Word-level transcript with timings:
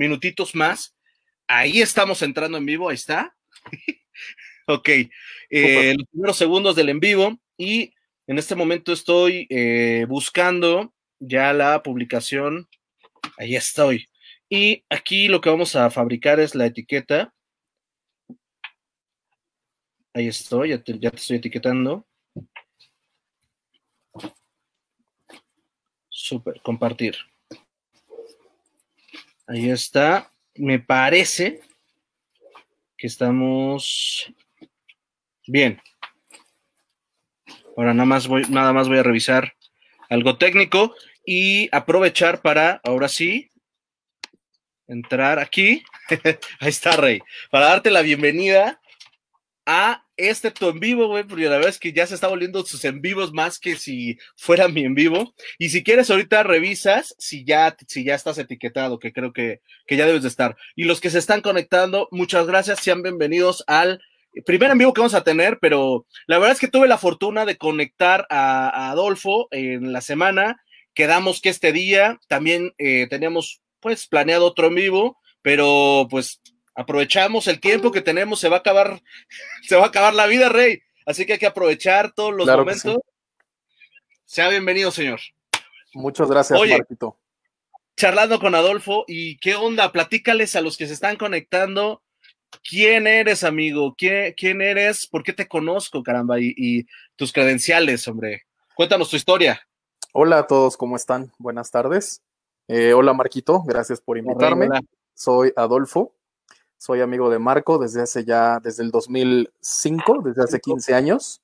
minutitos 0.00 0.54
más. 0.54 0.96
Ahí 1.46 1.80
estamos 1.80 2.22
entrando 2.22 2.58
en 2.58 2.66
vivo, 2.66 2.88
ahí 2.88 2.94
está. 2.94 3.36
ok, 4.66 4.88
eh, 5.50 5.94
los 5.96 6.08
primeros 6.10 6.36
segundos 6.36 6.74
del 6.74 6.88
en 6.88 7.00
vivo 7.00 7.38
y 7.56 7.92
en 8.26 8.38
este 8.38 8.54
momento 8.54 8.92
estoy 8.92 9.46
eh, 9.50 10.06
buscando 10.08 10.94
ya 11.18 11.52
la 11.52 11.82
publicación. 11.82 12.68
Ahí 13.36 13.56
estoy. 13.56 14.08
Y 14.48 14.84
aquí 14.88 15.28
lo 15.28 15.40
que 15.40 15.50
vamos 15.50 15.76
a 15.76 15.90
fabricar 15.90 16.40
es 16.40 16.54
la 16.54 16.66
etiqueta. 16.66 17.32
Ahí 20.12 20.26
estoy, 20.26 20.70
ya 20.70 20.82
te, 20.82 20.98
estoy 21.00 21.36
etiquetando. 21.36 22.04
Super, 26.08 26.60
compartir. 26.62 27.16
Ahí 29.46 29.70
está. 29.70 30.30
Me 30.56 30.80
parece 30.80 31.60
que 32.96 33.06
estamos 33.06 34.32
bien. 35.46 35.80
Ahora 37.76 37.94
nada 37.94 38.06
más 38.06 38.26
voy, 38.26 38.42
nada 38.50 38.72
más 38.72 38.88
voy 38.88 38.98
a 38.98 39.04
revisar 39.04 39.54
algo 40.08 40.38
técnico 40.38 40.94
y 41.24 41.68
aprovechar 41.74 42.42
para, 42.42 42.80
ahora 42.82 43.08
sí, 43.08 43.50
entrar 44.88 45.38
aquí. 45.38 45.84
Ahí 46.60 46.68
está, 46.68 46.96
Rey. 46.96 47.20
Para 47.50 47.66
darte 47.66 47.90
la 47.92 48.02
bienvenida 48.02 48.79
a 49.66 50.04
este 50.16 50.50
tu 50.50 50.68
en 50.68 50.80
vivo, 50.80 51.06
güey, 51.08 51.24
porque 51.24 51.44
la 51.44 51.56
verdad 51.56 51.70
es 51.70 51.78
que 51.78 51.92
ya 51.92 52.06
se 52.06 52.14
está 52.14 52.28
volviendo 52.28 52.64
sus 52.64 52.84
en 52.84 53.00
vivos 53.00 53.32
más 53.32 53.58
que 53.58 53.76
si 53.76 54.18
fuera 54.36 54.68
mi 54.68 54.84
en 54.84 54.94
vivo. 54.94 55.34
Y 55.58 55.70
si 55.70 55.82
quieres, 55.82 56.10
ahorita 56.10 56.42
revisas 56.42 57.14
si 57.18 57.44
ya, 57.44 57.76
si 57.86 58.04
ya 58.04 58.14
estás 58.14 58.38
etiquetado, 58.38 58.98
que 58.98 59.12
creo 59.12 59.32
que, 59.32 59.60
que 59.86 59.96
ya 59.96 60.06
debes 60.06 60.22
de 60.22 60.28
estar. 60.28 60.56
Y 60.76 60.84
los 60.84 61.00
que 61.00 61.10
se 61.10 61.18
están 61.18 61.40
conectando, 61.40 62.08
muchas 62.10 62.46
gracias, 62.46 62.80
sean 62.80 63.02
bienvenidos 63.02 63.64
al 63.66 64.00
primer 64.44 64.70
en 64.70 64.78
vivo 64.78 64.92
que 64.92 65.00
vamos 65.00 65.14
a 65.14 65.24
tener, 65.24 65.58
pero 65.60 66.06
la 66.26 66.38
verdad 66.38 66.52
es 66.52 66.60
que 66.60 66.68
tuve 66.68 66.88
la 66.88 66.98
fortuna 66.98 67.44
de 67.44 67.56
conectar 67.56 68.26
a, 68.30 68.90
Adolfo 68.90 69.48
en 69.50 69.92
la 69.92 70.00
semana. 70.00 70.62
Quedamos 70.94 71.40
que 71.40 71.48
este 71.48 71.72
día 71.72 72.18
también 72.28 72.72
eh, 72.78 73.06
teníamos 73.08 73.60
pues 73.80 74.06
planeado 74.06 74.46
otro 74.46 74.68
en 74.68 74.74
vivo, 74.74 75.18
pero 75.42 76.06
pues 76.10 76.40
aprovechamos 76.74 77.46
el 77.46 77.60
tiempo 77.60 77.92
que 77.92 78.00
tenemos, 78.00 78.40
se 78.40 78.48
va 78.48 78.56
a 78.56 78.60
acabar, 78.60 79.02
se 79.62 79.76
va 79.76 79.84
a 79.84 79.88
acabar 79.88 80.14
la 80.14 80.26
vida, 80.26 80.48
Rey. 80.48 80.82
Así 81.06 81.26
que 81.26 81.34
hay 81.34 81.38
que 81.38 81.46
aprovechar 81.46 82.12
todos 82.12 82.34
los 82.34 82.46
momentos. 82.46 82.98
Sea 84.24 84.48
bienvenido, 84.48 84.90
señor. 84.90 85.20
Muchas 85.94 86.30
gracias, 86.30 86.58
Marquito. 86.58 87.16
Charlando 87.96 88.38
con 88.38 88.54
Adolfo, 88.54 89.04
¿y 89.08 89.36
qué 89.38 89.56
onda? 89.56 89.92
Platícales 89.92 90.56
a 90.56 90.60
los 90.60 90.76
que 90.76 90.86
se 90.86 90.94
están 90.94 91.16
conectando. 91.16 92.02
¿Quién 92.62 93.06
eres, 93.06 93.44
amigo? 93.44 93.94
¿Quién, 93.96 94.62
eres? 94.62 95.06
¿Por 95.06 95.22
qué 95.22 95.32
te 95.32 95.48
conozco, 95.48 96.02
caramba? 96.02 96.36
Y, 96.40 96.86
tus 97.16 97.32
credenciales, 97.32 98.06
hombre. 98.08 98.46
Cuéntanos 98.74 99.10
tu 99.10 99.16
historia. 99.16 99.60
Hola 100.12 100.38
a 100.38 100.46
todos, 100.46 100.76
¿cómo 100.76 100.96
están? 100.96 101.30
Buenas 101.38 101.70
tardes. 101.70 102.22
Eh, 102.68 102.94
hola, 102.94 103.12
Marquito, 103.12 103.62
gracias 103.64 104.00
por 104.00 104.16
invitarme. 104.16 104.68
Soy 105.14 105.52
Adolfo, 105.56 106.14
soy 106.80 107.02
amigo 107.02 107.28
de 107.28 107.38
Marco 107.38 107.78
desde 107.78 108.00
hace 108.00 108.24
ya, 108.24 108.58
desde 108.58 108.82
el 108.82 108.90
2005, 108.90 110.22
desde 110.24 110.42
hace 110.42 110.60
15 110.60 110.94
años. 110.94 111.42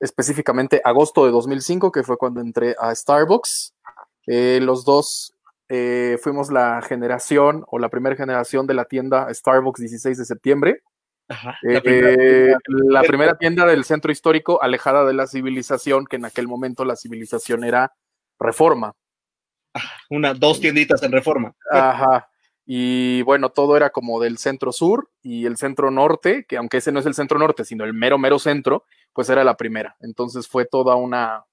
Específicamente 0.00 0.80
agosto 0.82 1.26
de 1.26 1.30
2005, 1.30 1.92
que 1.92 2.02
fue 2.02 2.16
cuando 2.16 2.40
entré 2.40 2.74
a 2.78 2.94
Starbucks. 2.94 3.74
Eh, 4.26 4.60
los 4.62 4.86
dos 4.86 5.34
eh, 5.68 6.16
fuimos 6.22 6.50
la 6.50 6.80
generación 6.80 7.64
o 7.66 7.78
la 7.78 7.90
primera 7.90 8.16
generación 8.16 8.66
de 8.66 8.72
la 8.72 8.86
tienda 8.86 9.32
Starbucks 9.32 9.80
16 9.80 10.16
de 10.16 10.24
septiembre. 10.24 10.82
Eh, 11.62 12.54
la, 12.66 13.02
primera 13.02 13.36
tienda 13.36 13.66
del 13.66 13.84
centro 13.84 14.10
histórico 14.10 14.62
alejada 14.62 15.04
de 15.04 15.12
la 15.12 15.26
civilización, 15.26 16.06
que 16.06 16.16
en 16.16 16.24
aquel 16.24 16.48
momento 16.48 16.86
la 16.86 16.96
civilización 16.96 17.62
era 17.62 17.92
reforma. 18.38 18.94
Una, 20.08 20.32
dos 20.32 20.60
tienditas 20.60 21.02
en 21.02 21.12
reforma. 21.12 21.54
Ajá. 21.70 22.29
Y 22.72 23.22
bueno, 23.22 23.48
todo 23.48 23.76
era 23.76 23.90
como 23.90 24.20
del 24.20 24.38
centro 24.38 24.70
sur 24.70 25.10
y 25.22 25.44
el 25.44 25.56
centro 25.56 25.90
norte, 25.90 26.44
que 26.48 26.56
aunque 26.56 26.76
ese 26.76 26.92
no 26.92 27.00
es 27.00 27.06
el 27.06 27.14
centro 27.14 27.36
norte, 27.36 27.64
sino 27.64 27.82
el 27.82 27.94
mero, 27.94 28.16
mero 28.16 28.38
centro, 28.38 28.84
pues 29.12 29.28
era 29.28 29.42
la 29.42 29.56
primera. 29.56 29.96
Entonces 29.98 30.46
fue 30.46 30.66
toda 30.66 30.94
una, 30.94 31.46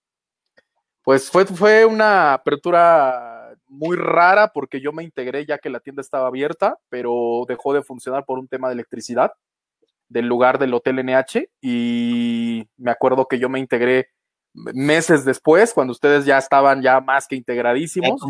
pues 1.01 1.31
fue, 1.31 1.47
fue 1.47 1.85
una 1.85 2.33
apertura 2.33 3.51
muy 3.65 3.97
rara 3.97 4.51
porque 4.53 4.79
yo 4.79 4.91
me 4.91 5.03
integré 5.03 5.43
ya 5.47 5.57
que 5.57 5.71
la 5.71 5.79
tienda 5.79 6.01
estaba 6.01 6.27
abierta, 6.27 6.77
pero 6.87 7.45
dejó 7.47 7.73
de 7.73 7.81
funcionar 7.81 8.23
por 8.23 8.37
un 8.37 8.47
tema 8.47 8.67
de 8.67 8.75
electricidad 8.75 9.31
del 10.09 10.27
lugar 10.27 10.59
del 10.59 10.75
Hotel 10.75 11.03
NH 11.03 11.49
y 11.61 12.69
me 12.77 12.91
acuerdo 12.91 13.27
que 13.27 13.39
yo 13.39 13.49
me 13.49 13.57
integré 13.57 14.09
meses 14.53 15.25
después, 15.25 15.73
cuando 15.73 15.93
ustedes 15.93 16.25
ya 16.25 16.37
estaban 16.37 16.83
ya 16.83 17.01
más 17.01 17.25
que 17.27 17.35
integradísimos 17.35 18.21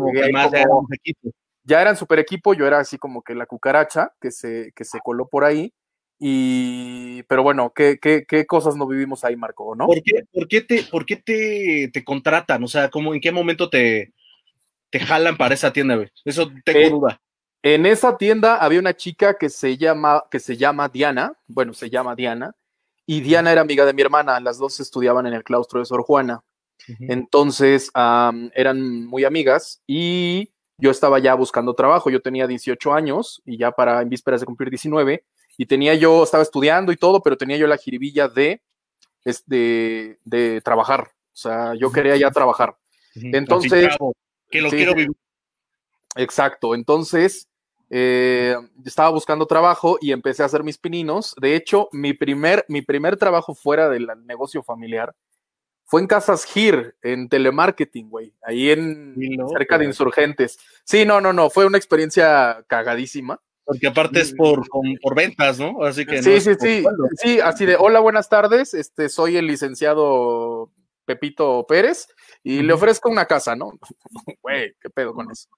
ya 1.68 1.82
eran 1.82 1.96
super 1.96 2.18
equipo, 2.18 2.54
yo 2.54 2.66
era 2.66 2.78
así 2.78 2.96
como 2.96 3.22
que 3.22 3.34
la 3.34 3.44
cucaracha 3.44 4.14
que 4.20 4.30
se, 4.30 4.72
que 4.74 4.84
se 4.84 4.98
coló 5.00 5.28
por 5.28 5.44
ahí. 5.44 5.72
Y, 6.18 7.22
pero 7.24 7.42
bueno, 7.42 7.72
¿qué, 7.74 7.98
qué, 8.00 8.24
qué 8.26 8.46
cosas 8.46 8.74
no 8.74 8.88
vivimos 8.88 9.22
ahí, 9.22 9.36
Marco, 9.36 9.76
no? 9.76 9.86
¿Por 9.86 10.02
qué, 10.02 10.24
por 10.32 10.48
qué, 10.48 10.62
te, 10.62 10.82
por 10.84 11.04
qué 11.04 11.16
te, 11.16 11.90
te, 11.92 12.04
contratan? 12.04 12.64
O 12.64 12.68
sea, 12.68 12.88
¿cómo, 12.88 13.14
¿en 13.14 13.20
qué 13.20 13.30
momento 13.30 13.68
te, 13.68 14.14
te 14.90 14.98
jalan 14.98 15.36
para 15.36 15.54
esa 15.54 15.72
tienda, 15.72 15.94
güey? 15.94 16.10
Eso 16.24 16.50
tengo 16.64 17.00
duda. 17.00 17.20
En 17.62 17.84
esa 17.84 18.16
tienda 18.16 18.56
había 18.56 18.80
una 18.80 18.96
chica 18.96 19.36
que 19.36 19.50
se 19.50 19.76
llama, 19.76 20.24
que 20.30 20.40
se 20.40 20.56
llama 20.56 20.88
Diana, 20.88 21.34
bueno, 21.46 21.74
se 21.74 21.90
llama 21.90 22.16
Diana, 22.16 22.56
y 23.04 23.20
Diana 23.20 23.52
era 23.52 23.60
amiga 23.60 23.84
de 23.84 23.92
mi 23.92 24.02
hermana, 24.02 24.40
las 24.40 24.58
dos 24.58 24.80
estudiaban 24.80 25.26
en 25.26 25.34
el 25.34 25.44
claustro 25.44 25.80
de 25.80 25.86
Sor 25.86 26.02
Juana. 26.02 26.42
Entonces, 27.00 27.90
eran 27.94 29.06
muy 29.06 29.24
amigas 29.24 29.82
y 29.86 30.50
yo 30.78 30.90
estaba 30.90 31.18
ya 31.18 31.34
buscando 31.34 31.74
trabajo, 31.74 32.08
yo 32.08 32.22
tenía 32.22 32.46
18 32.46 32.92
años 32.92 33.42
y 33.44 33.58
ya 33.58 33.72
para 33.72 34.00
en 34.00 34.08
vísperas 34.08 34.40
de 34.40 34.46
cumplir 34.46 34.70
19 34.70 35.24
y 35.56 35.66
tenía 35.66 35.94
yo, 35.94 36.22
estaba 36.22 36.42
estudiando 36.42 36.92
y 36.92 36.96
todo, 36.96 37.20
pero 37.20 37.36
tenía 37.36 37.56
yo 37.56 37.66
la 37.66 37.76
jiribilla 37.76 38.28
de, 38.28 38.62
de, 39.46 40.18
de 40.24 40.60
trabajar, 40.60 41.10
o 41.10 41.36
sea, 41.36 41.74
yo 41.74 41.90
quería 41.90 42.16
ya 42.16 42.30
trabajar. 42.30 42.76
Entonces... 43.14 43.96
Que 44.50 44.62
lo 44.62 44.70
quiero 44.70 44.94
vivir. 44.94 45.14
Exacto, 46.16 46.74
entonces 46.74 47.48
eh, 47.90 48.56
estaba 48.84 49.10
buscando 49.10 49.46
trabajo 49.46 49.98
y 50.00 50.12
empecé 50.12 50.42
a 50.42 50.46
hacer 50.46 50.62
mis 50.62 50.78
pininos. 50.78 51.34
De 51.40 51.54
hecho, 51.54 51.88
mi 51.92 52.12
primer, 52.12 52.64
mi 52.68 52.82
primer 52.82 53.16
trabajo 53.16 53.54
fuera 53.54 53.88
del 53.88 54.08
negocio 54.24 54.62
familiar 54.62 55.14
fue 55.88 56.02
en 56.02 56.06
Casas 56.06 56.44
Gir, 56.44 56.94
en 57.00 57.30
telemarketing, 57.30 58.10
güey, 58.10 58.34
ahí 58.42 58.70
en 58.70 59.14
cerca 59.50 59.78
de 59.78 59.86
Insurgentes. 59.86 60.58
Sí, 60.84 61.06
no, 61.06 61.18
no, 61.22 61.32
no, 61.32 61.48
fue 61.48 61.64
una 61.64 61.78
experiencia 61.78 62.62
cagadísima. 62.68 63.40
Porque 63.64 63.86
aparte 63.86 64.20
es 64.20 64.34
por, 64.34 64.66
por 64.68 65.14
ventas, 65.14 65.58
¿no? 65.58 65.82
Así 65.82 66.04
que 66.04 66.22
sí, 66.22 66.40
sí, 66.42 66.52
sí, 66.60 66.84
sí, 67.16 67.40
así 67.40 67.64
de, 67.64 67.76
hola, 67.76 68.00
buenas 68.00 68.28
tardes, 68.28 68.74
este, 68.74 69.08
soy 69.08 69.38
el 69.38 69.46
licenciado 69.46 70.70
Pepito 71.06 71.64
Pérez 71.66 72.06
y 72.42 72.60
le 72.60 72.74
ofrezco 72.74 73.08
una 73.08 73.24
casa, 73.24 73.56
¿no? 73.56 73.72
Güey, 74.42 74.74
qué 74.82 74.90
pedo 74.90 75.14
con 75.14 75.30
eso. 75.30 75.48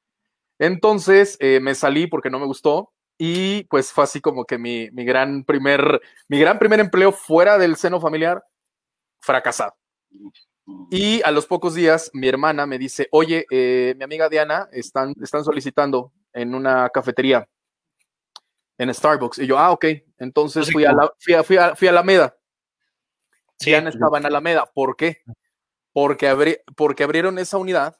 Entonces 0.60 1.38
eh, 1.40 1.58
me 1.58 1.74
salí 1.74 2.06
porque 2.06 2.30
no 2.30 2.38
me 2.38 2.46
gustó 2.46 2.92
y 3.18 3.64
pues 3.64 3.92
fue 3.92 4.04
así 4.04 4.20
como 4.20 4.44
que 4.44 4.58
mi, 4.58 4.90
mi 4.92 5.04
gran 5.04 5.42
primer, 5.42 6.00
mi 6.28 6.38
gran 6.38 6.60
primer 6.60 6.78
empleo 6.78 7.10
fuera 7.10 7.58
del 7.58 7.74
seno 7.74 8.00
familiar 8.00 8.44
fracasado. 9.20 9.79
Y 10.90 11.22
a 11.24 11.30
los 11.30 11.46
pocos 11.46 11.74
días, 11.74 12.10
mi 12.12 12.28
hermana 12.28 12.66
me 12.66 12.78
dice, 12.78 13.08
oye, 13.10 13.46
eh, 13.50 13.94
mi 13.96 14.04
amiga 14.04 14.28
Diana 14.28 14.68
están, 14.72 15.14
están 15.22 15.44
solicitando 15.44 16.12
en 16.32 16.54
una 16.54 16.88
cafetería, 16.90 17.48
en 18.78 18.92
Starbucks. 18.92 19.38
Y 19.38 19.46
yo, 19.46 19.58
ah, 19.58 19.72
ok. 19.72 19.86
Entonces 20.18 20.70
fui 20.72 20.84
a, 20.84 20.92
la, 20.92 21.12
fui, 21.18 21.34
a, 21.34 21.44
fui, 21.44 21.56
a, 21.56 21.90
Alameda. 21.90 22.36
Diana 23.58 23.90
estaba 23.90 24.18
en 24.18 24.26
Alameda. 24.26 24.66
¿Por 24.66 24.96
qué? 24.96 25.18
Porque, 25.92 26.62
porque 26.76 27.04
abrieron 27.04 27.38
esa 27.38 27.58
unidad 27.58 27.96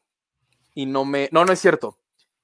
y 0.74 0.86
no 0.86 1.04
me... 1.04 1.28
No, 1.32 1.44
no 1.44 1.52
es 1.52 1.60
cierto. 1.60 1.98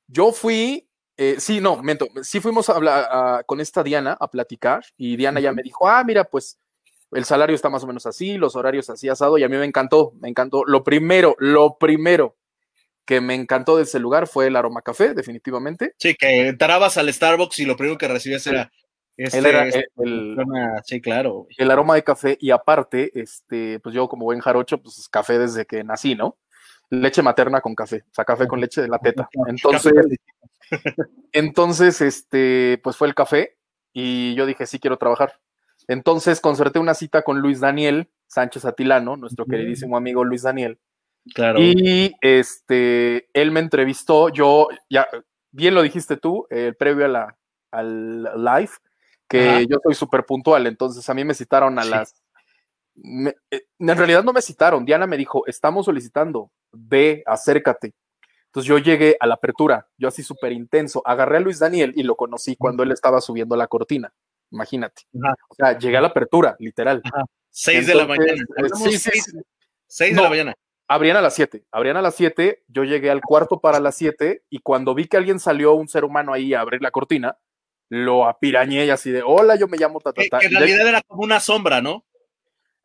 Yo 0.06 0.32
fui, 0.32 0.88
eh, 1.16 1.36
sí, 1.38 1.60
no, 1.60 1.82
miento, 1.82 2.08
sí 2.22 2.40
fuimos 2.40 2.68
a 2.68 2.74
hablar 2.74 3.44
con 3.46 3.60
esta 3.60 3.82
Diana 3.82 4.16
a 4.20 4.30
platicar 4.30 4.84
y 4.96 5.16
Diana 5.16 5.40
ya 5.40 5.52
me 5.52 5.62
dijo, 5.62 5.88
ah, 5.88 6.04
mira, 6.04 6.24
pues 6.24 6.58
el 7.12 7.24
salario 7.24 7.54
está 7.54 7.70
más 7.70 7.84
o 7.84 7.86
menos 7.86 8.06
así, 8.06 8.36
los 8.36 8.56
horarios 8.56 8.90
así 8.90 9.08
asado, 9.08 9.38
y 9.38 9.44
a 9.44 9.48
mí 9.48 9.56
me 9.56 9.64
encantó, 9.64 10.12
me 10.20 10.28
encantó. 10.28 10.64
Lo 10.64 10.82
primero, 10.82 11.36
lo 11.38 11.78
primero 11.78 12.36
que 13.04 13.20
me 13.20 13.34
encantó 13.34 13.76
de 13.76 13.84
ese 13.84 14.00
lugar 14.00 14.26
fue 14.26 14.48
el 14.48 14.56
aroma 14.56 14.82
café, 14.82 15.14
definitivamente. 15.14 15.94
Sí, 15.98 16.14
que 16.16 16.48
entrabas 16.48 16.96
al 16.96 17.12
Starbucks 17.12 17.60
y 17.60 17.64
lo 17.64 17.76
primero 17.76 17.96
que 17.96 18.08
recibías 18.08 18.46
era 18.48 18.70
Este, 19.16 19.38
Él 19.38 19.46
era 19.46 19.66
este, 19.66 19.86
el, 19.98 20.36
sí, 20.84 21.00
claro. 21.00 21.46
el 21.56 21.70
aroma 21.70 21.94
de 21.94 22.02
café 22.02 22.36
y 22.40 22.50
aparte, 22.50 23.12
este, 23.14 23.78
pues 23.80 23.94
yo 23.94 24.08
como 24.08 24.24
buen 24.24 24.40
jarocho, 24.40 24.82
pues 24.82 24.98
es 24.98 25.08
café 25.08 25.38
desde 25.38 25.64
que 25.64 25.84
nací, 25.84 26.16
¿no? 26.16 26.36
Leche 26.90 27.22
materna 27.22 27.60
con 27.60 27.74
café, 27.74 28.04
o 28.10 28.14
sea, 28.14 28.24
café 28.24 28.46
con 28.46 28.60
leche 28.60 28.82
de 28.82 28.88
la 28.88 28.98
teta. 28.98 29.28
Entonces, 29.46 29.92
entonces, 31.32 32.00
este, 32.00 32.80
pues 32.82 32.96
fue 32.96 33.08
el 33.08 33.14
café 33.14 33.56
y 33.92 34.34
yo 34.34 34.46
dije, 34.46 34.66
sí 34.66 34.78
quiero 34.80 34.98
trabajar. 34.98 35.40
Entonces 35.88 36.40
concerté 36.40 36.78
una 36.78 36.94
cita 36.94 37.22
con 37.22 37.40
Luis 37.40 37.60
Daniel 37.60 38.10
Sánchez 38.26 38.64
Atilano, 38.64 39.16
nuestro 39.16 39.46
queridísimo 39.46 39.96
amigo 39.96 40.24
Luis 40.24 40.42
Daniel. 40.42 40.78
Claro. 41.34 41.58
Y 41.60 42.14
este, 42.20 43.28
él 43.32 43.50
me 43.50 43.60
entrevistó, 43.60 44.28
yo, 44.28 44.68
ya, 44.88 45.06
bien 45.50 45.74
lo 45.74 45.82
dijiste 45.82 46.16
tú, 46.16 46.46
el 46.50 46.74
previo 46.76 47.04
a 47.04 47.08
la, 47.08 47.38
al 47.70 48.22
live, 48.22 48.70
que 49.28 49.48
Ajá. 49.48 49.60
yo 49.62 49.78
soy 49.82 49.94
súper 49.94 50.24
puntual, 50.24 50.66
entonces 50.66 51.08
a 51.08 51.14
mí 51.14 51.24
me 51.24 51.34
citaron 51.34 51.78
a 51.78 51.82
Sí. 51.82 51.90
las... 51.90 52.14
me- 52.94 53.34
eh, 53.50 53.66
en 53.78 53.96
realidad 53.96 54.22
no 54.24 54.32
me 54.32 54.40
citaron, 54.42 54.84
Diana 54.84 55.06
me 55.06 55.16
dijo, 55.16 55.46
estamos 55.46 55.86
solicitando, 55.86 56.50
ve, 56.72 57.22
acércate. 57.26 57.94
Entonces 58.46 58.68
yo 58.68 58.78
llegué 58.78 59.16
a 59.20 59.26
la 59.26 59.34
apertura, 59.34 59.86
yo 59.98 60.08
así 60.08 60.22
súper 60.22 60.52
intenso, 60.52 61.02
agarré 61.04 61.36
a 61.38 61.40
Luis 61.40 61.58
Daniel 61.58 61.92
y 61.94 62.04
lo 62.04 62.16
conocí 62.16 62.56
cuando 62.56 62.82
él 62.84 62.92
estaba 62.92 63.20
subiendo 63.20 63.54
la 63.56 63.66
cortina, 63.66 64.12
imagínate. 64.50 65.02
Ajá. 65.22 65.34
O 65.48 65.54
sea, 65.54 65.78
llegué 65.78 65.96
a 65.96 66.00
la 66.00 66.08
apertura, 66.08 66.56
literal. 66.58 67.02
Seis 67.50 67.86
de 67.86 67.94
la 67.94 68.02
Entonces, 68.02 68.26
mañana. 68.26 68.66
eh, 68.66 68.90
sí, 68.90 68.98
seis, 68.98 69.24
sí. 69.24 69.38
seis 69.86 70.12
No. 70.14 70.18
de 70.22 70.24
la 70.24 70.30
mañana. 70.30 70.54
Abrían 70.88 71.16
a 71.16 71.20
las 71.20 71.34
7, 71.34 71.64
abrían 71.72 71.96
a 71.96 72.02
las 72.02 72.14
7, 72.14 72.62
yo 72.68 72.84
llegué 72.84 73.10
al 73.10 73.20
cuarto 73.20 73.60
para 73.60 73.80
las 73.80 73.96
7 73.96 74.44
y 74.50 74.60
cuando 74.60 74.94
vi 74.94 75.06
que 75.08 75.16
alguien 75.16 75.40
salió, 75.40 75.72
un 75.74 75.88
ser 75.88 76.04
humano 76.04 76.32
ahí 76.32 76.54
a 76.54 76.60
abrir 76.60 76.80
la 76.80 76.92
cortina, 76.92 77.36
lo 77.88 78.24
apirañé 78.28 78.84
y 78.86 78.90
así 78.90 79.10
de, 79.10 79.22
hola, 79.24 79.56
yo 79.56 79.66
me 79.66 79.78
llamo 79.78 79.98
Tatata. 80.00 80.38
que 80.38 80.46
en 80.46 80.52
realidad 80.52 80.86
era 80.86 81.02
como 81.02 81.24
una 81.24 81.40
sombra, 81.40 81.80
¿no? 81.82 82.04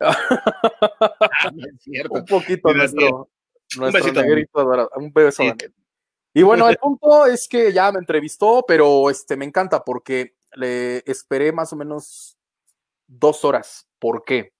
Ah, 0.00 1.50
no 1.54 1.66
es 1.66 1.80
cierto. 1.82 2.14
un 2.14 2.24
poquito 2.24 2.70
Sí, 2.70 2.74
nuestro, 2.76 3.28
nuestro 3.78 4.02
besito, 4.04 4.22
negrito 4.22 4.58
adorado, 4.60 4.90
un 4.96 5.12
beso, 5.12 5.42
Sí. 5.42 5.48
Daniel. 5.48 5.74
Y 6.34 6.42
bueno, 6.42 6.68
el 6.68 6.76
punto 6.78 7.26
es 7.26 7.46
que 7.46 7.72
ya 7.72 7.92
me 7.92 7.98
entrevistó, 7.98 8.64
pero 8.66 9.10
este 9.10 9.36
me 9.36 9.44
encanta 9.44 9.84
porque 9.84 10.34
le 10.54 10.98
esperé 11.06 11.52
más 11.52 11.72
o 11.72 11.76
menos 11.76 12.36
dos 13.06 13.44
horas. 13.44 13.86
¿Por 13.98 14.24
qué? 14.24 14.52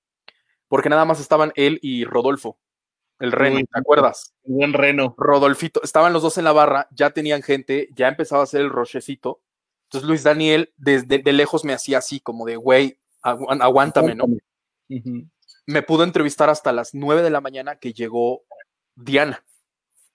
Porque 0.69 0.89
nada 0.89 1.05
más 1.05 1.21
estaban 1.21 1.53
él 1.55 1.79
y 1.83 2.05
Rodolfo, 2.05 2.59
el 3.19 3.33
reno. 3.33 3.59
¿te 3.61 3.79
acuerdas? 3.79 4.33
Buen 4.43 4.73
reno. 4.73 5.15
Rodolfito, 5.19 5.83
estaban 5.83 6.13
los 6.13 6.23
dos 6.23 6.39
en 6.39 6.45
la 6.45 6.53
barra, 6.53 6.89
ya 6.91 7.11
tenían 7.11 7.43
gente, 7.43 7.89
ya 7.95 8.09
empezaba 8.09 8.41
a 8.41 8.45
hacer 8.45 8.61
el 8.63 8.71
rochecito. 8.71 9.41
Entonces 9.85 10.09
Luis 10.09 10.23
Daniel 10.23 10.73
desde 10.77 11.19
de 11.19 11.33
lejos 11.33 11.65
me 11.65 11.75
hacía 11.75 11.99
así 11.99 12.21
como 12.21 12.47
de, 12.47 12.57
güey, 12.57 12.99
agu- 13.23 13.63
aguántame, 13.63 14.15
¿no? 14.15 14.25
Me 15.67 15.83
pudo 15.83 16.05
entrevistar 16.05 16.49
hasta 16.51 16.73
las 16.73 16.95
9 16.95 17.23
de 17.23 17.31
la 17.31 17.41
mañana 17.41 17.77
que 17.77 17.93
llegó 17.93 18.43
Diana, 18.95 19.45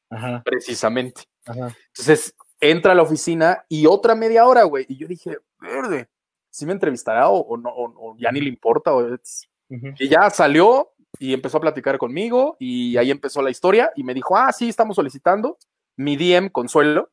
Ajá, 0.10 0.42
precisamente. 0.44 1.22
ajá. 1.46 1.76
Entonces 1.90 2.36
entra 2.60 2.92
a 2.94 2.96
la 2.96 3.04
oficina 3.04 3.64
y 3.70 3.86
otra 3.86 4.16
media 4.16 4.46
hora, 4.48 4.64
güey. 4.64 4.86
Y 4.90 4.98
yo 4.98 5.08
dije, 5.08 5.38
verde, 5.59 6.09
si 6.50 6.65
me 6.65 6.74
entrevistará 6.74 7.30
o, 7.30 7.39
o 7.39 7.57
no, 7.57 7.69
o, 7.69 8.12
o 8.12 8.18
ya 8.18 8.31
ni 8.31 8.42
le 8.42 8.50
importa. 8.50 8.94
o 8.94 9.13
es-". 9.13 9.50
Ujú. 9.69 9.88
Y 10.00 10.07
ya 10.09 10.30
salió 10.30 10.92
y 11.19 11.33
empezó 11.33 11.57
a 11.57 11.62
platicar 11.62 11.98
conmigo 11.98 12.56
y 12.59 12.95
ahí 12.98 13.12
empezó 13.12 13.42
la 13.42 13.50
historia 13.50 13.92
y 13.95 14.04
me 14.04 14.13
dijo, 14.13 14.38
ah, 14.38 14.51
sí, 14.51 14.69
estamos 14.69 14.95
solicitando. 14.95 15.57
Mi 15.95 16.15
DM, 16.15 16.51
Consuelo, 16.51 17.09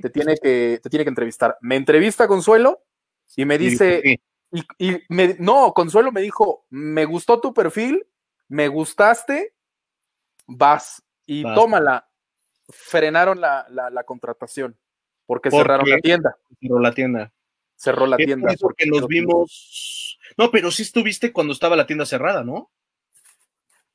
te 0.00 0.08
tiene 0.10 0.36
que, 0.36 0.80
te 0.82 0.88
tiene 0.90 1.04
que 1.04 1.10
entrevistar. 1.10 1.56
Me 1.60 1.76
entrevista 1.76 2.26
Consuelo 2.26 2.82
y 3.36 3.44
me 3.44 3.58
dice, 3.58 4.00
Sí. 4.02 4.16
y, 4.78 4.92
y 4.94 5.02
me, 5.10 5.36
no, 5.38 5.72
Consuelo 5.74 6.12
me 6.12 6.22
dijo, 6.22 6.64
me 6.70 7.04
gustó 7.04 7.40
tu 7.40 7.52
perfil, 7.52 8.06
me 8.48 8.68
gustaste, 8.68 9.54
vas 10.46 11.02
y 11.26 11.42
Vas. 11.42 11.54
tómala. 11.54 12.08
Frenaron 12.68 13.40
la, 13.40 13.66
la- 13.70 13.90
la 13.90 14.02
contratación 14.04 14.76
porque 15.26 15.50
¿Por 15.50 15.60
cerraron 15.62 15.84
qué? 15.84 15.92
la 15.92 15.98
tienda. 15.98 16.36
Cerró 16.60 16.78
la 16.80 16.92
tienda. 16.92 17.32
Cerró 17.76 18.06
la 18.06 18.16
tienda. 18.16 18.54
porque 18.60 18.84
que 18.84 18.90
nos 18.90 19.06
vimos. 19.06 20.18
No, 20.36 20.50
pero 20.50 20.70
sí 20.70 20.82
estuviste 20.82 21.32
cuando 21.32 21.52
estaba 21.52 21.76
la 21.76 21.86
tienda 21.86 22.06
cerrada, 22.06 22.42
¿no? 22.42 22.70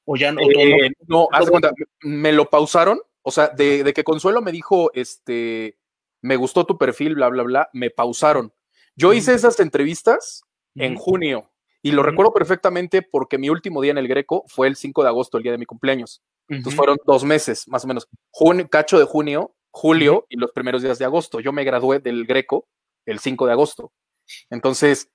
O 0.05 0.15
ya 0.15 0.31
no. 0.31 0.41
Eh, 0.41 0.91
no, 1.07 1.27
haz 1.31 1.45
de 1.45 1.51
cuenta, 1.51 1.71
me- 2.01 2.31
lo 2.31 2.49
pausaron. 2.49 2.99
O 3.23 3.31
sea, 3.31 3.49
de, 3.49 3.83
de 3.83 3.93
que 3.93 4.03
Consuelo 4.03 4.41
me 4.41 4.51
dijo, 4.51 4.91
este, 4.93 5.77
me 6.21 6.35
gustó 6.35 6.65
tu 6.65 6.77
perfil, 6.77 7.15
bla, 7.15 7.29
bla, 7.29 7.43
bla, 7.43 7.69
me 7.73 7.89
pausaron. 7.91 8.53
Yo 8.95 9.13
hice 9.13 9.33
esas 9.33 9.59
entrevistas 9.59 10.43
en 10.75 10.95
Ujú. 10.95 11.03
junio 11.03 11.51
y 11.83 11.91
lo 11.91 12.01
Ujú. 12.01 12.09
recuerdo 12.09 12.33
perfectamente 12.33 13.01
porque 13.01 13.37
mi 13.37 13.49
último 13.49 13.81
día 13.81 13.91
en 13.91 13.97
el 13.99 14.07
Greco 14.07 14.43
fue 14.47 14.67
el 14.67 14.75
5 14.75 15.03
de 15.03 15.09
agosto, 15.09 15.37
el 15.37 15.43
día 15.43 15.51
de 15.51 15.57
mi 15.57 15.65
cumpleaños. 15.65 16.21
Entonces 16.47 16.75
fueron 16.75 16.97
dos 17.05 17.23
meses, 17.23 17.67
más 17.67 17.85
o 17.85 17.87
menos. 17.87 18.07
Junio, 18.31 18.67
cacho 18.69 18.99
de 18.99 19.05
junio, 19.05 19.55
julio 19.69 20.25
y 20.29 20.35
los 20.37 20.51
primeros 20.51 20.81
días 20.81 20.99
de 20.99 21.05
agosto. 21.05 21.39
Yo 21.39 21.51
me 21.53 21.63
gradué 21.63 21.99
del 21.99 22.25
Greco 22.25 22.67
el 23.05 23.19
5 23.19 23.45
de 23.45 23.51
agosto. 23.51 23.91
Entonces, 24.49 25.09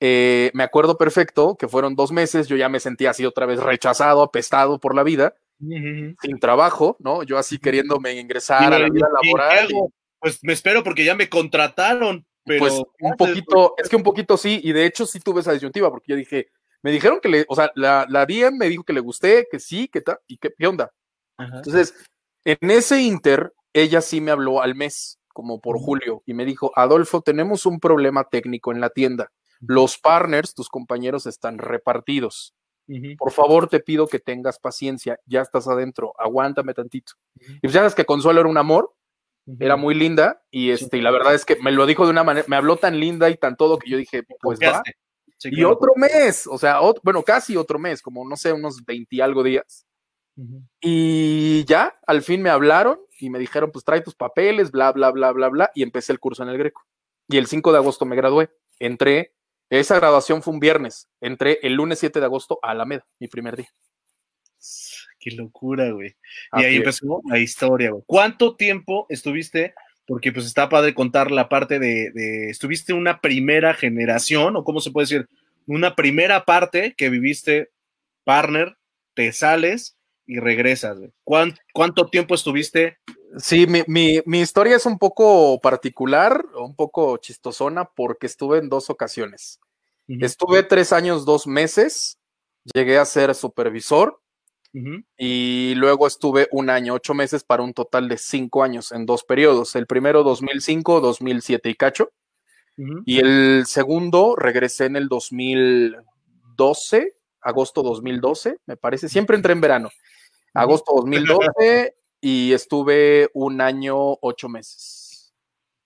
eh, 0.00 0.50
me 0.54 0.64
acuerdo 0.64 0.98
perfecto 0.98 1.56
que 1.56 1.68
fueron 1.68 1.94
dos 1.94 2.12
meses, 2.12 2.48
yo 2.48 2.56
ya 2.56 2.68
me 2.68 2.80
sentía 2.80 3.10
así 3.10 3.24
otra 3.24 3.46
vez 3.46 3.60
rechazado, 3.60 4.22
apestado 4.22 4.78
por 4.78 4.94
la 4.94 5.02
vida, 5.02 5.34
sin 5.58 6.38
trabajo, 6.40 6.96
¿no? 6.98 7.22
Yo 7.22 7.38
así 7.38 7.58
queriéndome 7.58 8.14
ingresar 8.14 8.72
a 8.72 8.78
la 8.78 8.90
vida 8.90 9.08
¿y 9.22 9.26
qué 9.26 9.28
laboral. 9.28 9.70
y-? 9.70 9.74
Pues 10.18 10.40
me 10.42 10.52
espero 10.52 10.82
porque 10.82 11.04
ya 11.04 11.14
me 11.14 11.28
contrataron, 11.28 12.26
pero 12.44 12.60
pues 12.60 12.82
un 13.00 13.16
poquito, 13.16 13.74
es 13.78 13.88
que 13.88 13.96
un 13.96 14.02
poquito 14.02 14.36
sí, 14.36 14.60
y 14.62 14.72
de 14.72 14.86
hecho 14.86 15.06
sí 15.06 15.20
tuve 15.20 15.40
esa 15.40 15.52
disyuntiva, 15.52 15.90
porque 15.90 16.12
yo 16.12 16.16
dije, 16.16 16.48
me 16.82 16.90
dijeron 16.90 17.20
que 17.20 17.28
le, 17.28 17.46
o 17.48 17.54
sea, 17.54 17.70
la, 17.74 18.06
la 18.08 18.26
DM 18.26 18.58
me 18.58 18.68
dijo 18.68 18.84
que 18.84 18.92
le 18.92 19.00
gusté, 19.00 19.46
que 19.50 19.58
sí, 19.58 19.88
que 19.88 20.00
tal, 20.00 20.18
y 20.26 20.38
que, 20.38 20.52
¿qué 20.58 20.66
onda? 20.66 20.92
Ajá. 21.38 21.56
Entonces, 21.56 21.94
en 22.44 22.70
ese 22.70 23.00
inter, 23.00 23.52
ella 23.72 24.00
sí 24.00 24.20
me 24.20 24.30
habló 24.30 24.60
al 24.60 24.74
mes, 24.74 25.18
como 25.34 25.60
por 25.60 25.78
julio, 25.78 26.22
y 26.24 26.32
me 26.32 26.46
dijo, 26.46 26.72
Adolfo, 26.74 27.20
tenemos 27.20 27.66
un 27.66 27.78
problema 27.80 28.24
técnico 28.24 28.72
en 28.72 28.80
la 28.80 28.88
tienda. 28.88 29.30
Los 29.60 29.98
partners, 29.98 30.54
tus 30.54 30.68
compañeros, 30.70 31.26
están 31.26 31.58
repartidos. 31.58 32.54
Por 33.16 33.30
favor, 33.32 33.68
te 33.68 33.80
pido 33.80 34.06
que 34.06 34.18
tengas 34.18 34.58
paciencia, 34.58 35.18
ya 35.26 35.40
estás 35.42 35.68
adentro, 35.68 36.14
aguántame 36.18 36.72
tantito. 36.74 37.12
Y 37.56 37.60
pues 37.60 37.72
ya 37.74 37.80
sabes 37.80 37.94
que 37.94 38.04
Consuelo 38.06 38.40
era 38.40 38.48
un 38.48 38.58
amor, 38.58 38.94
era 39.58 39.76
muy 39.76 39.94
linda, 39.94 40.42
y 40.50 40.70
este, 40.70 40.96
y 40.98 41.00
la 41.02 41.10
verdad 41.10 41.34
es 41.34 41.44
que 41.44 41.56
me 41.56 41.70
lo 41.72 41.84
dijo 41.86 42.04
de 42.04 42.10
una 42.12 42.24
manera, 42.24 42.46
me 42.48 42.56
habló 42.56 42.76
tan 42.76 42.98
linda 42.98 43.28
y 43.28 43.36
tan 43.36 43.56
todo 43.56 43.78
que 43.78 43.90
yo 43.90 43.96
dije, 43.98 44.22
pues 44.40 44.58
va. 44.72 44.82
Y 45.58 45.64
otro 45.64 45.92
mes, 45.96 46.46
o 46.46 46.56
sea, 46.58 46.80
ot- 46.80 47.00
bueno, 47.02 47.22
casi 47.22 47.56
otro 47.56 47.78
mes, 47.78 48.00
como 48.00 48.26
no 48.26 48.36
sé, 48.36 48.52
unos 48.52 48.84
20 48.84 49.16
y 49.16 49.20
algo 49.20 49.42
días. 49.42 49.86
Y 50.80 51.64
ya, 51.64 51.98
al 52.06 52.22
fin 52.22 52.42
me 52.42 52.50
hablaron 52.50 52.98
y 53.18 53.30
me 53.30 53.38
dijeron, 53.38 53.70
pues 53.72 53.84
trae 53.84 54.00
tus 54.00 54.14
papeles, 54.14 54.70
bla, 54.70 54.92
bla, 54.92 55.10
bla, 55.10 55.32
bla, 55.32 55.48
bla, 55.48 55.70
y 55.74 55.82
empecé 55.82 56.12
el 56.12 56.18
curso 56.20 56.42
en 56.42 56.48
el 56.48 56.58
Greco. 56.58 56.84
Y 57.28 57.36
el 57.38 57.46
5 57.46 57.72
de 57.72 57.78
agosto 57.78 58.04
me 58.04 58.16
gradué. 58.16 58.50
Entré, 58.78 59.32
esa 59.70 59.96
graduación 59.96 60.42
fue 60.42 60.52
un 60.54 60.60
viernes, 60.60 61.08
entré 61.20 61.58
el 61.62 61.74
lunes 61.74 61.98
7 62.00 62.18
de 62.20 62.26
agosto 62.26 62.58
a 62.62 62.70
Alameda, 62.72 63.06
mi 63.20 63.28
primer 63.28 63.56
día. 63.56 63.68
Qué 65.18 65.30
locura, 65.30 65.90
güey. 65.90 66.08
Y 66.10 66.16
Así 66.50 66.64
ahí 66.66 66.74
es. 66.74 66.78
empezó 66.80 67.22
la 67.26 67.38
historia, 67.38 67.90
güey. 67.90 68.02
¿Cuánto 68.06 68.56
tiempo 68.56 69.06
estuviste? 69.08 69.74
Porque 70.06 70.32
pues 70.32 70.44
está 70.44 70.68
padre 70.68 70.92
contar 70.94 71.30
la 71.30 71.48
parte 71.48 71.78
de, 71.78 72.10
de- 72.12 72.50
¿estuviste 72.50 72.92
una 72.92 73.20
primera 73.20 73.72
generación 73.72 74.56
o 74.56 74.64
cómo 74.64 74.80
se 74.80 74.90
puede 74.90 75.04
decir? 75.06 75.28
Una 75.66 75.94
primera 75.94 76.44
parte 76.44 76.94
que 76.94 77.08
viviste 77.08 77.70
partner, 78.24 78.76
te 79.14 79.32
sales 79.32 79.96
y 80.26 80.38
regresas, 80.40 80.98
güey. 80.98 81.12
¿Cuán- 81.24 81.54
¿Cuánto 81.72 82.06
tiempo 82.08 82.34
estuviste? 82.34 82.98
Sí, 83.38 83.66
mi, 83.66 83.82
mi- 83.86 84.20
mi 84.26 84.40
historia 84.40 84.76
es 84.76 84.86
un 84.86 84.98
poco 84.98 85.60
particular, 85.60 86.44
un 86.56 86.74
poco 86.76 87.16
chistosona, 87.18 87.84
porque 87.84 88.26
estuve 88.26 88.58
en 88.58 88.68
dos 88.68 88.90
ocasiones. 88.90 89.58
Estuve 90.06 90.62
tres 90.62 90.92
años, 90.92 91.24
dos 91.24 91.46
meses, 91.46 92.18
llegué 92.74 92.98
a 92.98 93.04
ser 93.06 93.34
supervisor 93.34 94.20
y 95.16 95.74
luego 95.76 96.06
estuve 96.06 96.48
un 96.50 96.68
año, 96.68 96.94
ocho 96.94 97.14
meses 97.14 97.42
para 97.44 97.62
un 97.62 97.72
total 97.72 98.08
de 98.08 98.18
cinco 98.18 98.62
años 98.62 98.92
en 98.92 99.06
dos 99.06 99.24
periodos. 99.24 99.74
El 99.76 99.86
primero 99.86 100.22
2005, 100.24 101.00
2007 101.00 101.70
y 101.70 101.74
cacho. 101.74 102.10
Ujú. 102.76 103.02
Y 103.06 103.20
el 103.20 103.64
segundo 103.66 104.34
regresé 104.36 104.86
en 104.86 104.96
el 104.96 105.08
2012, 105.08 107.14
agosto 107.40 107.82
2012, 107.82 108.58
me 108.66 108.76
parece. 108.76 109.08
Siempre 109.08 109.36
entré 109.36 109.52
en 109.52 109.60
verano. 109.60 109.90
Agosto 110.54 110.94
2012 110.94 111.94
y 112.20 112.52
estuve 112.52 113.28
un 113.34 113.60
año, 113.60 113.96
ocho 114.20 114.48
meses. 114.48 115.34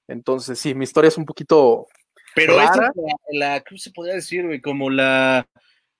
Entonces, 0.06 0.58
sí, 0.58 0.74
mi 0.74 0.84
historia 0.84 1.08
es 1.08 1.18
un 1.18 1.26
poquito 1.26 1.86
Pero 2.34 2.60
esta 2.60 2.80
la, 2.80 2.92
la- 3.32 3.60
¿cómo 3.60 3.78
se 3.78 3.90
podría 3.90 4.14
decir, 4.14 4.46
güey? 4.46 4.60
Como 4.60 4.90
la, 4.90 5.48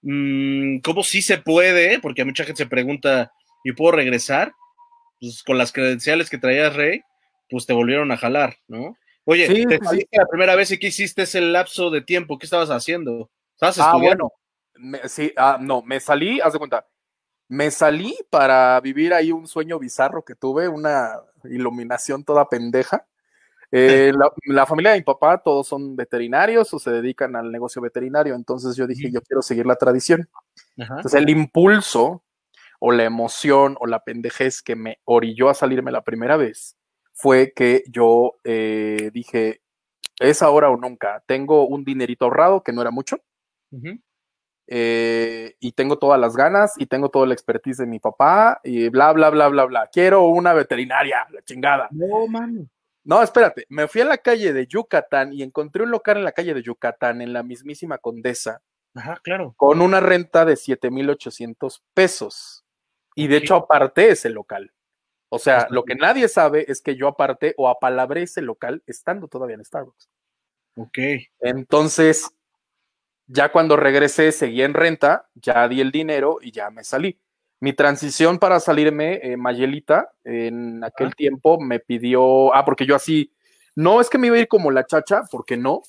mm, 0.03 0.79
¿cómo 0.79 1.03
sí 1.03 1.23
se 1.23 1.39
puede? 1.39 1.99
Porque 2.01 2.23
a 2.23 2.25
mucha 2.25 2.45
gente 2.45 2.63
se 2.63 2.69
pregunta, 2.69 3.33
¿y 3.65 3.73
puedo 3.73 3.93
regresar? 3.93 4.53
Pues 5.21 5.43
con 5.43 5.59
las 5.59 5.73
credenciales 5.73 6.31
que 6.31 6.39
traías, 6.39 6.77
Rey, 6.77 7.03
pues 7.51 7.67
te 7.67 7.73
volvieron 7.73 8.13
a 8.13 8.17
jalar, 8.17 8.57
¿no? 8.69 8.97
Oye, 9.25 9.47
te 9.47 9.79
saliste 9.85 10.17
la 10.17 10.27
primera 10.27 10.55
vez 10.55 10.71
y 10.71 10.79
qué 10.79 10.87
hiciste 10.87 11.23
ese 11.23 11.41
lapso 11.41 11.91
de 11.91 12.01
tiempo, 12.01 12.39
¿qué 12.39 12.47
estabas 12.47 12.71
haciendo? 12.71 13.31
¿Estabas 13.55 13.79
ah, 13.79 13.91
estudiando? 13.91 14.33
bueno, 14.75 15.09
sí, 15.09 15.33
ah, 15.37 15.59
no, 15.61 15.83
me 15.83 16.01
salí, 16.01 16.41
haz 16.41 16.55
de 16.55 16.59
cuenta, 16.59 16.87
me 17.49 17.71
salí 17.71 18.17
para 18.31 18.79
vivir 18.81 19.15
ahí 19.15 19.33
un 19.33 19.47
sueño 19.47 19.79
bizarro 19.79 20.25
que 20.25 20.35
tuve, 20.35 20.69
una 20.69 21.21
iluminación 21.45 22.25
toda 22.25 22.49
pendeja. 22.49 23.07
Eh, 23.71 24.13
la, 24.47 24.67
familia 24.67 24.93
de 24.93 24.99
mi 24.99 25.05
papá, 25.05 25.39
todos 25.39 25.67
son 25.67 25.97
veterinarios 25.97 26.73
o 26.75 26.79
se 26.79 26.91
dedican 26.91 27.37
al 27.37 27.51
negocio 27.51 27.83
veterinario, 27.83 28.35
entonces 28.35 28.77
yo 28.77 28.87
dije, 28.87 29.11
yo 29.11 29.21
quiero 29.23 29.43
seguir 29.43 29.67
la 29.67 29.77
tradición. 29.77 30.29
Entonces 30.77 31.15
el 31.15 31.29
impulso 31.31 32.23
o 32.81 32.93
la 32.93 33.05
emoción 33.05 33.77
o 33.81 33.87
la 33.87 34.05
pendejez 34.05 34.63
que 34.63 34.77
me 34.77 34.99
orilló 35.05 35.49
a 35.49 35.55
salirme 35.55 35.91
la 35.91 36.05
primera 36.05 36.37
vez 36.37 36.77
fue 37.13 37.53
que 37.53 37.83
yo 37.89 38.35
eh, 38.45 39.11
dije, 39.13 39.63
es 40.21 40.43
ahora 40.43 40.71
o 40.71 40.77
nunca, 40.77 41.25
tengo 41.27 41.67
un 41.67 41.85
dinerito 41.85 42.27
ahorrado 42.27 42.63
que 42.63 42.73
no 42.73 42.83
era 42.83 42.91
mucho. 42.91 43.19
Eh, 44.71 45.57
y 45.61 45.73
tengo 45.73 45.99
todas 45.99 46.21
las 46.21 46.37
ganas 46.37 46.75
y 46.77 46.85
tengo 46.85 47.09
toda 47.09 47.27
la 47.27 47.33
expertise 47.33 47.79
de 47.79 47.87
mi 47.87 48.01
papá 48.01 48.61
y 48.63 48.91
bla, 48.91 49.13
bla, 49.13 49.31
bla, 49.31 49.49
bla, 49.49 49.65
bla. 49.65 49.89
Quiero 49.91 50.27
una 50.27 50.53
veterinaria, 50.53 51.27
la 51.31 51.41
chingada. 51.43 51.89
No, 51.91 52.27
mano. 52.27 52.69
No, 53.03 53.23
espérate, 53.23 53.65
me 53.71 53.89
fui 53.89 54.03
a 54.03 54.05
la 54.05 54.19
calle 54.19 54.53
de 54.53 54.67
Yucatán 54.67 55.33
y 55.33 55.43
encontré 55.43 55.83
un 55.83 55.91
local 55.91 56.19
en 56.19 56.25
la 56.25 56.33
calle 56.33 56.53
de 56.53 56.63
Yucatán, 56.63 57.23
en 57.23 57.33
la 57.33 57.43
mismísima 57.43 57.97
Condesa. 57.97 58.61
Ajá, 58.95 59.19
claro. 59.23 59.55
Con 59.57 59.81
una 59.81 60.01
renta 60.01 60.45
de 60.45 60.57
7,800 60.57 61.83
pesos. 61.95 62.67
Y 63.15 63.27
de 63.27 63.39
hecho 63.39 63.55
aparté 63.55 64.11
ese 64.11 64.29
local. 64.29 64.73
O 65.31 65.39
sea, 65.39 65.67
lo 65.71 65.85
que 65.85 65.95
nadie 65.95 66.29
sabe 66.29 66.71
es 66.71 66.83
que 66.83 66.97
yo 66.97 67.09
aparté 67.09 67.55
o 67.57 67.69
apalabré 67.71 68.23
ese 68.23 68.43
local 68.43 68.83
estando 68.87 69.29
todavía 69.29 69.57
en 69.57 69.65
Starbucks. 69.65 70.11
Ok. 70.77 70.99
Entonces, 71.41 72.31
ya 73.29 73.53
cuando 73.53 73.77
regresé, 73.77 74.33
seguí 74.33 74.63
en 74.63 74.75
renta, 74.75 75.29
ya 75.35 75.69
di 75.69 75.81
el 75.81 75.93
dinero 75.93 76.39
y 76.41 76.51
ya 76.51 76.71
me 76.71 76.83
salí. 76.83 77.21
Mi 77.61 77.73
transición 77.73 78.39
para 78.39 78.59
salirme, 78.59 79.21
eh, 79.23 79.37
Mayelita, 79.37 80.11
en 80.25 80.83
aquel 80.83 81.15
tiempo 81.15 81.61
me 81.61 81.79
pidió, 81.79 82.55
ah, 82.55 82.65
porque 82.65 82.87
yo 82.87 82.97
así, 82.97 83.33
no 83.77 84.01
es 84.01 84.09
que 84.09 84.19
me 84.19 84.29
iba 84.29 84.37
a 84.37 84.41
ir 84.41 84.49
como 84.49 84.71
la 84.71 84.87
chacha, 84.87 85.23
porque 85.31 85.57
no, 85.57 85.83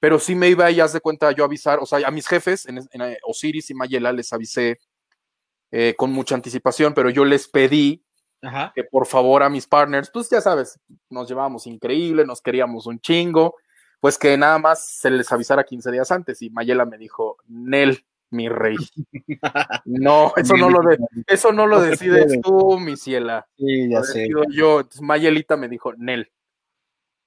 pero 0.00 0.18
sí 0.18 0.34
me 0.34 0.48
iba 0.48 0.66
a, 0.66 0.70
ya 0.70 0.88
de 0.88 1.00
cuenta, 1.00 1.32
yo 1.32 1.44
avisar, 1.44 1.78
o 1.80 1.86
sea, 1.86 2.06
a 2.06 2.10
mis 2.10 2.26
jefes, 2.26 2.66
en, 2.66 2.78
eh, 2.78 3.18
Osiris 3.24 3.70
y 3.70 3.74
Mayela, 3.74 4.12
les 4.12 4.32
avisé 4.32 4.78
eh, 5.70 5.94
con 5.96 6.12
mucha 6.12 6.34
anticipación, 6.34 6.94
pero 6.94 7.10
yo 7.10 7.24
les 7.24 7.48
pedí 7.48 8.02
que 8.74 8.84
por 8.84 9.06
favor 9.06 9.42
a 9.42 9.50
mis 9.50 9.66
partners, 9.66 10.08
pues 10.12 10.30
ya 10.30 10.40
sabes, 10.40 10.78
nos 11.10 11.28
llevábamos 11.28 11.66
increíble, 11.66 12.24
nos 12.24 12.40
queríamos 12.40 12.86
un 12.86 13.00
chingo, 13.00 13.56
pues 14.00 14.18
que 14.18 14.36
nada 14.36 14.58
más 14.58 14.86
se 14.86 15.10
les 15.10 15.30
avisara 15.32 15.64
15 15.64 15.90
días 15.90 16.10
antes 16.10 16.42
y 16.42 16.50
Mayela 16.50 16.84
me 16.84 16.98
dijo, 16.98 17.38
Nel, 17.48 18.04
mi 18.30 18.48
rey. 18.48 18.76
No, 19.84 20.32
eso 20.36 20.56
no 20.56 20.70
lo, 20.70 20.80
de, 20.82 20.98
eso 21.26 21.52
no 21.52 21.66
lo 21.66 21.80
decides 21.80 22.40
tú, 22.42 22.78
mi 22.78 22.96
ciela. 22.96 23.46
Sí, 23.56 23.88
ya 23.88 24.02
sé. 24.02 24.28
Yo, 24.50 24.80
entonces 24.80 25.00
Mayelita 25.00 25.56
me 25.56 25.68
dijo, 25.68 25.92
Nel, 25.94 26.32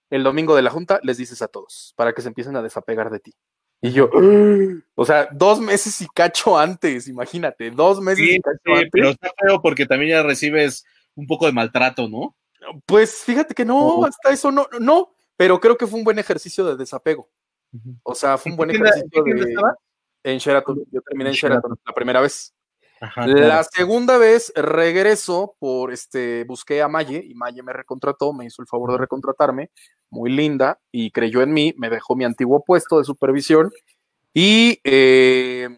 el 0.09 0.23
domingo 0.23 0.55
de 0.55 0.61
la 0.61 0.71
junta 0.71 0.99
les 1.03 1.17
dices 1.17 1.41
a 1.41 1.47
todos 1.47 1.93
para 1.95 2.13
que 2.13 2.21
se 2.21 2.27
empiecen 2.27 2.55
a 2.55 2.61
desapegar 2.61 3.09
de 3.09 3.19
ti. 3.19 3.33
Y 3.81 3.91
yo, 3.91 4.09
o 4.95 5.05
sea, 5.05 5.29
dos 5.31 5.59
meses 5.59 6.01
y 6.01 6.07
cacho 6.07 6.57
antes, 6.57 7.07
imagínate, 7.07 7.71
dos 7.71 8.01
meses 8.01 8.25
y 8.25 8.39
cacho 8.41 8.75
antes. 8.75 8.89
Pero 8.91 9.09
está 9.09 9.31
feo 9.37 9.61
porque 9.61 9.85
también 9.85 10.11
ya 10.11 10.23
recibes 10.23 10.85
un 11.15 11.27
poco 11.27 11.45
de 11.45 11.53
maltrato, 11.53 12.07
¿no? 12.07 12.35
Pues 12.85 13.23
fíjate 13.23 13.53
que 13.53 13.65
no, 13.65 14.05
hasta 14.05 14.31
eso 14.31 14.51
no, 14.51 14.67
no, 14.79 15.15
pero 15.39 15.57
creo 15.57 15.77
que 15.77 15.87
fue 15.87 15.97
un 15.97 16.03
buen 16.03 16.19
ejercicio 16.19 16.65
de 16.65 16.75
desapego. 16.75 17.29
O 18.03 18.13
sea, 18.13 18.37
fue 18.37 18.51
un 18.51 18.57
buen 18.57 18.71
ejercicio 18.71 19.23
de. 19.23 19.55
En 20.21 20.37
Sheraton. 20.37 20.83
Yo 20.91 20.99
terminé 21.01 21.29
en 21.29 21.35
Sheraton 21.37 21.79
la 21.85 21.93
primera 21.93 22.19
vez. 22.19 22.53
la 23.15 23.63
segunda 23.63 24.17
vez 24.17 24.51
regreso 24.53 25.55
por 25.57 25.93
este, 25.93 26.43
busqué 26.43 26.81
a 26.81 26.89
Maye 26.89 27.23
y 27.25 27.35
Maye 27.35 27.63
me 27.63 27.71
recontrató, 27.71 28.33
me 28.33 28.47
hizo 28.47 28.61
el 28.61 28.67
favor 28.67 28.91
de 28.91 28.97
recontratarme, 28.97 29.71
muy 30.09 30.29
linda, 30.29 30.81
y 30.91 31.11
creyó 31.11 31.41
en 31.41 31.53
mí, 31.53 31.73
me 31.77 31.89
dejó 31.89 32.17
mi 32.17 32.25
antiguo 32.25 32.65
puesto 32.65 32.97
de 32.97 33.05
supervisión 33.05 33.71
y 34.33 34.81
eh, 34.83 35.69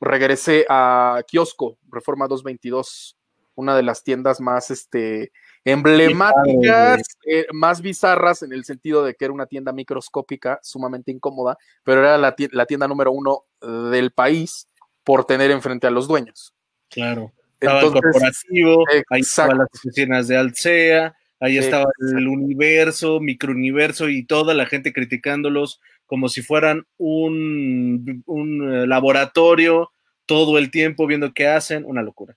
regresé 0.00 0.66
a 0.68 1.22
Kiosco, 1.28 1.78
Reforma 1.92 2.26
222, 2.26 3.16
una 3.54 3.76
de 3.76 3.84
las 3.84 4.02
tiendas 4.02 4.40
más 4.40 4.72
este, 4.72 5.30
emblemáticas, 5.66 7.02
eh, 7.26 7.44
más 7.52 7.82
bizarras 7.82 8.42
en 8.42 8.52
el 8.52 8.64
sentido 8.64 9.04
de 9.04 9.14
que 9.14 9.24
era 9.24 9.34
una 9.34 9.46
tienda 9.46 9.72
microscópica, 9.72 10.60
sumamente 10.62 11.10
incómoda, 11.10 11.58
pero 11.82 12.00
era 12.00 12.16
la 12.16 12.66
tienda, 12.66 12.86
número 12.86 13.10
uno 13.10 13.42
del 13.90 14.12
país 14.12 14.68
por 15.02 15.24
tener 15.24 15.50
enfrente 15.50 15.88
a 15.88 15.90
los 15.90 16.06
dueños. 16.06 16.54
Claro. 16.88 17.32
Estaba 17.58 17.80
el 17.80 17.92
corporativo, 17.92 18.84
ahí 19.10 19.20
estaban 19.20 19.58
las 19.58 19.68
oficinas 19.74 20.28
de 20.28 20.36
Alcea, 20.36 21.16
ahí 21.40 21.58
estaba 21.58 21.86
el 22.16 22.28
universo, 22.28 23.18
microuniverso 23.18 24.08
y 24.08 24.24
toda 24.24 24.54
la 24.54 24.66
gente 24.66 24.92
criticándolos 24.92 25.80
como 26.06 26.28
si 26.28 26.42
fueran 26.42 26.86
un, 26.96 28.22
un 28.26 28.72
eh, 28.72 28.86
laboratorio 28.86 29.90
todo 30.26 30.58
el 30.58 30.70
tiempo 30.70 31.08
viendo 31.08 31.32
qué 31.32 31.48
hacen, 31.48 31.84
una 31.84 32.02
locura. 32.02 32.36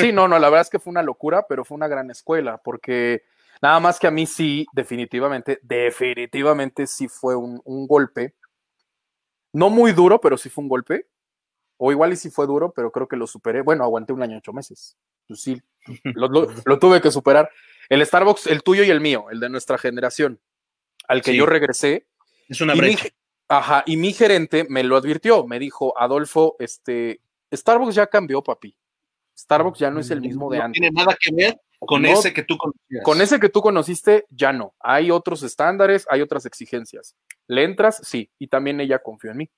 Sí, 0.00 0.12
no, 0.12 0.28
no, 0.28 0.38
la 0.38 0.48
verdad 0.48 0.62
es 0.62 0.70
que 0.70 0.78
fue 0.78 0.90
una 0.90 1.02
locura, 1.02 1.46
pero 1.48 1.64
fue 1.64 1.76
una 1.76 1.88
gran 1.88 2.10
escuela, 2.10 2.58
porque 2.58 3.24
nada 3.62 3.80
más 3.80 3.98
que 3.98 4.06
a 4.06 4.10
mí 4.10 4.26
sí, 4.26 4.66
definitivamente, 4.72 5.60
definitivamente 5.62 6.86
sí 6.86 7.08
fue 7.08 7.36
un, 7.36 7.60
golpe. 7.86 8.34
No 9.52 9.70
muy 9.70 9.92
duro, 9.92 10.20
pero 10.20 10.36
sí 10.36 10.48
fue 10.48 10.62
un 10.62 10.68
golpe. 10.68 11.06
O 11.76 11.90
igual 11.90 12.12
y 12.12 12.16
sí 12.16 12.30
fue 12.30 12.46
duro, 12.46 12.72
pero 12.72 12.92
creo 12.92 13.08
que 13.08 13.16
lo 13.16 13.26
superé. 13.26 13.62
Bueno, 13.62 13.84
aguanté 13.84 14.12
un 14.12 14.22
año, 14.22 14.38
ocho 14.38 14.52
meses. 14.52 14.98
Pues 15.26 15.40
sí, 15.40 15.60
lo, 16.04 16.78
tuve 16.78 17.00
que 17.00 17.10
superar. 17.10 17.50
El 17.88 18.04
Starbucks, 18.04 18.46
el 18.46 18.62
tuyo 18.62 18.84
y 18.84 18.90
el 18.90 19.00
mío, 19.00 19.26
el 19.30 19.40
de 19.40 19.48
nuestra 19.48 19.78
generación, 19.78 20.40
al 21.08 21.22
que 21.22 21.34
yo 21.34 21.46
regresé. 21.46 22.06
Es 22.48 22.60
una 22.60 22.74
brecha. 22.74 23.08
ajá, 23.48 23.82
y 23.86 23.96
mi 23.96 24.12
gerente 24.12 24.66
me 24.68 24.84
lo 24.84 24.96
advirtió, 24.96 25.46
me 25.46 25.58
dijo, 25.58 25.98
Adolfo, 25.98 26.56
este, 26.58 27.22
Starbucks 27.52 27.94
ya 27.94 28.06
cambió, 28.06 28.42
papi. 28.42 28.76
Starbucks 29.40 29.78
ya 29.78 29.90
no 29.90 30.00
es 30.00 30.10
el 30.10 30.20
mismo 30.20 30.50
de 30.50 30.58
no 30.58 30.64
antes. 30.64 30.80
tiene 30.80 30.94
nada 30.94 31.16
que 31.18 31.34
ver 31.34 31.60
con 31.80 32.04
ese 32.04 32.32
que 32.34 32.42
tú 32.42 32.58
conociste. 32.58 33.02
Con 33.02 33.20
ese 33.22 33.40
que 33.40 33.48
tú 33.48 33.62
conociste, 33.62 34.26
ya 34.30 34.52
no. 34.52 34.74
Hay 34.80 35.10
otros 35.10 35.42
estándares, 35.42 36.06
hay 36.10 36.20
otras 36.20 36.44
exigencias. 36.44 37.16
¿Le 37.46 37.64
entras? 37.64 38.00
Sí. 38.04 38.30
Y 38.38 38.48
también 38.48 38.80
ella 38.80 38.98
confió 38.98 39.30
en 39.30 39.38
mí. 39.38 39.50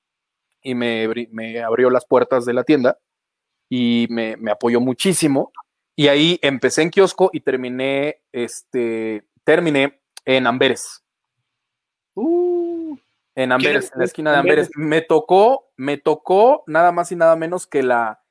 Y 0.62 0.74
me, 0.76 1.60
abrió 1.62 1.90
las 1.90 2.06
puertas 2.06 2.44
de 2.46 2.52
la 2.52 2.62
tienda 2.62 2.98
y 3.68 4.06
me, 4.08 4.36
apoyó 4.50 4.80
muchísimo. 4.80 5.52
Y 5.96 6.08
ahí 6.08 6.38
empecé 6.42 6.82
en 6.82 6.90
kiosco 6.90 7.30
y 7.32 7.40
terminé, 7.40 8.22
este, 8.30 9.26
terminé 9.42 10.00
en 10.24 10.46
Amberes. 10.46 11.04
Uh, 12.14 12.96
en 13.34 13.50
Amberes, 13.50 13.90
en 13.92 13.98
la 13.98 14.04
esquina 14.04 14.32
de 14.32 14.38
Amberes. 14.38 14.70
Me 14.76 15.02
tocó, 15.02 15.72
me 15.76 15.98
tocó 15.98 16.62
nada 16.68 16.92
más 16.92 17.10
y 17.10 17.16
nada 17.16 17.34
menos 17.34 17.66
que 17.66 17.82
la, 17.82 18.21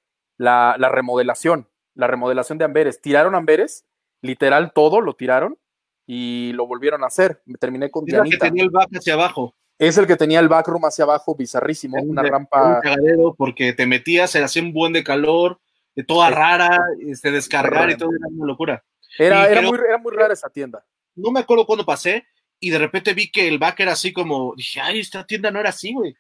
la, 0.42 0.90
remodelación, 0.90 1.68
la 1.94 2.08
remodelación 2.08 2.58
de 2.58 2.66
Amberes. 2.66 3.02
Tiraron 3.02 3.36
Amberes, 3.36 3.86
literal 4.22 4.74
todo 4.74 5.02
lo 5.02 5.14
tiraron 5.14 5.58
y 6.06 6.52
lo 6.54 6.68
volvieron 6.68 7.04
a 7.04 7.08
hacer. 7.08 7.42
Me 7.46 7.58
terminé 7.58 7.92
con 7.92 8.08
Es 8.08 8.14
el 8.16 8.30
que 8.30 8.38
tenía 8.38 8.64
el 8.64 8.70
back 8.70 8.90
hacia 8.96 9.14
abajo. 9.14 9.56
Es 9.78 9.98
el 9.98 10.06
que 10.06 10.16
tenía 10.16 10.40
el 10.40 10.48
backroom 10.48 10.86
hacia 10.86 11.06
abajo, 11.06 11.36
bizarrísimo, 11.36 11.98
una 12.04 12.22
rampa. 12.22 12.82
Un 12.84 13.36
porque 13.36 13.74
te 13.74 13.88
metías, 13.88 14.30
se 14.30 14.44
hacía 14.44 14.62
un 14.62 14.74
buen 14.74 14.94
de 14.94 15.04
calor, 15.04 15.60
de 15.96 16.04
toda 16.04 16.30
rara, 16.30 16.86
este, 17.00 17.32
descargar 17.32 17.90
y 17.90 17.98
todo, 17.98 18.12
era 18.12 18.28
una 18.28 18.46
locura. 18.46 18.84
Era, 19.18 19.48
era, 19.48 19.62
muy, 19.62 19.78
era 19.78 19.98
muy 19.98 20.14
rara 20.16 20.34
esa 20.34 20.50
tienda. 20.50 20.86
No 21.16 21.32
me 21.32 21.40
acuerdo 21.40 21.66
cuándo 21.66 21.84
pasé 21.84 22.26
y 22.60 22.70
de 22.70 22.78
repente 22.78 23.14
vi 23.16 23.32
que 23.32 23.48
el 23.48 23.58
back 23.58 23.80
era 23.80 23.94
así 23.94 24.14
como, 24.14 24.54
dije, 24.56 24.80
ay, 24.80 25.00
esta 25.00 25.26
tienda 25.26 25.50
no 25.50 25.60
era 25.60 25.70
así, 25.70 25.94
güey. 25.94 26.16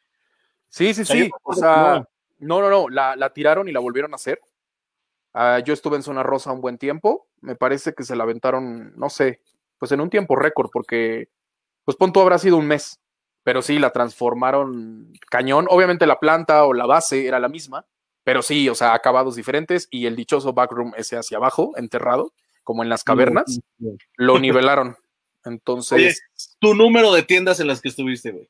Sí, 0.69 0.93
sí, 0.95 1.05
sí. 1.05 1.29
O 1.43 1.53
sea, 1.53 2.03
no, 2.41 2.59
no, 2.61 2.69
no, 2.69 2.89
la, 2.89 3.33
tiraron 3.33 3.69
y 3.69 3.71
la 3.71 3.79
volvieron 3.79 4.13
a 4.13 4.15
hacer. 4.15 4.41
Ah, 5.33 5.59
yo 5.59 5.73
estuve 5.73 5.95
en 5.95 6.03
Zona 6.03 6.23
Rosa 6.23 6.51
un 6.51 6.61
buen 6.61 6.77
tiempo. 6.77 7.27
Me 7.39 7.55
parece 7.55 7.93
que 7.93 8.03
se 8.03 8.15
la 8.15 8.23
aventaron, 8.23 8.93
no 8.97 9.09
sé, 9.09 9.41
pues 9.77 9.91
en 9.91 10.01
un 10.01 10.09
tiempo 10.09 10.35
récord, 10.35 10.69
porque, 10.71 11.29
pues 11.85 11.97
punto 11.97 12.21
habrá 12.21 12.37
sido 12.37 12.57
un 12.57 12.67
mes. 12.67 12.99
Pero 13.43 13.61
sí, 13.61 13.79
la 13.79 13.91
transformaron 13.91 15.13
cañón. 15.29 15.65
Obviamente 15.69 16.05
la 16.05 16.19
planta 16.19 16.65
o 16.65 16.73
la 16.73 16.85
base 16.85 17.25
era 17.25 17.39
la 17.39 17.49
misma, 17.49 17.85
pero 18.23 18.41
sí, 18.41 18.69
o 18.69 18.75
sea, 18.75 18.93
acabados 18.93 19.35
diferentes 19.35 19.87
y 19.89 20.05
el 20.05 20.15
dichoso 20.15 20.53
backroom 20.53 20.93
ese 20.95 21.17
hacia 21.17 21.37
abajo, 21.37 21.71
enterrado, 21.75 22.33
como 22.63 22.83
en 22.83 22.89
las 22.89 23.03
cavernas, 23.03 23.59
lo 24.15 24.39
nivelaron. 24.39 24.95
Entonces. 25.43 26.21
tu 26.59 26.75
número 26.75 27.13
de 27.13 27.23
tiendas 27.23 27.59
en 27.59 27.67
las 27.67 27.81
que 27.81 27.89
estuviste, 27.89 28.31
güey. 28.31 28.49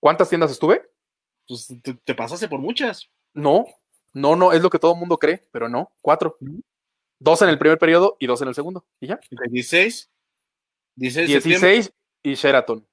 ¿Cuántas 0.00 0.28
tiendas 0.28 0.50
estuve? 0.50 0.88
Pues 1.46 1.72
te, 2.04 2.14
pasaste 2.14 2.48
por 2.48 2.60
muchas. 2.60 3.08
No, 3.34 3.66
no, 4.12 4.36
no, 4.36 4.52
es 4.52 4.62
lo 4.62 4.70
que 4.70 4.78
todo 4.78 4.94
el 4.94 4.98
mundo 5.00 5.18
cree, 5.18 5.42
pero 5.52 5.68
no, 5.68 5.92
cuatro. 6.00 6.38
Dos 7.18 7.42
en 7.42 7.48
el 7.48 7.58
primer 7.58 7.78
periodo 7.78 8.16
y 8.18 8.26
dos 8.26 8.42
en 8.42 8.48
el 8.48 8.54
segundo. 8.54 8.84
¿Y 9.00 9.08
ya? 9.08 9.20
16. 9.30 10.10
16, 10.96 11.92
y 12.22 12.34
Sheraton. 12.34 12.86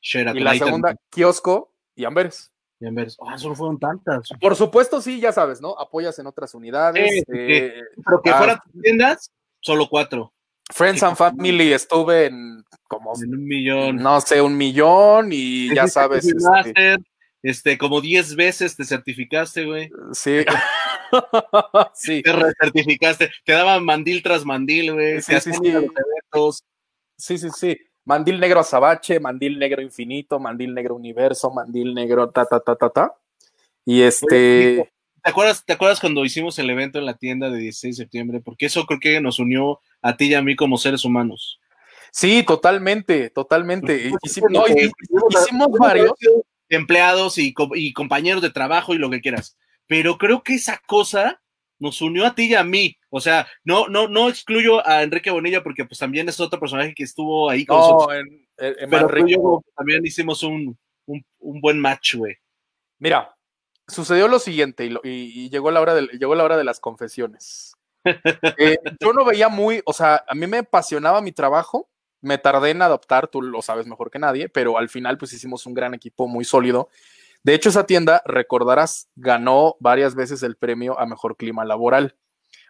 Sheraton. 0.00 0.40
Y 0.40 0.44
la 0.44 0.52
segunda, 0.54 0.88
también. 0.88 0.98
kiosco 1.10 1.72
y 1.94 2.04
Amberes. 2.04 2.52
Y 2.80 2.86
Amberes. 2.86 3.16
Ah, 3.26 3.38
solo 3.38 3.54
fueron 3.54 3.78
tantas. 3.78 4.28
Por 4.40 4.56
supuesto, 4.56 5.00
sí, 5.00 5.20
ya 5.20 5.32
sabes, 5.32 5.60
¿no? 5.60 5.78
Apoyas 5.78 6.18
en 6.18 6.26
otras 6.26 6.54
unidades. 6.54 7.24
Eh, 7.32 7.80
Pero 8.04 8.20
que 8.22 8.30
ah, 8.30 8.38
fueran 8.38 8.58
tiendas, 8.82 9.30
solo 9.60 9.88
cuatro. 9.88 10.32
Friends 10.72 11.02
and 11.02 11.16
Family 11.16 11.72
estuve 11.72 12.26
en 12.26 12.64
como, 12.88 13.12
En 13.22 13.34
un 13.34 13.44
millón. 13.44 13.96
no 13.96 14.20
sé, 14.20 14.40
un 14.40 14.56
millón 14.56 15.28
y 15.30 15.74
ya 15.74 15.86
sabes. 15.86 16.26
este, 16.26 16.96
este, 17.44 17.78
como 17.78 18.00
10 18.00 18.34
veces 18.36 18.74
te 18.74 18.84
certificaste, 18.84 19.64
güey. 19.66 19.90
sí. 20.12 20.44
sí. 21.94 22.22
Te 22.22 22.32
recertificaste. 22.32 23.30
Te 23.44 23.52
daban 23.52 23.84
mandil 23.84 24.22
tras 24.22 24.44
mandil, 24.44 24.94
güey. 24.94 25.20
Sí, 25.22 25.38
sí, 25.40 25.52
sí. 25.52 25.58
ir 25.62 25.76
a 25.76 25.80
los 25.80 25.90
eventos. 25.90 26.64
Sí, 27.16 27.38
sí, 27.38 27.48
sí. 27.56 27.78
Mandil 28.04 28.40
negro 28.40 28.60
azabache, 28.60 29.20
mandil 29.20 29.58
negro 29.58 29.80
infinito, 29.82 30.40
mandil 30.40 30.74
negro 30.74 30.94
universo, 30.94 31.50
mandil 31.50 31.94
negro 31.94 32.30
ta, 32.30 32.44
ta, 32.46 32.60
ta, 32.60 32.74
ta, 32.76 32.88
ta. 32.90 33.14
Y 33.84 34.02
este. 34.02 34.90
¿Te 35.22 35.30
acuerdas, 35.30 35.64
¿Te 35.64 35.72
acuerdas 35.74 36.00
cuando 36.00 36.24
hicimos 36.24 36.58
el 36.58 36.68
evento 36.68 36.98
en 36.98 37.06
la 37.06 37.14
tienda 37.14 37.48
de 37.50 37.58
16 37.58 37.96
de 37.96 38.02
septiembre? 38.04 38.40
Porque 38.44 38.66
eso 38.66 38.84
creo 38.84 39.00
que 39.00 39.20
nos 39.20 39.38
unió 39.38 39.80
a 40.02 40.16
ti 40.16 40.26
y 40.26 40.34
a 40.34 40.42
mí 40.42 40.56
como 40.56 40.76
seres 40.76 41.04
humanos. 41.04 41.60
Sí, 42.10 42.42
totalmente, 42.46 43.30
totalmente. 43.30 44.10
Hicimos, 44.22 44.50
no, 44.50 44.66
hici- 44.66 44.92
hicimos 45.30 45.68
varios. 45.78 46.12
Empleados 46.74 47.38
y, 47.38 47.52
co- 47.54 47.70
y 47.74 47.92
compañeros 47.92 48.42
de 48.42 48.50
trabajo 48.50 48.94
y 48.94 48.98
lo 48.98 49.10
que 49.10 49.20
quieras. 49.20 49.56
Pero 49.86 50.18
creo 50.18 50.42
que 50.42 50.54
esa 50.54 50.80
cosa 50.86 51.40
nos 51.78 52.00
unió 52.00 52.24
a 52.26 52.34
ti 52.34 52.46
y 52.50 52.54
a 52.54 52.64
mí. 52.64 52.96
O 53.10 53.20
sea, 53.20 53.46
no, 53.64 53.88
no, 53.88 54.08
no 54.08 54.28
excluyo 54.28 54.86
a 54.86 55.02
Enrique 55.02 55.30
Bonilla 55.30 55.62
porque 55.62 55.84
pues 55.84 55.98
también 55.98 56.28
es 56.28 56.40
otro 56.40 56.58
personaje 56.60 56.94
que 56.94 57.02
estuvo 57.04 57.50
ahí 57.50 57.64
con 57.66 57.78
No, 57.78 57.88
nosotros. 57.92 58.16
en, 58.16 58.46
en- 58.58 58.74
en 58.78 58.90
Pero 58.90 59.06
tú 59.08 59.16
y 59.16 59.20
Manrique. 59.20 59.40
yo 59.42 59.62
también 59.76 60.06
hicimos 60.06 60.42
un, 60.42 60.78
un, 61.06 61.24
un 61.40 61.60
buen 61.60 61.78
match, 61.78 62.14
güey. 62.14 62.36
Mira, 62.98 63.34
sucedió 63.88 64.28
lo 64.28 64.38
siguiente 64.38 64.86
y, 64.86 64.90
lo- 64.90 65.00
y- 65.04 65.44
y 65.44 65.50
llegó, 65.50 65.70
la 65.70 65.80
hora 65.80 65.94
de, 65.94 66.06
llegó 66.18 66.34
la 66.34 66.44
hora 66.44 66.56
de 66.56 66.64
las 66.64 66.80
confesiones. 66.80 67.74
Eh, 68.58 68.76
yo 69.00 69.12
no 69.12 69.24
veía 69.24 69.48
muy, 69.48 69.80
o 69.86 69.92
sea, 69.92 70.24
a 70.28 70.34
mí 70.34 70.46
me 70.46 70.58
apasionaba 70.58 71.20
mi 71.22 71.32
trabajo, 71.32 71.88
me 72.24 72.38
tardé 72.38 72.70
en 72.70 72.82
adoptar, 72.82 73.28
tú 73.28 73.42
lo 73.42 73.62
sabes 73.62 73.86
mejor 73.86 74.10
que 74.10 74.18
nadie, 74.18 74.48
pero 74.48 74.78
al 74.78 74.88
final 74.88 75.18
pues 75.18 75.32
hicimos 75.32 75.66
un 75.66 75.74
gran 75.74 75.94
equipo 75.94 76.26
muy 76.26 76.44
sólido. 76.44 76.88
De 77.42 77.54
hecho, 77.54 77.68
esa 77.68 77.84
tienda, 77.84 78.22
recordarás, 78.24 79.08
ganó 79.16 79.76
varias 79.78 80.14
veces 80.14 80.42
el 80.42 80.56
premio 80.56 80.98
a 80.98 81.06
mejor 81.06 81.36
clima 81.36 81.64
laboral, 81.64 82.16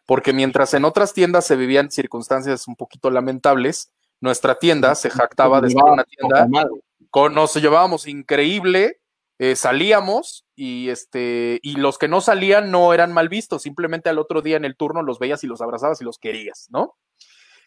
porque 0.04 0.32
mientras 0.32 0.74
en 0.74 0.84
otras 0.84 1.14
tiendas 1.14 1.46
se 1.46 1.56
vivían 1.56 1.90
circunstancias 1.90 2.66
un 2.66 2.74
poquito 2.74 3.10
lamentables, 3.10 3.92
nuestra 4.20 4.58
tienda 4.58 4.94
se 4.94 5.10
jactaba 5.10 5.60
de 5.60 5.70
ser 5.70 5.82
una 5.82 6.04
tienda 6.04 6.68
con, 7.10 7.34
nos 7.34 7.54
llevábamos 7.54 8.08
increíble, 8.08 9.00
eh, 9.38 9.54
salíamos 9.54 10.44
y 10.56 10.88
este 10.88 11.60
y 11.62 11.76
los 11.76 11.98
que 11.98 12.08
no 12.08 12.20
salían 12.20 12.72
no 12.72 12.92
eran 12.92 13.12
mal 13.12 13.28
vistos, 13.28 13.62
simplemente 13.62 14.08
al 14.08 14.18
otro 14.18 14.42
día 14.42 14.56
en 14.56 14.64
el 14.64 14.76
turno 14.76 15.02
los 15.02 15.20
veías 15.20 15.44
y 15.44 15.46
los 15.46 15.60
abrazabas 15.60 16.00
y 16.00 16.04
los 16.04 16.18
querías, 16.18 16.66
¿no? 16.70 16.96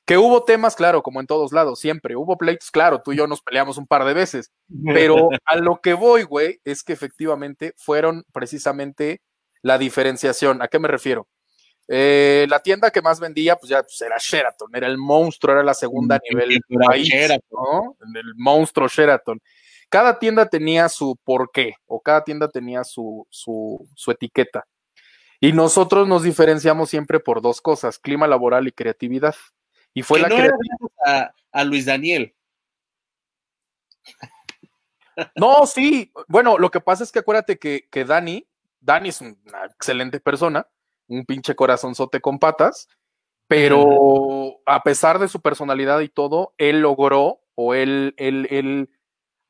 Que 0.08 0.18
hubo 0.18 0.46
temas, 0.46 0.78
claro, 0.78 1.04
como 1.04 1.20
en 1.20 1.28
todos 1.28 1.52
lados, 1.52 1.82
siempre. 1.82 2.16
Hubo 2.16 2.38
pleitos, 2.38 2.72
claro, 2.72 3.02
tú 3.04 3.12
y 3.12 3.18
yo 3.18 3.28
nos 3.28 3.42
peleamos 3.42 3.78
un 3.78 3.86
par 3.86 4.06
de 4.06 4.14
veces, 4.14 4.54
pero 4.86 5.28
a 5.46 5.58
lo 5.58 5.82
que 5.82 5.94
voy, 5.94 6.24
güey, 6.24 6.62
es 6.64 6.82
que 6.82 6.94
efectivamente 6.94 7.74
fueron 7.76 8.24
precisamente 8.32 9.22
la 9.62 9.78
diferenciación. 9.78 10.62
¿A 10.62 10.70
qué 10.70 10.80
me 10.80 10.88
refiero? 10.88 11.28
Eh, 11.90 12.48
la 12.50 12.60
tienda 12.60 12.90
que 12.90 13.02
más 13.02 13.20
vendía, 13.20 13.58
pues 13.58 13.70
ya 13.70 13.84
pues, 13.84 14.02
era 14.02 14.16
Sheraton, 14.18 14.74
era 14.74 14.88
el 14.88 14.98
monstruo, 14.98 15.54
era 15.54 15.64
la 15.64 15.74
segunda 15.74 16.16
a 16.16 16.20
nivel 16.30 16.62
Era 16.70 16.88
país, 16.88 17.10
Sheraton. 17.10 17.42
¿no? 17.52 17.98
El 18.16 18.34
monstruo 18.38 18.88
Sheraton. 18.88 19.42
Cada 19.90 20.20
tienda 20.20 20.48
tenía 20.48 20.88
su 20.88 21.18
porqué, 21.22 21.74
o 21.86 22.00
cada 22.00 22.24
tienda 22.24 22.48
tenía 22.48 22.86
su, 22.86 23.28
su, 23.30 23.86
su 23.94 24.12
etiqueta. 24.12 24.66
Y 25.42 25.52
nosotros 25.52 26.08
nos 26.08 26.24
diferenciamos 26.24 26.90
siempre 26.90 27.20
por 27.20 27.42
dos 27.42 27.60
cosas, 27.60 28.00
clima 28.00 28.26
laboral 28.26 28.70
y 28.70 28.72
creatividad. 28.72 29.36
Y 29.98 30.04
fue 30.04 30.24
Que 30.24 30.30
la 30.30 30.48
no 30.48 30.92
a, 31.08 31.34
a 31.52 31.64
Luis 31.64 31.86
Daniel. 31.86 32.36
No, 35.36 35.66
sí. 35.66 36.12
Bueno, 36.28 36.60
lo 36.60 36.70
que 36.70 36.80
pasa 36.80 37.04
es 37.04 37.12
que 37.12 37.18
acuérdate 37.18 37.58
que, 37.58 37.88
que 37.90 38.06
Dani, 38.06 38.48
Dani 38.80 39.10
es 39.10 39.22
una 39.22 39.66
excelente 39.66 40.20
persona, 40.20 40.68
un 41.08 41.26
pinche 41.26 41.56
corazonzote 41.56 42.22
con 42.22 42.38
patas, 42.38 42.88
pero 43.48 44.60
a 44.68 44.84
pesar 44.84 45.18
de 45.18 45.28
su 45.30 45.42
personalidad 45.42 46.02
y 46.02 46.10
todo, 46.10 46.54
él 46.60 46.82
logró, 46.82 47.42
o 47.56 47.74
él, 47.74 48.14
él, 48.18 48.48
él 48.52 48.92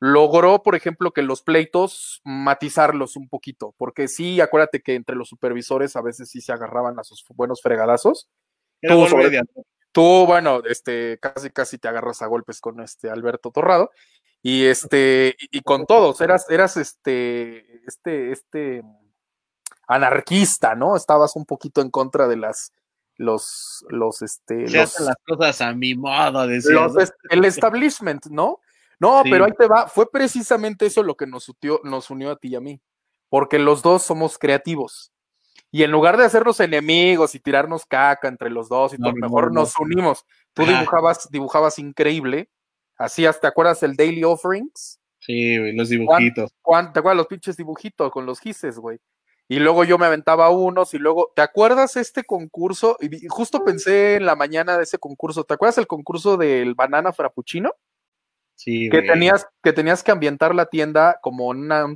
logró, 0.00 0.62
por 0.62 0.76
ejemplo, 0.76 1.10
que 1.10 1.20
los 1.20 1.42
pleitos 1.42 2.22
matizarlos 2.24 3.16
un 3.16 3.28
poquito, 3.28 3.74
porque 3.76 4.08
sí, 4.08 4.40
acuérdate 4.40 4.80
que 4.80 4.94
entre 4.94 5.14
los 5.14 5.28
supervisores 5.28 5.94
a 5.94 6.00
veces 6.00 6.30
sí 6.30 6.40
se 6.40 6.52
agarraban 6.54 6.98
a 6.98 7.04
sus 7.04 7.22
buenos 7.34 7.60
fregadazos. 7.60 8.30
Tú 8.80 9.06
sobre-. 9.08 9.42
Tú, 9.92 10.26
bueno, 10.26 10.62
este, 10.68 11.18
casi, 11.18 11.50
casi 11.50 11.78
te 11.78 11.88
agarras 11.88 12.22
a 12.22 12.26
golpes 12.26 12.60
con 12.60 12.80
este 12.80 13.10
Alberto 13.10 13.50
Torrado. 13.50 13.90
Y 14.42 14.66
este, 14.66 15.34
y, 15.38 15.58
y 15.58 15.60
con 15.62 15.84
todos, 15.86 16.20
eras, 16.20 16.48
eras 16.48 16.76
este, 16.76 17.82
este, 17.86 18.30
este 18.32 18.82
anarquista, 19.86 20.74
¿no? 20.74 20.96
Estabas 20.96 21.34
un 21.36 21.44
poquito 21.44 21.80
en 21.80 21.90
contra 21.90 22.28
de 22.28 22.36
las, 22.36 22.72
los, 23.16 23.84
los, 23.88 24.22
este, 24.22 24.68
Se 24.68 24.76
los, 24.76 24.90
hacen 24.94 25.06
las 25.06 25.16
cosas 25.26 25.60
a 25.60 25.72
mi 25.72 25.94
modo, 25.94 26.46
decía. 26.46 26.72
los 26.72 26.94
el 27.30 27.44
establishment, 27.44 28.26
¿no? 28.26 28.60
No, 29.00 29.22
Sí. 29.22 29.30
pero 29.30 29.44
ahí 29.44 29.52
te 29.56 29.66
va, 29.66 29.88
fue 29.88 30.10
precisamente 30.10 30.86
eso 30.86 31.02
lo 31.02 31.16
que 31.16 31.26
nos, 31.26 31.48
utió- 31.48 31.80
nos 31.84 32.10
unió 32.10 32.30
a 32.32 32.36
ti 32.36 32.48
y 32.48 32.56
a 32.56 32.60
mí, 32.60 32.80
porque 33.28 33.58
los 33.58 33.82
dos 33.82 34.02
somos 34.02 34.38
creativos. 34.38 35.12
Y 35.70 35.82
en 35.82 35.90
lugar 35.90 36.16
de 36.16 36.24
hacernos 36.24 36.60
enemigos 36.60 37.34
y 37.34 37.40
tirarnos 37.40 37.84
caca 37.86 38.28
entre 38.28 38.50
los 38.50 38.68
dos, 38.68 38.94
y 38.94 38.98
No, 38.98 39.08
todo, 39.08 39.16
no, 39.18 39.26
mejor 39.26 39.52
no. 39.52 39.60
nos 39.60 39.78
unimos. 39.78 40.24
Tú 40.54 40.62
Ajá. 40.62 40.72
dibujabas, 40.72 41.28
dibujabas 41.30 41.78
increíble. 41.78 42.48
Hacías, 42.96 43.40
¿te 43.40 43.46
acuerdas 43.46 43.82
el 43.82 43.94
Daily 43.96 44.24
Offerings? 44.24 44.98
Sí, 45.20 45.58
güey, 45.58 45.74
los 45.76 45.88
dibujitos. 45.90 46.50
¿Cuán- 46.62 46.92
¿Te 46.92 47.00
acuerdas 47.00 47.18
los 47.18 47.26
pinches 47.26 47.56
dibujitos 47.56 48.10
con 48.10 48.24
los 48.26 48.40
gises, 48.40 48.78
güey? 48.78 48.98
Y 49.50 49.58
luego 49.60 49.84
yo 49.84 49.96
me 49.98 50.06
aventaba 50.06 50.50
unos 50.50 50.92
y 50.94 50.98
luego, 50.98 51.32
¿te 51.34 51.42
acuerdas 51.42 51.96
este 51.96 52.22
concurso? 52.24 52.96
Y 53.00 53.26
justo 53.28 53.64
pensé 53.64 54.16
en 54.16 54.26
la 54.26 54.36
mañana 54.36 54.76
de 54.76 54.82
ese 54.84 54.98
concurso. 54.98 55.44
¿Te 55.44 55.54
acuerdas 55.54 55.78
el 55.78 55.86
concurso 55.86 56.36
del 56.36 56.74
banana 56.74 57.12
frappuccino? 57.12 57.72
Sí, 58.54 58.88
que 58.90 58.98
güey. 58.98 59.06
tenías 59.10 59.46
que 59.62 59.72
tenías 59.72 60.02
que 60.02 60.10
ambientar 60.10 60.54
la 60.54 60.66
tienda 60.66 61.18
como 61.22 61.46
una 61.46 61.86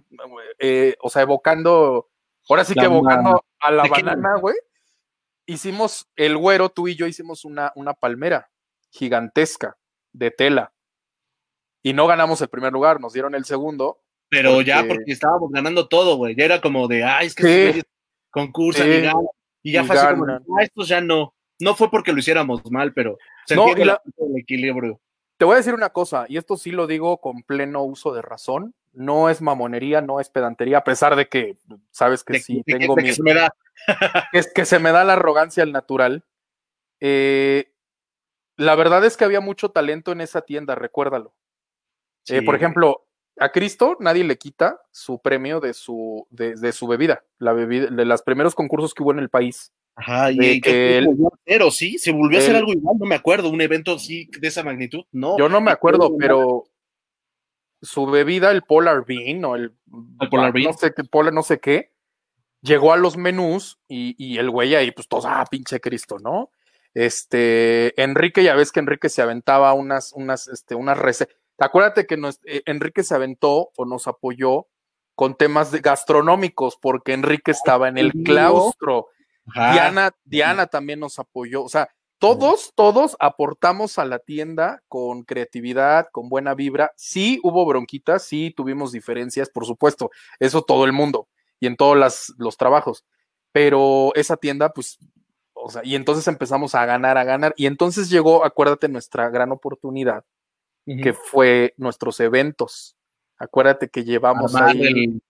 eh, 0.60 0.94
o 1.00 1.10
sea 1.10 1.22
evocando 1.22 2.08
ahora 2.48 2.64
sí 2.64 2.74
La 2.74 2.82
que 2.82 2.86
evocando 2.86 3.44
a 3.60 3.70
la 3.70 3.84
banana 3.84 4.36
güey 4.38 4.56
hicimos 5.46 6.08
el 6.16 6.36
güero 6.36 6.68
tú 6.68 6.88
y 6.88 6.94
yo 6.96 7.06
hicimos 7.06 7.44
una 7.44 7.72
una 7.74 7.94
palmera 7.94 8.50
gigantesca 8.90 9.76
de 10.12 10.30
tela 10.30 10.72
y 11.82 11.92
no 11.92 12.06
ganamos 12.06 12.40
el 12.42 12.48
primer 12.48 12.72
lugar 12.72 13.00
nos 13.00 13.12
dieron 13.12 13.34
el 13.34 13.44
segundo 13.44 14.00
Pero 14.28 14.60
ya 14.62 14.84
porque- 14.86 15.10
estábamos 15.12 15.50
ganando 15.50 15.88
todo, 15.88 16.16
güey. 16.16 16.34
Ya 16.34 16.44
era 16.46 16.60
como 16.62 16.88
de, 16.88 17.04
ay, 17.04 17.26
es 17.26 17.34
que 17.34 17.72
Sí. 17.74 17.82
concursan 18.30 18.86
Sí. 18.86 18.92
y 18.92 19.00
ganan. 19.02 19.26
Y 19.62 19.72
ya 19.72 19.82
Y 19.82 19.86
fue 19.86 19.96
así 19.98 20.14
como, 20.14 20.32
ah, 20.32 20.62
estos 20.62 20.88
ya 20.88 21.00
no. 21.02 21.34
No 21.60 21.74
fue 21.74 21.90
porque 21.90 22.12
lo 22.12 22.18
hiciéramos 22.18 22.62
mal, 22.70 22.94
pero 22.94 23.18
se 23.46 23.54
No, 23.56 23.66
la- 23.74 24.00
el 24.16 24.36
equilibrio. 24.38 25.00
te 25.38 25.44
voy 25.44 25.54
a 25.54 25.56
decir 25.58 25.74
una 25.74 25.90
cosa 25.90 26.24
y 26.28 26.36
esto 26.38 26.56
sí 26.56 26.70
lo 26.70 26.86
digo 26.86 27.18
con 27.20 27.42
pleno 27.42 27.82
uso 27.82 28.14
de 28.14 28.22
razón 28.22 28.74
no 28.92 29.30
es 29.30 29.40
mamonería 29.40 30.00
no 30.00 30.20
es 30.20 30.28
pedantería 30.28 30.78
a 30.78 30.84
pesar 30.84 31.16
de 31.16 31.28
que 31.28 31.56
sabes 31.90 32.24
que 32.24 32.34
De- 32.34 32.40
sí 32.40 32.62
de- 32.66 32.78
tengo 32.78 32.94
de 32.94 33.02
mi 33.02 33.08
que 33.08 33.14
se 33.14 33.22
me 33.22 33.34
da. 33.34 33.54
es 34.32 34.52
que 34.52 34.64
se 34.64 34.78
me 34.78 34.92
da 34.92 35.04
la 35.04 35.14
arrogancia 35.14 35.62
al 35.62 35.72
natural. 35.72 36.24
Eh, 37.00 37.72
la 38.56 38.74
verdad 38.74 39.04
es 39.04 39.16
que 39.16 39.24
había 39.24 39.40
mucho 39.40 39.70
talento 39.70 40.12
en 40.12 40.20
esa 40.20 40.42
tienda, 40.42 40.74
recuérdalo. 40.74 41.34
Eh, 42.28 42.42
por 42.42 42.54
ejemplo, 42.54 43.06
a 43.40 43.48
Cristo 43.50 43.96
nadie 43.98 44.24
le 44.24 44.36
quita 44.38 44.80
su 44.92 45.20
premio 45.20 45.58
de 45.60 45.74
su, 45.74 46.26
de, 46.30 46.54
de 46.54 46.72
su 46.72 46.86
bebida, 46.86 47.24
la 47.38 47.52
bebida, 47.52 47.86
de 47.86 48.04
los 48.04 48.22
primeros 48.22 48.54
concursos 48.54 48.94
que 48.94 49.02
hubo 49.02 49.12
en 49.12 49.18
el 49.18 49.30
país. 49.30 49.72
Ajá, 49.96 50.30
y, 50.30 50.38
que 50.38 50.60
que 50.60 50.98
él- 50.98 51.06
volvió 51.06 51.26
a 51.26 51.36
hacer, 51.44 51.62
¿o 51.62 51.70
sí? 51.70 51.98
¿Se 51.98 52.12
volvió 52.12 52.38
a 52.38 52.42
hacer 52.42 52.56
algo 52.56 52.72
igual? 52.72 52.96
No 52.98 53.06
me 53.06 53.14
acuerdo, 53.14 53.48
un 53.48 53.60
evento 53.60 53.94
así 53.94 54.28
de 54.38 54.48
esa 54.48 54.62
magnitud. 54.62 55.04
No. 55.12 55.36
Yo 55.38 55.48
no 55.48 55.60
me 55.60 55.70
acuerdo, 55.70 56.16
pero 56.18 56.64
su 57.82 58.06
bebida, 58.06 58.50
el 58.50 58.62
Polar 58.62 59.04
Bean 59.04 59.44
o 59.44 59.56
el, 59.56 59.74
El 60.20 60.28
Polar 60.30 60.52
Bean. 60.52 60.66
no 60.66 60.72
sé 60.72 60.94
qué, 60.94 61.04
Polar 61.04 61.32
no 61.34 61.42
sé 61.42 61.58
qué, 61.60 61.92
llegó 62.62 62.92
a 62.92 62.96
los 62.96 63.16
menús 63.16 63.78
y, 63.88 64.14
y 64.24 64.38
el 64.38 64.48
güey 64.50 64.74
ahí, 64.74 64.90
pues 64.92 65.08
todos, 65.08 65.24
ah, 65.26 65.44
pinche 65.50 65.80
Cristo, 65.80 66.18
¿no? 66.20 66.50
Este, 66.94 68.00
Enrique, 68.02 68.44
ya 68.44 68.54
ves 68.54 68.70
que 68.72 68.80
Enrique 68.80 69.08
se 69.08 69.22
aventaba 69.22 69.72
unas, 69.74 70.12
unas, 70.12 70.48
este, 70.48 70.74
unas 70.74 70.96
recetas. 70.98 71.34
Acuérdate 71.58 72.06
que 72.06 72.16
nos- 72.16 72.40
eh, 72.44 72.62
Enrique 72.66 73.02
se 73.02 73.14
aventó 73.14 73.70
o 73.76 73.84
nos 73.84 74.06
apoyó 74.08 74.66
con 75.14 75.34
temas 75.36 75.70
de 75.70 75.80
gastronómicos, 75.80 76.76
porque 76.80 77.12
Enrique 77.12 77.50
estaba 77.50 77.88
en 77.88 77.98
el 77.98 78.12
claustro. 78.24 79.08
Ajá. 79.54 79.72
Diana, 79.72 80.10
Diana 80.24 80.66
también 80.68 81.00
nos 81.00 81.18
apoyó. 81.18 81.62
O 81.62 81.68
sea, 81.68 81.88
todos, 82.22 82.72
todos 82.76 83.16
aportamos 83.18 83.98
a 83.98 84.04
la 84.04 84.20
tienda 84.20 84.80
con 84.86 85.24
creatividad, 85.24 86.06
con 86.12 86.28
buena 86.28 86.54
vibra. 86.54 86.92
Sí 86.94 87.40
hubo 87.42 87.66
bronquitas, 87.66 88.22
sí 88.22 88.54
tuvimos 88.56 88.92
diferencias, 88.92 89.50
por 89.50 89.66
supuesto, 89.66 90.12
eso 90.38 90.62
todo 90.62 90.84
el 90.84 90.92
mundo 90.92 91.26
y 91.58 91.66
en 91.66 91.76
todos 91.76 92.32
los 92.38 92.56
trabajos. 92.56 93.04
Pero 93.50 94.12
esa 94.14 94.36
tienda, 94.36 94.72
pues, 94.72 95.00
o 95.52 95.68
sea, 95.68 95.82
y 95.84 95.96
entonces 95.96 96.28
empezamos 96.28 96.76
a 96.76 96.86
ganar, 96.86 97.18
a 97.18 97.24
ganar. 97.24 97.54
Y 97.56 97.66
entonces 97.66 98.08
llegó, 98.08 98.44
acuérdate, 98.44 98.86
nuestra 98.88 99.28
gran 99.28 99.50
oportunidad, 99.50 100.24
que 100.86 101.14
fue 101.14 101.74
nuestros 101.76 102.20
eventos. 102.20 102.96
Acuérdate 103.36 103.88
que 103.88 104.04
llevamos 104.04 104.54
ahí 104.54 104.80
el, 104.80 105.22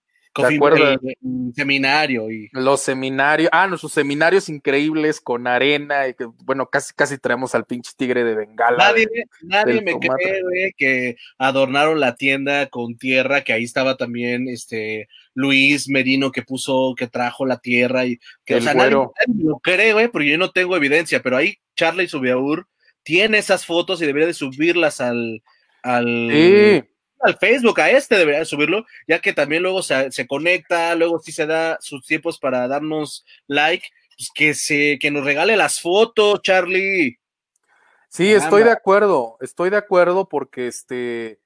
seminario 1.55 2.31
y 2.31 2.49
los 2.53 2.81
seminarios, 2.81 3.49
ah, 3.53 3.67
nuestros 3.67 3.93
seminarios 3.93 4.49
increíbles 4.49 5.21
con 5.21 5.47
arena 5.47 6.07
y 6.07 6.15
que 6.15 6.25
bueno, 6.43 6.67
casi 6.67 6.93
casi 6.93 7.17
traemos 7.17 7.53
al 7.53 7.65
pinche 7.65 7.91
tigre 7.95 8.23
de 8.23 8.35
Bengala. 8.35 8.77
Nadie, 8.77 9.07
nadie 9.41 9.81
me 9.81 9.97
cree 9.99 10.73
que 10.75 11.17
adornaron 11.37 11.99
la 11.99 12.15
tienda 12.15 12.67
con 12.67 12.97
tierra, 12.97 13.43
que 13.43 13.53
ahí 13.53 13.63
estaba 13.63 13.95
también 13.95 14.47
este 14.47 15.07
Luis 15.35 15.87
Merino 15.87 16.31
que 16.31 16.41
puso, 16.41 16.95
que 16.97 17.07
trajo 17.07 17.45
la 17.45 17.59
tierra 17.59 18.05
y 18.05 18.19
que 18.45 18.55
o 18.55 18.61
sea, 18.61 18.73
nadie, 18.73 18.91
lo 18.91 19.59
cree, 19.61 19.93
güey, 19.93 20.07
porque 20.07 20.31
yo 20.31 20.37
no 20.37 20.51
tengo 20.51 20.75
evidencia, 20.75 21.21
pero 21.21 21.37
ahí 21.37 21.57
Charlie 21.75 22.07
Subiaur 22.07 22.67
tiene 23.03 23.37
esas 23.37 23.65
fotos 23.65 24.01
y 24.01 24.05
debería 24.05 24.27
de 24.27 24.33
subirlas 24.33 24.99
al 24.99 25.43
al 25.83 26.29
sí 26.31 26.92
al 27.23 27.37
Facebook, 27.37 27.79
a 27.79 27.89
este 27.89 28.17
debería 28.17 28.45
subirlo, 28.45 28.85
ya 29.07 29.19
que 29.19 29.33
también 29.33 29.63
luego 29.63 29.81
se, 29.81 30.27
conecta, 30.27 30.93
luego 30.95 31.19
sí 31.19 31.31
se 31.31 31.45
da 31.45 31.77
sus 31.81 32.05
tiempos 32.05 32.37
para 32.37 32.67
darnos 32.67 33.25
like, 33.47 33.87
pues 34.17 34.29
que 34.33 34.53
se, 34.53 34.99
que 34.99 35.11
nos 35.11 35.25
regale 35.25 35.57
las 35.57 35.79
fotos, 35.79 36.41
Charlie. 36.41 37.17
Sí, 38.09 38.31
estoy 38.31 38.63
de 38.63 38.71
acuerdo, 38.71 39.37
estoy 39.41 39.69
de 39.71 39.77
acuerdo 39.77 40.29
porque 40.29 40.67
este, 40.67 41.39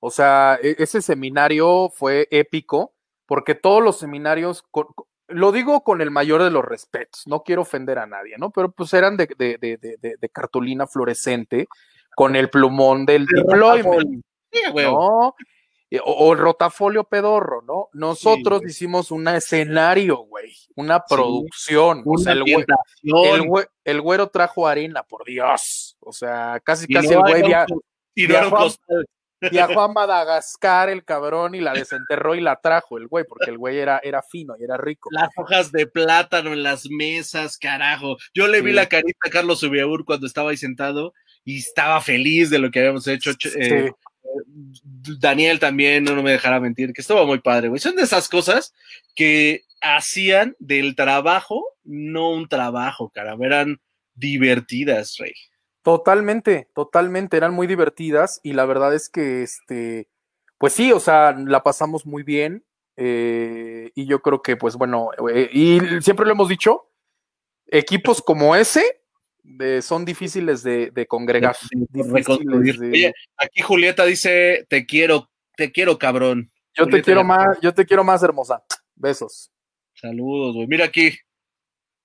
o 0.00 0.10
sea, 0.10 0.58
e, 0.62 0.76
ese 0.78 1.00
seminario 1.02 1.90
fue 1.94 2.26
épico, 2.30 2.94
porque 3.26 3.54
todos 3.54 3.82
los 3.82 3.98
seminarios, 3.98 4.64
lo 5.28 5.52
digo 5.52 5.84
con 5.84 6.00
el 6.00 6.10
mayor 6.10 6.42
de 6.42 6.50
los 6.50 6.64
respetos, 6.64 7.22
no 7.26 7.42
quiero 7.42 7.62
ofender 7.62 7.98
a 7.98 8.06
nadie, 8.06 8.36
¿no? 8.38 8.50
Pero 8.50 8.72
pues 8.72 8.92
eran 8.94 9.16
de, 9.16 9.28
de, 9.38 9.58
de, 9.58 10.16
de 10.18 10.28
cartulina 10.30 10.86
fluorescente 10.86 11.68
con 12.16 12.34
el 12.34 12.50
plumón 12.50 13.06
del 13.06 13.26
deployment. 13.26 14.24
¿No? 14.74 15.34
O, 16.04 16.32
el 16.34 16.38
rotafolio 16.38 17.04
pedorro, 17.04 17.62
¿no? 17.62 17.88
Nosotros 17.94 18.62
hicimos 18.66 19.10
un 19.10 19.26
escenario, 19.28 20.18
güey, 20.18 20.54
una 20.74 21.02
producción. 21.02 22.02
o 22.04 22.18
sea, 22.18 22.34
el, 22.34 22.44
el, 23.84 24.00
güero 24.02 24.28
trajo 24.28 24.66
arena, 24.66 25.02
por 25.02 25.24
Dios. 25.24 25.96
O 26.00 26.12
sea, 26.12 26.60
casi, 26.62 26.86
casi 26.92 27.14
el 27.14 27.20
güey 27.20 27.42
viajó, 29.50 29.80
a 29.80 29.88
Madagascar 29.88 30.88
el 30.90 31.04
cabrón 31.04 31.54
y 31.54 31.60
la 31.60 31.72
desenterró 31.72 32.34
y 32.34 32.40
la 32.40 32.56
trajo 32.56 32.98
el 32.98 33.06
güey, 33.06 33.24
porque 33.24 33.50
el 33.50 33.58
güey 33.58 33.78
era, 33.78 33.98
era 34.02 34.22
fino 34.22 34.56
y 34.58 34.64
era 34.64 34.76
rico. 34.76 35.08
Las 35.12 35.30
hojas 35.36 35.72
de 35.72 35.86
plátano 35.86 36.52
en 36.52 36.62
las 36.62 36.86
mesas, 36.90 37.56
carajo. 37.56 38.16
Yo 38.34 38.46
le 38.46 38.60
vi 38.60 38.72
la 38.72 38.86
carita 38.86 39.18
a 39.26 39.30
Carlos 39.30 39.62
Ubiabur 39.62 40.04
cuando 40.04 40.26
estaba 40.26 40.50
ahí 40.50 40.56
sentado 40.56 41.14
y 41.44 41.58
estaba 41.58 42.00
feliz 42.00 42.50
de 42.50 42.58
lo 42.58 42.70
que 42.70 42.80
habíamos 42.80 43.06
hecho. 43.06 43.30
Eh, 43.58 43.90
Daniel 45.18 45.58
también, 45.58 46.04
no, 46.04 46.22
me 46.22 46.32
dejará 46.32 46.60
mentir, 46.60 46.92
que 46.92 47.00
estuvo 47.00 47.26
muy 47.26 47.40
padre. 47.40 47.76
Son 47.78 47.96
de 47.96 48.02
esas 48.02 48.28
cosas 48.28 48.74
que 49.14 49.64
hacían 49.80 50.56
del 50.58 50.94
trabajo, 50.96 51.64
no 51.84 52.30
un 52.30 52.48
trabajo, 52.48 53.10
cara, 53.10 53.36
eran 53.40 53.80
divertidas, 54.14 55.16
Rey. 55.18 55.32
Totalmente, 55.82 56.68
totalmente, 56.74 57.36
eran 57.36 57.54
muy 57.54 57.66
divertidas 57.66 58.40
y 58.42 58.52
la 58.52 58.66
verdad 58.66 58.94
es 58.94 59.08
que, 59.08 59.42
este, 59.42 60.08
pues 60.58 60.72
sí, 60.72 60.92
o 60.92 61.00
sea, 61.00 61.32
la 61.32 61.62
pasamos 61.62 62.04
muy 62.04 62.22
bien 62.22 62.64
eh, 62.96 63.90
y 63.94 64.06
yo 64.06 64.20
creo 64.20 64.42
que, 64.42 64.56
pues 64.56 64.76
bueno, 64.76 65.10
eh, 65.32 65.48
y 65.52 65.78
siempre 66.02 66.26
lo 66.26 66.32
hemos 66.32 66.48
dicho, 66.48 66.90
equipos 67.68 68.20
como 68.20 68.56
ese 68.56 69.00
son 69.82 70.04
difíciles 70.04 70.62
de, 70.62 71.06
congregar. 71.08 71.56
aquí 73.36 73.62
Julieta 73.62 74.04
dice, 74.04 74.66
te 74.68 74.86
quiero, 74.86 75.30
te 75.56 75.72
quiero, 75.72 75.98
cabrón. 75.98 76.50
Yo 76.74 76.86
te 76.86 77.02
quiero 77.02 77.24
más, 77.24 77.58
yo 77.60 77.74
te 77.74 77.84
quiero 77.84 78.04
más, 78.04 78.22
hermosa. 78.22 78.62
Besos. 78.94 79.50
Saludos, 79.94 80.54
güey. 80.54 80.68
Mira 80.68 80.84
aquí. 80.84 81.18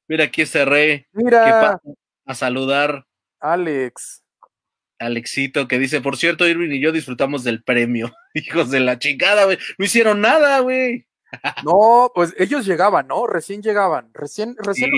Mira 0.07 0.25
aquí 0.25 0.41
este 0.41 0.65
rey. 0.65 1.05
Mira. 1.11 1.79
a 2.25 2.35
saludar. 2.35 3.05
Alex. 3.39 4.23
Alexito, 4.99 5.67
que 5.67 5.79
dice, 5.79 6.01
por 6.01 6.17
cierto, 6.17 6.47
Irving 6.47 6.71
y 6.71 6.79
yo 6.79 6.91
disfrutamos 6.91 7.43
del 7.43 7.63
premio. 7.63 8.13
Hijos 8.33 8.71
de 8.71 8.79
la 8.79 8.97
chingada, 8.99 9.45
güey. 9.45 9.57
No 9.77 9.85
hicieron 9.85 10.21
nada, 10.21 10.59
güey. 10.59 11.05
No, 11.63 12.11
pues 12.13 12.33
ellos 12.37 12.65
llegaban, 12.65 13.07
¿no? 13.07 13.27
Recién 13.27 13.61
llegaban, 13.61 14.09
recién, 14.13 14.55
recién 14.57 14.91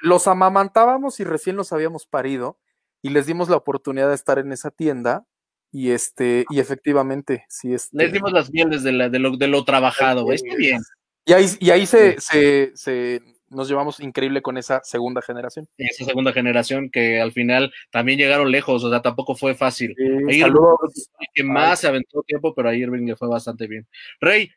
los, 0.00 0.26
amamantábamos 0.26 1.20
y 1.20 1.24
recién 1.24 1.56
los 1.56 1.72
habíamos 1.72 2.06
parido 2.06 2.58
y 3.00 3.10
les 3.10 3.26
dimos 3.26 3.48
la 3.48 3.56
oportunidad 3.56 4.08
de 4.08 4.14
estar 4.14 4.38
en 4.38 4.52
esa 4.52 4.70
tienda 4.70 5.26
y 5.70 5.90
este, 5.90 6.44
y 6.50 6.60
efectivamente, 6.60 7.44
sí 7.48 7.72
es. 7.72 7.88
Les 7.92 8.12
dimos 8.12 8.32
las 8.32 8.50
mieles 8.50 8.82
de, 8.82 8.92
de, 9.08 9.18
lo, 9.18 9.36
de 9.36 9.48
lo 9.48 9.64
trabajado, 9.64 10.30
está 10.32 10.54
bien. 10.56 10.82
Y 11.24 11.32
ahí, 11.32 11.46
y 11.60 11.70
ahí 11.70 11.86
se, 11.86 12.20
se, 12.20 12.72
se, 12.74 13.22
nos 13.52 13.68
llevamos 13.68 14.00
increíble 14.00 14.42
con 14.42 14.56
esa 14.56 14.80
segunda 14.82 15.22
generación. 15.22 15.68
Esa 15.76 16.04
segunda 16.04 16.32
generación 16.32 16.90
que 16.90 17.20
al 17.20 17.32
final 17.32 17.72
también 17.90 18.18
llegaron 18.18 18.50
lejos, 18.50 18.82
o 18.82 18.90
sea, 18.90 19.02
tampoco 19.02 19.34
fue 19.34 19.54
fácil. 19.54 19.94
Sí, 20.28 20.42
que 21.34 21.44
más 21.44 21.80
se 21.80 21.88
aventó 21.88 22.22
tiempo, 22.22 22.54
pero 22.54 22.68
a 22.68 22.74
Irving 22.74 23.06
le 23.06 23.16
fue 23.16 23.28
bastante 23.28 23.66
bien. 23.66 23.86
Rey, 24.20 24.50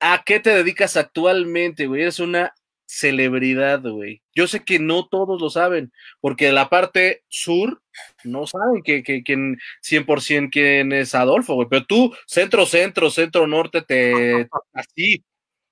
¿A 0.00 0.22
qué 0.24 0.40
te 0.40 0.50
dedicas 0.50 0.96
actualmente, 0.96 1.86
güey? 1.86 2.02
Eres 2.02 2.20
una 2.20 2.54
celebridad, 2.86 3.80
güey. 3.82 4.22
Yo 4.34 4.46
sé 4.46 4.64
que 4.64 4.78
no 4.78 5.06
todos 5.08 5.40
lo 5.40 5.50
saben, 5.50 5.92
porque 6.20 6.52
la 6.52 6.68
parte 6.68 7.24
sur 7.28 7.82
no 8.24 8.46
saben 8.46 8.82
que, 8.82 9.02
que, 9.02 9.22
100% 9.22 10.50
quién 10.50 10.92
es 10.92 11.14
Adolfo, 11.14 11.54
güey. 11.54 11.68
Pero 11.68 11.84
tú, 11.86 12.14
centro, 12.26 12.66
centro, 12.66 13.10
centro, 13.10 13.46
norte, 13.46 13.82
te 13.82 14.48
así, 14.72 15.24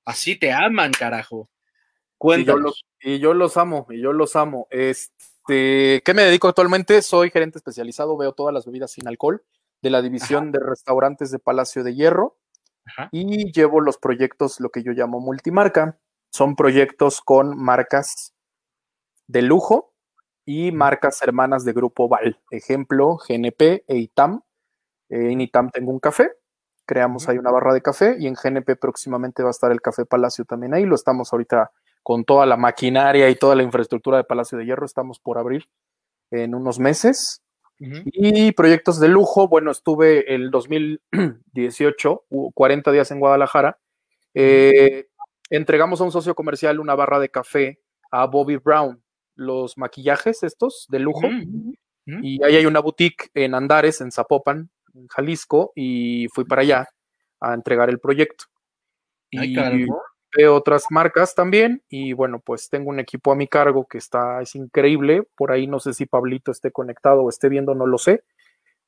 así 0.04 0.36
te 0.36 0.52
aman, 0.52 0.92
carajo. 0.92 1.48
Cuéntanos. 2.18 2.84
Y 3.00 3.18
yo, 3.18 3.34
los, 3.34 3.56
amo, 3.56 3.86
y 3.90 4.00
yo 4.00 4.12
los 4.12 4.36
amo. 4.36 4.68
Este, 4.70 6.02
¿qué 6.04 6.14
me 6.14 6.22
dedico 6.22 6.48
actualmente? 6.48 7.02
Soy 7.02 7.30
gerente 7.30 7.58
especializado, 7.58 8.16
veo 8.16 8.32
todas 8.32 8.54
las 8.54 8.64
bebidas 8.64 8.92
sin 8.92 9.08
alcohol 9.08 9.42
de 9.80 9.90
la 9.90 10.00
división 10.00 10.52
de 10.52 10.60
restaurantes 10.60 11.32
de 11.32 11.40
Palacio 11.40 11.82
de 11.82 11.96
Hierro 11.96 12.38
y 13.10 13.52
llevo 13.52 13.80
los 13.80 13.98
proyectos, 13.98 14.60
lo 14.60 14.70
que 14.70 14.82
yo 14.82 14.92
llamo 14.92 15.20
multimarca. 15.20 15.98
Son 16.30 16.56
proyectos 16.56 17.20
con 17.20 17.56
marcas 17.58 18.34
de 19.26 19.42
lujo 19.42 19.92
y 20.44 20.72
marcas 20.72 21.22
hermanas 21.22 21.64
de 21.64 21.72
Grupo 21.72 22.08
Val. 22.08 22.40
Ejemplo, 22.50 23.18
GNP 23.28 23.84
e 23.86 23.96
ITAM. 23.96 24.42
Eh, 25.10 25.32
en 25.32 25.40
ITAM 25.40 25.70
tengo 25.70 25.90
un 25.90 26.00
café, 26.00 26.32
creamos 26.86 27.28
ahí 27.28 27.38
una 27.38 27.50
barra 27.50 27.74
de 27.74 27.82
café 27.82 28.16
y 28.18 28.26
en 28.26 28.34
GNP 28.34 28.76
próximamente 28.76 29.42
va 29.42 29.50
a 29.50 29.52
estar 29.52 29.70
el 29.72 29.80
Café 29.80 30.04
Palacio 30.04 30.44
también 30.44 30.74
ahí. 30.74 30.84
Lo 30.84 30.94
estamos 30.94 31.32
ahorita 31.32 31.70
con 32.02 32.24
toda 32.24 32.46
la 32.46 32.56
maquinaria 32.56 33.28
y 33.28 33.36
toda 33.36 33.54
la 33.54 33.62
infraestructura 33.62 34.16
de 34.16 34.24
Palacio 34.24 34.58
de 34.58 34.66
Hierro, 34.66 34.86
estamos 34.86 35.20
por 35.20 35.38
abrir 35.38 35.68
en 36.30 36.54
unos 36.54 36.78
meses. 36.78 37.41
Y 38.04 38.52
proyectos 38.52 39.00
de 39.00 39.08
lujo, 39.08 39.48
bueno, 39.48 39.70
estuve 39.70 40.34
el 40.34 40.50
2018, 40.50 42.24
40 42.54 42.92
días 42.92 43.10
en 43.10 43.20
Guadalajara. 43.20 43.78
Eh, 44.34 45.08
entregamos 45.50 46.00
a 46.00 46.04
un 46.04 46.12
socio 46.12 46.34
comercial 46.34 46.80
una 46.80 46.94
barra 46.94 47.18
de 47.18 47.28
café 47.28 47.80
a 48.10 48.26
Bobby 48.26 48.56
Brown, 48.56 49.02
los 49.34 49.76
maquillajes 49.76 50.42
estos 50.42 50.86
de 50.90 50.98
lujo. 51.00 51.28
Y 52.06 52.42
ahí 52.44 52.56
hay 52.56 52.66
una 52.66 52.80
boutique 52.80 53.30
en 53.34 53.54
Andares, 53.54 54.00
en 54.00 54.12
Zapopan, 54.12 54.70
en 54.94 55.06
Jalisco, 55.08 55.72
y 55.74 56.26
fui 56.32 56.44
para 56.44 56.62
allá 56.62 56.88
a 57.40 57.54
entregar 57.54 57.90
el 57.90 57.98
proyecto. 57.98 58.44
y, 59.30 59.54
de 60.36 60.48
otras 60.48 60.84
marcas 60.90 61.34
también 61.34 61.82
y 61.88 62.12
bueno, 62.12 62.40
pues 62.40 62.68
tengo 62.68 62.90
un 62.90 63.00
equipo 63.00 63.32
a 63.32 63.36
mi 63.36 63.48
cargo 63.48 63.86
que 63.86 63.98
está, 63.98 64.40
es 64.40 64.54
increíble, 64.54 65.24
por 65.36 65.52
ahí 65.52 65.66
no 65.66 65.80
sé 65.80 65.92
si 65.94 66.06
Pablito 66.06 66.50
esté 66.50 66.72
conectado 66.72 67.22
o 67.22 67.28
esté 67.28 67.48
viendo, 67.48 67.74
no 67.74 67.86
lo 67.86 67.98
sé, 67.98 68.24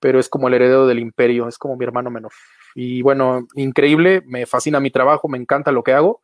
pero 0.00 0.18
es 0.18 0.28
como 0.28 0.48
el 0.48 0.54
heredero 0.54 0.86
del 0.86 0.98
imperio, 0.98 1.48
es 1.48 1.58
como 1.58 1.76
mi 1.76 1.84
hermano 1.84 2.10
menor. 2.10 2.32
Y 2.74 3.02
bueno, 3.02 3.46
increíble, 3.54 4.22
me 4.26 4.46
fascina 4.46 4.80
mi 4.80 4.90
trabajo, 4.90 5.28
me 5.28 5.38
encanta 5.38 5.72
lo 5.72 5.82
que 5.82 5.92
hago. 5.92 6.22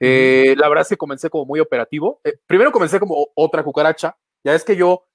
Eh, 0.00 0.54
la 0.56 0.68
verdad 0.68 0.82
es 0.82 0.88
que 0.88 0.96
comencé 0.96 1.28
como 1.28 1.44
muy 1.44 1.60
operativo. 1.60 2.20
Eh, 2.24 2.38
primero 2.46 2.72
comencé 2.72 2.98
como 2.98 3.28
otra 3.34 3.62
cucaracha, 3.62 4.16
ya 4.42 4.54
es 4.54 4.64
que 4.64 4.76
yo 4.76 5.09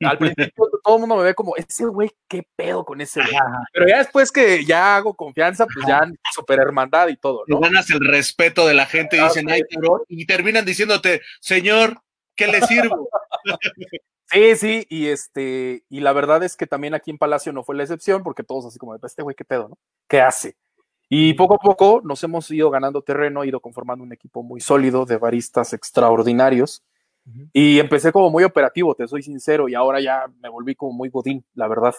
al 0.00 0.18
principio 0.18 0.70
todo 0.82 0.96
el 0.96 1.00
mundo 1.00 1.16
me 1.16 1.24
ve 1.24 1.34
como, 1.34 1.56
ese 1.56 1.86
güey, 1.86 2.10
qué 2.28 2.46
pedo 2.56 2.84
con 2.84 3.00
ese 3.00 3.20
güey. 3.20 3.34
Pero 3.72 3.88
ya 3.88 3.98
después 3.98 4.30
que 4.32 4.64
ya 4.64 4.96
hago 4.96 5.14
confianza, 5.14 5.66
pues 5.66 5.86
ya 5.86 6.06
super 6.32 6.60
hermandad 6.60 7.08
y 7.08 7.16
todo. 7.16 7.44
¿no? 7.46 7.60
ganas 7.60 7.88
el 7.90 8.00
respeto 8.00 8.66
de 8.66 8.74
la 8.74 8.86
gente 8.86 9.16
y 9.16 9.22
dicen, 9.22 9.50
ay, 9.50 9.62
y 10.08 10.26
terminan 10.26 10.64
diciéndote, 10.64 11.22
señor, 11.40 12.00
¿qué 12.34 12.46
le 12.48 12.60
sirvo? 12.62 13.08
Sí, 14.30 14.56
sí, 14.56 14.86
y 14.88 15.08
este, 15.08 15.84
y 15.88 16.00
la 16.00 16.12
verdad 16.12 16.42
es 16.42 16.56
que 16.56 16.66
también 16.66 16.94
aquí 16.94 17.10
en 17.10 17.18
Palacio 17.18 17.52
no 17.52 17.62
fue 17.62 17.76
la 17.76 17.82
excepción, 17.82 18.22
porque 18.22 18.42
todos 18.42 18.64
así 18.64 18.78
como, 18.78 18.96
este 18.96 19.22
güey, 19.22 19.36
¿qué 19.36 19.44
pedo, 19.44 19.68
no? 19.68 19.78
¿Qué 20.08 20.20
hace? 20.20 20.56
Y 21.08 21.34
poco 21.34 21.54
a 21.54 21.58
poco 21.58 22.00
nos 22.02 22.24
hemos 22.24 22.50
ido 22.50 22.70
ganando 22.70 23.02
terreno, 23.02 23.44
ido 23.44 23.60
conformando 23.60 24.02
un 24.02 24.12
equipo 24.12 24.42
muy 24.42 24.60
sólido 24.60 25.04
de 25.04 25.18
baristas 25.18 25.72
extraordinarios. 25.72 26.82
Y 27.52 27.78
empecé 27.78 28.12
como 28.12 28.30
muy 28.30 28.44
operativo, 28.44 28.94
te 28.94 29.08
soy 29.08 29.22
sincero, 29.22 29.68
y 29.68 29.74
ahora 29.74 30.00
ya 30.00 30.24
me 30.40 30.48
volví 30.48 30.74
como 30.74 30.92
muy 30.92 31.08
godín, 31.08 31.44
la 31.54 31.68
verdad. 31.68 31.94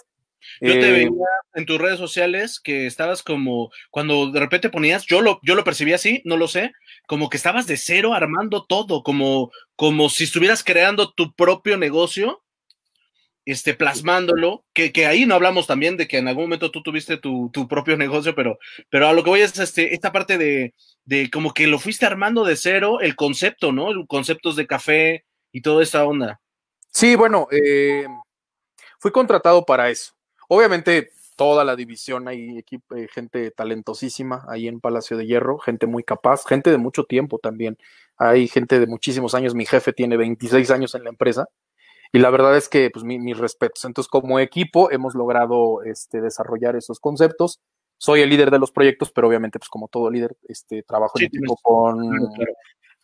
Yo 0.61 0.73
te 0.73 0.89
eh, 0.89 0.91
veía 0.91 1.09
en 1.55 1.65
tus 1.65 1.79
redes 1.79 1.97
sociales 1.97 2.59
que 2.59 2.85
estabas 2.85 3.23
como, 3.23 3.71
cuando 3.89 4.31
de 4.31 4.39
repente 4.39 4.69
ponías, 4.69 5.05
yo 5.05 5.21
lo, 5.21 5.39
yo 5.41 5.55
lo 5.55 5.63
percibí 5.63 5.93
así, 5.93 6.21
no 6.25 6.37
lo 6.37 6.47
sé, 6.47 6.73
como 7.07 7.29
que 7.29 7.37
estabas 7.37 7.65
de 7.65 7.77
cero 7.77 8.13
armando 8.13 8.65
todo, 8.65 9.03
como, 9.03 9.51
como 9.75 10.09
si 10.09 10.25
estuvieras 10.25 10.63
creando 10.63 11.11
tu 11.11 11.33
propio 11.33 11.77
negocio, 11.77 12.43
este, 13.45 13.75
plasmándolo, 13.75 14.65
que, 14.73 14.91
que 14.91 15.05
ahí 15.05 15.25
no 15.25 15.35
hablamos 15.35 15.67
también 15.67 15.97
de 15.97 16.07
que 16.07 16.17
en 16.17 16.27
algún 16.27 16.45
momento 16.45 16.71
tú 16.71 16.81
tuviste 16.81 17.17
tu, 17.17 17.49
tu 17.53 17.67
propio 17.67 17.95
negocio, 17.95 18.33
pero, 18.33 18.57
pero 18.89 19.07
a 19.07 19.13
lo 19.13 19.23
que 19.23 19.29
voy 19.29 19.41
es 19.41 19.57
este, 19.59 19.93
esta 19.93 20.11
parte 20.11 20.37
de, 20.37 20.73
de 21.05 21.29
como 21.29 21.53
que 21.53 21.67
lo 21.67 21.77
fuiste 21.77 22.05
armando 22.05 22.43
de 22.43 22.55
cero, 22.55 22.99
el 23.01 23.15
concepto, 23.15 23.71
¿no? 23.71 24.05
Conceptos 24.07 24.55
de 24.55 24.65
café 24.65 25.25
y 25.51 25.61
toda 25.61 25.83
esa 25.83 26.05
onda. 26.05 26.41
Sí, 26.89 27.15
bueno, 27.15 27.47
eh, 27.51 28.07
fui 28.99 29.11
contratado 29.11 29.63
para 29.63 29.89
eso. 29.89 30.13
Obviamente, 30.47 31.11
toda 31.35 31.63
la 31.63 31.75
división 31.75 32.27
hay 32.27 32.57
equipo, 32.57 32.95
eh, 32.95 33.07
gente 33.13 33.51
talentosísima 33.51 34.45
ahí 34.49 34.67
en 34.67 34.79
Palacio 34.79 35.17
de 35.17 35.27
Hierro, 35.27 35.59
gente 35.59 35.85
muy 35.85 36.03
capaz, 36.03 36.45
gente 36.47 36.71
de 36.71 36.77
mucho 36.77 37.03
tiempo 37.03 37.37
también. 37.37 37.77
Hay 38.17 38.47
gente 38.47 38.79
de 38.79 38.87
muchísimos 38.87 39.35
años. 39.35 39.53
Mi 39.53 39.65
jefe 39.65 39.93
tiene 39.93 40.17
26 40.17 40.71
años 40.71 40.95
en 40.95 41.03
la 41.03 41.09
empresa 41.09 41.47
y 42.11 42.19
la 42.19 42.29
verdad 42.29 42.55
es 42.55 42.69
que, 42.69 42.89
pues, 42.89 43.03
mis 43.03 43.37
respetos. 43.37 43.85
Entonces, 43.85 44.09
como 44.09 44.39
equipo, 44.39 44.91
hemos 44.91 45.15
logrado 45.15 45.83
este, 45.83 46.21
desarrollar 46.21 46.75
esos 46.75 46.99
conceptos. 46.99 47.61
Soy 47.97 48.21
el 48.21 48.29
líder 48.29 48.51
de 48.51 48.59
los 48.59 48.71
proyectos, 48.71 49.11
pero 49.11 49.27
obviamente, 49.27 49.59
pues, 49.59 49.69
como 49.69 49.87
todo 49.87 50.09
líder, 50.09 50.35
este, 50.47 50.83
trabajo 50.83 51.19
en 51.19 51.25
equipo 51.25 51.57
con 51.61 52.09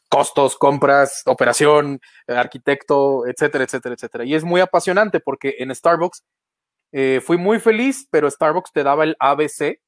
costos, 0.10 0.58
compras, 0.58 1.24
operación, 1.26 2.02
arquitecto, 2.28 3.26
etcétera, 3.26 3.64
etcétera, 3.64 3.96
etcétera. 3.96 4.26
Y 4.26 4.36
es 4.36 4.44
muy 4.44 4.60
apasionante 4.60 5.22
porque 5.22 5.56
en 5.60 5.74
Starbucks 5.74 6.26
eh, 6.92 7.22
fui 7.24 7.38
muy 7.38 7.60
feliz, 7.60 8.08
pero 8.12 8.30
Starbucks 8.30 8.74
te 8.74 8.84
daba 8.84 9.06
el 9.06 9.16
ABC 9.20 9.80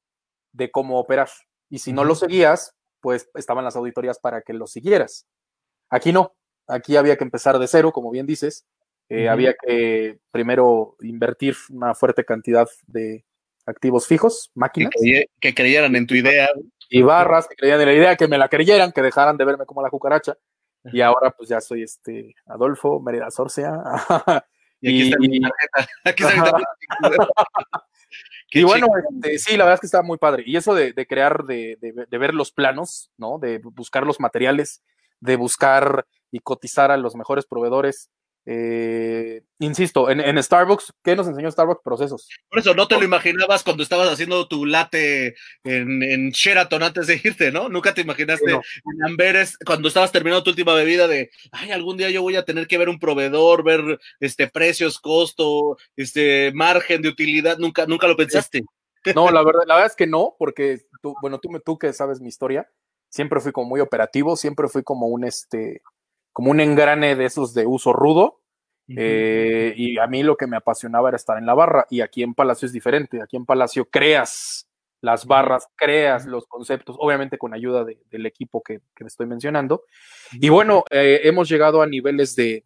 de 0.52 0.70
cómo 0.70 0.98
operar. 0.98 1.28
Y 1.68 1.80
si 1.80 1.92
no 1.92 2.04
lo 2.04 2.14
seguías, 2.14 2.74
pues 3.00 3.28
estaban 3.34 3.64
las 3.64 3.76
auditorías 3.76 4.18
para 4.18 4.40
que 4.40 4.54
lo 4.54 4.66
siguieras. 4.66 5.26
Aquí 5.90 6.12
no. 6.12 6.34
Aquí 6.66 6.96
había 6.96 7.18
que 7.18 7.24
empezar 7.24 7.58
de 7.58 7.68
cero, 7.68 7.92
como 7.92 8.10
bien 8.10 8.24
dices. 8.24 8.64
Eh, 9.08 9.28
había 9.28 9.54
que 9.54 10.18
primero 10.30 10.96
invertir 11.00 11.56
una 11.70 11.94
fuerte 11.94 12.24
cantidad 12.24 12.68
de 12.86 13.24
activos 13.66 14.06
fijos, 14.06 14.50
máquinas. 14.54 14.92
Que, 15.40 15.54
creyeran 15.54 15.96
en 15.96 16.06
tu 16.06 16.14
idea. 16.14 16.48
Y 16.88 17.02
barras, 17.02 17.48
que 17.48 17.56
creían 17.56 17.80
en 17.80 17.86
la 17.86 17.94
idea, 17.94 18.16
que 18.16 18.28
me 18.28 18.38
la 18.38 18.48
creyeran, 18.48 18.92
que 18.92 19.02
dejaran 19.02 19.36
de 19.36 19.44
verme 19.44 19.66
como 19.66 19.82
la 19.82 19.90
cucaracha. 19.90 20.36
Y 20.92 21.00
ahora 21.00 21.30
pues 21.30 21.48
ya 21.48 21.60
soy 21.60 21.82
este 21.82 22.34
Adolfo 22.46 23.00
Merida 23.00 23.30
Sorcia, 23.30 23.72
Y 24.80 24.88
aquí 24.88 25.02
está 25.02 25.18
mi 25.18 25.40
tarjeta. 25.40 25.88
Aquí 26.04 26.22
está 26.24 26.58
y 28.50 28.62
bueno, 28.64 28.86
este, 28.98 29.38
sí, 29.38 29.56
la 29.56 29.64
verdad 29.64 29.74
es 29.74 29.80
que 29.80 29.86
está 29.86 30.02
muy 30.02 30.18
padre. 30.18 30.42
Y 30.46 30.56
eso 30.56 30.74
de, 30.74 30.94
crear, 31.06 31.44
de, 31.44 31.78
de, 31.80 32.18
ver 32.18 32.34
los 32.34 32.52
planos, 32.52 33.10
¿no? 33.16 33.38
De 33.38 33.60
buscar 33.62 34.06
los 34.06 34.20
materiales, 34.20 34.82
de 35.20 35.36
buscar 35.36 36.06
y 36.30 36.40
cotizar 36.40 36.90
a 36.90 36.98
los 36.98 37.16
mejores 37.16 37.46
proveedores, 37.46 38.10
eh, 38.46 39.42
insisto, 39.58 40.10
en, 40.10 40.42
Starbucks, 40.42 40.92
¿qué 41.02 41.16
nos 41.16 41.26
enseñó 41.26 41.50
Starbucks? 41.50 41.82
Procesos. 41.82 42.28
Por 42.50 42.58
eso 42.58 42.74
no 42.74 42.86
te 42.86 42.96
lo 42.96 43.04
imaginabas 43.04 43.62
cuando 43.62 43.82
estabas 43.82 44.08
haciendo 44.08 44.46
tu 44.48 44.66
latte 44.66 45.34
en, 45.64 46.30
Sheraton 46.30 46.82
antes 46.82 47.06
de 47.06 47.20
irte, 47.24 47.50
¿no? 47.50 47.68
Nunca 47.68 47.94
te 47.94 48.02
imaginaste 48.02 48.50
en 48.52 49.04
Amberes 49.04 49.56
cuando 49.64 49.88
estabas 49.88 50.12
terminando 50.12 50.42
tu 50.42 50.50
última 50.50 50.74
bebida 50.74 51.08
de, 51.08 51.30
ay, 51.52 51.70
algún 51.70 51.96
día 51.96 52.10
yo 52.10 52.22
voy 52.22 52.36
a 52.36 52.44
tener 52.44 52.66
que 52.66 52.78
ver 52.78 52.88
un 52.88 52.98
proveedor, 52.98 53.64
ver 53.64 53.98
este 54.20 54.48
precios, 54.48 55.00
costo, 55.00 55.78
este 55.96 56.52
margen 56.52 57.00
de 57.00 57.08
utilidad. 57.08 57.56
Nunca, 57.58 57.86
nunca 57.86 58.06
lo 58.06 58.16
pensaste. 58.16 58.62
No, 59.14 59.30
la 59.30 59.42
verdad, 59.42 59.62
la 59.66 59.74
verdad 59.74 59.90
es 59.90 59.96
que 59.96 60.06
no, 60.06 60.34
porque 60.38 60.80
tú, 61.02 61.14
bueno, 61.20 61.38
tú, 61.38 61.48
tú 61.64 61.78
que 61.78 61.92
sabes 61.92 62.20
mi 62.20 62.28
historia, 62.28 62.70
siempre 63.08 63.40
fui 63.40 63.52
como 63.52 63.68
muy 63.68 63.80
operativo, 63.80 64.36
siempre 64.36 64.68
fui 64.68 64.82
como 64.82 65.06
un 65.06 65.24
este 65.24 65.82
como 66.34 66.50
un 66.50 66.60
engrane 66.60 67.16
de 67.16 67.24
esos 67.24 67.54
de 67.54 67.64
uso 67.64 67.94
rudo. 67.94 68.40
Eh, 68.86 69.72
y 69.76 69.98
a 69.98 70.06
mí 70.06 70.22
lo 70.22 70.36
que 70.36 70.46
me 70.46 70.58
apasionaba 70.58 71.08
era 71.08 71.16
estar 71.16 71.38
en 71.38 71.46
la 71.46 71.54
barra 71.54 71.86
y 71.88 72.02
aquí 72.02 72.22
en 72.22 72.34
Palacio 72.34 72.66
es 72.66 72.72
diferente. 72.72 73.22
Aquí 73.22 73.36
en 73.36 73.46
Palacio 73.46 73.86
creas 73.86 74.68
las 75.00 75.26
barras, 75.26 75.68
creas 75.76 76.26
los 76.26 76.46
conceptos, 76.46 76.96
obviamente 76.98 77.38
con 77.38 77.54
ayuda 77.54 77.84
del 77.84 78.26
equipo 78.26 78.62
que, 78.62 78.80
que 78.94 79.04
estoy 79.04 79.26
mencionando. 79.26 79.84
Y 80.32 80.48
bueno, 80.48 80.84
eh, 80.90 81.20
hemos 81.24 81.48
llegado 81.48 81.80
a 81.82 81.86
niveles 81.86 82.34
de, 82.34 82.64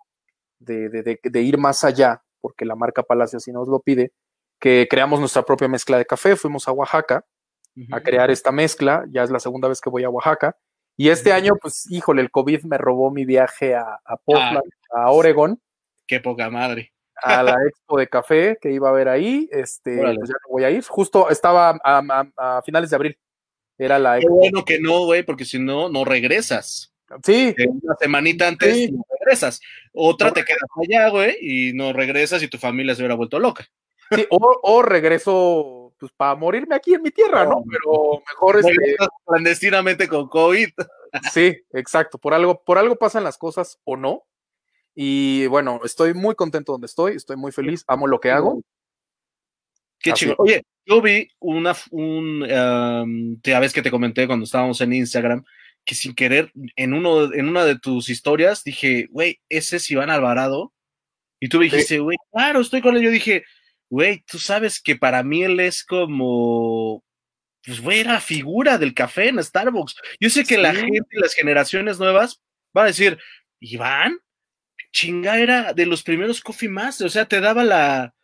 de, 0.59 1.43
ir 1.43 1.59
más 1.59 1.85
allá, 1.85 2.23
porque 2.41 2.65
la 2.65 2.75
marca 2.75 3.03
Palacio 3.03 3.37
así 3.37 3.53
nos 3.53 3.69
lo 3.69 3.81
pide, 3.81 4.13
que 4.59 4.87
creamos 4.89 5.21
nuestra 5.21 5.43
propia 5.43 5.69
mezcla 5.69 5.99
de 5.99 6.07
café, 6.07 6.37
fuimos 6.37 6.67
a 6.69 6.73
Oaxaca 6.73 7.25
a 7.93 8.01
crear 8.01 8.31
esta 8.31 8.51
mezcla, 8.51 9.05
ya 9.11 9.23
es 9.23 9.31
la 9.31 9.39
segunda 9.39 9.69
vez 9.69 9.81
que 9.81 9.91
voy 9.91 10.03
a 10.03 10.11
Oaxaca, 10.11 10.57
y 11.01 11.11
este 11.11 11.33
año, 11.33 11.55
pues, 11.63 11.89
híjole, 11.89 12.21
el 12.23 12.33
COVID 12.33 12.65
me 12.65 12.77
robó 12.77 13.13
mi 13.13 13.25
viaje 13.25 13.77
a, 13.77 14.01
a 14.05 14.17
Portland, 14.17 14.69
ah. 14.93 15.05
a 15.05 15.11
Oregon. 15.13 15.61
Qué 16.09 16.19
poca 16.19 16.51
madre. 16.51 16.93
A 17.23 17.45
la 17.45 17.53
expo 17.69 18.01
de 18.01 18.09
café 18.09 18.59
que 18.61 18.73
iba 18.73 18.89
a 18.89 18.91
haber 18.91 19.09
ahí. 19.09 19.49
Este, 19.53 19.97
pues 19.97 20.29
ya 20.29 20.35
no 20.35 20.51
voy 20.51 20.65
a 20.65 20.71
ir. 20.71 20.83
Justo 20.83 21.31
estaba 21.31 21.79
a, 21.85 22.63
finales 22.65 22.91
de 22.91 22.97
abril. 22.97 23.19
Era 23.79 24.01
la 24.01 24.17
expo. 24.17 24.41
Qué 24.41 24.51
bueno 24.51 24.65
que 24.65 24.81
no, 24.81 25.05
güey, 25.05 25.23
porque 25.23 25.45
si 25.45 25.61
no, 25.61 25.89
no 25.89 26.05
regresas. 26.05 26.93
Sí. 27.25 27.55
Una 27.65 27.95
semanita 28.01 28.49
antes 28.49 28.91
no 28.91 29.05
regresas. 29.21 29.61
Otra 29.93 30.33
te 30.33 30.45
quedas 30.45 30.69
allá, 30.83 31.11
güey, 31.11 31.37
y 31.41 31.73
no 31.75 31.93
regresas 31.93 32.43
y 32.43 32.49
tu 32.49 32.59
familia 32.59 32.97
se 32.97 33.03
hubiera 33.03 33.15
vuelto 33.15 33.39
loca. 33.39 33.65
Sí, 34.11 34.27
o, 34.31 34.59
o 34.63 34.83
regreso 34.83 35.78
pues 35.99 36.13
para 36.17 36.35
morirme 36.35 36.75
aquí 36.75 36.95
en 36.95 37.03
mi 37.03 37.11
tierra, 37.11 37.45
¿no? 37.45 37.63
Pero 37.71 38.23
mejor 38.27 38.59
este... 38.59 38.97
clandestinamente 39.27 40.09
con 40.09 40.29
COVID. 40.29 40.69
Sí, 41.33 41.57
exacto. 41.73 42.19
Por 42.19 42.35
algo, 42.35 42.63
por 42.63 42.77
algo 42.77 42.95
pasan 42.97 43.25
las 43.25 43.39
cosas 43.39 43.79
o 43.85 43.97
no. 43.97 44.27
Y 44.95 45.47
bueno, 45.47 45.81
estoy 45.83 46.13
muy 46.13 46.35
contento 46.35 46.73
donde 46.73 46.85
estoy, 46.85 47.15
estoy 47.15 47.37
muy 47.37 47.51
feliz, 47.51 47.83
amo 47.87 48.07
lo 48.07 48.21
que 48.21 48.31
hago. 48.31 48.61
Qué 50.01 50.13
chido. 50.13 50.35
Oye, 50.37 50.65
yo 50.85 51.01
vi 51.01 51.29
una, 51.39 51.75
un, 51.93 53.41
ya 53.43 53.61
ves 53.61 53.73
que 53.73 53.81
te 53.81 53.91
comenté 53.91 54.27
cuando 54.27 54.45
estábamos 54.45 54.81
en 54.81 54.93
Instagram, 54.93 55.45
que 55.85 55.95
sin 55.95 56.15
querer, 56.15 56.53
en, 56.77 56.93
uno, 56.93 57.33
en 57.33 57.49
una 57.49 57.65
de 57.65 57.79
tus 57.79 58.11
historias, 58.11 58.65
dije, 58.65 59.07
güey, 59.11 59.41
ese 59.49 59.77
es 59.77 59.91
Iván 59.91 60.11
Alvarado. 60.11 60.73
Y 61.41 61.49
tú 61.49 61.61
dijiste, 61.61 62.01
güey, 62.01 62.17
claro, 62.33 62.61
estoy 62.61 62.83
con 62.83 62.97
él. 62.97 63.03
Yo 63.03 63.11
dije, 63.11 63.45
güey, 63.91 64.25
tú 64.27 64.39
sabes 64.39 64.81
que 64.81 64.97
para 64.97 65.23
mí 65.23 65.45
él 65.45 65.61
es 65.61 65.85
como, 65.85 67.05
pues, 67.65 67.81
güey, 67.81 68.01
era 68.01 68.15
la 68.15 68.21
figura 68.21 68.79
del 68.79 68.95
café 68.95 69.29
en 69.29 69.43
Starbucks. 69.43 69.97
Yo 70.21 70.31
sé 70.31 70.45
que 70.45 70.59
la 70.59 70.75
gente, 70.75 71.07
las 71.13 71.35
generaciones 71.35 71.99
nuevas, 71.99 72.41
van 72.73 72.85
a 72.85 72.89
decir, 72.89 73.19
Iván, 73.61 74.19
chinga, 74.93 75.39
era 75.39 75.73
de 75.73 75.87
los 75.87 76.03
primeros 76.03 76.41
Coffee 76.41 76.69
Masters, 76.69 77.11
o 77.11 77.13
sea, 77.13 77.27
te 77.27 77.41
daba 77.41 77.65
la, 77.65 78.15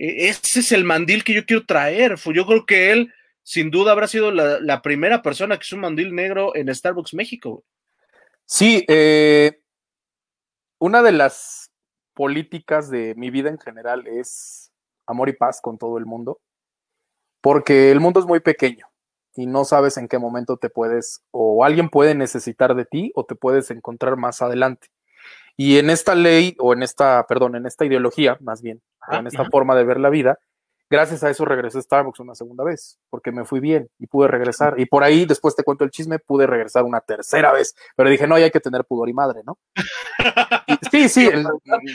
e, 0.00 0.28
ese 0.28 0.60
es 0.60 0.72
el 0.72 0.84
mandil 0.84 1.22
que 1.22 1.34
yo 1.34 1.44
quiero 1.44 1.66
traer. 1.66 2.16
Yo 2.34 2.46
creo 2.46 2.66
que 2.66 2.90
él, 2.90 3.12
sin 3.42 3.70
duda, 3.70 3.92
habrá 3.92 4.08
sido 4.08 4.32
la, 4.32 4.82
primera 4.82 5.22
persona 5.22 5.58
que 5.58 5.64
es 5.64 5.72
un 5.72 5.80
mandil 5.80 6.14
negro 6.14 6.56
en 6.56 6.74
Starbucks 6.74 7.14
México. 7.14 7.64
Sí, 8.46 8.84
eh, 8.88 9.60
una 10.78 11.02
de 11.02 11.12
las 11.12 11.70
políticas 12.14 12.90
de 12.90 13.14
mi 13.14 13.30
vida 13.30 13.50
en 13.50 13.58
general 13.58 14.06
es 14.06 14.69
amor 15.10 15.28
y 15.28 15.34
paz 15.34 15.60
con 15.60 15.78
todo 15.78 15.98
el 15.98 16.06
mundo, 16.06 16.40
porque 17.40 17.90
el 17.90 18.00
mundo 18.00 18.20
es 18.20 18.26
muy 18.26 18.40
pequeño 18.40 18.86
y 19.36 19.46
no 19.46 19.64
sabes 19.64 19.96
en 19.96 20.08
qué 20.08 20.18
momento 20.18 20.56
te 20.56 20.70
puedes, 20.70 21.22
o 21.30 21.64
alguien 21.64 21.88
puede 21.88 22.14
necesitar 22.14 22.74
de 22.74 22.84
ti 22.84 23.12
o 23.14 23.24
te 23.24 23.34
puedes 23.34 23.70
encontrar 23.70 24.16
más 24.16 24.42
adelante. 24.42 24.88
Y 25.56 25.78
en 25.78 25.90
esta 25.90 26.14
ley, 26.14 26.56
o 26.58 26.72
en 26.72 26.82
esta, 26.82 27.26
perdón, 27.26 27.54
en 27.54 27.66
esta 27.66 27.84
ideología, 27.84 28.38
más 28.40 28.62
bien, 28.62 28.82
en 29.10 29.26
esta 29.26 29.44
forma 29.50 29.74
de 29.74 29.84
ver 29.84 30.00
la 30.00 30.08
vida, 30.08 30.38
gracias 30.90 31.22
a 31.22 31.30
eso 31.30 31.44
regresé 31.44 31.78
a 31.78 31.82
Starbucks 31.82 32.20
una 32.20 32.34
segunda 32.34 32.64
vez, 32.64 32.98
porque 33.08 33.30
me 33.30 33.44
fui 33.44 33.60
bien 33.60 33.88
y 33.98 34.06
pude 34.06 34.28
regresar. 34.28 34.74
Y 34.78 34.86
por 34.86 35.04
ahí, 35.04 35.24
después 35.24 35.54
te 35.54 35.62
cuento 35.62 35.84
el 35.84 35.90
chisme, 35.90 36.18
pude 36.18 36.46
regresar 36.46 36.84
una 36.84 37.00
tercera 37.00 37.52
vez, 37.52 37.74
pero 37.96 38.10
dije, 38.10 38.26
no, 38.26 38.36
ya 38.38 38.46
hay 38.46 38.50
que 38.50 38.60
tener 38.60 38.84
pudor 38.84 39.08
y 39.08 39.12
madre, 39.12 39.42
¿no? 39.46 39.58
sí, 40.90 41.08
sí, 41.08 41.30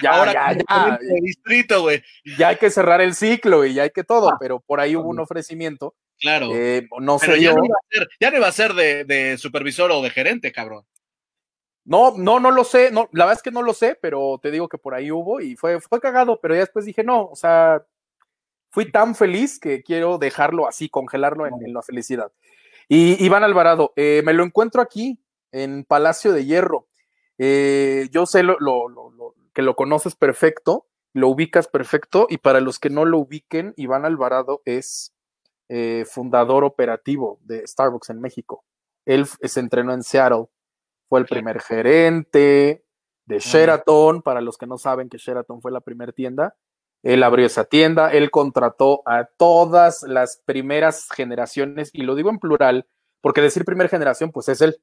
ya, 0.01 0.33
ya, 0.33 0.53
ya. 0.53 0.99
distrito, 1.21 1.81
güey. 1.81 2.01
Ya 2.37 2.47
hay 2.47 2.55
que 2.55 2.71
cerrar 2.71 3.01
el 3.01 3.13
ciclo 3.13 3.65
y 3.65 3.73
ya 3.73 3.83
hay 3.83 3.91
que 3.91 4.03
todo, 4.03 4.29
ah, 4.29 4.37
pero 4.39 4.61
por 4.61 4.79
ahí 4.79 4.95
hubo 4.95 5.09
un 5.09 5.19
ofrecimiento. 5.19 5.95
Claro. 6.17 6.47
no 7.01 7.19
sé 7.19 7.41
ya, 7.41 7.51
no 7.51 7.65
iba 7.65 7.75
a 7.75 7.87
ser, 7.91 8.07
ya 8.21 8.31
no 8.31 8.37
iba 8.37 8.47
a 8.47 8.51
ser 8.53 8.73
de, 8.73 9.03
de 9.03 9.37
supervisor 9.37 9.91
o 9.91 10.01
de 10.01 10.09
gerente, 10.09 10.53
cabrón. 10.53 10.85
No, 11.83 12.15
no, 12.17 12.39
no 12.39 12.49
lo 12.49 12.63
sé, 12.63 12.89
no, 12.89 13.09
la 13.11 13.25
verdad 13.25 13.37
es 13.37 13.43
que 13.43 13.51
no 13.51 13.61
lo 13.61 13.73
sé, 13.73 13.95
pero 14.01 14.39
te 14.41 14.49
digo 14.49 14.67
que 14.67 14.79
por 14.79 14.95
ahí 14.95 15.11
hubo 15.11 15.39
y 15.39 15.55
fue, 15.55 15.79
fue 15.79 16.01
cagado, 16.01 16.39
pero 16.41 16.55
ya 16.55 16.61
después 16.61 16.85
dije, 16.85 17.03
no, 17.03 17.27
o 17.27 17.35
sea, 17.35 17.83
fui 18.75 18.91
tan 18.91 19.15
feliz 19.15 19.57
que 19.57 19.83
quiero 19.83 20.17
dejarlo 20.17 20.67
así, 20.67 20.89
congelarlo 20.89 21.47
en, 21.47 21.73
la 21.73 21.81
felicidad. 21.81 22.29
Y 22.89 23.23
Iván 23.23 23.45
Alvarado, 23.45 23.93
eh, 23.95 24.21
me 24.25 24.33
lo 24.33 24.43
encuentro 24.43 24.81
aquí, 24.81 25.17
en 25.53 25.85
Palacio 25.85 26.33
de 26.33 26.43
Hierro. 26.43 26.89
Eh, 27.37 28.09
yo 28.11 28.25
sé 28.25 28.43
lo, 28.43 28.57
que 29.53 29.61
lo 29.61 29.77
conoces 29.77 30.17
perfecto, 30.17 30.87
lo 31.13 31.29
ubicas 31.29 31.69
perfecto, 31.69 32.27
y 32.29 32.37
para 32.37 32.59
los 32.59 32.77
que 32.77 32.89
no 32.89 33.05
lo 33.05 33.19
ubiquen, 33.19 33.73
Iván 33.77 34.03
Alvarado 34.03 34.61
es 34.65 35.15
eh, 35.69 36.03
fundador 36.05 36.65
operativo 36.65 37.39
de 37.43 37.65
Starbucks 37.65 38.09
en 38.09 38.19
México. 38.19 38.65
Él 39.05 39.25
se 39.25 39.59
entrenó 39.61 39.93
en 39.93 40.03
Seattle, 40.03 40.47
fue 41.07 41.21
el 41.21 41.27
primer 41.27 41.61
gerente 41.61 42.83
de 43.25 43.39
Sheraton, 43.39 44.21
para 44.21 44.41
los 44.41 44.57
que 44.57 44.67
no 44.67 44.77
saben 44.77 45.07
que 45.07 45.17
Sheraton 45.17 45.61
fue 45.61 45.71
la 45.71 45.79
primera 45.79 46.11
tienda. 46.11 46.57
Él 47.05 47.21
abrió 47.21 47.45
esa 47.45 47.65
tienda, 47.65 48.11
él 48.11 48.31
contrató 48.31 49.03
a 49.05 49.25
todas 49.25 50.01
las 50.01 50.41
primeras 50.43 51.07
generaciones, 51.11 51.91
y 51.93 52.01
lo 52.01 52.15
digo 52.15 52.31
en 52.31 52.39
plural, 52.39 52.87
porque 53.21 53.41
decir 53.41 53.63
primera 53.63 53.87
generación, 53.87 54.31
pues 54.31 54.49
es 54.49 54.59
él. 54.59 54.75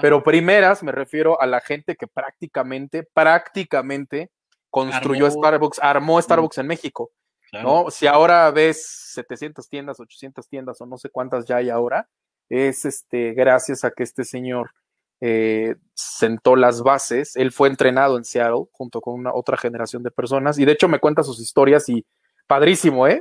Pero 0.00 0.22
primeras 0.22 0.84
me 0.84 0.92
refiero 0.92 1.40
a 1.40 1.46
la 1.46 1.60
gente 1.60 1.96
que 1.96 2.06
prácticamente, 2.06 3.02
prácticamente 3.02 4.30
construyó 4.70 5.28
Starbucks, 5.28 5.80
armó 5.82 6.22
Starbucks 6.22 6.58
en 6.58 6.68
México. 6.68 7.10
¿no? 7.52 7.90
Si 7.90 8.06
ahora 8.06 8.48
ves 8.52 8.86
700 9.14 9.68
tiendas, 9.68 9.98
800 9.98 10.48
tiendas 10.48 10.80
o 10.80 10.86
no 10.86 10.98
sé 10.98 11.10
cuántas 11.10 11.46
ya 11.46 11.56
hay 11.56 11.68
ahora, 11.68 12.08
es 12.48 12.84
este, 12.84 13.32
gracias 13.32 13.84
a 13.84 13.90
que 13.90 14.04
este 14.04 14.22
señor 14.22 14.70
eh, 15.20 15.76
sentó 15.94 16.56
las 16.56 16.82
bases. 16.82 17.36
Él 17.36 17.52
fue 17.52 17.68
entrenado 17.68 18.16
en 18.16 18.24
Seattle 18.24 18.66
junto 18.72 19.00
con 19.00 19.14
una 19.14 19.32
otra 19.34 19.56
generación 19.56 20.02
de 20.02 20.10
personas 20.10 20.58
y 20.58 20.64
de 20.64 20.72
hecho 20.72 20.88
me 20.88 20.98
cuenta 20.98 21.22
sus 21.22 21.40
historias 21.40 21.88
y 21.88 22.04
padrísimo, 22.46 23.06
¿eh? 23.06 23.20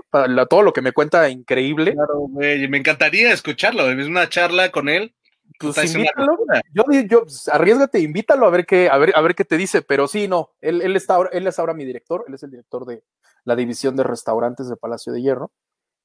todo 0.49 0.63
lo 0.63 0.73
que 0.73 0.81
me 0.81 0.91
cuenta, 0.91 1.29
increíble. 1.29 1.93
Claro, 1.93 2.27
me 2.29 2.77
encantaría 2.77 3.31
escucharlo. 3.31 3.91
Es 3.91 4.07
una 4.07 4.27
charla 4.27 4.71
con 4.71 4.89
él 4.89 5.13
pues 5.57 5.95
invítalo. 5.95 6.37
Yo, 6.73 6.83
yo 7.07 7.23
pues, 7.23 7.47
arriesgate, 7.47 7.99
invítalo 7.99 8.45
a 8.45 8.49
ver 8.49 8.65
qué, 8.65 8.89
a 8.89 8.97
ver, 8.97 9.11
a 9.15 9.21
ver 9.21 9.35
qué 9.35 9.45
te 9.45 9.57
dice, 9.57 9.81
pero 9.81 10.07
sí, 10.07 10.27
no, 10.27 10.51
él, 10.61 10.81
él, 10.81 10.95
está 10.95 11.15
ahora, 11.15 11.29
él 11.33 11.47
es 11.47 11.59
ahora 11.59 11.73
mi 11.73 11.85
director, 11.85 12.23
él 12.27 12.33
es 12.33 12.43
el 12.43 12.51
director 12.51 12.85
de 12.85 13.03
la 13.43 13.55
división 13.55 13.95
de 13.95 14.03
restaurantes 14.03 14.69
de 14.69 14.77
Palacio 14.77 15.11
de 15.11 15.21
Hierro. 15.21 15.51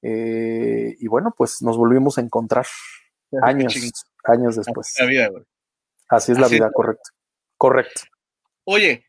Eh, 0.03 0.97
y 0.99 1.09
bueno, 1.09 1.35
pues 1.37 1.63
nos 1.63 1.77
volvimos 1.77 2.19
a 2.19 2.21
encontrar 2.21 2.67
años, 3.43 3.75
años 4.25 4.57
después. 4.57 4.95
Así 6.09 6.33
es 6.33 6.39
la 6.39 6.49
vida, 6.49 6.71
correcto. 6.73 7.11
Correcto. 7.57 8.03
Oye, 8.65 9.07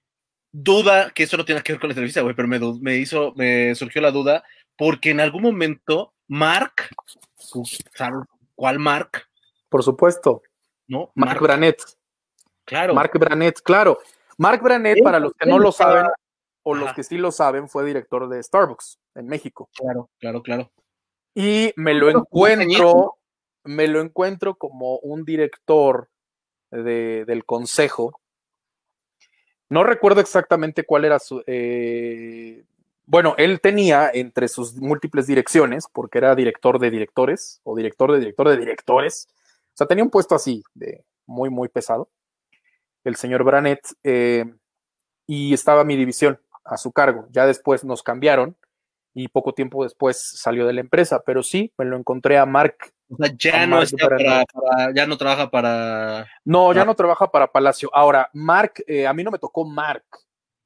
duda, 0.51 1.11
que 1.11 1.23
eso 1.23 1.37
no 1.37 1.45
tiene 1.45 1.61
que 1.61 1.73
ver 1.73 1.79
con 1.79 1.89
la 1.89 1.93
entrevista, 1.93 2.21
güey, 2.21 2.35
pero 2.35 2.47
me, 2.47 2.59
me 2.81 2.97
hizo, 2.97 3.33
me 3.35 3.73
surgió 3.75 4.01
la 4.01 4.11
duda, 4.11 4.43
porque 4.77 5.11
en 5.11 5.19
algún 5.19 5.43
momento 5.43 6.13
Mark, 6.27 6.89
¿sabes 7.93 8.25
cuál 8.55 8.79
Mark? 8.79 9.27
por 9.75 9.83
supuesto. 9.83 10.41
¿No? 10.87 11.11
Mark, 11.15 11.41
Branet. 11.41 11.81
Claro. 12.63 12.93
Mark 12.93 13.11
Branet, 13.13 13.59
claro. 13.61 13.99
Mark 14.37 14.61
Branet, 14.63 15.03
para 15.03 15.19
los 15.19 15.33
que 15.33 15.49
no 15.49 15.59
lo 15.59 15.73
saben, 15.73 16.05
o 16.63 16.73
los 16.73 16.93
que 16.93 17.03
sí 17.03 17.17
lo 17.17 17.29
saben, 17.29 17.67
fue 17.67 17.83
director 17.83 18.29
de 18.29 18.41
Starbucks 18.41 18.99
en 19.15 19.27
México. 19.27 19.69
Claro, 19.75 20.09
claro, 20.17 20.41
claro. 20.41 20.71
Y 21.33 21.73
me 21.75 21.93
lo 21.93 22.09
encuentro, 22.09 23.17
me 23.65 23.89
lo 23.89 23.99
encuentro 23.99 24.55
como 24.55 24.97
un 24.99 25.25
director 25.25 26.07
del 26.83 27.45
consejo. 27.45 28.19
No 29.69 29.83
recuerdo 29.83 30.21
exactamente 30.21 30.83
cuál 30.83 31.05
era 31.05 31.19
su. 31.19 31.43
Eh, 31.47 32.63
bueno, 33.07 33.35
él 33.37 33.61
tenía 33.61 34.09
entre 34.13 34.47
sus 34.47 34.75
múltiples 34.75 35.27
direcciones, 35.27 35.85
porque 35.91 36.17
era 36.17 36.35
director 36.35 36.79
de 36.79 36.89
directores 36.89 37.61
o 37.63 37.75
director 37.75 38.11
de 38.11 38.19
director 38.19 38.49
de 38.49 38.57
directores, 38.57 39.27
o 39.75 39.77
sea, 39.77 39.87
tenía 39.87 40.05
un 40.05 40.09
puesto 40.09 40.35
así, 40.35 40.63
de 40.73 41.03
muy, 41.25 41.49
muy 41.49 41.67
pesado, 41.67 42.09
el 43.03 43.17
señor 43.17 43.43
Branet, 43.43 43.81
eh, 44.03 44.45
y 45.27 45.53
estaba 45.53 45.83
mi 45.83 45.97
división 45.97 46.39
a 46.63 46.77
su 46.77 46.91
cargo. 46.91 47.27
Ya 47.31 47.45
después 47.45 47.83
nos 47.83 48.01
cambiaron 48.01 48.55
y 49.13 49.27
poco 49.27 49.53
tiempo 49.53 49.83
después 49.83 50.17
salió 50.17 50.65
de 50.65 50.73
la 50.73 50.81
empresa, 50.81 51.23
pero 51.25 51.43
sí, 51.43 51.73
me 51.77 51.85
lo 51.85 51.97
encontré 51.97 52.37
a 52.37 52.45
Mark. 52.45 52.94
O 53.09 53.17
sea, 53.17 53.33
ya 53.37 53.67
no 53.67 53.81
está 53.81 54.07
para, 54.07 54.45
ya 54.93 55.05
no 55.05 55.17
trabaja 55.17 55.49
para. 55.49 56.27
No, 56.43 56.73
ya 56.73 56.85
no 56.85 56.95
trabaja 56.95 57.29
para 57.29 57.51
Palacio. 57.51 57.89
Ahora, 57.93 58.29
Mark, 58.33 58.83
eh, 58.87 59.05
a 59.05 59.13
mí 59.13 59.23
no 59.23 59.31
me 59.31 59.39
tocó 59.39 59.65
Mark 59.65 60.05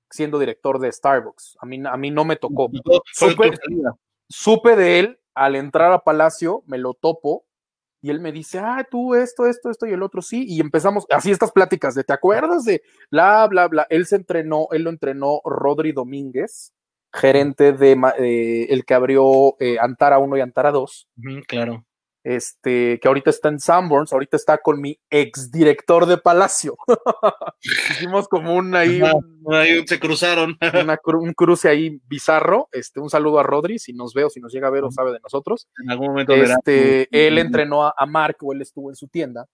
siendo 0.10 0.40
director 0.40 0.80
de 0.80 0.92
Starbucks. 0.92 1.58
A 1.62 1.66
mí, 1.66 1.82
a 1.86 1.98
mí 1.98 2.12
no 2.12 2.24
me 2.24 2.38
tocó. 2.38 2.70
Supe, 3.14 3.52
supe 4.28 4.76
de 4.76 5.00
él 5.00 5.20
al 5.36 5.56
entrar 5.56 5.92
a 5.92 6.04
Palacio, 6.04 6.64
me 6.66 6.78
lo 6.78 6.94
topo 6.94 7.46
y 8.02 8.10
él 8.10 8.22
me 8.22 8.32
dice, 8.32 8.60
ah, 8.60 8.88
tú 8.90 9.14
esto, 9.14 9.46
esto, 9.46 9.70
esto 9.70 9.86
y 9.86 9.92
el 9.92 10.04
otro 10.04 10.22
sí, 10.22 10.46
y 10.48 10.62
empezamos 10.62 11.06
así 11.10 11.32
estas 11.32 11.52
pláticas 11.52 11.96
de, 11.96 12.06
¿te 12.06 12.14
acuerdas 12.14 12.64
de 12.64 12.82
bla, 13.12 13.46
bla, 13.48 13.68
bla? 13.68 13.88
Él 13.90 14.06
se 14.06 14.16
entrenó, 14.16 14.68
él 14.72 14.84
lo 14.84 14.90
entrenó 14.90 15.42
Rodri 15.44 15.92
Domínguez, 15.92 16.74
gerente 17.12 17.74
de 17.74 18.00
eh, 18.20 18.68
el 18.70 18.86
que 18.86 18.94
abrió 18.94 19.58
eh, 19.60 19.78
Antara 19.80 20.20
1 20.20 20.38
y 20.38 20.42
Antara 20.42 20.72
2. 20.72 21.08
claro 21.48 21.86
este, 22.30 23.00
que 23.00 23.08
ahorita 23.08 23.32
está 23.32 23.50
en 23.50 23.60
Sanborns, 23.60 24.14
ahorita 24.14 24.38
está 24.38 24.60
con 24.60 24.80
mi 24.80 25.00
ex 25.10 25.52
director 25.52 26.06
de 26.06 26.20
Palacio. 26.20 26.78
Hicimos 27.90 28.28
como 28.28 28.54
un 28.54 28.76
ahí, 28.76 29.02
se 29.88 30.00
cruzaron. 30.00 30.56
un 31.06 31.34
cruce 31.34 31.70
ahí 31.70 32.00
bizarro. 32.08 32.70
Este, 32.72 33.00
un 33.00 33.10
saludo 33.10 33.40
a 33.40 33.44
Rodri, 33.44 33.80
si 33.80 33.94
nos 33.94 34.14
ve 34.14 34.26
o 34.26 34.30
si 34.30 34.40
nos 34.40 34.54
llega 34.54 34.68
a 34.68 34.72
ver 34.72 34.84
o 34.84 34.92
sabe 34.92 35.12
de 35.12 35.20
nosotros. 35.22 35.68
En 35.84 35.90
algún 35.90 36.10
momento 36.10 36.36
este, 36.36 37.08
él 37.12 37.40
entrenó 37.40 37.88
a, 37.88 38.06
Mark 38.06 38.38
o 38.42 38.54
él 38.54 38.62
estuvo 38.62 38.92
en 38.92 38.96
su 38.96 39.08
tienda 39.08 39.48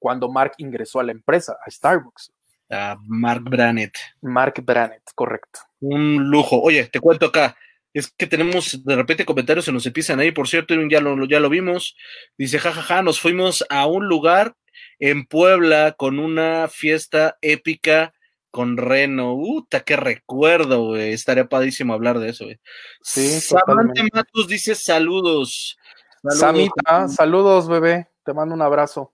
cuando 0.00 0.28
Mark 0.28 0.54
ingresó 0.58 0.98
a 0.98 1.04
la 1.04 1.12
empresa, 1.12 1.56
a 1.64 1.70
Starbucks. 1.70 2.32
A 2.68 2.96
Mark 3.06 3.44
Branett. 3.44 3.94
Mark 4.22 4.60
Branett, 4.64 5.04
correcto. 5.14 5.60
Un 5.78 6.28
lujo. 6.28 6.60
Oye, 6.60 6.88
te 6.88 6.98
cuento 6.98 7.26
acá 7.26 7.56
es 7.94 8.10
que 8.10 8.26
tenemos 8.26 8.84
de 8.84 8.96
repente 8.96 9.24
comentarios 9.24 9.66
se 9.66 9.72
nos 9.72 9.86
empiezan 9.86 10.20
ahí, 10.20 10.32
por 10.32 10.48
cierto, 10.48 10.74
ya 10.88 11.00
lo, 11.00 11.26
ya 11.26 11.40
lo 11.40 11.48
vimos. 11.50 11.96
Dice, 12.38 12.58
jajaja, 12.58 12.82
ja, 12.82 12.94
ja, 12.96 13.02
nos 13.02 13.20
fuimos 13.20 13.64
a 13.68 13.86
un 13.86 14.08
lugar 14.08 14.54
en 14.98 15.26
Puebla 15.26 15.92
con 15.92 16.18
una 16.18 16.68
fiesta 16.68 17.36
épica 17.42 18.14
con 18.50 18.76
Reno. 18.76 19.34
Uta, 19.34 19.80
qué 19.80 19.96
recuerdo, 19.96 20.86
güey. 20.86 21.12
Estaría 21.12 21.48
padrísimo 21.48 21.94
hablar 21.94 22.18
de 22.18 22.30
eso, 22.30 22.44
güey. 22.44 22.60
Sí, 23.02 23.40
Samantha 23.40 24.04
Matus 24.12 24.46
dice 24.46 24.74
saludos. 24.74 25.76
saludos 26.22 26.38
Samita, 26.38 27.08
saludos, 27.08 27.68
bebé. 27.68 28.08
Te 28.24 28.32
mando 28.32 28.54
un 28.54 28.62
abrazo. 28.62 29.12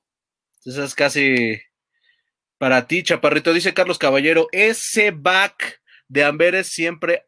Entonces 0.58 0.84
es 0.84 0.94
casi 0.94 1.60
para 2.58 2.86
ti, 2.86 3.02
chaparrito. 3.02 3.52
Dice 3.52 3.74
Carlos 3.74 3.98
Caballero, 3.98 4.48
ese 4.52 5.12
back 5.12 5.80
de 6.08 6.24
Amberes 6.24 6.68
siempre 6.68 7.27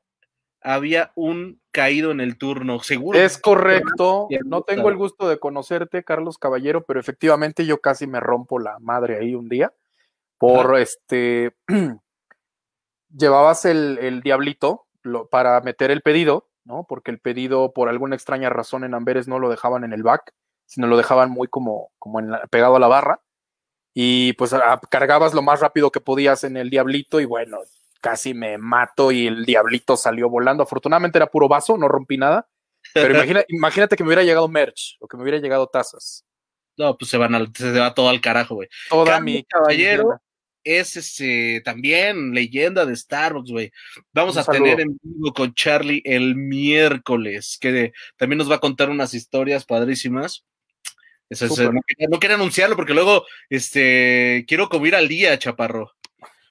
había 0.63 1.13
un 1.15 1.61
caído 1.71 2.11
en 2.11 2.21
el 2.21 2.37
turno, 2.39 2.81
seguro. 2.81 3.19
Es 3.19 3.39
correcto, 3.39 4.29
no 4.45 4.63
tengo 4.63 4.89
el 4.89 4.97
gusto 4.97 5.29
de 5.29 5.39
conocerte, 5.39 6.05
Carlos 6.05 6.39
Caballero, 6.39 6.85
pero 6.85 7.01
efectivamente 7.01 7.67
yo 7.67 7.81
casi 7.81 8.07
me 8.07 8.21
rompo 8.21 8.59
la 8.59 8.79
madre 8.79 9.19
ahí 9.19 9.35
un 9.35 9.49
día 9.49 9.73
por 10.41 10.79
este, 10.79 11.55
llevabas 13.15 13.67
el, 13.67 14.23
diablito 14.23 14.87
para 15.31 15.61
meter 15.61 15.91
el 15.91 16.01
pedido, 16.01 16.49
¿no? 16.65 16.87
Porque 16.89 17.11
el 17.11 17.21
pedido, 17.21 17.75
por 17.75 17.91
alguna 17.91 18.17
extraña 18.17 18.49
razón 18.49 18.83
en 18.83 18.95
Amberes 18.95 19.29
no 19.29 19.39
lo 19.39 19.51
dejaban 19.51 19.85
en 19.85 19.93
el 19.93 20.03
back, 20.03 20.33
sino 20.65 20.87
lo 20.87 20.97
dejaban 20.97 21.31
muy 21.31 21.47
como, 21.47 21.91
como 21.99 22.21
en 22.21 22.33
pegado 22.51 22.77
a 22.77 22.81
la 22.81 22.89
barra. 22.89 23.21
Y 23.93 24.33
pues 24.35 24.55
cargabas 24.89 25.35
lo 25.35 25.43
más 25.43 25.61
rápido 25.61 25.91
que 25.91 26.01
podías 26.01 26.43
en 26.45 26.57
el 26.57 26.71
diablito 26.71 27.21
y 27.21 27.27
bueno, 27.27 27.59
casi 28.01 28.35
me 28.35 28.59
mato 28.59 29.13
y 29.13 29.27
el 29.27 29.45
diablito 29.45 29.97
salió 29.97 30.29
volando. 30.29 30.63
Afortunadamente 30.63 31.19
era 31.19 31.27
puro 31.27 31.49
vaso, 31.49 31.77
no 31.77 31.89
rompí 31.89 32.17
nada. 32.17 32.49
Pero 32.95 33.15
imagínate 33.49 33.97
que 33.97 34.03
me 34.03 34.09
hubiera 34.09 34.25
llegado 34.25 34.49
merch 34.49 34.97
o 35.01 35.07
que 35.07 35.17
me 35.17 35.23
hubiera 35.23 35.39
llegado 35.39 35.67
tazas. 35.67 36.25
No, 36.77 36.97
pues 36.97 37.11
se 37.11 37.19
van 37.19 37.35
al, 37.35 37.53
se 37.55 37.79
va 37.79 37.95
todo 37.95 38.09
al 38.09 38.21
carajo, 38.21 38.55
güey. 38.55 38.69
Toda 38.89 39.21
mi 39.21 39.45
caballero 39.45 40.21
es 40.65 40.97
ese 40.97 41.63
también 41.65 42.33
leyenda 42.33 42.87
de 42.87 42.97
Starbucks, 42.97 43.51
güey. 43.51 43.73
Vamos 44.13 44.37
a 44.37 44.45
tener 44.45 44.81
en 44.81 44.99
vivo 45.03 45.33
con 45.33 45.55
Charlie 45.55 46.03
el 46.05 46.37
miércoles, 46.37 47.59
que 47.61 47.93
también 48.17 48.39
nos 48.39 48.51
va 48.51 48.57
a 48.57 48.61
contar 48.61 48.91
unas 48.91 49.15
historias 49.15 49.65
padrísimas. 49.65 50.45
Eso 51.29 51.47
es, 51.47 51.59
no, 51.59 51.71
no, 51.73 52.19
quiero 52.19 52.35
anunciarlo 52.35 52.75
porque 52.75 52.93
luego 52.93 53.25
este 53.49 54.45
quiero 54.49 54.69
comer 54.69 54.97
al 54.97 55.07
día, 55.07 55.39
chaparro. 55.39 55.93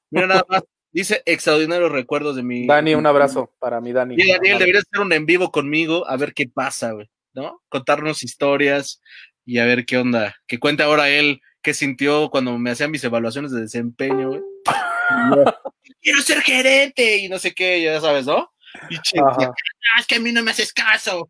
Mira 0.10 0.28
nada 0.28 0.46
más, 0.48 0.64
Dice 0.92 1.22
extraordinarios 1.26 1.92
recuerdos 1.92 2.36
de 2.36 2.44
mi. 2.44 2.66
Dani, 2.66 2.96
un 2.96 3.06
abrazo 3.06 3.54
para 3.60 3.80
mi 3.80 3.94
Dani. 3.94 4.16
Y 4.18 4.32
Daniel, 4.32 4.58
deberías 4.58 4.86
hacer 4.92 5.06
un 5.06 5.14
en 5.14 5.26
vivo 5.26 5.52
conmigo 5.52 6.08
a 6.08 6.18
ver 6.18 6.34
qué 6.34 6.48
pasa, 6.48 6.92
güey, 6.92 7.10
¿no? 7.34 7.62
Contarnos 7.70 8.24
historias 8.24 9.02
y 9.46 9.60
a 9.60 9.66
ver 9.66 9.86
qué 9.86 9.98
onda. 9.98 10.36
Que 10.48 10.60
cuente 10.60 10.84
ahora 10.84 11.10
él 11.10 11.42
qué 11.62 11.74
sintió 11.74 12.30
cuando 12.30 12.58
me 12.58 12.72
hacían 12.72 12.92
mis 12.92 13.04
evaluaciones 13.04 13.52
de 13.52 13.62
desempeño, 13.62 14.30
güey. 14.30 14.42
Quiero 16.02 16.22
ser 16.22 16.42
gerente 16.42 17.18
y 17.18 17.30
no 17.30 17.38
sé 17.38 17.54
qué, 17.54 17.82
ya 17.82 18.00
sabes, 18.00 18.26
¿no? 18.26 18.52
Y 18.90 18.96
ah, 19.20 19.52
es 20.00 20.08
que 20.08 20.16
a 20.16 20.20
mí 20.20 20.32
no 20.32 20.44
me 20.44 20.52
haces 20.52 20.72
caso. 20.72 21.30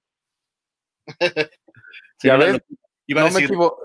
sí, 2.19 2.29
a 2.29 2.35
ver, 2.37 2.63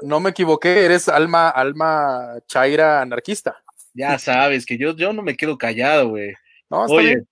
no, 0.02 0.20
me 0.20 0.30
equivoqué, 0.30 0.84
eres 0.84 1.08
alma, 1.08 1.48
alma 1.48 2.34
chaira 2.46 3.00
anarquista. 3.00 3.63
Ya 3.94 4.18
sabes 4.18 4.66
que 4.66 4.76
yo, 4.76 4.94
yo 4.94 5.12
no 5.12 5.22
me 5.22 5.36
quedo 5.36 5.56
callado, 5.56 6.10
güey. 6.10 6.34
Oye, 6.68 7.22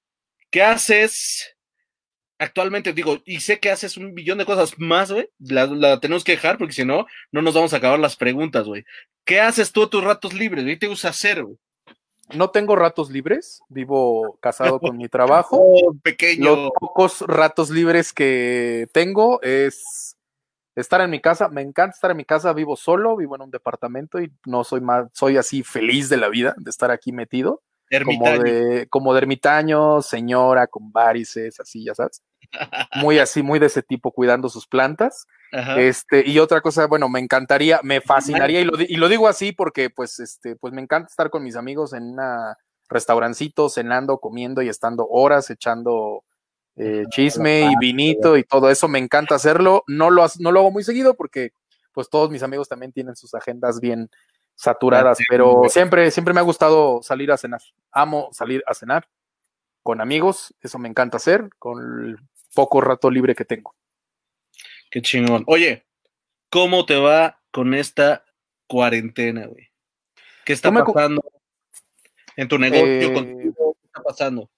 ¿qué 0.51 0.63
haces 0.63 1.57
actualmente? 2.39 2.93
Digo, 2.93 3.21
y 3.25 3.41
sé 3.41 3.59
que 3.59 3.71
haces 3.71 3.97
un 3.97 4.15
billón 4.15 4.39
de 4.39 4.47
cosas 4.47 4.79
más, 4.79 5.11
güey. 5.11 5.29
La, 5.41 5.99
tenemos 6.01 6.23
que 6.23 6.33
dejar 6.33 6.59
porque 6.59 6.73
si 6.73 6.85
no, 6.85 7.07
no 7.33 7.43
nos 7.43 7.55
vamos 7.55 7.75
a 7.75 7.79
acabar 7.79 7.99
las 7.99 8.17
preguntas, 8.17 8.67
güey. 8.67 8.85
¿Qué 9.25 9.41
haces 9.41 9.73
tú 9.73 9.83
a 9.83 9.91
tus 9.91 10.05
ratos 10.05 10.33
libres? 10.33 10.65
¿Qué 10.65 10.77
te 10.77 10.87
gusta 10.89 11.09
hacer, 11.09 11.43
güey? 11.43 11.57
No 12.35 12.51
tengo 12.51 12.77
ratos 12.77 13.11
libres, 13.11 13.61
vivo 13.69 14.39
casado 14.41 14.79
con 14.79 14.97
mi 14.97 15.09
trabajo. 15.09 15.59
Oh, 15.61 15.95
pequeño. 16.03 16.57
Los 16.57 16.71
pocos 16.79 17.21
ratos 17.23 17.71
libres 17.71 18.13
que 18.13 18.87
tengo 18.93 19.43
es 19.43 20.17
estar 20.75 21.01
en 21.01 21.11
mi 21.11 21.20
casa, 21.20 21.49
me 21.49 21.62
encanta 21.62 21.95
estar 21.95 22.11
en 22.11 22.16
mi 22.16 22.25
casa, 22.25 22.53
vivo 22.53 22.77
solo, 22.77 23.16
vivo 23.16 23.37
en 23.37 23.43
un 23.43 23.51
departamento 23.51 24.20
y 24.20 24.33
no 24.47 24.64
soy 24.64 24.81
más, 24.81 25.09
soy 25.12 25.37
así 25.37 25.62
feliz 25.62 26.09
de 26.09 26.16
la 26.16 26.29
vida 26.29 26.55
de 26.57 26.70
estar 26.70 26.91
aquí 26.91 27.12
metido. 27.12 27.62
Como 28.07 28.43
de, 28.43 28.87
como 28.89 29.12
de 29.12 29.18
ermitaño, 29.18 30.01
señora 30.01 30.66
con 30.66 30.93
varices, 30.93 31.61
así, 31.61 31.85
ya 31.85 31.95
sabes. 31.95 32.23
Muy 32.97 33.18
así, 33.18 33.43
muy 33.43 33.59
de 33.59 33.66
ese 33.66 33.83
tipo, 33.83 34.12
cuidando 34.12 34.49
sus 34.49 34.66
plantas. 34.66 35.27
Este, 35.77 36.27
y 36.27 36.39
otra 36.39 36.62
cosa, 36.62 36.87
bueno, 36.87 37.11
me 37.11 37.20
encantaría, 37.20 37.81
me 37.83 38.01
fascinaría, 38.01 38.62
y 38.62 38.64
lo, 38.64 38.81
y 38.81 38.97
lo 38.97 39.11
digo 39.11 39.29
así 39.29 39.53
porque, 39.53 39.91
pues, 39.91 40.18
este, 40.20 40.57
pues 40.57 40.73
me 40.73 40.81
encanta 40.81 41.09
estar 41.09 41.29
con 41.29 41.45
mis 41.45 41.57
amigos 41.57 41.93
en 41.93 42.18
un 42.18 42.55
restaurancito, 42.89 43.68
cenando, 43.68 44.18
comiendo 44.18 44.62
y 44.62 44.70
estando 44.70 45.07
horas 45.11 45.51
echando 45.51 46.25
eh, 46.77 47.05
chisme 47.11 47.70
y 47.70 47.77
vinito 47.79 48.37
y 48.37 48.45
todo 48.45 48.70
eso, 48.70 48.89
me 48.89 48.99
encanta 48.99 49.35
hacerlo. 49.35 49.85
No 49.87 50.11
lo, 50.11 50.27
no 50.39 50.53
lo 50.53 50.61
hago 50.61 50.70
muy 50.70 50.85
seguido 50.85 51.14
porque 51.14 51.53
pues 51.93 52.09
todos 52.09 52.31
mis 52.31 52.43
amigos 52.43 52.68
también 52.68 52.93
tienen 52.93 53.16
sus 53.16 53.35
agendas 53.35 53.81
bien 53.81 54.11
saturadas, 54.55 55.18
pero 55.29 55.62
siempre, 55.68 56.11
siempre 56.11 56.35
me 56.35 56.41
ha 56.41 56.45
gustado 56.45 57.03
salir 57.03 57.33
a 57.33 57.37
cenar. 57.37 57.61
Amo 57.91 58.29
salir 58.33 58.62
a 58.66 58.75
cenar 58.75 59.09
con 59.83 60.01
amigos, 60.01 60.55
eso 60.61 60.79
me 60.79 60.89
encanta 60.89 61.16
hacer 61.16 61.51
con 61.59 62.05
el 62.05 62.16
poco 62.55 62.81
rato 62.81 63.11
libre 63.11 63.35
que 63.35 63.45
tengo. 63.45 63.75
Qué 64.91 65.03
chingón. 65.03 65.45
Oye, 65.47 65.87
¿cómo 66.51 66.87
te 66.87 66.97
va 66.97 67.41
con 67.51 67.75
esta 67.75 68.25
cuarentena, 68.66 69.47
güey? 69.47 69.70
¿Qué 70.45 70.53
está 70.53 70.73
pasando 70.73 71.23
en 72.37 72.49
tu 72.49 72.59
negocio? 72.59 72.87
Eh, 72.87 72.99
¿Qué 73.01 73.49
está 73.87 74.03
pasando? 74.03 74.51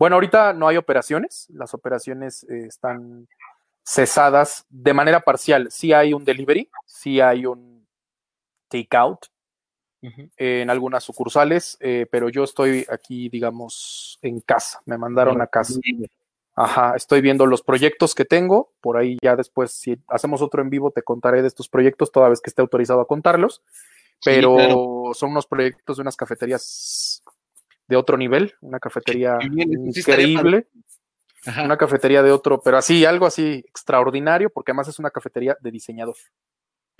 Bueno, 0.00 0.16
ahorita 0.16 0.54
no 0.54 0.66
hay 0.66 0.78
operaciones, 0.78 1.46
las 1.50 1.74
operaciones 1.74 2.44
eh, 2.44 2.64
están 2.66 3.28
cesadas 3.84 4.64
de 4.70 4.94
manera 4.94 5.20
parcial. 5.20 5.70
Sí 5.70 5.92
hay 5.92 6.14
un 6.14 6.24
delivery, 6.24 6.70
sí 6.86 7.20
hay 7.20 7.44
un 7.44 7.86
takeout 8.68 9.26
en 10.00 10.70
algunas 10.70 11.04
sucursales, 11.04 11.76
eh, 11.80 12.06
pero 12.10 12.30
yo 12.30 12.44
estoy 12.44 12.86
aquí, 12.90 13.28
digamos, 13.28 14.18
en 14.22 14.40
casa, 14.40 14.80
me 14.86 14.96
mandaron 14.96 15.42
a 15.42 15.46
casa. 15.46 15.78
Ajá, 16.54 16.94
estoy 16.96 17.20
viendo 17.20 17.44
los 17.44 17.60
proyectos 17.60 18.14
que 18.14 18.24
tengo, 18.24 18.72
por 18.80 18.96
ahí 18.96 19.18
ya 19.22 19.36
después, 19.36 19.70
si 19.70 19.98
hacemos 20.08 20.40
otro 20.40 20.62
en 20.62 20.70
vivo, 20.70 20.92
te 20.92 21.02
contaré 21.02 21.42
de 21.42 21.48
estos 21.48 21.68
proyectos 21.68 22.10
toda 22.10 22.30
vez 22.30 22.40
que 22.40 22.48
esté 22.48 22.62
autorizado 22.62 23.02
a 23.02 23.06
contarlos, 23.06 23.60
pero 24.24 25.10
son 25.12 25.32
unos 25.32 25.46
proyectos 25.46 25.98
de 25.98 26.00
unas 26.00 26.16
cafeterías 26.16 27.19
de 27.90 27.96
otro 27.96 28.16
nivel, 28.16 28.54
una 28.60 28.78
cafetería 28.78 29.36
increíble, 29.42 30.68
una 31.62 31.76
cafetería 31.76 32.22
de 32.22 32.30
otro, 32.30 32.62
pero 32.62 32.78
así, 32.78 33.04
algo 33.04 33.26
así 33.26 33.64
extraordinario, 33.68 34.48
porque 34.48 34.70
además 34.70 34.88
es 34.88 34.98
una 35.00 35.10
cafetería 35.10 35.56
de 35.60 35.70
diseñador. 35.72 36.14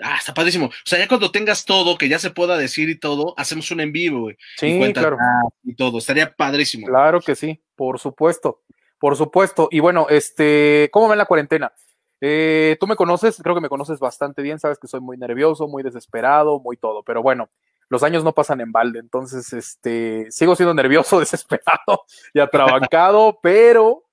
Ah, 0.02 0.16
está 0.18 0.34
padrísimo. 0.34 0.66
O 0.66 0.72
sea, 0.84 0.98
ya 0.98 1.06
cuando 1.06 1.30
tengas 1.30 1.64
todo, 1.64 1.96
que 1.96 2.08
ya 2.08 2.18
se 2.18 2.30
pueda 2.30 2.56
decir 2.58 2.88
y 2.88 2.98
todo, 2.98 3.34
hacemos 3.36 3.70
un 3.70 3.80
en 3.80 3.92
vivo, 3.92 4.22
güey. 4.22 4.36
Sí, 4.56 4.80
claro. 4.92 5.16
Y 5.62 5.76
todo, 5.76 5.98
estaría 5.98 6.34
padrísimo. 6.34 6.86
Claro 6.86 7.20
que 7.20 7.36
sí, 7.36 7.62
por 7.76 8.00
supuesto, 8.00 8.62
por 8.98 9.16
supuesto. 9.16 9.68
Y 9.70 9.78
bueno, 9.78 10.06
este, 10.10 10.88
¿cómo 10.92 11.08
va 11.08 11.16
la 11.16 11.26
cuarentena? 11.26 11.72
Eh, 12.20 12.76
tú 12.80 12.86
me 12.86 12.96
conoces, 12.96 13.40
creo 13.42 13.54
que 13.54 13.60
me 13.60 13.68
conoces 13.68 14.00
bastante 14.00 14.42
bien, 14.42 14.58
sabes 14.58 14.78
que 14.78 14.88
soy 14.88 15.00
muy 15.00 15.16
nervioso, 15.16 15.68
muy 15.68 15.82
desesperado, 15.82 16.58
muy 16.60 16.76
todo, 16.76 17.02
pero 17.02 17.22
bueno, 17.22 17.48
los 17.90 18.02
años 18.04 18.24
no 18.24 18.32
pasan 18.32 18.60
en 18.60 18.72
balde, 18.72 19.00
entonces 19.00 19.52
este, 19.52 20.30
sigo 20.30 20.56
siendo 20.56 20.72
nervioso, 20.72 21.20
desesperado 21.20 22.04
y 22.32 22.40
atrabancado, 22.40 23.38
pero 23.42 24.04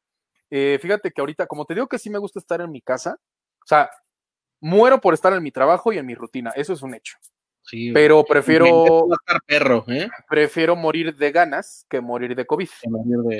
eh, 0.49 0.77
fíjate 0.81 1.11
que 1.11 1.21
ahorita, 1.21 1.47
como 1.47 1.63
te 1.65 1.75
digo 1.75 1.87
que 1.87 1.99
sí 1.99 2.09
me 2.09 2.17
gusta 2.17 2.39
estar 2.39 2.59
en 2.59 2.71
mi 2.71 2.81
casa, 2.81 3.17
o 3.63 3.67
sea, 3.67 3.89
muero 4.59 4.99
por 4.99 5.13
estar 5.13 5.31
en 5.31 5.43
mi 5.43 5.51
trabajo 5.51 5.93
y 5.93 5.97
en 5.99 6.05
mi 6.05 6.15
rutina, 6.15 6.51
eso 6.55 6.73
es 6.73 6.81
un 6.81 6.95
hecho. 6.95 7.17
Sí, 7.61 7.91
pero 7.91 8.23
prefiero 8.23 9.07
perro, 9.45 9.83
¿eh? 9.89 10.09
prefiero 10.29 10.75
morir 10.75 11.15
de 11.15 11.31
ganas 11.31 11.85
que 11.89 12.01
morir 12.01 12.33
de 12.33 12.45
COVID. 12.45 12.69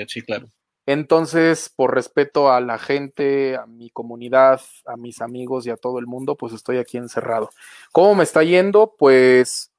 sí, 0.06 0.22
claro. 0.22 0.48
Entonces, 0.84 1.70
por 1.74 1.94
respeto 1.94 2.50
a 2.50 2.62
la 2.62 2.78
gente, 2.78 3.56
a 3.56 3.66
mi 3.66 3.90
comunidad, 3.90 4.60
a 4.86 4.96
mis 4.96 5.20
amigos 5.20 5.66
y 5.66 5.70
a 5.70 5.76
todo 5.76 5.98
el 5.98 6.06
mundo, 6.06 6.34
pues 6.34 6.54
estoy 6.54 6.78
aquí 6.78 6.96
encerrado. 6.96 7.50
¿Cómo 7.92 8.14
me 8.14 8.24
está 8.24 8.42
yendo? 8.42 8.94
Pues 8.98 9.70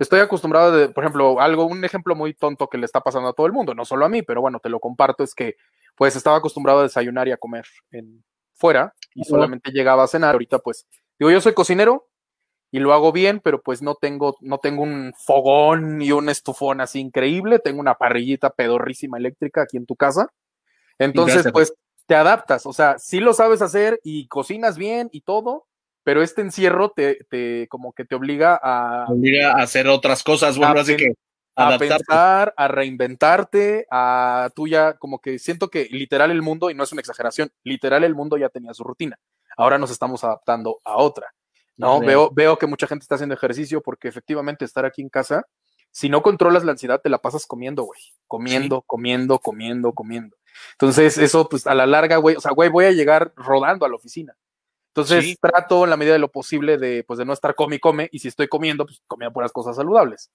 estoy 0.00 0.20
acostumbrado 0.20 0.72
de, 0.72 0.88
por 0.88 1.04
ejemplo, 1.04 1.40
algo, 1.40 1.66
un 1.66 1.84
ejemplo 1.84 2.16
muy 2.16 2.34
tonto 2.34 2.68
que 2.68 2.78
le 2.78 2.86
está 2.86 3.00
pasando 3.00 3.28
a 3.28 3.32
todo 3.32 3.46
el 3.46 3.52
mundo, 3.52 3.74
no 3.74 3.84
solo 3.84 4.04
a 4.04 4.08
mí, 4.08 4.22
pero 4.22 4.40
bueno, 4.40 4.58
te 4.58 4.68
lo 4.68 4.80
comparto, 4.80 5.22
es 5.22 5.34
que 5.34 5.56
pues 5.94 6.16
estaba 6.16 6.38
acostumbrado 6.38 6.80
a 6.80 6.84
desayunar 6.84 7.28
y 7.28 7.32
a 7.32 7.36
comer 7.36 7.66
en, 7.90 8.24
fuera 8.60 8.94
y 9.14 9.24
solamente 9.24 9.72
llegaba 9.72 10.04
a 10.04 10.06
cenar. 10.06 10.34
Ahorita 10.34 10.58
pues, 10.60 10.86
digo, 11.18 11.30
yo 11.30 11.40
soy 11.40 11.54
cocinero 11.54 12.08
y 12.70 12.78
lo 12.78 12.92
hago 12.92 13.10
bien, 13.10 13.40
pero 13.40 13.60
pues 13.62 13.82
no 13.82 13.96
tengo, 13.96 14.36
no 14.40 14.58
tengo 14.58 14.82
un 14.82 15.12
fogón 15.16 16.00
y 16.00 16.12
un 16.12 16.28
estufón 16.28 16.80
así 16.80 17.00
increíble, 17.00 17.58
tengo 17.58 17.80
una 17.80 17.94
parrillita 17.94 18.50
pedorrísima 18.50 19.18
eléctrica 19.18 19.62
aquí 19.62 19.76
en 19.76 19.86
tu 19.86 19.96
casa. 19.96 20.28
Entonces, 20.98 21.46
pues 21.52 21.72
te 22.06 22.14
adaptas, 22.14 22.66
o 22.66 22.72
sea, 22.72 22.98
sí 22.98 23.20
lo 23.20 23.32
sabes 23.32 23.62
hacer 23.62 23.98
y 24.04 24.28
cocinas 24.28 24.76
bien 24.76 25.08
y 25.12 25.22
todo, 25.22 25.66
pero 26.10 26.24
este 26.24 26.42
encierro 26.42 26.90
te, 26.90 27.24
te 27.30 27.68
como 27.68 27.92
que 27.92 28.04
te 28.04 28.16
obliga 28.16 28.58
a... 28.60 29.04
Obliga 29.06 29.52
a 29.52 29.62
hacer 29.62 29.86
otras 29.86 30.24
cosas, 30.24 30.58
bueno, 30.58 30.80
así 30.80 30.96
que... 30.96 31.14
A 31.54 31.78
pensar, 31.78 32.52
a 32.56 32.66
reinventarte, 32.66 33.86
a 33.92 34.50
tú 34.56 34.66
ya, 34.66 34.94
como 34.94 35.20
que 35.20 35.38
siento 35.38 35.68
que 35.68 35.84
literal 35.84 36.32
el 36.32 36.42
mundo, 36.42 36.68
y 36.68 36.74
no 36.74 36.82
es 36.82 36.90
una 36.90 37.00
exageración, 37.00 37.52
literal 37.62 38.02
el 38.02 38.16
mundo 38.16 38.36
ya 38.36 38.48
tenía 38.48 38.74
su 38.74 38.82
rutina. 38.82 39.20
Ahora 39.56 39.78
nos 39.78 39.92
estamos 39.92 40.24
adaptando 40.24 40.78
a 40.84 40.96
otra. 40.96 41.32
¿no? 41.76 42.00
Veo, 42.00 42.28
veo 42.32 42.58
que 42.58 42.66
mucha 42.66 42.88
gente 42.88 43.04
está 43.04 43.14
haciendo 43.14 43.36
ejercicio 43.36 43.80
porque 43.80 44.08
efectivamente 44.08 44.64
estar 44.64 44.84
aquí 44.84 45.02
en 45.02 45.10
casa, 45.10 45.46
si 45.92 46.08
no 46.08 46.22
controlas 46.22 46.64
la 46.64 46.72
ansiedad, 46.72 47.00
te 47.00 47.08
la 47.08 47.18
pasas 47.18 47.46
comiendo, 47.46 47.84
güey. 47.84 48.00
Comiendo, 48.26 48.82
comiendo, 48.82 49.38
comiendo, 49.38 49.92
comiendo. 49.92 50.36
Entonces, 50.72 51.18
eso, 51.18 51.48
pues 51.48 51.68
a 51.68 51.74
la 51.76 51.86
larga, 51.86 52.16
güey, 52.16 52.34
o 52.34 52.40
sea, 52.40 52.50
güey, 52.50 52.68
voy 52.68 52.86
a 52.86 52.90
llegar 52.90 53.32
rodando 53.36 53.86
a 53.86 53.88
la 53.88 53.94
oficina. 53.94 54.34
Entonces 54.90 55.36
trato 55.40 55.84
en 55.84 55.90
la 55.90 55.96
medida 55.96 56.14
de 56.14 56.18
lo 56.18 56.32
posible 56.32 56.76
de, 56.76 57.04
pues, 57.04 57.18
de 57.18 57.24
no 57.24 57.32
estar 57.32 57.54
come 57.54 57.76
y 57.76 57.78
come, 57.78 58.08
y 58.10 58.18
si 58.18 58.28
estoy 58.28 58.48
comiendo, 58.48 58.84
pues 58.84 59.00
comía 59.06 59.30
puras 59.30 59.52
cosas 59.52 59.76
saludables. 59.76 60.30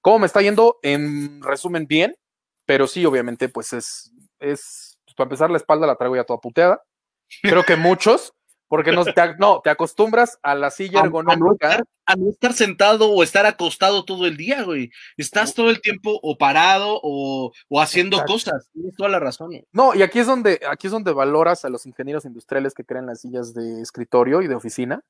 ¿Cómo 0.00 0.20
me 0.20 0.26
está 0.26 0.40
yendo? 0.40 0.78
En 0.82 1.42
resumen, 1.42 1.86
bien, 1.86 2.16
pero 2.64 2.86
sí, 2.86 3.04
obviamente, 3.04 3.48
pues 3.50 3.72
es, 3.74 4.12
es, 4.38 4.98
pues, 5.04 5.14
para 5.14 5.26
empezar, 5.26 5.50
la 5.50 5.58
espalda 5.58 5.86
la 5.86 5.96
traigo 5.96 6.16
ya 6.16 6.24
toda 6.24 6.40
puteada. 6.40 6.82
Creo 7.42 7.64
que 7.64 7.76
muchos, 7.76 8.32
porque 8.68 8.92
no 8.92 9.04
te, 9.04 9.14
no, 9.38 9.60
te 9.62 9.70
acostumbras 9.70 10.38
a 10.42 10.54
la 10.54 10.70
silla 10.70 11.00
ergonómica. 11.00 11.82
A 12.06 12.16
no, 12.16 12.30
estar, 12.30 12.52
sentado 12.52 13.10
o 13.10 13.22
estar 13.22 13.44
acostado 13.46 14.04
todo 14.04 14.26
el 14.26 14.36
día, 14.36 14.62
güey. 14.62 14.90
Estás 15.16 15.54
todo 15.54 15.70
el 15.70 15.80
tiempo 15.80 16.18
o 16.22 16.38
parado 16.38 17.00
o, 17.02 17.52
o 17.68 17.80
haciendo 17.80 18.22
cosas. 18.24 18.68
Tienes 18.72 18.94
toda 18.94 19.08
la 19.08 19.18
razón. 19.18 19.50
No, 19.72 19.94
y 19.94 20.02
aquí 20.02 20.18
es 20.18 20.26
donde, 20.26 20.60
aquí 20.70 20.86
es 20.86 20.92
donde 20.92 21.12
valoras 21.12 21.64
a 21.64 21.68
los 21.68 21.86
ingenieros 21.86 22.24
industriales 22.24 22.74
que 22.74 22.84
crean 22.84 23.06
las 23.06 23.22
sillas 23.22 23.54
de 23.54 23.82
escritorio 23.82 24.42
y 24.42 24.48
de 24.48 24.54
oficina, 24.54 25.02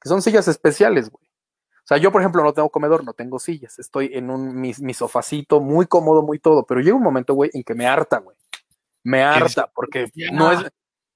que 0.00 0.08
son 0.08 0.22
sillas 0.22 0.48
especiales, 0.48 1.10
güey. 1.10 1.24
O 1.84 1.86
sea, 1.86 1.98
yo, 1.98 2.10
por 2.10 2.22
ejemplo, 2.22 2.42
no 2.42 2.54
tengo 2.54 2.70
comedor, 2.70 3.04
no 3.04 3.12
tengo 3.12 3.38
sillas. 3.38 3.78
Estoy 3.78 4.10
en 4.14 4.30
un 4.30 4.58
mi, 4.58 4.72
mi 4.80 4.94
sofacito, 4.94 5.60
muy 5.60 5.86
cómodo, 5.86 6.22
muy 6.22 6.38
todo. 6.38 6.64
Pero 6.64 6.80
llega 6.80 6.96
un 6.96 7.02
momento, 7.02 7.34
güey, 7.34 7.50
en 7.52 7.62
que 7.62 7.74
me 7.74 7.86
harta, 7.86 8.18
güey. 8.18 8.36
Me 9.02 9.22
harta, 9.22 9.70
porque 9.74 10.10
no 10.32 10.50
es, 10.50 10.64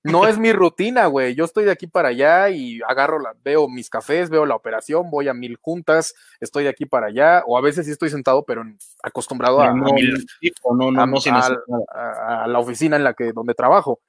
no 0.04 0.26
es 0.26 0.38
mi 0.38 0.52
rutina, 0.52 1.06
güey. 1.06 1.34
Yo 1.34 1.44
estoy 1.44 1.64
de 1.64 1.72
aquí 1.72 1.86
para 1.86 2.08
allá 2.08 2.50
y 2.50 2.80
agarro 2.86 3.18
la, 3.18 3.34
veo 3.42 3.68
mis 3.68 3.90
cafés, 3.90 4.30
veo 4.30 4.46
la 4.46 4.54
operación, 4.54 5.10
voy 5.10 5.28
a 5.28 5.34
mil 5.34 5.56
juntas, 5.56 6.14
estoy 6.40 6.64
de 6.64 6.70
aquí 6.70 6.86
para 6.86 7.08
allá, 7.08 7.42
o 7.46 7.58
a 7.58 7.60
veces 7.60 7.86
sí 7.86 7.92
estoy 7.92 8.10
sentado, 8.10 8.44
pero 8.44 8.62
acostumbrado 9.02 9.60
a, 9.60 9.72
la 12.46 12.58
oficina 12.58 12.96
en 12.96 13.04
la 13.04 13.14
que 13.14 13.32
donde 13.32 13.54
trabajo. 13.54 14.00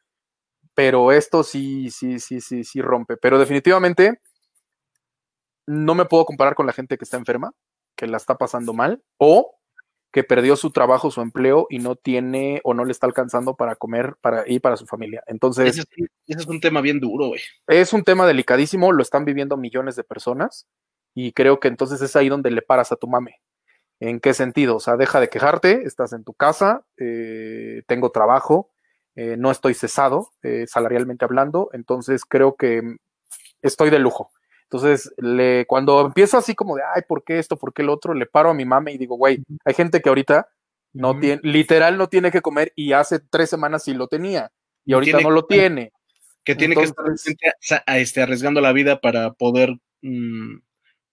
Pero 0.74 1.12
esto 1.12 1.44
sí, 1.44 1.90
sí, 1.90 2.20
sí, 2.20 2.40
sí, 2.40 2.64
sí 2.64 2.82
rompe. 2.82 3.18
Pero 3.18 3.40
definitivamente 3.40 4.22
no 5.66 5.96
me 5.96 6.06
puedo 6.06 6.26
comparar 6.26 6.56
con 6.56 6.66
la 6.66 6.74
gente 6.74 6.98
que 6.98 7.04
está 7.04 7.18
enferma, 7.18 7.52
que 7.96 8.08
la 8.08 8.18
está 8.18 8.38
pasando 8.38 8.74
mal, 8.74 9.04
o 9.18 9.59
que 10.12 10.24
perdió 10.24 10.56
su 10.56 10.72
trabajo, 10.72 11.12
su 11.12 11.22
empleo 11.22 11.68
y 11.70 11.80
no 11.80 11.96
tiene 11.96 12.62
o 12.64 12.74
no 12.74 12.86
le 12.86 12.92
está 12.92 13.06
alcanzando 13.06 13.56
para 13.56 13.76
comer 13.76 14.16
para 14.22 14.44
y 14.48 14.60
para 14.60 14.76
su 14.78 14.86
familia. 14.86 15.24
Entonces, 15.28 15.78
ese, 15.78 16.10
es 16.28 16.48
un 16.48 16.60
tema 16.60 16.82
bien 16.82 17.00
duro, 17.00 17.28
güey. 17.28 17.42
Es 17.68 17.94
un 17.94 18.04
tema 18.04 18.26
delicadísimo, 18.26 18.92
lo 18.92 19.02
están 19.02 19.26
viviendo 19.26 19.56
millones 19.58 19.96
de 19.96 20.04
personas 20.04 20.68
y 21.14 21.32
creo 21.34 21.60
que 21.60 21.68
entonces 21.68 22.02
es 22.02 22.16
ahí 22.16 22.30
donde 22.30 22.52
le 22.52 22.62
paras 22.62 22.92
a 22.92 22.96
tu 22.96 23.08
mame. 23.08 23.42
¿En 24.00 24.20
qué 24.20 24.34
sentido? 24.34 24.78
O 24.78 24.80
sea, 24.80 24.96
deja 24.96 25.20
de 25.20 25.30
quejarte, 25.30 25.84
estás 25.84 26.14
en 26.14 26.24
tu 26.24 26.34
casa, 26.34 26.86
eh, 26.98 27.84
tengo 27.86 28.12
trabajo, 28.12 28.72
eh, 29.16 29.36
no 29.38 29.52
estoy 29.52 29.74
cesado 29.74 30.30
eh, 30.42 30.66
salarialmente 30.68 31.26
hablando, 31.26 31.70
entonces 31.74 32.24
creo 32.26 32.56
que 32.56 32.82
estoy 33.62 33.90
de 33.90 34.00
lujo. 34.00 34.32
Entonces, 34.72 35.12
le, 35.18 35.66
cuando 35.66 36.06
empiezo 36.06 36.38
así 36.38 36.54
como 36.54 36.76
de, 36.76 36.84
ay, 36.96 37.02
¿por 37.08 37.24
qué 37.24 37.40
esto? 37.40 37.58
¿Por 37.58 37.74
qué 37.74 37.82
el 37.82 37.90
otro? 37.90 38.14
Le 38.14 38.28
paro 38.28 38.52
a 38.52 38.54
mi 38.54 38.66
mame 38.66 38.92
y 38.92 39.00
digo, 39.00 39.18
güey, 39.18 39.44
hay 39.66 39.74
gente 39.74 40.00
que 40.00 40.10
ahorita 40.10 40.48
no 40.94 41.20
tiene, 41.20 41.42
literal 41.44 41.98
no 41.98 42.08
tiene 42.08 42.32
que 42.32 42.42
comer 42.42 42.72
y 42.76 42.94
hace 42.94 43.20
tres 43.20 43.50
semanas 43.50 43.84
sí 43.84 43.94
lo 43.94 44.08
tenía 44.08 44.52
y 44.86 44.94
ahorita 44.94 45.22
no 45.22 45.32
lo 45.32 45.46
tiene. 45.46 45.92
Que 46.44 46.56
tiene 46.56 46.76
que 46.76 46.84
estar 46.84 47.06
este, 47.88 48.22
arriesgando 48.22 48.62
la 48.62 48.72
vida 48.72 49.02
para 49.02 49.34
poder 49.34 49.76
mm, 50.02 50.60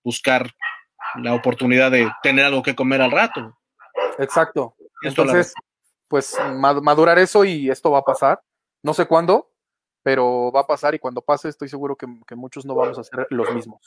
buscar 0.04 0.54
la 1.16 1.34
oportunidad 1.34 1.90
de 1.90 2.10
tener 2.22 2.44
algo 2.44 2.62
que 2.62 2.74
comer 2.74 3.00
al 3.00 3.10
rato. 3.10 3.56
Exacto. 4.18 4.76
Entonces, 5.02 5.54
pues 6.08 6.36
madurar 6.54 7.18
eso 7.18 7.44
y 7.44 7.70
esto 7.70 7.90
va 7.90 8.00
a 8.00 8.04
pasar. 8.04 8.40
No 8.82 8.94
sé 8.94 9.06
cuándo, 9.06 9.50
pero 10.06 10.52
va 10.52 10.60
a 10.60 10.66
pasar 10.68 10.94
y 10.94 11.00
cuando 11.00 11.20
pase 11.20 11.48
estoy 11.48 11.68
seguro 11.68 11.96
que, 11.96 12.06
muchos 12.36 12.64
no 12.64 12.76
vamos 12.76 12.96
a 12.96 13.02
ser 13.02 13.26
los 13.30 13.52
mismos. 13.52 13.80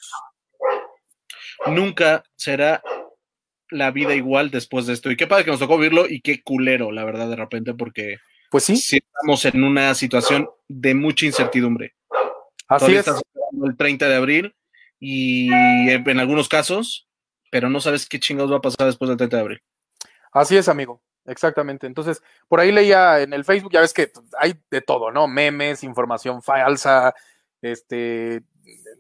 Nunca 1.68 2.26
será 2.36 2.84
la 3.70 3.92
vida 3.92 4.14
igual 4.16 4.52
después 4.52 4.86
de 4.86 4.92
esto. 4.92 5.10
Y 5.10 5.16
qué 5.16 5.28
padre 5.28 5.46
que 5.46 5.52
nos 5.52 5.62
tocó 5.62 5.78
vivirlo 5.78 6.10
y 6.10 6.20
qué 6.20 6.44
culero, 6.44 6.92
la 6.92 7.06
verdad, 7.06 7.30
de 7.30 7.38
repente, 7.38 7.74
porque 7.74 8.18
pues 8.52 8.66
sí, 8.66 8.74
estamos 8.74 9.46
en 9.46 9.64
una 9.64 9.96
situación 9.96 10.50
de 10.68 10.94
mucha 10.94 11.26
incertidumbre. 11.26 11.96
Así 12.68 12.96
es. 12.96 13.08
el 13.08 13.78
30 13.78 14.10
de 14.10 14.16
abril 14.16 14.56
y 15.00 15.50
en 15.54 16.20
algunos 16.20 16.50
casos, 16.50 17.08
pero 17.50 17.70
no 17.70 17.80
sabes 17.80 18.10
qué 18.10 18.20
chingados 18.20 18.52
va 18.52 18.58
a 18.58 18.62
pasar 18.62 18.88
después 18.88 19.08
del 19.08 19.18
30 19.18 19.38
de 19.38 19.42
abril. 19.42 19.62
Así 20.34 20.58
es, 20.58 20.68
amigo. 20.68 21.02
Exactamente. 21.30 21.88
Entonces, 21.88 22.22
por 22.48 22.60
ahí 22.60 22.72
leía 22.72 23.22
en 23.22 23.34
el 23.34 23.46
Facebook, 23.46 23.72
ya 23.72 23.82
ves 23.82 23.94
que 23.94 24.12
hay 24.38 24.60
de 24.72 24.82
todo, 24.82 25.12
¿no? 25.12 25.28
Memes, 25.28 25.84
información 25.84 26.42
falsa, 26.42 27.14
este, 27.62 28.44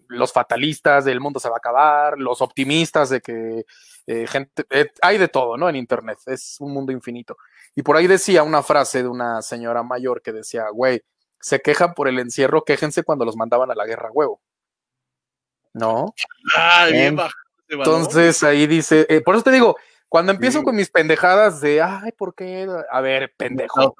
los 0.07 0.31
fatalistas 0.31 1.05
del 1.05 1.19
mundo 1.19 1.39
se 1.39 1.49
va 1.49 1.55
a 1.55 1.57
acabar, 1.57 2.17
los 2.19 2.41
optimistas 2.41 3.09
de 3.09 3.21
que 3.21 3.65
eh, 4.07 4.27
gente, 4.27 4.63
eh, 4.69 4.91
hay 5.01 5.17
de 5.17 5.27
todo, 5.27 5.57
¿no? 5.57 5.69
En 5.69 5.75
Internet, 5.75 6.19
es 6.27 6.57
un 6.59 6.71
mundo 6.71 6.91
infinito. 6.91 7.37
Y 7.75 7.81
por 7.81 7.97
ahí 7.97 8.07
decía 8.07 8.43
una 8.43 8.61
frase 8.61 9.01
de 9.01 9.09
una 9.09 9.41
señora 9.41 9.83
mayor 9.83 10.21
que 10.21 10.31
decía, 10.31 10.69
güey, 10.69 11.01
se 11.39 11.59
quejan 11.61 11.93
por 11.93 12.07
el 12.07 12.19
encierro, 12.19 12.63
quéjense 12.63 13.03
cuando 13.03 13.25
los 13.25 13.35
mandaban 13.35 13.71
a 13.71 13.75
la 13.75 13.85
guerra, 13.85 14.11
huevo. 14.11 14.41
¿No? 15.73 16.13
Entonces 17.67 18.43
ahí 18.43 18.67
dice, 18.67 19.05
eh, 19.09 19.21
por 19.21 19.35
eso 19.35 19.43
te 19.43 19.51
digo, 19.51 19.77
cuando 20.09 20.31
empiezo 20.31 20.63
con 20.63 20.75
mis 20.75 20.89
pendejadas 20.89 21.61
de, 21.61 21.81
ay, 21.81 22.11
¿por 22.11 22.33
qué? 22.33 22.67
A 22.91 22.99
ver, 22.99 23.31
pendejo. 23.37 23.95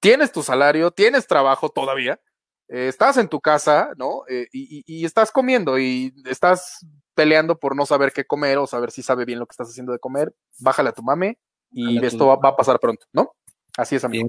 tienes 0.00 0.32
tu 0.32 0.42
salario, 0.42 0.90
tienes 0.90 1.28
trabajo 1.28 1.70
todavía, 1.70 2.20
eh, 2.68 2.88
estás 2.88 3.16
en 3.18 3.28
tu 3.28 3.40
casa, 3.40 3.92
¿no? 3.96 4.24
Eh, 4.28 4.48
y, 4.52 5.04
estás 5.04 5.30
comiendo 5.30 5.78
y 5.78 6.12
estás 6.24 6.84
peleando 7.14 7.58
por 7.58 7.76
no 7.76 7.86
saber 7.86 8.12
qué 8.12 8.24
comer 8.24 8.58
o 8.58 8.66
saber 8.66 8.90
si 8.90 9.02
sabe 9.02 9.24
bien 9.24 9.38
lo 9.38 9.46
que 9.46 9.52
estás 9.52 9.68
haciendo 9.68 9.92
de 9.92 10.00
comer, 10.00 10.34
bájale 10.58 10.88
a 10.88 10.92
tu 10.92 11.02
mame 11.02 11.38
y 11.70 12.04
esto 12.04 12.26
va, 12.26 12.48
a 12.48 12.56
pasar 12.56 12.80
pronto, 12.80 13.06
¿no? 13.12 13.34
Así 13.76 13.96
es, 13.96 14.04
amigo. 14.04 14.28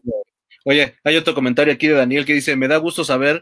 Oye, 0.66 0.96
hay 1.04 1.18
otro 1.18 1.34
comentario 1.34 1.74
aquí 1.74 1.88
de 1.88 1.96
Daniel 1.96 2.26
que 2.26 2.34
dice, 2.34 2.56
me 2.56 2.68
da 2.68 2.78
gusto 2.78 3.04
saber 3.04 3.42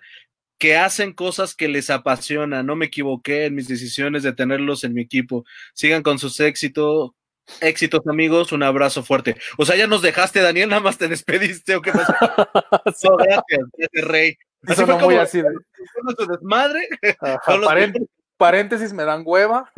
que 0.62 0.78
hacen 0.78 1.12
cosas 1.12 1.56
que 1.56 1.68
les 1.68 1.90
apasionan. 1.90 2.68
No 2.68 2.76
me 2.76 2.86
equivoqué 2.86 3.46
en 3.46 3.56
mis 3.56 3.68
decisiones 3.68 4.22
de 4.22 4.32
tenerlos 4.32 4.84
en 4.84 4.94
mi 4.94 5.02
equipo. 5.02 5.44
Sigan 5.74 6.04
con 6.04 6.20
sus 6.20 6.40
éxitos. 6.40 7.14
Éxitos, 7.62 8.06
amigos. 8.06 8.52
Un 8.52 8.62
abrazo 8.62 9.02
fuerte. 9.02 9.36
O 9.58 9.66
sea, 9.66 9.76
ya 9.76 9.88
nos 9.88 10.04
dejaste, 10.04 10.40
Daniel, 10.40 10.70
nada 10.70 10.84
más 10.84 11.00
te 11.00 11.08
despediste 11.08 11.76
o 11.76 11.82
qué 11.82 11.92
pasó. 11.92 12.14
no, 13.10 13.18
gracias, 13.18 13.60
gracias, 13.76 14.08
Rey. 14.08 14.38
Así 14.68 14.86
fue 14.86 15.00
muy 15.00 15.16
así. 15.16 15.42
De... 15.42 15.50
desmadre. 16.30 16.88
Paréntesis, 18.38 18.94
me 18.94 19.04
dan 19.04 19.24
hueva. 19.26 19.72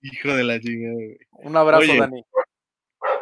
Hijo 0.00 0.34
de 0.36 0.44
la 0.44 0.58
chingada. 0.58 0.96
Un 1.32 1.54
abrazo, 1.54 1.94
Dani. 1.98 2.24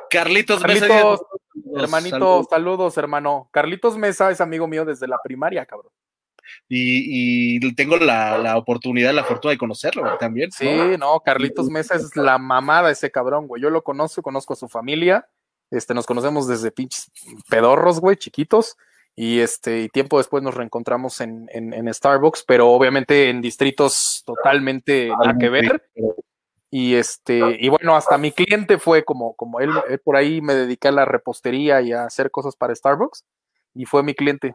Carlitos, 0.08 0.62
Carlitos 0.62 0.88
Mesa. 0.88 1.82
Hermanito, 1.82 2.46
saludos, 2.48 2.96
hermano. 2.96 3.48
Carlitos 3.52 3.98
Mesa 3.98 4.30
es 4.30 4.40
amigo 4.40 4.68
mío 4.68 4.84
desde 4.84 5.08
la 5.08 5.18
primaria, 5.20 5.66
cabrón 5.66 5.90
y, 6.68 7.74
tengo 7.74 7.96
la, 7.96 8.56
oportunidad, 8.56 9.14
la 9.14 9.24
fortuna 9.24 9.52
de 9.52 9.58
conocerlo 9.58 10.16
también. 10.18 10.50
Sí, 10.50 10.68
no, 10.98 11.20
Carlitos 11.20 11.68
Mesa 11.68 11.94
es 11.94 12.16
la 12.16 12.38
mamada 12.38 12.90
ese 12.90 13.10
cabrón, 13.10 13.46
güey. 13.46 13.62
Yo 13.62 13.70
lo 13.70 13.82
conozco, 13.82 14.22
conozco 14.22 14.52
a 14.52 14.56
su 14.56 14.68
familia. 14.68 15.28
Este, 15.70 15.94
nos 15.94 16.06
conocemos 16.06 16.48
desde 16.48 16.70
pinches 16.70 17.10
pedorros, 17.48 18.00
güey, 18.00 18.16
chiquitos. 18.16 18.76
Y 19.14 19.40
este, 19.40 19.80
y 19.80 19.88
tiempo 19.88 20.18
después 20.18 20.44
nos 20.44 20.54
reencontramos 20.54 21.20
en, 21.20 21.48
en, 21.52 21.92
Starbucks, 21.92 22.44
pero 22.46 22.70
obviamente 22.70 23.30
en 23.30 23.40
distritos 23.40 24.22
totalmente 24.24 25.08
nada 25.08 25.36
que 25.36 25.48
ver. 25.48 25.90
Y 26.70 26.94
este, 26.94 27.40
y 27.58 27.68
bueno, 27.68 27.96
hasta 27.96 28.18
mi 28.18 28.30
cliente 28.30 28.78
fue 28.78 29.04
como, 29.04 29.34
como 29.34 29.58
él, 29.60 29.70
él 29.88 29.98
por 30.00 30.16
ahí 30.16 30.40
me 30.40 30.54
dediqué 30.54 30.88
a 30.88 30.92
la 30.92 31.04
repostería 31.04 31.80
y 31.80 31.92
a 31.92 32.04
hacer 32.04 32.30
cosas 32.30 32.56
para 32.56 32.74
Starbucks, 32.74 33.24
y 33.74 33.86
fue 33.86 34.02
mi 34.02 34.14
cliente. 34.14 34.54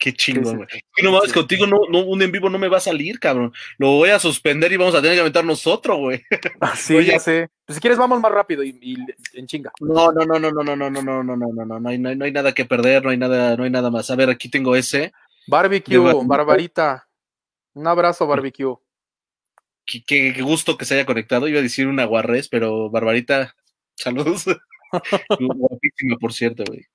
Qué 0.00 0.14
chingón, 0.14 0.56
güey. 0.56 0.68
no 1.02 1.12
mames, 1.12 1.30
contigo 1.30 1.66
no, 1.66 1.82
no, 1.90 1.98
un 1.98 2.22
en 2.22 2.32
vivo 2.32 2.48
no 2.48 2.58
me 2.58 2.68
va 2.68 2.78
a 2.78 2.80
salir, 2.80 3.20
cabrón. 3.20 3.52
Lo 3.76 3.88
voy 3.88 4.08
a 4.08 4.18
suspender 4.18 4.72
y 4.72 4.78
vamos 4.78 4.94
a 4.94 5.02
tener 5.02 5.14
que 5.14 5.20
aventar 5.20 5.44
nosotros, 5.44 5.98
güey. 5.98 6.22
Sí, 6.74 7.04
ya 7.04 7.18
sé. 7.18 7.50
Pues 7.66 7.76
si 7.76 7.82
quieres 7.82 7.98
vamos 7.98 8.18
más 8.18 8.32
rápido 8.32 8.64
y, 8.64 8.96
en 9.34 9.46
chinga. 9.46 9.70
No, 9.78 10.10
no, 10.10 10.24
no, 10.24 10.38
no, 10.38 10.50
no, 10.50 10.64
no, 10.64 10.74
no, 10.74 10.90
no, 10.90 11.02
no, 11.02 11.22
no, 11.22 11.36
no, 11.36 11.36
no, 11.36 11.64
no, 11.66 11.80
no 11.80 11.88
hay, 11.90 11.98
no, 11.98 12.24
hay, 12.24 12.32
nada 12.32 12.54
que 12.54 12.64
perder, 12.64 13.04
no 13.04 13.10
hay 13.10 13.18
nada, 13.18 13.54
no 13.58 13.64
hay 13.64 13.70
nada 13.70 13.90
más. 13.90 14.10
A 14.10 14.16
ver, 14.16 14.30
aquí 14.30 14.48
tengo 14.48 14.74
ese. 14.74 15.12
Barbecue, 15.46 15.98
Barbarita. 16.24 17.06
Un 17.74 17.86
abrazo, 17.86 18.26
Barbecue. 18.26 18.76
Qué, 19.84 20.02
qué, 20.06 20.40
gusto 20.40 20.78
que 20.78 20.86
se 20.86 20.94
haya 20.94 21.04
conectado. 21.04 21.46
Iba 21.46 21.58
a 21.58 21.62
decir 21.62 21.86
una 21.86 22.06
guarres, 22.06 22.48
pero 22.48 22.88
Barbarita, 22.88 23.54
saludos. 23.96 24.46
Guapísima, 25.38 26.16
por 26.18 26.32
cierto, 26.32 26.64
güey. 26.66 26.86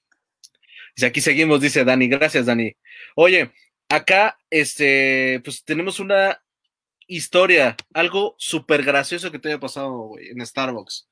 Dice, 0.95 1.07
aquí 1.07 1.21
seguimos, 1.21 1.61
dice 1.61 1.83
Dani. 1.83 2.07
Gracias, 2.07 2.45
Dani. 2.45 2.75
Oye, 3.15 3.51
acá, 3.89 4.37
este, 4.49 5.41
pues 5.43 5.63
tenemos 5.65 5.99
una 5.99 6.41
historia, 7.07 7.75
algo 7.93 8.35
súper 8.37 8.83
gracioso 8.83 9.31
que 9.31 9.39
te 9.39 9.49
haya 9.49 9.59
pasado, 9.59 10.11
en 10.19 10.45
Starbucks. 10.45 11.07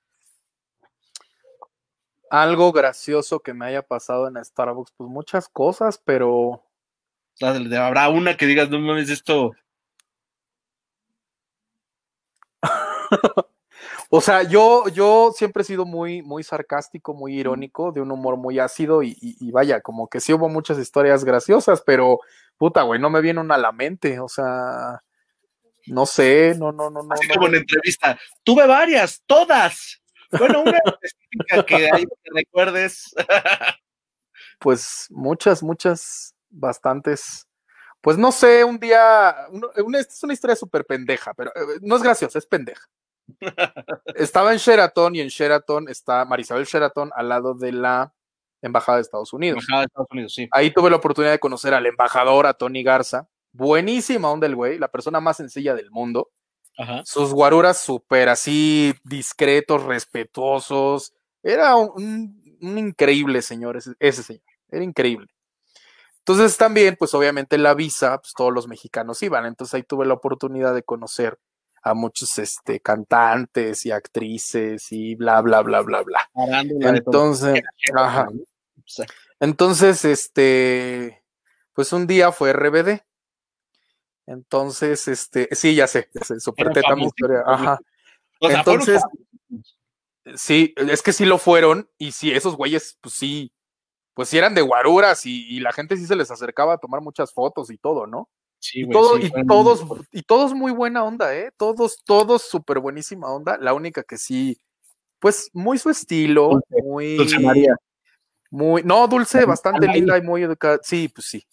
Algo 2.29 2.71
gracioso 2.71 3.41
que 3.41 3.53
me 3.53 3.65
haya 3.65 3.81
pasado 3.83 4.27
en 4.27 4.43
Starbucks, 4.43 4.93
pues 4.97 5.09
muchas 5.09 5.49
cosas, 5.49 6.01
pero. 6.03 6.63
Habrá 7.41 8.09
una 8.09 8.37
que 8.37 8.45
digas, 8.45 8.69
no 8.69 8.79
mames, 8.79 9.09
esto. 9.09 9.51
O 14.15 14.21
sea, 14.21 14.43
yo, 14.43 14.87
yo 14.89 15.31
siempre 15.35 15.61
he 15.61 15.65
sido 15.65 15.85
muy, 15.85 16.21
muy 16.21 16.43
sarcástico, 16.43 17.15
muy 17.15 17.35
irónico, 17.35 17.91
de 17.91 17.99
un 17.99 18.11
humor 18.11 18.37
muy 18.37 18.59
ácido 18.59 19.01
y, 19.01 19.15
vaya, 19.51 19.81
como 19.81 20.07
que 20.07 20.19
sí 20.19 20.31
hubo 20.31 20.49
muchas 20.49 20.77
historias 20.77 21.25
graciosas, 21.25 21.81
pero 21.83 22.19
puta, 22.55 22.83
güey, 22.83 22.99
no 22.99 23.09
me 23.09 23.21
viene 23.21 23.39
una 23.39 23.55
a 23.55 23.57
la 23.57 23.71
mente, 23.71 24.19
o 24.19 24.27
sea, 24.27 25.01
no 25.87 26.05
sé, 26.05 26.53
no, 26.59 26.71
no, 26.71 26.91
no, 26.91 27.01
no. 27.01 27.11
Así 27.11 27.27
como 27.27 27.47
en 27.47 27.55
entrevista, 27.55 28.19
tuve 28.43 28.67
varias, 28.67 29.23
todas. 29.25 29.99
Bueno, 30.29 30.61
una 30.61 30.77
específica 30.85 31.65
que 31.65 31.89
ahí 31.91 32.05
te 32.23 32.29
recuerdes. 32.35 33.15
pues 34.59 35.07
muchas, 35.09 35.63
muchas, 35.63 36.35
bastantes. 36.51 37.47
Pues 37.99 38.19
no 38.19 38.31
sé, 38.31 38.63
un 38.63 38.77
día, 38.79 39.47
una, 39.49 39.97
es 39.97 40.23
una 40.23 40.33
historia 40.33 40.55
súper 40.55 40.85
pendeja, 40.85 41.33
pero 41.33 41.49
eh, 41.55 41.79
no 41.81 41.95
es 41.95 42.03
graciosa, 42.03 42.37
es 42.37 42.45
pendeja. 42.45 42.87
Estaba 44.15 44.51
en 44.53 44.57
Sheraton 44.57 45.15
y 45.15 45.21
en 45.21 45.27
Sheraton 45.27 45.89
está 45.89 46.25
Marisabel 46.25 46.65
Sheraton 46.65 47.11
al 47.15 47.29
lado 47.29 47.53
de 47.53 47.71
la 47.71 48.13
Embajada 48.61 48.97
de 48.97 49.01
Estados 49.01 49.33
Unidos. 49.33 49.65
Ahí 50.51 50.71
tuve 50.71 50.89
la 50.89 50.95
oportunidad 50.95 51.33
de 51.33 51.39
conocer 51.39 51.73
al 51.73 51.85
embajador, 51.85 52.45
a 52.45 52.53
Tony 52.53 52.81
Garza. 52.81 53.27
Buenísima 53.51 54.31
onda 54.31 54.47
el 54.47 54.55
güey, 54.55 54.79
la 54.79 54.87
persona 54.87 55.19
más 55.19 55.37
sencilla 55.37 55.75
del 55.75 55.91
mundo. 55.91 56.31
Sus 57.03 57.33
guaruras 57.33 57.81
súper 57.81 58.29
así, 58.29 58.95
discretos, 59.03 59.83
respetuosos. 59.83 61.13
Era 61.43 61.75
un, 61.75 62.41
increíble 62.61 63.41
señor, 63.41 63.75
ese, 63.75 63.91
ese, 63.99 64.23
señor. 64.23 64.43
Era 64.69 64.83
increíble. 64.83 65.27
Entonces 66.19 66.55
también, 66.57 66.95
pues 66.97 67.13
obviamente 67.13 67.57
la 67.57 67.73
visa, 67.73 68.17
pues 68.19 68.33
todos 68.33 68.53
los 68.53 68.69
mexicanos 68.69 69.21
iban. 69.23 69.45
Entonces 69.45 69.73
ahí 69.73 69.83
tuve 69.83 70.05
la 70.05 70.13
oportunidad 70.13 70.73
de 70.73 70.83
conocer 70.83 71.37
a 71.83 71.93
muchos 71.93 72.37
este, 72.39 72.79
cantantes 72.79 73.85
y 73.85 73.91
actrices 73.91 74.91
y 74.91 75.15
bla, 75.15 75.41
bla, 75.41 75.61
bla, 75.61 75.81
bla, 75.81 76.01
bla. 76.01 76.29
Entonces, 76.81 77.61
ajá. 77.93 78.29
Entonces, 79.39 80.05
este, 80.05 81.23
pues 81.73 81.91
un 81.91 82.07
día 82.07 82.31
fue 82.31 82.53
RBD. 82.53 83.01
Entonces, 84.25 85.07
este, 85.09 85.49
sí, 85.51 85.75
ya 85.75 85.87
sé, 85.87 86.09
ya 86.13 86.23
sé, 86.23 86.39
super 86.39 86.71
teta 86.71 86.95
historia. 86.97 87.43
Ajá. 87.45 87.79
Entonces, 88.39 89.01
sí, 90.35 90.73
es 90.77 91.01
que 91.01 91.11
sí 91.13 91.25
lo 91.25 91.37
fueron, 91.37 91.89
y 91.97 92.13
sí, 92.13 92.31
esos 92.31 92.55
güeyes, 92.55 92.97
pues 93.01 93.15
sí, 93.15 93.51
pues 94.13 94.29
sí 94.29 94.37
eran 94.37 94.55
de 94.55 94.61
guaruras 94.61 95.25
y, 95.25 95.59
la 95.59 95.73
gente 95.73 95.97
sí 95.97 96.05
se 96.05 96.15
les 96.15 96.31
acercaba 96.31 96.75
a 96.75 96.77
tomar 96.77 97.01
muchas 97.01 97.33
fotos 97.33 97.69
y 97.71 97.77
todo, 97.77 98.07
¿no? 98.07 98.29
Sí, 98.63 98.83
y, 98.83 98.89
todo, 98.89 99.17
y 99.17 99.29
todos, 99.45 99.85
y 100.13 100.21
todos 100.21 100.53
muy 100.53 100.71
buena 100.71 101.03
onda, 101.03 101.35
¿eh? 101.35 101.51
Todos, 101.57 102.01
todos 102.05 102.43
súper 102.43 102.79
buenísima 102.79 103.27
onda. 103.27 103.57
La 103.57 103.73
única 103.73 104.03
que 104.03 104.17
sí, 104.17 104.57
pues 105.19 105.49
muy 105.51 105.77
su 105.77 105.89
estilo, 105.89 106.61
muy. 106.69 107.17
Dulce 107.17 107.39
María. 107.39 107.75
Muy, 108.49 108.81
no, 108.83 109.05
Dulce, 109.09 109.43
bastante 109.43 109.85
linda 109.89 110.17
y 110.17 110.21
muy 110.21 110.43
educada. 110.43 110.79
Sí, 110.81 111.09
pues 111.09 111.27
sí. 111.27 111.45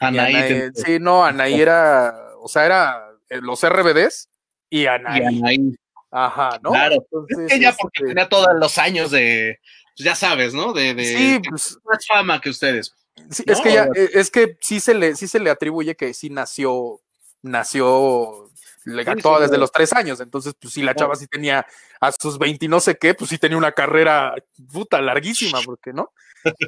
Anaí. 0.00 0.70
sí, 0.74 0.98
no, 0.98 1.22
Anaí 1.22 1.60
era, 1.60 2.14
o 2.40 2.48
sea, 2.48 2.64
era 2.64 3.10
eh, 3.28 3.42
los 3.42 3.62
RBDs 3.62 4.30
y 4.70 4.86
Anaí. 4.86 5.20
Y 5.20 5.24
Anaí. 5.24 5.76
Ajá, 6.10 6.58
¿no? 6.62 6.70
Claro. 6.70 7.06
es 7.28 7.46
que 7.46 7.56
ella 7.56 7.74
porque 7.78 7.98
este 7.98 8.08
tenía 8.08 8.26
todos 8.30 8.48
los 8.58 8.78
años 8.78 9.10
de, 9.10 9.60
pues 9.94 10.06
ya 10.06 10.14
sabes, 10.14 10.54
¿no? 10.54 10.72
De, 10.72 10.94
de 10.94 11.04
sí, 11.04 11.40
pues, 11.46 11.76
más 11.84 12.06
fama 12.06 12.40
que 12.40 12.48
ustedes. 12.48 12.94
Sí, 13.30 13.44
es 13.46 13.60
que 13.60 13.72
ya, 13.72 13.84
eh, 13.94 14.10
es 14.14 14.30
que 14.30 14.56
sí 14.60 14.80
se 14.80 14.94
le, 14.94 15.14
sí 15.16 15.28
se 15.28 15.40
le 15.40 15.50
atribuye 15.50 15.94
que 15.94 16.12
sí 16.14 16.30
nació, 16.30 17.00
nació 17.42 18.50
le 18.84 19.04
toda 19.16 19.40
desde 19.40 19.58
los 19.58 19.72
tres 19.72 19.92
años. 19.92 20.20
Entonces, 20.20 20.54
pues 20.60 20.74
sí, 20.74 20.82
la 20.82 20.94
chava 20.94 21.14
sí 21.14 21.26
tenía 21.26 21.66
a 22.00 22.12
sus 22.12 22.38
20 22.38 22.66
y 22.66 22.68
no 22.68 22.80
sé 22.80 22.96
qué, 22.96 23.14
pues 23.14 23.30
sí 23.30 23.38
tenía 23.38 23.56
una 23.56 23.72
carrera 23.72 24.34
puta 24.72 25.00
larguísima, 25.00 25.60
porque 25.64 25.92
no. 25.92 26.12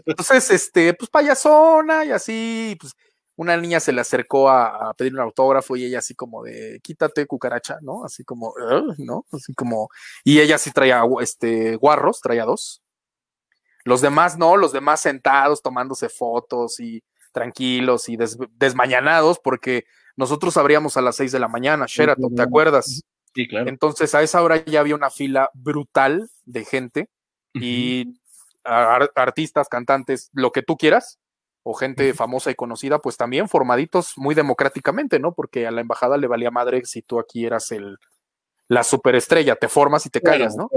Entonces, 0.07 0.51
este, 0.51 0.95
pues 0.95 1.11
payasona 1.11 2.05
y 2.05 2.13
así, 2.13 2.77
pues 2.81 2.95
una 3.37 3.57
niña 3.57 3.81
se 3.81 3.93
le 3.93 4.01
acercó 4.01 4.49
a, 4.49 4.95
pedir 4.95 5.13
un 5.13 5.21
autógrafo 5.21 5.77
y 5.77 5.85
ella 5.85 5.99
así 5.99 6.15
como 6.15 6.43
de 6.43 6.81
quítate 6.83 7.27
cucaracha, 7.27 7.79
¿no? 7.83 8.05
Así 8.05 8.25
como, 8.25 8.55
¿no? 8.99 9.27
Así 9.31 9.55
como, 9.55 9.91
y 10.25 10.41
ella 10.41 10.59
sí 10.59 10.71
traía 10.73 11.03
este 11.21 11.77
guarros, 11.77 12.21
traía 12.21 12.45
dos. 12.45 12.83
Los 13.87 14.01
demás 14.01 14.37
no, 14.37 14.57
los 14.57 14.73
demás 14.73 15.01
sentados 15.01 15.63
tomándose 15.63 16.09
fotos 16.09 16.81
y 16.81 17.05
tranquilos 17.31 18.09
y 18.09 18.19
desmañanados 18.51 19.39
porque 19.39 19.85
nosotros 20.17 20.57
abríamos 20.57 20.97
a 20.97 21.03
las 21.03 21.15
seis 21.15 21.31
de 21.31 21.39
la 21.39 21.47
mañana, 21.47 21.87
Sheraton, 21.87 22.35
¿te 22.35 22.43
acuerdas? 22.43 23.03
Sí, 23.33 23.47
claro. 23.47 23.69
Entonces 23.69 24.13
a 24.17 24.23
esa 24.23 24.43
hora 24.43 24.65
ya 24.65 24.81
había 24.81 24.97
una 24.97 25.11
fila 25.11 25.51
brutal 25.55 26.29
de 26.47 26.65
gente 26.65 27.11
y 27.55 28.19
artistas, 28.65 29.69
cantantes, 29.69 30.31
lo 30.33 30.51
que 30.51 30.63
tú 30.63 30.77
quieras, 30.77 31.21
o 31.63 31.73
gente 31.73 32.13
famosa 32.13 32.51
y 32.51 32.57
conocida, 32.57 32.99
pues 32.99 33.17
también 33.17 33.49
formaditos 33.49 34.15
muy 34.17 34.35
democráticamente, 34.35 35.21
¿no? 35.21 35.33
Porque 35.33 35.69
a 35.69 35.71
la 35.71 35.81
embajada 35.81 36.17
le 36.17 36.27
valía 36.27 36.51
madre 36.51 36.85
si 36.85 37.03
tú 37.03 37.21
aquí 37.21 37.47
eras 37.47 37.71
el 37.71 37.99
la 38.69 38.83
superestrella, 38.83 39.55
te 39.55 39.69
formas 39.69 40.07
y 40.07 40.11
te 40.11 40.21
callas, 40.21 40.57
¿no? 40.57 40.69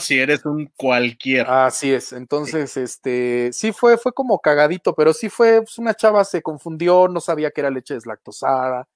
Si 0.00 0.18
eres 0.18 0.44
un 0.44 0.70
cualquiera. 0.76 1.66
Así 1.66 1.92
es. 1.92 2.12
Entonces, 2.12 2.76
este, 2.76 3.50
sí 3.52 3.72
fue, 3.72 3.98
fue 3.98 4.12
como 4.12 4.40
cagadito, 4.40 4.94
pero 4.94 5.12
sí 5.12 5.28
fue, 5.28 5.62
pues 5.62 5.78
una 5.78 5.94
chava 5.94 6.24
se 6.24 6.42
confundió, 6.42 7.08
no 7.08 7.20
sabía 7.20 7.50
que 7.50 7.60
era 7.60 7.70
leche 7.70 7.94
deslactosada, 7.94 8.88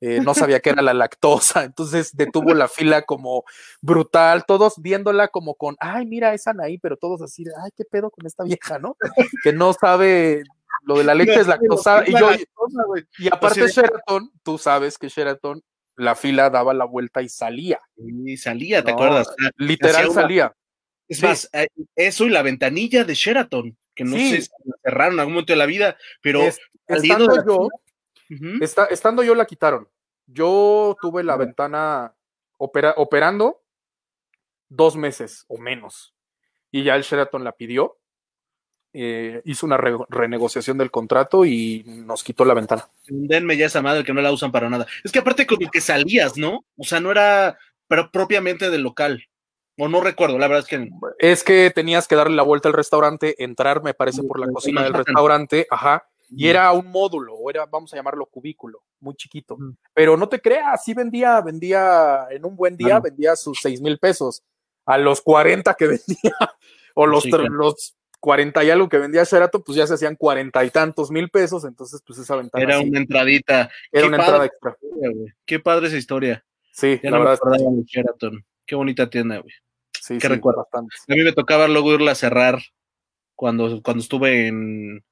eh, 0.00 0.20
no 0.20 0.34
sabía 0.34 0.58
que 0.58 0.70
era 0.70 0.82
la 0.82 0.94
lactosa, 0.94 1.62
entonces 1.64 2.16
detuvo 2.16 2.54
la 2.54 2.66
fila 2.66 3.02
como 3.02 3.44
brutal, 3.80 4.44
todos 4.46 4.74
viéndola 4.82 5.28
como 5.28 5.54
con, 5.54 5.76
ay, 5.78 6.06
mira, 6.06 6.34
es 6.34 6.46
Anaí, 6.48 6.78
pero 6.78 6.96
todos 6.96 7.22
así, 7.22 7.44
ay, 7.62 7.70
qué 7.76 7.84
pedo 7.84 8.10
con 8.10 8.26
esta 8.26 8.42
vieja, 8.42 8.80
¿no? 8.80 8.96
Que 9.44 9.52
no 9.52 9.72
sabe 9.72 10.42
lo 10.84 10.98
de 10.98 11.04
la 11.04 11.14
leche 11.14 11.38
deslactosada. 11.38 12.04
Y 12.06 12.12
yo, 12.18 12.30
y 13.18 13.28
aparte 13.28 13.68
Sheraton, 13.68 14.30
tú 14.42 14.58
sabes 14.58 14.98
que 14.98 15.08
Sheraton, 15.08 15.62
la 16.02 16.16
fila 16.16 16.50
daba 16.50 16.74
la 16.74 16.84
vuelta 16.84 17.22
y 17.22 17.28
salía. 17.28 17.80
Y 17.96 18.36
salía, 18.36 18.82
¿te 18.82 18.90
acuerdas? 18.90 19.34
Literal 19.56 20.10
salía. 20.10 20.54
Es 21.08 21.22
más, 21.22 21.48
eh, 21.52 21.68
eso 21.94 22.24
y 22.24 22.30
la 22.30 22.42
ventanilla 22.42 23.04
de 23.04 23.14
Sheraton, 23.14 23.76
que 23.94 24.04
no 24.04 24.16
sé 24.16 24.42
si 24.42 24.50
la 24.64 24.76
cerraron 24.82 25.14
en 25.14 25.20
algún 25.20 25.34
momento 25.34 25.52
de 25.52 25.58
la 25.58 25.66
vida, 25.66 25.96
pero 26.22 26.40
estando 26.86 27.44
yo, 27.46 27.68
estando 28.90 29.22
yo 29.22 29.34
la 29.34 29.44
quitaron. 29.44 29.88
Yo 30.26 30.96
tuve 31.00 31.22
la 31.22 31.36
ventana 31.36 32.14
operando 32.56 33.62
dos 34.68 34.96
meses 34.96 35.44
o 35.48 35.58
menos. 35.58 36.14
Y 36.70 36.82
ya 36.84 36.96
el 36.96 37.02
Sheraton 37.02 37.44
la 37.44 37.52
pidió. 37.52 37.98
Eh, 38.94 39.40
hizo 39.46 39.64
una 39.64 39.78
renegociación 39.78 40.76
del 40.76 40.90
contrato 40.90 41.46
y 41.46 41.82
nos 41.86 42.22
quitó 42.22 42.44
la 42.44 42.54
ventana. 42.54 42.86
Denme 43.06 43.56
ya 43.56 43.66
esa 43.66 43.80
madre 43.80 44.04
que 44.04 44.12
no 44.12 44.20
la 44.20 44.32
usan 44.32 44.52
para 44.52 44.68
nada. 44.68 44.86
Es 45.02 45.12
que 45.12 45.20
aparte 45.20 45.46
como 45.46 45.70
que 45.70 45.80
salías, 45.80 46.36
¿no? 46.36 46.64
O 46.76 46.84
sea, 46.84 47.00
no 47.00 47.10
era 47.10 47.56
pero 47.92 48.10
propiamente 48.10 48.70
del 48.70 48.82
local. 48.82 49.22
O 49.78 49.88
no 49.88 50.00
recuerdo, 50.00 50.38
la 50.38 50.48
verdad 50.48 50.64
es 50.64 50.68
que. 50.68 50.90
Es 51.18 51.44
que 51.44 51.70
tenías 51.74 52.08
que 52.08 52.16
darle 52.16 52.36
la 52.36 52.42
vuelta 52.42 52.68
al 52.68 52.74
restaurante, 52.74 53.42
entrar, 53.42 53.82
me 53.82 53.92
parece, 53.94 54.22
por 54.22 54.38
la 54.38 54.46
cocina 54.46 54.82
del 54.82 54.94
restaurante, 54.94 55.66
ajá, 55.70 56.08
y 56.30 56.48
era 56.48 56.72
un 56.72 56.86
módulo, 56.86 57.34
o 57.34 57.50
era, 57.50 57.66
vamos 57.66 57.92
a 57.92 57.96
llamarlo 57.96 58.24
cubículo, 58.26 58.82
muy 59.00 59.14
chiquito. 59.14 59.58
Pero 59.92 60.16
no 60.16 60.28
te 60.28 60.40
creas, 60.40 60.82
sí 60.82 60.94
vendía, 60.94 61.40
vendía, 61.42 62.26
en 62.30 62.44
un 62.46 62.56
buen 62.56 62.76
día 62.78 62.98
vendía 62.98 63.36
sus 63.36 63.60
seis 63.60 63.80
mil 63.82 63.98
pesos. 63.98 64.42
A 64.86 64.96
los 64.96 65.20
40 65.20 65.74
que 65.74 65.86
vendía, 66.06 66.36
o 66.94 67.06
los, 67.06 67.26
los 67.26 67.94
40 68.22 68.62
y 68.62 68.70
algo 68.70 68.88
que 68.88 68.98
vendía 68.98 69.24
Sheraton, 69.24 69.64
pues 69.64 69.76
ya 69.76 69.84
se 69.84 69.94
hacían 69.94 70.14
cuarenta 70.14 70.64
y 70.64 70.70
tantos 70.70 71.10
mil 71.10 71.28
pesos, 71.28 71.64
entonces 71.64 72.00
pues 72.06 72.20
esa 72.20 72.36
ventana. 72.36 72.62
Era 72.62 72.78
una 72.78 73.00
entradita. 73.00 73.68
Era 73.90 74.06
una 74.06 74.16
entrada 74.16 74.46
extra. 74.46 74.76
Qué 75.44 75.58
padre 75.58 75.88
esa 75.88 75.96
historia. 75.96 76.44
Sí, 76.70 77.00
la 77.02 77.18
verdad. 77.18 77.38
Me 77.44 77.82
Sheraton. 77.84 78.44
Qué 78.64 78.76
bonita 78.76 79.10
tienda, 79.10 79.38
güey. 79.38 79.52
Sí, 80.00 80.18
Qué 80.18 80.28
recuerdo. 80.28 80.60
Bastante. 80.60 80.94
A 81.08 81.14
mí 81.16 81.24
me 81.24 81.32
tocaba 81.32 81.66
luego 81.66 81.94
irla 81.94 82.12
a 82.12 82.14
cerrar 82.14 82.62
cuando, 83.34 83.82
cuando 83.82 84.02
estuve 84.04 84.46
en, 84.46 85.04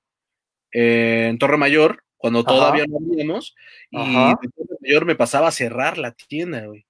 en 0.71 1.37
Torre 1.39 1.57
Mayor, 1.57 2.05
cuando 2.17 2.45
todavía 2.45 2.85
no 2.89 2.99
habíamos, 2.99 3.57
y 3.91 3.99
en 3.99 4.37
Torre 4.53 4.79
Mayor 4.83 5.05
me 5.05 5.17
pasaba 5.17 5.49
a 5.49 5.53
cerrar 5.53 5.99
la 5.99 6.13
tienda, 6.13 6.65
güey. 6.65 6.87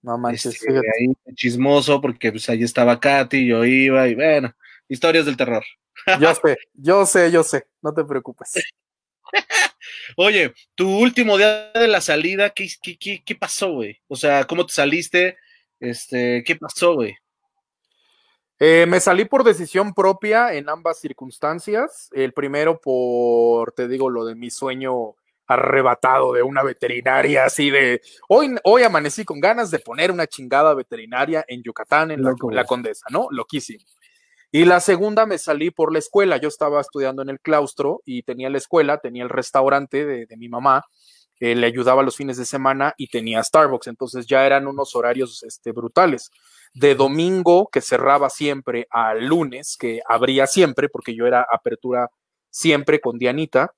No 0.00 0.16
manches, 0.16 0.46
este, 0.46 0.78
ahí 0.78 1.12
chismoso, 1.34 2.00
porque 2.00 2.30
pues 2.30 2.48
ahí 2.48 2.62
estaba 2.62 2.98
Katy, 2.98 3.46
yo 3.46 3.66
iba, 3.66 4.08
y 4.08 4.14
bueno, 4.14 4.54
historias 4.88 5.26
del 5.26 5.36
terror. 5.36 5.64
Yo 6.20 6.34
sé, 6.34 6.56
yo 6.74 7.06
sé, 7.06 7.30
yo 7.30 7.42
sé, 7.42 7.66
no 7.82 7.92
te 7.92 8.04
preocupes. 8.04 8.54
Oye, 10.16 10.54
tu 10.74 10.88
último 10.88 11.36
día 11.36 11.70
de 11.72 11.88
la 11.88 12.00
salida, 12.00 12.50
¿qué, 12.50 12.68
qué, 12.82 13.22
qué 13.24 13.34
pasó, 13.34 13.72
güey? 13.72 14.00
O 14.08 14.16
sea, 14.16 14.44
¿cómo 14.44 14.64
te 14.64 14.72
saliste? 14.72 15.36
Este, 15.80 16.42
¿qué 16.44 16.56
pasó, 16.56 16.94
güey? 16.94 17.16
Eh, 18.58 18.86
me 18.88 19.00
salí 19.00 19.26
por 19.26 19.44
decisión 19.44 19.92
propia 19.92 20.54
en 20.54 20.68
ambas 20.68 20.98
circunstancias. 20.98 22.08
El 22.12 22.32
primero 22.32 22.80
por, 22.80 23.72
te 23.72 23.86
digo, 23.86 24.08
lo 24.08 24.24
de 24.24 24.34
mi 24.34 24.50
sueño 24.50 25.14
arrebatado 25.48 26.32
de 26.32 26.42
una 26.42 26.62
veterinaria, 26.62 27.44
así 27.44 27.70
de, 27.70 28.00
hoy, 28.28 28.56
hoy 28.64 28.82
amanecí 28.82 29.24
con 29.24 29.40
ganas 29.40 29.70
de 29.70 29.78
poner 29.78 30.10
una 30.10 30.26
chingada 30.26 30.74
veterinaria 30.74 31.44
en 31.46 31.62
Yucatán, 31.62 32.10
en 32.10 32.22
la, 32.22 32.64
Condesa, 32.64 33.06
¿no? 33.10 33.28
Loquísimo. 33.30 33.84
Y 34.52 34.64
la 34.64 34.80
segunda 34.80 35.26
me 35.26 35.38
salí 35.38 35.70
por 35.70 35.92
la 35.92 35.98
escuela. 35.98 36.36
Yo 36.36 36.48
estaba 36.48 36.80
estudiando 36.80 37.22
en 37.22 37.28
el 37.28 37.40
claustro 37.40 38.02
y 38.04 38.22
tenía 38.22 38.48
la 38.48 38.58
escuela, 38.58 38.98
tenía 38.98 39.24
el 39.24 39.30
restaurante 39.30 40.04
de, 40.06 40.26
de 40.26 40.36
mi 40.36 40.48
mamá 40.48 40.84
le 41.38 41.66
ayudaba 41.66 42.02
los 42.02 42.16
fines 42.16 42.36
de 42.36 42.44
semana 42.44 42.94
y 42.96 43.08
tenía 43.08 43.42
Starbucks, 43.42 43.88
entonces 43.88 44.26
ya 44.26 44.46
eran 44.46 44.66
unos 44.66 44.94
horarios 44.96 45.42
este, 45.42 45.72
brutales. 45.72 46.30
De 46.72 46.94
domingo, 46.94 47.68
que 47.70 47.80
cerraba 47.80 48.30
siempre, 48.30 48.86
a 48.90 49.14
lunes, 49.14 49.76
que 49.78 50.00
abría 50.06 50.46
siempre, 50.46 50.88
porque 50.88 51.14
yo 51.14 51.26
era 51.26 51.46
apertura 51.50 52.10
siempre 52.50 53.00
con 53.00 53.18
Dianita, 53.18 53.74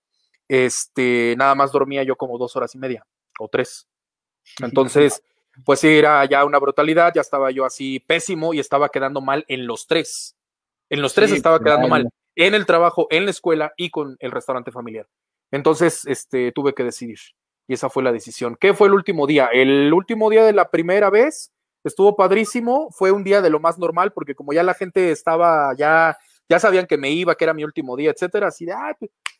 este, 0.47 1.35
nada 1.37 1.55
más 1.55 1.73
dormía 1.73 2.03
yo 2.05 2.16
como 2.16 2.39
dos 2.39 2.57
horas 2.57 2.75
y 2.75 2.79
media 2.79 3.05
o 3.39 3.49
tres. 3.49 3.89
Entonces, 4.62 5.23
pues 5.64 5.81
sí, 5.81 5.89
era 5.89 6.25
ya 6.25 6.45
una 6.45 6.59
brutalidad, 6.59 7.12
ya 7.14 7.21
estaba 7.21 7.51
yo 7.51 7.64
así 7.64 8.01
pésimo 8.01 8.55
y 8.55 8.61
estaba 8.61 8.89
quedando 8.89 9.21
mal 9.21 9.45
en 9.49 9.66
los 9.66 9.87
tres. 9.87 10.38
En 10.91 11.03
los 11.03 11.14
tres 11.14 11.32
estaba 11.32 11.61
quedando 11.61 11.89
mal, 11.89 12.09
en 12.34 12.55
el 12.55 12.66
trabajo, 12.66 13.07
en 13.11 13.24
la 13.24 13.30
escuela 13.30 13.72
y 13.76 13.91
con 13.91 14.16
el 14.20 14.30
restaurante 14.30 14.70
familiar. 14.70 15.07
Entonces, 15.51 16.07
este, 16.07 16.53
tuve 16.53 16.74
que 16.74 16.84
decidir 16.84 17.18
y 17.66 17.74
esa 17.74 17.91
fue 17.91 18.03
la 18.03 18.12
decisión. 18.12 18.57
¿Qué 18.59 18.74
fue 18.74 18.89
el 18.89 18.95
último 18.95 19.26
día? 19.26 19.47
El 19.53 19.93
último 19.93 20.30
día 20.30 20.45
de 20.45 20.53
la 20.53 20.70
primera 20.70 21.11
vez 21.11 21.53
estuvo 21.84 22.16
padrísimo, 22.16 22.89
fue 22.91 23.12
un 23.12 23.24
día 23.24 23.43
de 23.43 23.51
lo 23.51 23.61
más 23.61 23.78
normal 23.78 24.12
porque 24.12 24.34
como 24.34 24.53
ya 24.53 24.62
la 24.62 24.74
gente 24.74 25.11
estaba 25.11 25.74
ya 25.76 26.16
ya 26.49 26.59
sabían 26.59 26.86
que 26.86 26.97
me 26.97 27.11
iba, 27.11 27.34
que 27.34 27.45
era 27.45 27.55
mi 27.55 27.64
último 27.64 27.97
día, 27.97 28.11
etcétera, 28.11 28.49
así 28.49 28.64
de, 28.64 28.72
ah, 28.72 28.97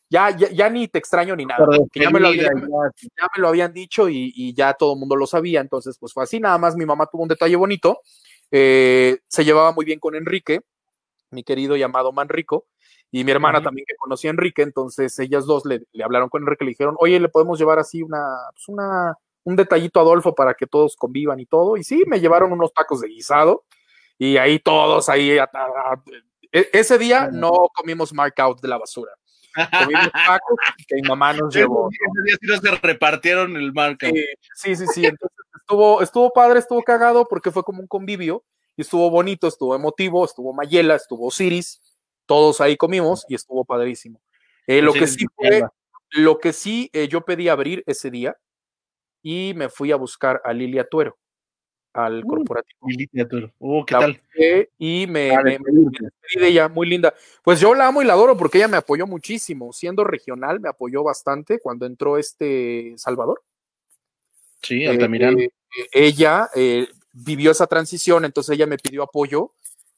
ya, 0.09 0.29
ya, 0.29 0.49
ya, 0.49 0.69
ni 0.69 0.87
te 0.87 0.99
extraño 0.99 1.35
ni 1.35 1.45
nada, 1.45 1.65
ya, 1.93 2.09
me 2.11 2.19
lo 2.19 2.27
habían, 2.27 2.55
ya, 2.55 3.27
me 3.35 3.41
lo 3.41 3.47
habían, 3.47 3.73
dicho 3.73 4.09
y, 4.09 4.53
ya 4.53 4.73
todo 4.73 4.93
el 4.93 4.99
mundo 4.99 5.15
lo 5.15 5.27
sabía, 5.27 5.61
entonces 5.61 5.97
pues 5.99 6.13
fue 6.13 6.23
así, 6.23 6.39
nada 6.39 6.57
más 6.57 6.75
mi 6.75 6.85
mamá 6.85 7.07
tuvo 7.07 7.23
un 7.23 7.27
detalle 7.27 7.55
bonito, 7.55 8.01
eh, 8.51 9.19
se 9.27 9.43
llevaba 9.43 9.71
muy 9.71 9.85
bien 9.85 9.99
con 9.99 10.15
Enrique, 10.15 10.61
mi 11.31 11.43
querido 11.43 11.75
llamado 11.75 12.11
Manrico, 12.11 12.65
y 13.11 13.23
mi 13.23 13.31
hermana 13.31 13.61
también 13.61 13.85
que 13.87 13.95
conocía 13.95 14.29
a 14.29 14.33
Enrique, 14.33 14.61
entonces 14.61 15.17
ellas 15.19 15.45
dos 15.45 15.65
le, 15.65 15.81
hablaron 16.03 16.29
con 16.29 16.43
Enrique, 16.43 16.65
le 16.65 16.71
dijeron, 16.71 16.95
oye, 16.99 17.19
le 17.19 17.29
podemos 17.29 17.57
llevar 17.57 17.79
así 17.79 18.03
una, 18.03 18.23
pues 18.53 18.67
una, 18.67 19.15
un 19.43 19.55
detallito 19.55 19.99
a 19.99 20.03
Adolfo 20.03 20.35
para 20.35 20.53
que 20.53 20.67
todos 20.67 20.95
convivan 20.95 21.39
y 21.39 21.45
todo, 21.45 21.77
y 21.77 21.83
sí, 21.83 22.03
me 22.05 22.19
llevaron 22.19 22.51
unos 22.51 22.73
tacos 22.73 23.01
de 23.01 23.07
guisado, 23.07 23.65
y 24.17 24.37
ahí 24.37 24.59
todos, 24.59 25.09
ahí, 25.09 25.31
e, 26.51 26.69
ese 26.73 26.97
día 26.97 27.29
no 27.31 27.69
comimos 27.73 28.13
mark-out 28.13 28.61
de 28.61 28.67
la 28.67 28.77
basura. 28.77 29.11
Comimos 29.55 30.11
tacos 30.41 30.57
que 30.87 30.95
mi 30.95 31.01
mamá 31.01 31.33
nos 31.33 31.53
llevó. 31.53 31.89
Ese 31.89 32.23
día 32.23 32.37
sí 32.39 32.69
nos 32.69 32.81
repartieron 32.81 33.55
el 33.55 33.73
marca. 33.73 34.07
Sí, 34.55 34.75
sí, 34.75 34.85
sí. 34.87 35.05
Entonces 35.05 35.37
estuvo, 35.59 36.01
estuvo 36.01 36.31
padre, 36.31 36.59
estuvo 36.59 36.83
cagado 36.83 37.27
porque 37.27 37.51
fue 37.51 37.63
como 37.63 37.81
un 37.81 37.87
convivio 37.87 38.43
y 38.79 38.81
estuvo 38.81 39.09
bonito, 39.09 39.45
estuvo 39.45 39.75
emotivo, 39.75 40.23
estuvo 40.23 40.53
Mayela, 40.53 40.95
estuvo 40.95 41.27
Osiris, 41.27 41.81
todos 42.25 42.61
ahí 42.61 42.77
comimos 42.77 43.25
y 43.27 43.35
estuvo 43.35 43.65
padrísimo. 43.65 44.21
Eh, 44.65 44.81
lo, 44.81 44.93
que 44.93 45.05
sí 45.05 45.25
fue, 45.35 45.63
lo 46.11 46.39
que 46.39 46.53
sí 46.53 46.89
eh, 46.93 47.09
yo 47.09 47.25
pedí 47.25 47.49
abrir 47.49 47.83
ese 47.87 48.09
día 48.09 48.37
y 49.21 49.51
me 49.53 49.67
fui 49.67 49.91
a 49.91 49.97
buscar 49.97 50.41
a 50.45 50.53
Lilia 50.53 50.87
Tuero 50.87 51.17
al 51.91 52.23
corporativo. 52.23 52.79
Uh, 53.59 53.83
¿qué 53.83 53.95
tal? 53.95 54.21
Y 54.77 55.07
me, 55.07 55.31
despedí 55.43 56.39
de 56.39 56.47
ella, 56.47 56.69
muy 56.69 56.87
linda. 56.87 57.13
Pues 57.43 57.59
yo 57.59 57.75
la 57.75 57.87
amo 57.87 58.01
y 58.01 58.05
la 58.05 58.13
adoro 58.13 58.37
porque 58.37 58.59
ella 58.59 58.69
me 58.69 58.77
apoyó 58.77 59.05
muchísimo. 59.05 59.73
Siendo 59.73 60.05
regional, 60.05 60.61
me 60.61 60.69
apoyó 60.69 61.03
bastante 61.03 61.59
cuando 61.59 61.85
entró 61.85 62.17
este 62.17 62.93
Salvador. 62.95 63.43
Sí, 64.61 64.85
Altamirano. 64.85 65.37
Eh, 65.37 65.51
ella 65.91 66.49
eh, 66.55 66.87
vivió 67.23 67.51
esa 67.51 67.67
transición, 67.67 68.25
entonces 68.25 68.55
ella 68.55 68.67
me 68.67 68.77
pidió 68.77 69.03
apoyo 69.03 69.53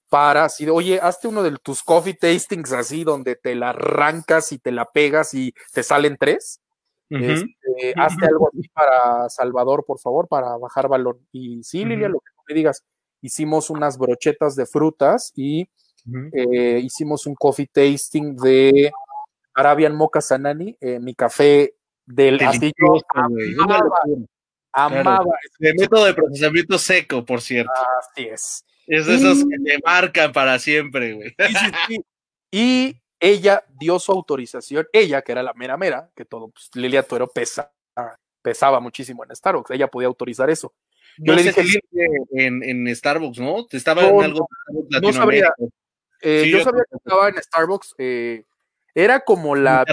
para 0.09 0.45
así 0.45 0.67
oye, 0.67 0.99
hazte 1.01 1.29
uno 1.29 1.41
de 1.41 1.57
tus 1.57 1.83
coffee 1.83 2.13
tastings 2.13 2.73
así, 2.73 3.03
donde 3.03 3.35
te 3.35 3.55
la 3.55 3.69
arrancas 3.69 4.51
y 4.51 4.59
te 4.59 4.71
la 4.71 4.85
pegas 4.85 5.33
y 5.33 5.53
te 5.73 5.83
salen 5.83 6.17
tres. 6.19 6.61
Este, 7.09 7.93
hazte 7.97 8.25
algo 8.25 8.49
así 8.49 8.69
para 8.69 9.29
Salvador, 9.29 9.83
por 9.85 9.99
favor, 9.99 10.29
para 10.29 10.55
bajar 10.57 10.87
balón. 10.87 11.19
Y 11.31 11.61
sí, 11.63 11.83
Lilia, 11.83 12.07
lo 12.07 12.19
que 12.19 12.31
me 12.47 12.55
digas, 12.55 12.85
hicimos 13.21 13.69
unas 13.69 13.97
brochetas 13.97 14.55
de 14.55 14.65
frutas 14.65 15.33
y 15.35 15.69
eh, 16.33 16.79
hicimos 16.81 17.27
un 17.27 17.35
coffee 17.35 17.67
tasting 17.67 18.35
de 18.35 18.91
Arabian 19.53 19.95
Mocha 19.95 20.21
Sanani, 20.21 20.77
eh, 20.79 20.99
mi 20.99 21.13
café 21.13 21.75
del 22.05 22.37
castillo. 22.37 22.73
Amaba, 24.73 24.99
amaba. 25.01 25.31
El 25.59 25.75
método 25.75 26.05
de 26.05 26.13
procesamiento 26.13 26.77
seco, 26.77 27.25
por 27.25 27.41
cierto. 27.41 27.71
Así 27.99 28.27
es. 28.27 28.65
Es 28.87 29.05
de 29.05 29.15
esos 29.15 29.39
que 29.39 29.57
te 29.63 29.79
marcan 29.85 30.31
para 30.31 30.59
siempre, 30.59 31.13
güey. 31.13 31.35
Y 32.51 32.97
ella 33.19 33.63
dio 33.79 33.99
su 33.99 34.11
autorización, 34.11 34.87
ella, 34.91 35.21
que 35.21 35.31
era 35.31 35.43
la 35.43 35.53
mera 35.53 35.77
mera, 35.77 36.11
que 36.15 36.25
todo, 36.25 36.49
pues, 36.49 36.69
Lilia 36.73 37.03
Tuero 37.03 37.27
pesa, 37.27 37.71
pesaba 38.41 38.79
muchísimo 38.79 39.23
en 39.23 39.33
Starbucks, 39.33 39.71
ella 39.71 39.87
podía 39.87 40.07
autorizar 40.07 40.49
eso. 40.49 40.73
Yo 41.17 41.33
le 41.33 41.43
dije 41.43 41.61
en, 42.31 42.63
en, 42.63 42.95
Starbucks, 42.95 43.39
¿no? 43.39 43.67
Estaba 43.69 44.03
en 44.03 44.23
algo 44.23 44.47
no 45.01 45.13
sabría. 45.13 45.53
Eh, 46.21 46.49
yo, 46.49 46.63
sabía 46.63 46.83
que 46.89 46.97
estaba 46.97 47.29
en 47.29 47.41
Starbucks. 47.41 47.95
Eh, 47.97 48.43
era 48.93 49.19
como 49.21 49.55
la 49.55 49.85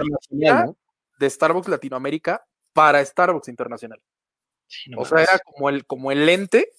de 1.19 1.31
Starbucks 1.31 1.69
Latinoamérica 1.69 2.45
para 2.73 3.05
Starbucks 3.05 3.49
Internacional. 3.49 4.01
O 4.97 5.05
sea, 5.05 5.23
era 5.23 5.39
como 5.39 5.69
el, 5.69 5.87
como 5.87 6.13
el 6.13 6.27
lente 6.27 6.71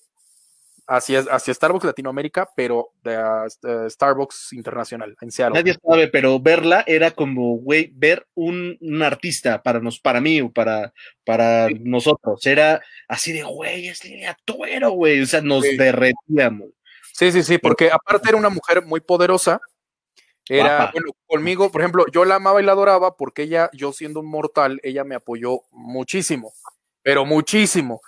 hacia, 0.89 1.19
hacia 1.19 1.53
Starbucks 1.53 1.85
Latinoamérica, 1.85 2.49
pero 2.55 2.93
de 3.03 3.17
uh, 3.17 3.89
Starbucks 3.89 4.53
Internacional 4.53 5.15
en 5.21 5.31
Seattle. 5.31 5.59
Nadie 5.59 5.77
sabe, 5.85 6.07
pero 6.07 6.39
verla 6.39 6.83
era 6.87 7.11
como, 7.11 7.57
güey, 7.57 7.91
ver 7.93 8.27
un, 8.33 8.77
artista 9.03 9.61
para, 9.61 9.79
nos, 9.79 9.99
para 9.99 10.19
mí 10.19 10.41
o 10.41 10.51
para, 10.51 10.93
para 11.23 11.69
nosotros. 11.81 12.45
Era 12.45 12.81
así 13.07 13.31
de, 13.31 13.43
güey, 13.43 13.87
es 13.87 14.03
Lilia 14.03 14.37
Tuero, 14.45 14.91
güey. 14.91 15.21
O 15.21 15.25
sea, 15.25 15.41
nos 15.41 15.63
derretíamos. 15.63 16.69
Sí, 17.13 17.31
sí, 17.31 17.43
sí, 17.43 17.57
porque 17.59 17.91
aparte 17.91 18.29
era 18.29 18.37
una 18.37 18.49
mujer 18.49 18.83
muy 18.83 18.99
poderosa. 18.99 19.61
Era, 20.47 20.89
bueno, 20.91 21.11
conmigo, 21.27 21.71
por 21.71 21.81
ejemplo, 21.81 22.05
yo 22.11 22.25
la 22.25 22.35
amaba 22.35 22.59
y 22.59 22.65
la 22.65 22.71
adoraba 22.71 23.15
porque 23.15 23.43
ella, 23.43 23.69
yo 23.71 23.93
siendo 23.93 24.21
un 24.21 24.25
mortal, 24.25 24.79
ella 24.81 25.03
me 25.03 25.13
apoyó 25.13 25.61
muchísimo, 25.71 26.53
pero 27.01 27.25
muchísimo 27.25 28.01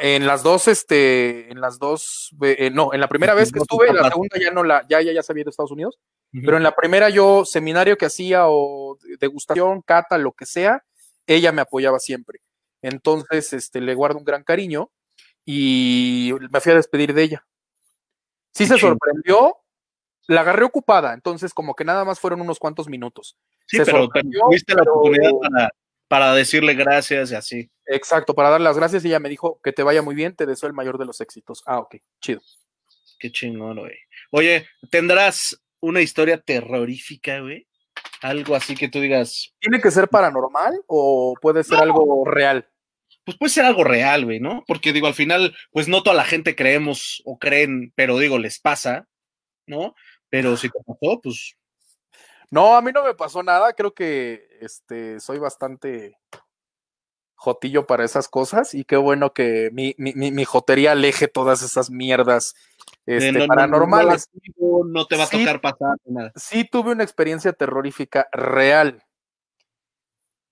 en 0.00 0.26
las 0.26 0.42
dos, 0.42 0.68
este, 0.68 1.50
en 1.50 1.60
las 1.60 1.78
dos, 1.78 2.34
eh, 2.42 2.70
no, 2.72 2.94
en 2.94 3.00
la 3.00 3.08
primera 3.08 3.34
vez 3.34 3.52
que 3.52 3.58
estuve, 3.58 3.88
en 3.88 3.96
la 3.96 4.08
segunda 4.08 4.38
ya 4.40 4.50
no 4.50 4.64
la, 4.64 4.86
ya, 4.88 5.00
ya, 5.02 5.12
ya 5.12 5.22
sabía 5.22 5.44
de 5.44 5.50
Estados 5.50 5.70
Unidos, 5.70 5.98
pero 6.32 6.56
en 6.56 6.62
la 6.62 6.74
primera 6.74 7.08
yo, 7.08 7.44
seminario 7.44 7.96
que 7.96 8.06
hacía 8.06 8.44
o 8.48 8.98
degustación, 9.20 9.82
cata, 9.82 10.18
lo 10.18 10.32
que 10.32 10.44
sea, 10.44 10.82
ella 11.26 11.52
me 11.52 11.62
apoyaba 11.62 11.98
siempre. 11.98 12.40
Entonces, 12.82 13.52
este, 13.52 13.80
le 13.80 13.94
guardo 13.94 14.18
un 14.18 14.24
gran 14.24 14.44
cariño 14.44 14.90
y 15.44 16.34
me 16.50 16.60
fui 16.60 16.72
a 16.72 16.76
despedir 16.76 17.14
de 17.14 17.22
ella. 17.22 17.46
Sí 18.52 18.66
se 18.66 18.78
sorprendió, 18.78 19.56
la 20.26 20.40
agarré 20.40 20.64
ocupada, 20.64 21.14
entonces 21.14 21.54
como 21.54 21.74
que 21.74 21.84
nada 21.84 22.04
más 22.04 22.20
fueron 22.20 22.40
unos 22.40 22.58
cuantos 22.58 22.88
minutos. 22.88 23.36
Sí, 23.66 23.78
pero 23.84 24.08
tuviste 24.08 24.74
la 24.74 24.82
oportunidad 24.82 25.32
para 25.40 25.70
para 26.08 26.34
decirle 26.34 26.74
gracias 26.74 27.30
y 27.30 27.34
así. 27.34 27.70
Exacto, 27.86 28.34
para 28.34 28.50
dar 28.50 28.60
las 28.60 28.76
gracias 28.76 29.04
y 29.04 29.08
ella 29.08 29.20
me 29.20 29.28
dijo 29.28 29.60
que 29.62 29.72
te 29.72 29.82
vaya 29.82 30.02
muy 30.02 30.14
bien, 30.14 30.34
te 30.34 30.46
deseo 30.46 30.66
el 30.68 30.74
mayor 30.74 30.98
de 30.98 31.04
los 31.04 31.20
éxitos. 31.20 31.62
Ah, 31.66 31.78
ok, 31.78 31.96
chido. 32.20 32.40
Qué 33.18 33.30
chingón, 33.30 33.78
güey. 33.78 33.96
Oye, 34.30 34.66
¿tendrás 34.90 35.62
una 35.80 36.00
historia 36.00 36.40
terrorífica, 36.40 37.40
güey? 37.40 37.66
Algo 38.22 38.54
así 38.54 38.74
que 38.74 38.88
tú 38.88 39.00
digas. 39.00 39.54
¿Tiene 39.60 39.80
que 39.80 39.90
ser 39.90 40.08
paranormal 40.08 40.82
o 40.86 41.34
puede 41.40 41.64
ser 41.64 41.78
algo 41.78 42.24
real? 42.24 42.68
Pues 43.24 43.36
puede 43.38 43.50
ser 43.50 43.64
algo 43.64 43.84
real, 43.84 44.24
güey, 44.24 44.40
¿no? 44.40 44.64
Porque 44.66 44.92
digo, 44.92 45.06
al 45.06 45.14
final, 45.14 45.56
pues 45.70 45.88
no 45.88 46.02
toda 46.02 46.16
la 46.16 46.24
gente 46.24 46.56
creemos 46.56 47.22
o 47.24 47.38
creen, 47.38 47.92
pero 47.94 48.18
digo, 48.18 48.38
les 48.38 48.60
pasa, 48.60 49.08
¿no? 49.66 49.94
Pero 50.28 50.56
si 50.56 50.68
te 50.68 50.78
pasó, 50.84 51.20
pues 51.20 51.56
no, 52.50 52.76
a 52.76 52.82
mí 52.82 52.92
no 52.92 53.04
me 53.04 53.14
pasó 53.14 53.42
nada. 53.42 53.72
Creo 53.72 53.94
que 53.94 54.46
este, 54.60 55.20
soy 55.20 55.38
bastante 55.38 56.18
jotillo 57.36 57.86
para 57.86 58.04
esas 58.04 58.28
cosas 58.28 58.74
y 58.74 58.84
qué 58.84 58.96
bueno 58.96 59.32
que 59.32 59.70
mi, 59.72 59.94
mi, 59.98 60.14
mi, 60.14 60.44
jotería 60.44 60.92
aleje 60.92 61.28
todas 61.28 61.62
esas 61.62 61.90
mierdas 61.90 62.54
este, 63.04 63.46
paranormales. 63.46 64.30
No, 64.58 65.06
te 65.06 65.16
va 65.16 65.24
a 65.24 65.28
tocar 65.28 65.60
pasar 65.60 65.96
nada. 66.04 66.32
Sí 66.34 66.64
tuve 66.64 66.92
una 66.92 67.04
experiencia 67.04 67.52
terrorífica 67.52 68.28
real. 68.32 69.04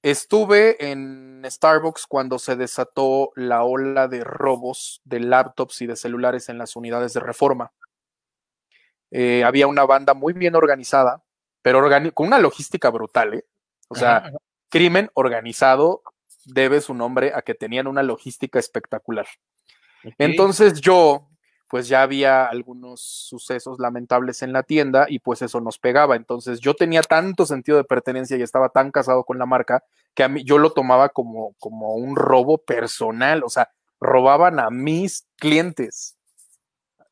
Estuve 0.02 0.90
en 0.90 1.42
Starbucks 1.44 2.06
cuando 2.06 2.38
se 2.38 2.56
desató 2.56 3.32
la 3.34 3.64
ola 3.64 4.06
de 4.06 4.22
robos 4.22 5.00
de 5.04 5.20
laptops 5.20 5.82
y 5.82 5.86
de 5.86 5.96
celulares 5.96 6.48
en 6.48 6.58
las 6.58 6.76
unidades 6.76 7.14
de 7.14 7.20
reforma. 7.20 7.72
Eh, 9.10 9.42
había 9.44 9.66
una 9.66 9.84
banda 9.84 10.12
muy 10.12 10.32
bien 10.32 10.54
organizada 10.54 11.24
pero 11.64 11.80
con 12.12 12.26
una 12.26 12.38
logística 12.38 12.90
brutal, 12.90 13.32
¿eh? 13.32 13.46
O 13.88 13.94
sea, 13.94 14.30
crimen 14.68 15.10
organizado 15.14 16.02
debe 16.44 16.80
su 16.80 16.94
nombre 16.94 17.32
a 17.34 17.42
que 17.42 17.54
tenían 17.54 17.86
una 17.86 18.02
logística 18.02 18.58
espectacular. 18.58 19.26
Entonces 20.18 20.80
yo, 20.80 21.28
pues 21.68 21.88
ya 21.88 22.02
había 22.02 22.46
algunos 22.46 23.00
sucesos 23.00 23.78
lamentables 23.78 24.42
en 24.42 24.52
la 24.52 24.62
tienda 24.62 25.06
y 25.08 25.18
pues 25.18 25.42
eso 25.42 25.60
nos 25.60 25.78
pegaba. 25.78 26.16
Entonces 26.16 26.60
yo 26.60 26.74
tenía 26.74 27.02
tanto 27.02 27.46
sentido 27.46 27.78
de 27.78 27.84
pertenencia 27.84 28.36
y 28.36 28.42
estaba 28.42 28.68
tan 28.68 28.90
casado 28.90 29.24
con 29.24 29.38
la 29.38 29.46
marca 29.46 29.82
que 30.14 30.22
a 30.22 30.28
mí 30.28 30.44
yo 30.44 30.58
lo 30.58 30.70
tomaba 30.70 31.08
como, 31.08 31.54
como 31.58 31.94
un 31.94 32.16
robo 32.16 32.58
personal, 32.58 33.42
o 33.42 33.48
sea, 33.48 33.70
robaban 34.00 34.60
a 34.60 34.70
mis 34.70 35.26
clientes, 35.36 36.16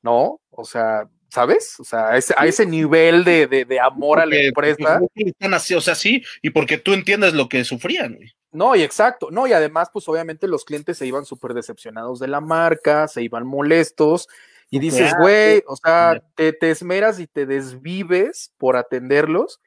¿no? 0.03 0.41
O 0.51 0.65
sea, 0.65 1.09
¿sabes? 1.31 1.81
O 1.81 1.85
sea, 1.85 2.11
a 2.11 2.17
ese, 2.19 2.35
a 2.37 2.47
ese 2.47 2.67
nivel 2.67 3.25
de, 3.25 3.47
de, 3.47 3.81
amor 3.81 4.21
a 4.21 4.27
la 4.27 4.37
empresa. 4.37 5.01
Así, 5.41 5.75
o 5.75 5.81
sea, 5.81 5.95
sí, 5.95 6.23
y 6.43 6.51
porque 6.51 6.77
tú 6.77 6.93
entiendes 6.93 7.33
lo 7.33 7.49
que 7.49 7.65
sufrían. 7.65 8.19
No, 8.53 8.77
y 8.77 8.83
exacto, 8.83 9.31
no, 9.31 9.47
y 9.47 9.53
además, 9.55 9.89
pues 9.91 10.07
obviamente 10.09 10.47
los 10.47 10.67
clientes 10.67 10.99
se 10.99 11.07
iban 11.07 11.25
súper 11.25 11.55
decepcionados 11.55 12.21
de 12.21 12.29
la 12.29 12.41
marca, 12.43 13.09
se 13.09 13.23
iban 13.23 13.47
molestos, 13.47 14.29
y 14.71 14.79
dices, 14.79 15.15
güey, 15.19 15.63
o 15.67 15.77
sea, 15.77 16.23
te, 16.35 16.53
te, 16.53 16.71
esmeras 16.71 17.19
y 17.19 17.27
te 17.27 17.47
desvives 17.47 18.53
por 18.59 18.77
atenderlos, 18.77 19.61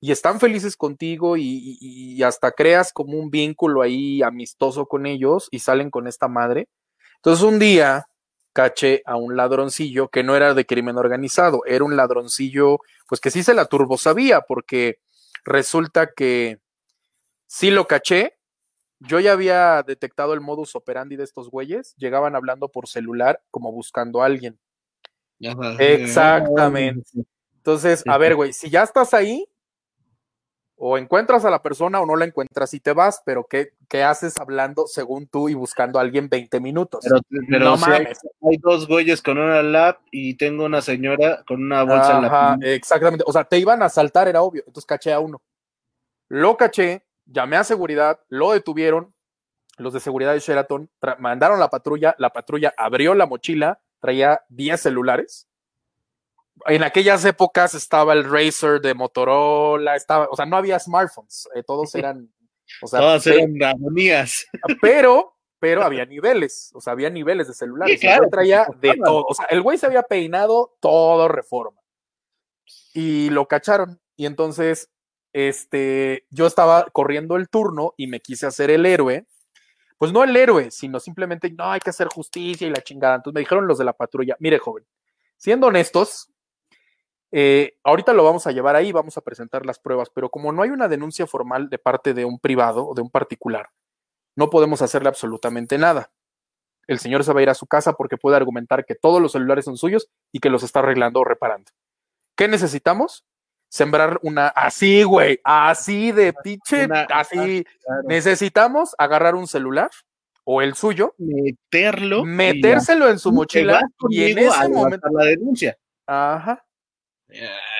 y 0.00 0.12
están 0.12 0.40
felices 0.40 0.76
contigo, 0.76 1.36
y, 1.36 1.76
y 1.80 2.22
hasta 2.22 2.52
creas 2.52 2.92
como 2.92 3.18
un 3.18 3.30
vínculo 3.30 3.82
ahí 3.82 4.22
amistoso 4.22 4.86
con 4.86 5.04
ellos, 5.04 5.48
y 5.50 5.58
salen 5.58 5.90
con 5.90 6.06
esta 6.06 6.26
madre. 6.26 6.68
Entonces 7.16 7.44
un 7.44 7.58
día 7.58 8.06
caché 8.54 9.02
a 9.06 9.16
un 9.16 9.36
ladroncillo 9.36 10.08
que 10.08 10.22
no 10.22 10.36
era 10.36 10.54
de 10.54 10.66
crimen 10.66 10.96
organizado, 10.96 11.62
era 11.66 11.84
un 11.84 11.96
ladroncillo, 11.96 12.78
pues 13.08 13.20
que 13.20 13.30
sí 13.30 13.42
se 13.42 13.54
la 13.54 13.66
turbo 13.66 13.98
sabía, 13.98 14.40
porque 14.40 15.00
resulta 15.44 16.10
que 16.14 16.61
sí 17.52 17.70
lo 17.70 17.86
caché. 17.86 18.38
Yo 18.98 19.20
ya 19.20 19.32
había 19.32 19.82
detectado 19.82 20.32
el 20.32 20.40
modus 20.40 20.74
operandi 20.74 21.16
de 21.16 21.24
estos 21.24 21.50
güeyes, 21.50 21.94
llegaban 21.96 22.34
hablando 22.34 22.68
por 22.68 22.88
celular 22.88 23.42
como 23.50 23.72
buscando 23.72 24.22
a 24.22 24.26
alguien. 24.26 24.58
Exactamente. 25.78 27.10
Entonces, 27.56 28.04
a 28.06 28.16
ver, 28.16 28.36
güey, 28.36 28.52
si 28.52 28.70
ya 28.70 28.84
estás 28.84 29.12
ahí, 29.12 29.46
o 30.76 30.96
encuentras 30.98 31.44
a 31.44 31.50
la 31.50 31.62
persona 31.62 32.00
o 32.00 32.06
no 32.06 32.16
la 32.16 32.24
encuentras 32.24 32.74
y 32.74 32.80
te 32.80 32.92
vas, 32.92 33.22
pero 33.24 33.44
¿qué, 33.48 33.72
qué 33.88 34.02
haces 34.02 34.38
hablando 34.38 34.86
según 34.86 35.26
tú 35.26 35.48
y 35.48 35.54
buscando 35.54 35.98
a 35.98 36.02
alguien 36.02 36.28
20 36.28 36.58
minutos? 36.60 37.04
Pero, 37.04 37.20
no 37.60 37.76
mames. 37.76 38.18
Hay, 38.40 38.56
dos 38.56 38.88
güeyes 38.88 39.20
con 39.20 39.38
una 39.38 39.62
lap 39.62 40.00
y 40.10 40.34
tengo 40.34 40.64
una 40.64 40.80
señora 40.80 41.44
con 41.46 41.62
una 41.62 41.82
bolsa 41.82 42.16
en 42.16 42.22
la 42.22 42.58
Exactamente. 42.62 43.24
O 43.26 43.32
sea, 43.32 43.44
te 43.44 43.58
iban 43.58 43.82
a 43.82 43.86
asaltar, 43.86 44.26
era 44.26 44.42
obvio. 44.42 44.62
Entonces 44.66 44.86
caché 44.86 45.12
a 45.12 45.20
uno. 45.20 45.40
Lo 46.28 46.56
caché, 46.56 47.04
llamé 47.26 47.56
a 47.56 47.64
seguridad, 47.64 48.20
lo 48.28 48.52
detuvieron. 48.52 49.14
Los 49.78 49.94
de 49.94 50.00
seguridad 50.00 50.34
de 50.34 50.40
Sheraton 50.40 50.90
mandaron 51.18 51.58
la 51.58 51.70
patrulla. 51.70 52.14
La 52.18 52.30
patrulla 52.30 52.74
abrió 52.76 53.14
la 53.14 53.26
mochila, 53.26 53.80
traía 54.00 54.42
10 54.48 54.80
celulares 54.80 55.48
en 56.66 56.82
aquellas 56.82 57.24
épocas 57.24 57.74
estaba 57.74 58.12
el 58.12 58.24
Razer 58.24 58.80
de 58.80 58.94
Motorola, 58.94 59.96
estaba, 59.96 60.28
o 60.30 60.36
sea, 60.36 60.46
no 60.46 60.56
había 60.56 60.78
smartphones, 60.78 61.48
eh, 61.54 61.62
todos 61.62 61.94
eran, 61.94 62.32
o 62.80 62.86
sea, 62.86 63.00
todas 63.00 63.26
eran 63.26 63.62
armonías. 63.62 64.46
Pero, 64.80 65.36
pero 65.58 65.84
había 65.84 66.04
niveles, 66.04 66.72
o 66.74 66.80
sea, 66.80 66.92
había 66.92 67.08
niveles 67.08 67.46
de 67.46 67.54
celulares. 67.54 68.00
Sí, 68.00 68.04
claro, 68.04 68.28
traía 68.28 68.66
de 68.80 68.94
todo, 68.96 69.24
o 69.28 69.32
sea, 69.32 69.46
el 69.46 69.62
güey 69.62 69.78
se 69.78 69.86
había 69.86 70.02
peinado 70.02 70.76
todo 70.80 71.28
reforma. 71.28 71.80
Y 72.94 73.30
lo 73.30 73.46
cacharon. 73.46 74.00
Y 74.16 74.26
entonces, 74.26 74.90
este, 75.32 76.26
yo 76.30 76.46
estaba 76.46 76.86
corriendo 76.92 77.36
el 77.36 77.48
turno 77.48 77.94
y 77.96 78.06
me 78.06 78.20
quise 78.20 78.46
hacer 78.46 78.70
el 78.70 78.86
héroe. 78.86 79.26
Pues 79.98 80.12
no 80.12 80.24
el 80.24 80.36
héroe, 80.36 80.70
sino 80.70 80.98
simplemente, 80.98 81.50
no, 81.50 81.70
hay 81.70 81.80
que 81.80 81.90
hacer 81.90 82.08
justicia 82.08 82.66
y 82.66 82.70
la 82.70 82.82
chingada. 82.82 83.16
Entonces 83.16 83.34
me 83.34 83.40
dijeron 83.40 83.66
los 83.66 83.78
de 83.78 83.84
la 83.84 83.92
patrulla, 83.92 84.36
mire, 84.40 84.58
joven, 84.58 84.84
siendo 85.36 85.68
honestos, 85.68 86.32
eh, 87.30 87.78
ahorita 87.82 88.12
lo 88.12 88.24
vamos 88.24 88.46
a 88.46 88.52
llevar 88.52 88.76
ahí, 88.76 88.92
vamos 88.92 89.16
a 89.16 89.22
presentar 89.22 89.64
las 89.64 89.78
pruebas, 89.78 90.10
pero 90.10 90.28
como 90.28 90.52
no 90.52 90.62
hay 90.62 90.68
una 90.68 90.88
denuncia 90.88 91.26
formal 91.26 91.70
de 91.70 91.78
parte 91.78 92.12
de 92.12 92.26
un 92.26 92.38
privado 92.38 92.86
o 92.86 92.94
de 92.94 93.00
un 93.00 93.10
particular, 93.10 93.70
no 94.36 94.50
podemos 94.50 94.82
hacerle 94.82 95.08
absolutamente 95.08 95.78
nada. 95.78 96.12
El 96.86 96.98
señor 96.98 97.24
se 97.24 97.32
va 97.32 97.40
a 97.40 97.42
ir 97.42 97.50
a 97.50 97.54
su 97.54 97.66
casa 97.66 97.94
porque 97.94 98.18
puede 98.18 98.36
argumentar 98.36 98.84
que 98.84 98.94
todos 98.94 99.22
los 99.22 99.32
celulares 99.32 99.64
son 99.64 99.78
suyos 99.78 100.10
y 100.30 100.40
que 100.40 100.50
los 100.50 100.62
está 100.62 100.80
arreglando 100.80 101.20
o 101.20 101.24
reparando. 101.24 101.70
¿Qué 102.36 102.48
necesitamos? 102.48 103.24
Sembrar 103.72 104.18
una 104.20 104.48
así, 104.48 105.02
güey, 105.02 105.40
así 105.44 106.12
de 106.12 106.34
pinche, 106.34 106.86
así. 107.08 107.64
Necesitamos 108.04 108.94
agarrar 108.98 109.34
un 109.34 109.46
celular 109.46 109.90
o 110.44 110.60
el 110.60 110.74
suyo, 110.74 111.14
meterlo, 111.16 112.24
metérselo 112.26 113.08
en 113.08 113.18
su 113.18 113.32
mochila 113.32 113.80
y 114.10 114.30
en 114.30 114.38
ese 114.38 114.68
momento 114.68 115.08
la 115.10 115.24
denuncia. 115.24 115.78
Ajá 116.06 116.62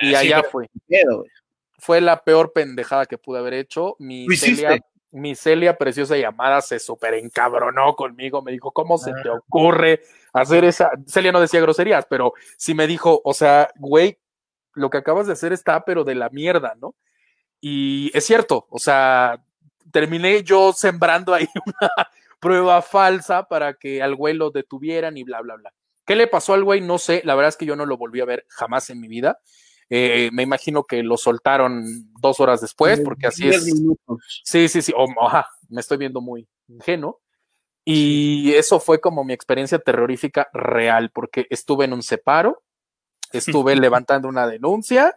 y 0.01 0.15
allá 0.15 0.43
fue. 0.43 0.69
Fue 1.79 2.01
la 2.01 2.23
peor 2.23 2.53
pendejada 2.53 3.05
que 3.05 3.17
pude 3.17 3.39
haber 3.39 3.53
hecho. 3.53 3.95
Mi 3.99 4.27
Celia, 4.35 4.79
mi 5.11 5.35
Celia 5.35 5.77
preciosa 5.77 6.17
llamada 6.17 6.61
se 6.61 6.79
súper 6.79 7.15
encabronó 7.15 7.95
conmigo. 7.95 8.41
Me 8.41 8.51
dijo, 8.51 8.71
¿cómo 8.71 8.97
se 8.97 9.11
te 9.11 9.29
ah. 9.29 9.33
ocurre 9.33 10.01
hacer 10.31 10.63
esa? 10.63 10.91
Celia 11.07 11.31
no 11.31 11.41
decía 11.41 11.61
groserías, 11.61 12.05
pero 12.09 12.33
sí 12.57 12.73
me 12.73 12.87
dijo, 12.87 13.21
o 13.23 13.33
sea, 13.33 13.69
güey, 13.75 14.17
lo 14.73 14.89
que 14.89 14.97
acabas 14.97 15.27
de 15.27 15.33
hacer 15.33 15.53
está, 15.53 15.85
pero 15.85 16.03
de 16.03 16.15
la 16.15 16.29
mierda, 16.29 16.75
¿no? 16.79 16.95
Y 17.61 18.11
es 18.13 18.25
cierto, 18.25 18.67
o 18.69 18.79
sea, 18.79 19.43
terminé 19.91 20.43
yo 20.43 20.73
sembrando 20.73 21.33
ahí 21.33 21.47
una 21.65 21.91
prueba 22.39 22.81
falsa 22.81 23.47
para 23.47 23.75
que 23.75 24.01
al 24.01 24.15
güey 24.15 24.33
lo 24.33 24.51
detuvieran 24.51 25.17
y 25.17 25.23
bla, 25.23 25.41
bla, 25.41 25.55
bla. 25.55 25.73
¿Qué 26.05 26.15
le 26.15 26.27
pasó 26.27 26.53
al 26.53 26.63
güey? 26.63 26.81
No 26.81 26.97
sé, 26.97 27.21
la 27.23 27.35
verdad 27.35 27.49
es 27.49 27.57
que 27.57 27.65
yo 27.65 27.75
no 27.75 27.85
lo 27.85 27.97
volví 27.97 28.19
a 28.19 28.25
ver 28.25 28.45
jamás 28.49 28.89
en 28.89 28.99
mi 28.99 29.07
vida. 29.07 29.39
Eh, 29.89 30.29
me 30.33 30.43
imagino 30.43 30.83
que 30.83 31.03
lo 31.03 31.17
soltaron 31.17 31.85
dos 32.19 32.39
horas 32.39 32.59
después, 32.61 32.99
porque 33.01 33.27
así 33.27 33.47
es. 33.47 33.63
Sí, 34.43 34.67
sí, 34.67 34.81
sí, 34.81 34.93
me 35.69 35.81
estoy 35.81 35.97
viendo 35.97 36.19
muy 36.19 36.47
ingenuo. 36.67 37.21
Y 37.85 38.53
eso 38.53 38.79
fue 38.79 38.99
como 38.99 39.23
mi 39.23 39.33
experiencia 39.33 39.79
terrorífica 39.79 40.47
real, 40.53 41.11
porque 41.13 41.47
estuve 41.49 41.85
en 41.85 41.93
un 41.93 42.01
separo, 42.01 42.63
estuve 43.37 43.75
levantando 43.75 44.27
una 44.27 44.47
denuncia, 44.47 45.15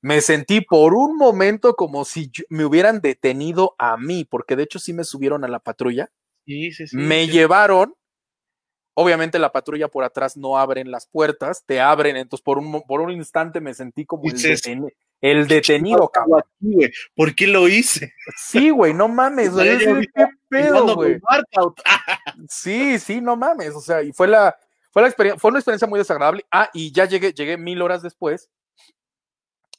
me 0.00 0.20
sentí 0.20 0.60
por 0.60 0.94
un 0.94 1.16
momento 1.16 1.74
como 1.74 2.04
si 2.04 2.30
me 2.48 2.64
hubieran 2.64 3.00
detenido 3.00 3.74
a 3.78 3.96
mí, 3.96 4.24
porque 4.24 4.56
de 4.56 4.64
hecho 4.64 4.78
sí 4.78 4.92
me 4.92 5.04
subieron 5.04 5.44
a 5.44 5.48
la 5.48 5.58
patrulla. 5.58 6.10
Sí, 6.46 6.72
sí, 6.72 6.86
sí, 6.86 6.96
me 6.96 7.26
llevaron 7.26 7.94
Obviamente 9.00 9.38
la 9.38 9.52
patrulla 9.52 9.86
por 9.86 10.02
atrás 10.02 10.36
no 10.36 10.58
abren 10.58 10.90
las 10.90 11.06
puertas, 11.06 11.62
te 11.64 11.80
abren, 11.80 12.16
entonces 12.16 12.42
por 12.42 12.58
un, 12.58 12.82
por 12.82 13.00
un 13.00 13.12
instante 13.12 13.60
me 13.60 13.72
sentí 13.72 14.04
como 14.04 14.24
el, 14.28 14.92
el 15.20 15.46
detenido, 15.46 16.08
cabrón. 16.08 16.42
¿Por 17.14 17.36
qué 17.36 17.46
lo 17.46 17.68
hice? 17.68 18.12
Sí, 18.36 18.70
güey, 18.70 18.94
no 18.94 19.06
mames, 19.06 19.52
güey. 19.52 19.78
¿Qué 20.12 20.26
pedo, 20.48 20.96
güey? 20.96 21.20
sí, 22.48 22.98
sí, 22.98 23.20
no 23.20 23.36
mames. 23.36 23.72
O 23.76 23.80
sea, 23.80 24.02
y 24.02 24.12
fue 24.12 24.26
la, 24.26 24.56
fue 24.90 25.02
la 25.02 25.08
experiencia, 25.08 25.38
fue 25.38 25.50
una 25.50 25.60
experiencia 25.60 25.88
muy 25.88 25.98
desagradable. 25.98 26.44
Ah, 26.50 26.70
y 26.72 26.92
ya 26.92 27.04
llegué, 27.04 27.32
llegué 27.32 27.56
mil 27.56 27.82
horas 27.82 28.02
después. 28.02 28.50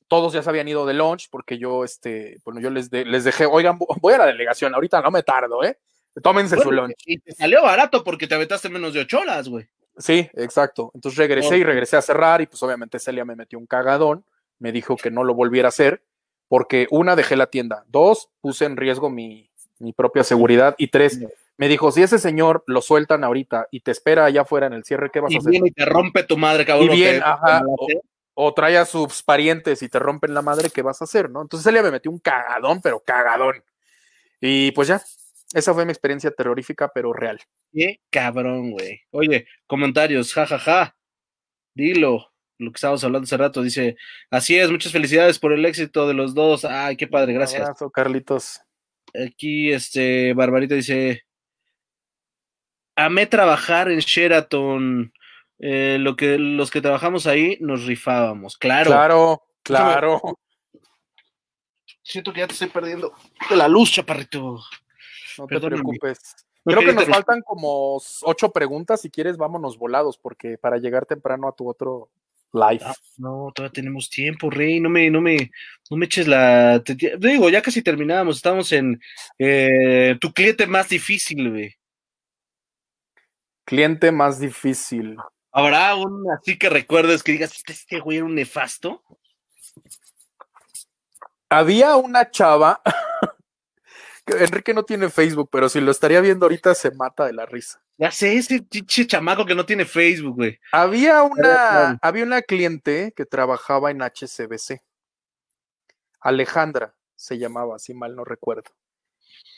Todos 0.07 0.33
ya 0.33 0.41
se 0.41 0.49
habían 0.49 0.67
ido 0.67 0.85
de 0.85 0.93
lunch 0.93 1.29
porque 1.29 1.57
yo, 1.57 1.83
este, 1.83 2.37
bueno, 2.43 2.59
yo 2.59 2.69
les, 2.69 2.91
les 2.91 3.23
dejé, 3.23 3.45
oigan, 3.45 3.77
voy 4.01 4.13
a 4.13 4.17
la 4.17 4.25
delegación, 4.25 4.73
ahorita 4.73 5.01
no 5.01 5.11
me 5.11 5.23
tardo, 5.23 5.63
¿eh? 5.63 5.77
Tómense 6.23 6.57
su 6.57 6.71
lunch. 6.71 6.95
Y 7.05 7.19
te 7.19 7.33
salió 7.33 7.61
barato 7.61 8.03
porque 8.03 8.27
te 8.27 8.35
aventaste 8.35 8.69
menos 8.69 8.93
de 8.93 9.01
ocho 9.01 9.19
horas, 9.19 9.47
güey. 9.47 9.67
Sí, 9.97 10.29
exacto. 10.33 10.91
Entonces 10.93 11.17
regresé 11.17 11.57
y 11.57 11.63
regresé 11.63 11.97
a 11.97 12.01
cerrar 12.01 12.41
y 12.41 12.47
pues 12.47 12.61
obviamente 12.63 12.99
Celia 12.99 13.25
me 13.25 13.35
metió 13.35 13.59
un 13.59 13.67
cagadón, 13.67 14.25
me 14.57 14.71
dijo 14.71 14.95
que 14.95 15.11
no 15.11 15.23
lo 15.23 15.35
volviera 15.35 15.67
a 15.67 15.69
hacer 15.69 16.01
porque 16.49 16.87
una, 16.89 17.15
dejé 17.15 17.37
la 17.37 17.47
tienda, 17.47 17.85
dos, 17.87 18.29
puse 18.41 18.65
en 18.65 18.75
riesgo 18.75 19.09
mi, 19.09 19.49
propia 19.95 20.23
seguridad 20.23 20.75
y 20.77 20.87
tres, 20.87 21.19
me 21.59 21.67
dijo, 21.67 21.91
si 21.91 22.01
ese 22.01 22.19
señor 22.19 22.63
lo 22.67 22.81
sueltan 22.81 23.25
ahorita 23.25 23.67
y 23.69 23.81
te 23.81 23.91
espera 23.91 24.23
allá 24.23 24.43
afuera 24.43 24.67
en 24.67 24.71
el 24.71 24.85
cierre, 24.85 25.09
¿qué 25.11 25.19
vas 25.19 25.35
a 25.35 25.39
hacer? 25.39 25.55
y 25.55 25.71
te 25.71 25.83
rompe 25.83 26.23
tu 26.23 26.37
madre, 26.37 26.65
cabrón. 26.65 26.93
Y 26.93 26.95
bien, 26.95 27.21
ajá, 27.21 27.63
o, 28.33 28.53
trae 28.53 28.77
a 28.77 28.85
sus 28.85 29.21
parientes 29.21 29.83
y 29.83 29.89
te 29.89 29.99
rompen 29.99 30.33
la 30.33 30.41
madre, 30.41 30.69
¿qué 30.73 30.81
vas 30.81 31.01
a 31.01 31.03
hacer? 31.03 31.29
¿no? 31.29 31.41
Entonces 31.41 31.65
Celia 31.65 31.83
me 31.83 31.91
metió 31.91 32.09
un 32.09 32.19
cagadón, 32.19 32.79
pero 32.81 33.01
cagadón. 33.01 33.61
Y 34.39 34.71
pues 34.71 34.87
ya, 34.87 35.01
esa 35.53 35.73
fue 35.73 35.83
mi 35.83 35.91
experiencia 35.91 36.31
terrorífica, 36.31 36.89
pero 36.93 37.11
real. 37.11 37.41
Qué 37.73 37.99
cabrón, 38.09 38.71
güey. 38.71 39.01
Oye, 39.11 39.45
comentarios, 39.67 40.33
jajaja. 40.33 40.59
Ja, 40.59 40.85
ja. 40.85 40.97
Dilo, 41.73 42.31
lo 42.57 42.71
que 42.71 42.77
estábamos 42.77 43.03
hablando 43.03 43.25
hace 43.25 43.35
rato. 43.35 43.61
Dice, 43.61 43.97
así 44.31 44.57
es, 44.57 44.71
muchas 44.71 44.93
felicidades 44.93 45.37
por 45.39 45.51
el 45.51 45.65
éxito 45.65 46.07
de 46.07 46.13
los 46.13 46.33
dos. 46.33 46.63
Ay, 46.63 46.95
qué 46.95 47.07
padre, 47.07 47.33
gracias. 47.33 47.59
Un 47.59 47.65
abrazo, 47.65 47.89
Carlitos. 47.89 48.61
Aquí, 49.13 49.73
este, 49.73 50.33
Barbarita 50.33 50.75
dice, 50.75 51.25
amé 53.05 53.25
trabajar 53.25 53.89
en 53.89 53.99
Sheraton. 53.99 55.13
Eh, 55.61 55.97
lo 55.99 56.15
que, 56.15 56.37
los 56.37 56.71
que 56.71 56.81
trabajamos 56.81 57.27
ahí 57.27 57.57
nos 57.59 57.85
rifábamos, 57.85 58.57
claro. 58.57 58.91
Claro, 58.91 59.43
claro. 59.61 60.21
Siento 62.01 62.31
que 62.31 62.39
ya 62.39 62.47
te 62.47 62.53
estoy 62.53 62.69
perdiendo 62.69 63.13
de 63.49 63.55
la 63.55 63.67
luz, 63.67 63.91
chaparrito. 63.91 64.59
No 65.37 65.47
te 65.47 65.59
preocupes. 65.59 66.19
Creo 66.63 66.81
que 66.81 66.93
nos 66.93 67.05
faltan 67.05 67.41
como 67.41 68.01
ocho 68.23 68.51
preguntas. 68.51 69.01
Si 69.01 69.09
quieres, 69.09 69.37
vámonos 69.37 69.77
volados, 69.77 70.17
porque 70.17 70.57
para 70.57 70.77
llegar 70.77 71.05
temprano 71.05 71.47
a 71.47 71.55
tu 71.55 71.69
otro 71.69 72.09
live. 72.53 72.83
Ah, 72.83 72.95
no, 73.17 73.51
todavía 73.53 73.73
tenemos 73.73 74.09
tiempo, 74.09 74.49
Rey. 74.49 74.79
No 74.79 74.89
me, 74.89 75.09
no 75.09 75.21
me, 75.21 75.51
no 75.89 75.97
me 75.97 76.05
eches 76.05 76.27
la. 76.27 76.81
Te, 76.83 76.95
digo, 77.17 77.49
ya 77.49 77.61
casi 77.61 77.81
terminamos. 77.81 78.37
Estamos 78.37 78.71
en 78.71 78.99
eh, 79.37 80.17
tu 80.19 80.31
cliente 80.31 80.67
más 80.67 80.89
difícil, 80.89 81.49
güey. 81.49 81.78
Cliente 83.69 84.11
más 84.11 84.39
difícil. 84.39 85.15
¿Habrá 85.51 85.93
un 85.93 86.25
así 86.31 86.57
que 86.57 86.71
recuerdes 86.71 87.21
que 87.21 87.33
digas, 87.33 87.55
este, 87.55 87.73
este 87.73 87.99
güey 87.99 88.17
era 88.17 88.25
un 88.25 88.33
nefasto? 88.33 89.03
Había 91.49 91.95
una 91.95 92.31
chava 92.31 92.81
Enrique 94.25 94.73
no 94.73 94.85
tiene 94.85 95.11
Facebook, 95.11 95.49
pero 95.51 95.69
si 95.69 95.81
lo 95.81 95.91
estaría 95.91 96.19
viendo 96.19 96.47
ahorita 96.47 96.73
se 96.73 96.89
mata 96.89 97.27
de 97.27 97.33
la 97.33 97.45
risa. 97.45 97.79
Ya 97.99 98.09
sé, 98.09 98.37
ese 98.37 98.63
pinche 98.63 99.05
chamaco 99.05 99.45
que 99.45 99.53
no 99.53 99.67
tiene 99.67 99.85
Facebook, 99.85 100.37
güey. 100.37 100.59
Había 100.71 101.21
una, 101.21 101.99
había 102.01 102.23
una 102.23 102.41
cliente 102.41 103.13
que 103.15 103.27
trabajaba 103.27 103.91
en 103.91 104.01
HCBC. 104.01 104.81
Alejandra 106.21 106.95
se 107.13 107.37
llamaba, 107.37 107.77
si 107.77 107.93
mal 107.93 108.15
no 108.15 108.25
recuerdo. 108.25 108.71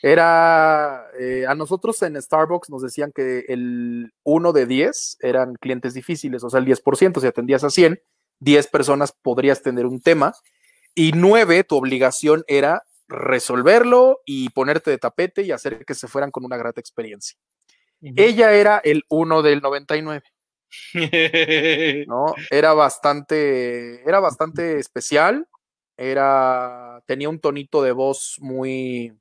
Era, 0.02 1.06
eh, 1.18 1.44
a 1.46 1.54
nosotros 1.54 2.02
en 2.02 2.20
Starbucks 2.20 2.70
nos 2.70 2.82
decían 2.82 3.12
que 3.14 3.44
el 3.48 4.12
1 4.24 4.52
de 4.52 4.66
10 4.66 5.18
eran 5.20 5.54
clientes 5.54 5.94
difíciles, 5.94 6.42
o 6.42 6.50
sea, 6.50 6.60
el 6.60 6.66
10%, 6.66 7.20
si 7.20 7.26
atendías 7.26 7.62
a 7.64 7.70
100, 7.70 8.00
10 8.40 8.66
personas 8.68 9.12
podrías 9.12 9.62
tener 9.62 9.86
un 9.86 10.00
tema, 10.00 10.34
y 10.94 11.12
9, 11.12 11.64
tu 11.64 11.76
obligación 11.76 12.42
era 12.48 12.82
resolverlo 13.08 14.20
y 14.26 14.50
ponerte 14.50 14.90
de 14.90 14.98
tapete 14.98 15.42
y 15.42 15.52
hacer 15.52 15.84
que 15.84 15.94
se 15.94 16.08
fueran 16.08 16.30
con 16.30 16.44
una 16.44 16.56
grata 16.56 16.80
experiencia. 16.80 17.38
Ella 18.00 18.52
era 18.52 18.78
el 18.78 19.04
1 19.08 19.42
del 19.42 19.60
99. 19.60 20.22
¿no? 22.08 22.34
Era 22.50 22.72
bastante, 22.72 24.02
era 24.08 24.20
bastante 24.20 24.78
especial, 24.78 25.46
era, 25.96 27.02
tenía 27.06 27.28
un 27.28 27.38
tonito 27.38 27.82
de 27.82 27.92
voz 27.92 28.36
muy, 28.40 29.12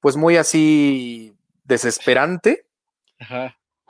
pues 0.00 0.16
muy 0.16 0.36
así 0.36 1.34
desesperante. 1.64 2.66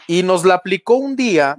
Y 0.06 0.22
nos 0.22 0.44
la 0.44 0.54
aplicó 0.54 0.94
un 0.94 1.16
día 1.16 1.58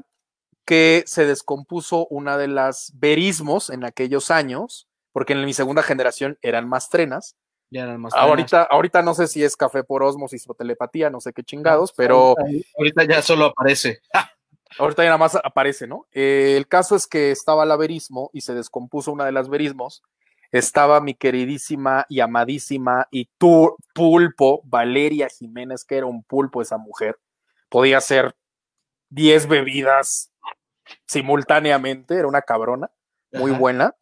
que 0.65 1.03
se 1.05 1.25
descompuso 1.25 2.07
una 2.07 2.37
de 2.37 2.47
las 2.47 2.91
verismos 2.95 3.69
en 3.69 3.83
aquellos 3.83 4.31
años, 4.31 4.87
porque 5.11 5.33
en 5.33 5.45
mi 5.45 5.53
segunda 5.53 5.83
generación 5.83 6.37
eran 6.41 6.67
más 6.67 6.89
trenas. 6.89 7.35
ahorita, 8.13 8.63
ahorita 8.63 9.01
no 9.01 9.13
sé 9.13 9.27
si 9.27 9.43
es 9.43 9.55
café 9.55 9.83
por 9.83 10.03
osmosis 10.03 10.45
o 10.47 10.53
telepatía, 10.53 11.09
no 11.09 11.21
sé 11.21 11.33
qué 11.33 11.43
chingados, 11.43 11.93
pero. 11.93 12.35
Ahorita 12.77 13.03
ya 13.05 13.21
solo 13.21 13.45
aparece. 13.45 14.01
Ahorita 14.77 15.03
ya 15.03 15.09
nada 15.09 15.17
más 15.17 15.35
aparece, 15.35 15.85
¿no? 15.85 16.07
Eh, 16.13 16.53
el 16.55 16.65
caso 16.65 16.95
es 16.95 17.05
que 17.05 17.31
estaba 17.31 17.65
el 17.65 17.71
averismo 17.71 18.29
y 18.31 18.39
se 18.39 18.53
descompuso 18.53 19.11
una 19.11 19.25
de 19.25 19.33
las 19.33 19.49
verismos. 19.49 20.01
Estaba 20.51 20.99
mi 20.99 21.13
queridísima 21.13 22.05
y 22.09 22.19
amadísima 22.19 23.07
y 23.09 23.29
tu 23.37 23.75
pulpo, 23.93 24.61
Valeria 24.65 25.29
Jiménez, 25.29 25.85
que 25.85 25.97
era 25.97 26.05
un 26.05 26.23
pulpo 26.23 26.61
esa 26.61 26.77
mujer. 26.77 27.17
Podía 27.69 27.99
hacer 27.99 28.35
10 29.09 29.47
bebidas 29.47 30.31
simultáneamente, 31.05 32.15
era 32.15 32.27
una 32.27 32.41
cabrona, 32.41 32.91
muy 33.31 33.51
buena. 33.51 33.95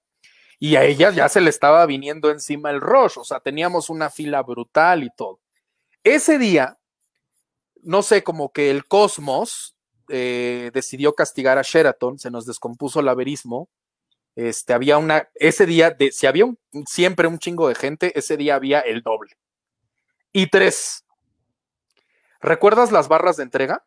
Y 0.60 0.76
a 0.76 0.84
ella 0.84 1.12
ya 1.12 1.30
se 1.30 1.40
le 1.40 1.50
estaba 1.50 1.86
viniendo 1.86 2.32
encima 2.32 2.70
el 2.70 2.82
rush, 2.82 3.18
o 3.18 3.24
sea, 3.24 3.40
teníamos 3.40 3.90
una 3.90 4.10
fila 4.10 4.42
brutal 4.44 5.04
y 5.04 5.10
todo. 5.16 5.40
Ese 6.04 6.38
día, 6.38 6.78
no 7.82 8.02
sé, 8.02 8.24
como 8.24 8.52
que 8.52 8.70
el 8.70 8.86
cosmos 8.86 9.78
eh, 10.10 10.72
decidió 10.74 11.14
castigar 11.14 11.58
a 11.58 11.62
Sheraton, 11.62 12.20
se 12.20 12.32
nos 12.32 12.46
descompuso 12.46 13.00
el 13.00 13.08
averismo. 13.08 13.70
Este, 14.36 14.74
había 14.74 14.98
una, 14.98 15.28
ese 15.36 15.66
día, 15.66 15.92
de, 15.92 16.12
si 16.12 16.28
había 16.28 16.46
siempre 16.86 17.28
un 17.28 17.40
chingo 17.40 17.68
de 17.68 17.76
gente, 17.76 18.18
ese 18.18 18.38
día 18.38 18.56
había 18.56 18.80
el 18.80 19.02
doble. 19.02 19.32
Y 20.32 20.48
tres, 20.48 21.06
¿recuerdas 22.40 22.92
las 22.92 23.08
barras 23.08 23.38
de 23.38 23.44
entrega? 23.44 23.84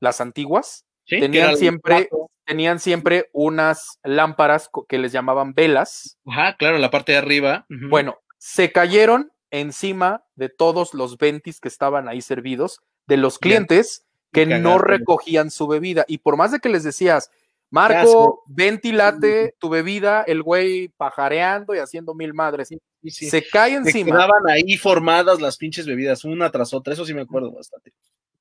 Las 0.00 0.20
antiguas. 0.20 0.84
tenían 1.06 1.56
siempre, 1.56 2.08
tenían 2.44 2.80
siempre 2.80 3.30
unas 3.32 3.98
lámparas 4.02 4.70
que 4.88 4.98
les 4.98 5.12
llamaban 5.12 5.54
velas. 5.54 6.18
Ajá, 6.26 6.56
claro, 6.56 6.78
la 6.78 6.90
parte 6.90 7.12
de 7.12 7.18
arriba. 7.18 7.66
Bueno, 7.68 8.18
se 8.38 8.72
cayeron 8.72 9.32
encima 9.50 10.24
de 10.34 10.48
todos 10.48 10.94
los 10.94 11.18
ventis 11.18 11.60
que 11.60 11.68
estaban 11.68 12.08
ahí 12.08 12.20
servidos, 12.20 12.80
de 13.06 13.16
los 13.16 13.38
clientes 13.38 14.04
que 14.32 14.46
no 14.46 14.78
recogían 14.78 15.50
su 15.50 15.66
bebida. 15.66 16.04
Y 16.08 16.18
por 16.18 16.36
más 16.36 16.52
de 16.52 16.58
que 16.58 16.68
les 16.68 16.84
decías, 16.84 17.30
Marco, 17.70 18.44
ventilate 18.46 19.54
tu 19.58 19.68
bebida, 19.68 20.22
el 20.22 20.42
güey 20.42 20.88
pajareando 20.88 21.74
y 21.74 21.78
haciendo 21.78 22.14
mil 22.14 22.32
madres. 22.32 22.70
Se 23.10 23.46
cae 23.46 23.74
encima. 23.74 24.12
quedaban 24.12 24.48
ahí 24.48 24.76
formadas 24.76 25.40
las 25.40 25.56
pinches 25.56 25.86
bebidas, 25.86 26.24
una 26.24 26.50
tras 26.50 26.72
otra, 26.72 26.94
eso 26.94 27.04
sí 27.04 27.14
me 27.14 27.22
acuerdo 27.22 27.52
bastante. 27.52 27.92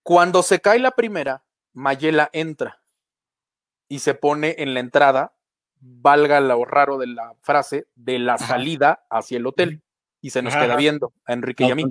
Cuando 0.01 0.43
se 0.43 0.59
cae 0.59 0.80
la 0.80 0.91
primera, 0.91 1.43
Mayela 1.73 2.30
entra 2.32 2.82
y 3.89 3.99
se 3.99 4.13
pone 4.13 4.55
en 4.59 4.73
la 4.73 4.80
entrada, 4.80 5.34
valga 5.80 6.39
lo 6.39 6.63
raro 6.65 6.97
de 6.97 7.07
la 7.07 7.34
frase, 7.41 7.88
de 7.95 8.19
la 8.19 8.38
salida 8.38 9.05
hacia 9.09 9.38
el 9.38 9.45
hotel. 9.45 9.82
Y 10.21 10.32
se 10.32 10.41
nos 10.41 10.55
queda 10.55 10.75
viendo 10.75 11.13
a 11.25 11.34
Enrique 11.34 11.65
y 11.65 11.71
a 11.71 11.75
mí. 11.75 11.86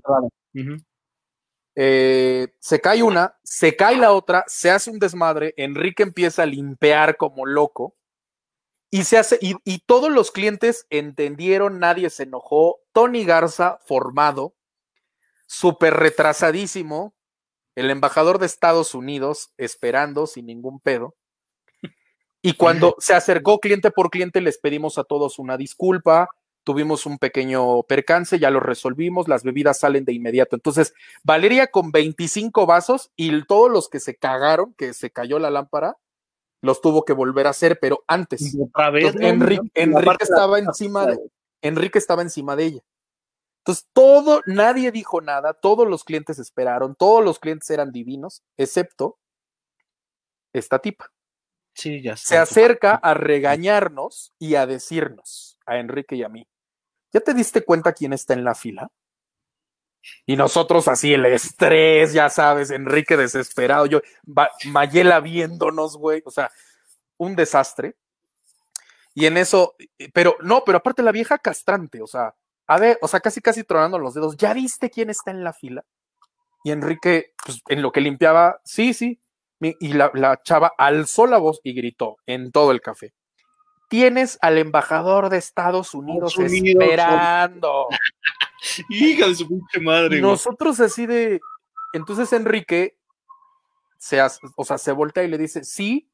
Eh, 1.79 2.49
se 2.59 2.81
cae 2.81 3.03
una, 3.03 3.37
se 3.43 3.77
cae 3.77 3.99
la 3.99 4.13
otra, 4.13 4.45
se 4.47 4.71
hace 4.71 4.91
un 4.91 4.99
desmadre, 4.99 5.53
Enrique 5.59 6.03
empieza 6.03 6.43
a 6.43 6.47
limpiar 6.47 7.19
como 7.19 7.45
loco 7.45 7.95
y 8.91 9.05
se 9.05 9.19
hace, 9.19 9.39
y, 9.43 9.57
y 9.63 9.81
todos 9.81 10.11
los 10.11 10.31
clientes 10.31 10.87
entendieron, 10.89 11.79
nadie 11.79 12.09
se 12.09 12.23
enojó, 12.23 12.81
Tony 12.93 13.27
Garza 13.27 13.79
formado, 13.85 14.55
súper 15.47 15.95
retrasadísimo, 15.95 17.15
el 17.75 17.91
embajador 17.91 18.39
de 18.39 18.47
Estados 18.47 18.95
Unidos 18.95 19.53
esperando 19.59 20.27
sin 20.27 20.47
ningún 20.47 20.81
pedo. 20.81 21.15
Y 22.41 22.55
cuando 22.55 22.97
se 23.01 23.13
acercó 23.13 23.59
cliente 23.59 23.91
por 23.91 24.09
cliente, 24.09 24.41
les 24.41 24.57
pedimos 24.57 24.97
a 24.97 25.05
todos 25.05 25.39
una 25.39 25.59
disculpa, 25.59 26.31
tuvimos 26.67 27.07
un 27.07 27.19
pequeño 27.19 27.85
percance, 27.85 28.41
ya 28.41 28.51
lo 28.51 28.59
resolvimos, 28.59 29.29
las 29.29 29.45
bebidas 29.45 29.79
salen 29.79 30.05
de 30.05 30.13
inmediato. 30.13 30.57
Entonces, 30.57 30.95
Valeria 31.23 31.69
con 31.69 31.93
25 31.93 32.67
vasos 32.67 33.13
y 33.15 33.45
todos 33.45 33.71
los 33.71 33.89
que 33.89 34.01
se 34.01 34.17
cagaron, 34.17 34.75
que 34.75 34.93
se 34.93 35.13
cayó 35.13 35.39
la 35.39 35.49
lámpara, 35.49 35.97
los 36.63 36.81
tuvo 36.81 37.05
que 37.05 37.13
volver 37.13 37.47
a 37.47 37.51
hacer, 37.51 37.79
pero 37.81 38.03
antes. 38.09 38.57
Enrique, 39.21 39.71
estaba 40.21 40.59
encima 40.59 41.07
de, 41.07 41.21
Enrique 41.63 42.01
estaba 42.01 42.23
encima 42.23 42.57
de 42.57 42.65
ella. 42.65 42.81
Entonces, 43.61 43.87
todo, 43.93 44.43
nadie 44.47 44.91
dijo 44.91 45.21
nada, 45.21 45.55
todos 45.55 45.87
los 45.87 46.03
clientes 46.03 46.41
esperaron, 46.41 46.97
todos 46.97 47.25
los 47.25 47.39
clientes 47.39 47.71
eran 47.71 47.93
divinos, 47.93 48.43
excepto 48.57 49.21
esta 50.53 50.81
tipa. 50.81 51.13
Sí, 51.75 52.03
ya 52.03 52.17
Se 52.17 52.37
acerca 52.37 52.95
a 52.97 53.15
regañarnos 53.15 54.33
y 54.41 54.57
a 54.57 54.67
decirnos, 54.67 55.61
a 55.65 55.79
Enrique 55.79 56.17
y 56.17 56.25
a 56.25 56.29
mí, 56.29 56.49
¿ya 57.17 57.21
te 57.21 57.33
diste 57.33 57.65
cuenta 57.65 57.95
quién 57.95 58.13
está 58.13 58.35
en 58.35 58.45
la 58.45 58.55
fila? 58.55 58.91
Y 60.27 60.37
nosotros 60.37 60.87
así, 60.87 61.15
el 61.15 61.25
estrés, 61.25 62.13
ya 62.13 62.29
sabes, 62.29 62.71
Enrique 62.71 63.17
desesperado, 63.17 63.87
yo, 63.87 64.03
Mayela 64.67 65.21
viéndonos, 65.21 65.97
güey, 65.97 66.23
o 66.27 66.31
sea, 66.31 66.53
un 67.17 67.35
desastre. 67.35 67.97
Y 69.15 69.25
en 69.25 69.39
eso, 69.39 69.77
pero 70.13 70.37
no, 70.41 70.63
pero 70.63 70.79
aparte 70.79 71.03
la 71.03 71.11
vieja 71.11 71.39
castrante, 71.39 72.03
o 72.03 72.07
sea, 72.07 72.35
a 72.67 72.79
ver, 72.79 72.99
o 73.01 73.09
sea, 73.09 73.21
casi 73.21 73.41
casi 73.41 73.65
tronando 73.65 73.99
los 73.99 74.13
dedos, 74.13 74.37
¿ya 74.37 74.53
viste 74.53 74.91
quién 74.91 75.09
está 75.09 75.31
en 75.31 75.43
la 75.43 75.55
fila? 75.55 75.85
Y 76.65 76.71
Enrique, 76.71 77.33
pues 77.43 77.63
en 77.69 77.81
lo 77.81 77.93
que 77.93 78.03
limpiaba, 78.03 78.61
sí, 78.63 78.93
sí. 78.93 79.19
Y 79.61 79.95
la, 79.95 80.11
la 80.13 80.43
chava 80.43 80.75
alzó 80.77 81.27
la 81.27 81.39
voz 81.39 81.61
y 81.65 81.73
gritó 81.73 82.19
en 82.27 82.53
todo 82.53 82.73
el 82.73 82.83
café 82.83 83.15
tienes 83.89 84.39
al 84.41 84.59
embajador 84.59 85.29
de 85.29 85.39
Estados 85.39 85.95
Unidos, 85.95 86.37
esperando. 86.39 87.87
Hija 88.89 89.29
de 89.29 89.35
su 89.35 89.49
pinche 89.49 89.81
madre. 89.81 90.21
Nosotros 90.21 90.81
así 90.81 91.07
de. 91.07 91.41
Entonces 91.93 92.33
Enrique 92.33 92.97
se, 93.99 94.21
o 94.57 94.65
sea, 94.65 94.79
se 94.79 94.93
voltea 94.93 95.25
y 95.25 95.29
le 95.29 95.39
dice: 95.39 95.65
Sí, 95.65 96.09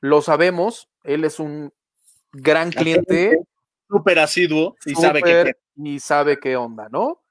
lo 0.00 0.22
sabemos. 0.22 0.88
Él 1.04 1.24
es 1.24 1.38
un 1.38 1.72
gran 2.32 2.70
cliente. 2.70 3.38
Súper 3.88 4.18
asiduo 4.18 4.76
y 4.84 4.94
sabe 4.94 5.22
qué. 5.22 5.52
Y 5.76 6.00
sabe 6.00 6.38
qué 6.38 6.56
onda, 6.56 6.88
¿no? 6.90 7.22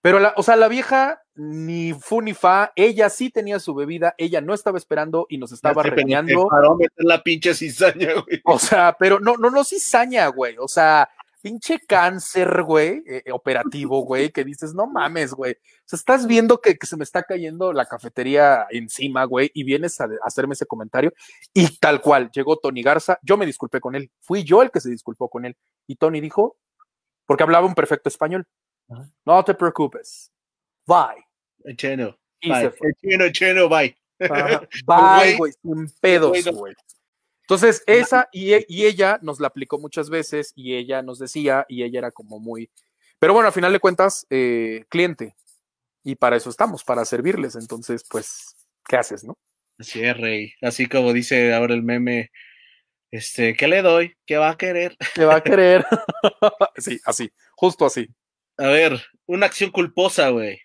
Pero, 0.00 0.20
la, 0.20 0.34
o 0.36 0.42
sea, 0.42 0.56
la 0.56 0.68
vieja 0.68 1.22
ni 1.34 1.92
fu 1.92 2.20
ni 2.20 2.34
fa, 2.34 2.72
ella 2.76 3.10
sí 3.10 3.30
tenía 3.30 3.60
su 3.60 3.74
bebida, 3.74 4.14
ella 4.18 4.40
no 4.40 4.54
estaba 4.54 4.78
esperando 4.78 5.26
y 5.28 5.38
nos 5.38 5.52
estaba 5.52 5.82
regañando. 5.82 6.48
la 6.96 7.22
pinche 7.22 7.54
cizaña, 7.54 8.14
güey. 8.14 8.40
O 8.44 8.58
sea, 8.58 8.96
pero 8.98 9.20
no, 9.20 9.36
no, 9.36 9.50
no 9.50 9.64
cizaña, 9.64 10.28
güey. 10.28 10.56
O 10.58 10.68
sea, 10.68 11.08
pinche 11.40 11.78
cáncer, 11.86 12.62
güey, 12.62 13.02
eh, 13.06 13.22
eh, 13.24 13.32
operativo, 13.32 14.02
güey, 14.02 14.30
que 14.30 14.44
dices, 14.44 14.74
no 14.74 14.86
mames, 14.86 15.32
güey. 15.32 15.52
O 15.52 15.84
sea, 15.84 15.96
estás 15.96 16.26
viendo 16.26 16.60
que, 16.60 16.76
se 16.82 16.96
me 16.96 17.04
está 17.04 17.22
cayendo 17.22 17.72
la 17.72 17.86
cafetería 17.86 18.66
encima, 18.70 19.24
güey, 19.24 19.50
y 19.54 19.64
vienes 19.64 20.00
a, 20.00 20.08
hacerme 20.24 20.54
ese 20.54 20.66
comentario. 20.66 21.12
Y 21.54 21.76
tal 21.78 22.00
cual, 22.00 22.30
llegó 22.32 22.56
Tony 22.58 22.82
Garza, 22.82 23.18
yo 23.22 23.36
me 23.36 23.46
disculpé 23.46 23.80
con 23.80 23.94
él, 23.94 24.10
fui 24.20 24.44
yo 24.44 24.62
el 24.62 24.70
que 24.70 24.80
se 24.80 24.90
disculpó 24.90 25.28
con 25.28 25.44
él. 25.44 25.56
Y 25.86 25.96
Tony 25.96 26.20
dijo, 26.20 26.56
porque 27.26 27.44
hablaba 27.44 27.66
un 27.66 27.74
perfecto 27.74 28.08
español, 28.08 28.46
no 29.24 29.44
te 29.44 29.54
preocupes. 29.54 30.30
Bye. 30.86 31.74
Cheno. 31.76 32.16
Bye. 32.42 32.72
Cheno, 33.00 33.30
cheno, 33.30 33.68
bye. 33.68 33.96
Bye, 34.86 35.36
güey, 35.36 35.52
sin 35.62 35.88
pedos, 36.00 36.44
güey. 36.52 36.74
Entonces, 37.42 37.82
esa 37.86 38.28
y, 38.32 38.54
y, 38.68 38.84
ella 38.84 39.18
nos 39.22 39.40
la 39.40 39.48
aplicó 39.48 39.78
muchas 39.78 40.10
veces 40.10 40.52
y 40.54 40.74
ella 40.74 41.02
nos 41.02 41.18
decía 41.18 41.64
y 41.68 41.82
ella 41.82 42.00
era 42.00 42.10
como 42.10 42.38
muy... 42.38 42.70
Pero 43.18 43.32
bueno, 43.32 43.46
al 43.46 43.52
final 43.52 43.72
de 43.72 43.80
cuentas, 43.80 44.26
eh, 44.28 44.84
cliente. 44.88 45.34
Y 46.04 46.16
para 46.16 46.36
eso 46.36 46.50
estamos, 46.50 46.84
para 46.84 47.04
servirles. 47.04 47.54
Entonces, 47.54 48.04
pues, 48.08 48.54
¿qué 48.86 48.96
haces, 48.96 49.24
no? 49.24 49.38
Así 49.78 50.02
es, 50.02 50.16
Rey. 50.16 50.52
Así 50.60 50.86
como 50.86 51.12
dice 51.12 51.54
ahora 51.54 51.74
el 51.74 51.82
meme, 51.82 52.30
este, 53.10 53.54
¿qué 53.54 53.68
le 53.68 53.82
doy? 53.82 54.14
¿Qué 54.26 54.36
va 54.36 54.50
a 54.50 54.56
querer? 54.58 54.96
¿Qué 55.14 55.24
va 55.24 55.36
a 55.36 55.42
querer? 55.42 55.86
sí, 56.76 57.00
así, 57.04 57.32
justo 57.56 57.86
así. 57.86 58.08
A 58.58 58.66
ver, 58.66 59.00
una 59.26 59.46
acción 59.46 59.70
culposa, 59.70 60.30
güey. 60.30 60.60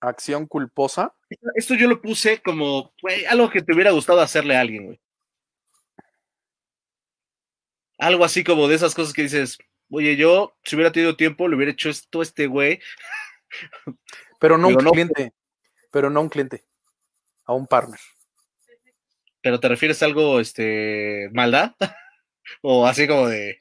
Acción 0.00 0.46
culposa. 0.46 1.14
Esto 1.54 1.74
yo 1.74 1.86
lo 1.86 2.00
puse 2.00 2.40
como, 2.40 2.94
algo 3.28 3.50
que 3.50 3.60
te 3.60 3.74
hubiera 3.74 3.90
gustado 3.90 4.20
hacerle 4.20 4.56
a 4.56 4.60
alguien, 4.60 4.86
güey. 4.86 5.00
Algo 7.98 8.24
así 8.24 8.42
como 8.42 8.68
de 8.68 8.74
esas 8.74 8.94
cosas 8.94 9.12
que 9.12 9.22
dices, 9.22 9.58
oye, 9.90 10.16
yo, 10.16 10.56
si 10.64 10.76
hubiera 10.76 10.92
tenido 10.92 11.14
tiempo, 11.14 11.46
le 11.46 11.56
hubiera 11.56 11.72
hecho 11.72 11.90
esto 11.90 12.20
a 12.20 12.22
este 12.22 12.46
güey. 12.46 12.80
Pero 14.40 14.56
no 14.56 14.68
un 14.68 14.76
cliente. 14.76 15.32
Pero 15.92 16.08
no 16.08 16.22
un 16.22 16.28
cliente. 16.30 16.64
A 17.44 17.52
un 17.52 17.66
partner. 17.66 18.00
¿Pero 19.42 19.60
te 19.60 19.68
refieres 19.68 20.02
a 20.02 20.06
algo, 20.06 20.40
este, 20.40 21.28
maldad? 21.32 21.74
o 22.62 22.86
así 22.86 23.06
como 23.06 23.28
de. 23.28 23.58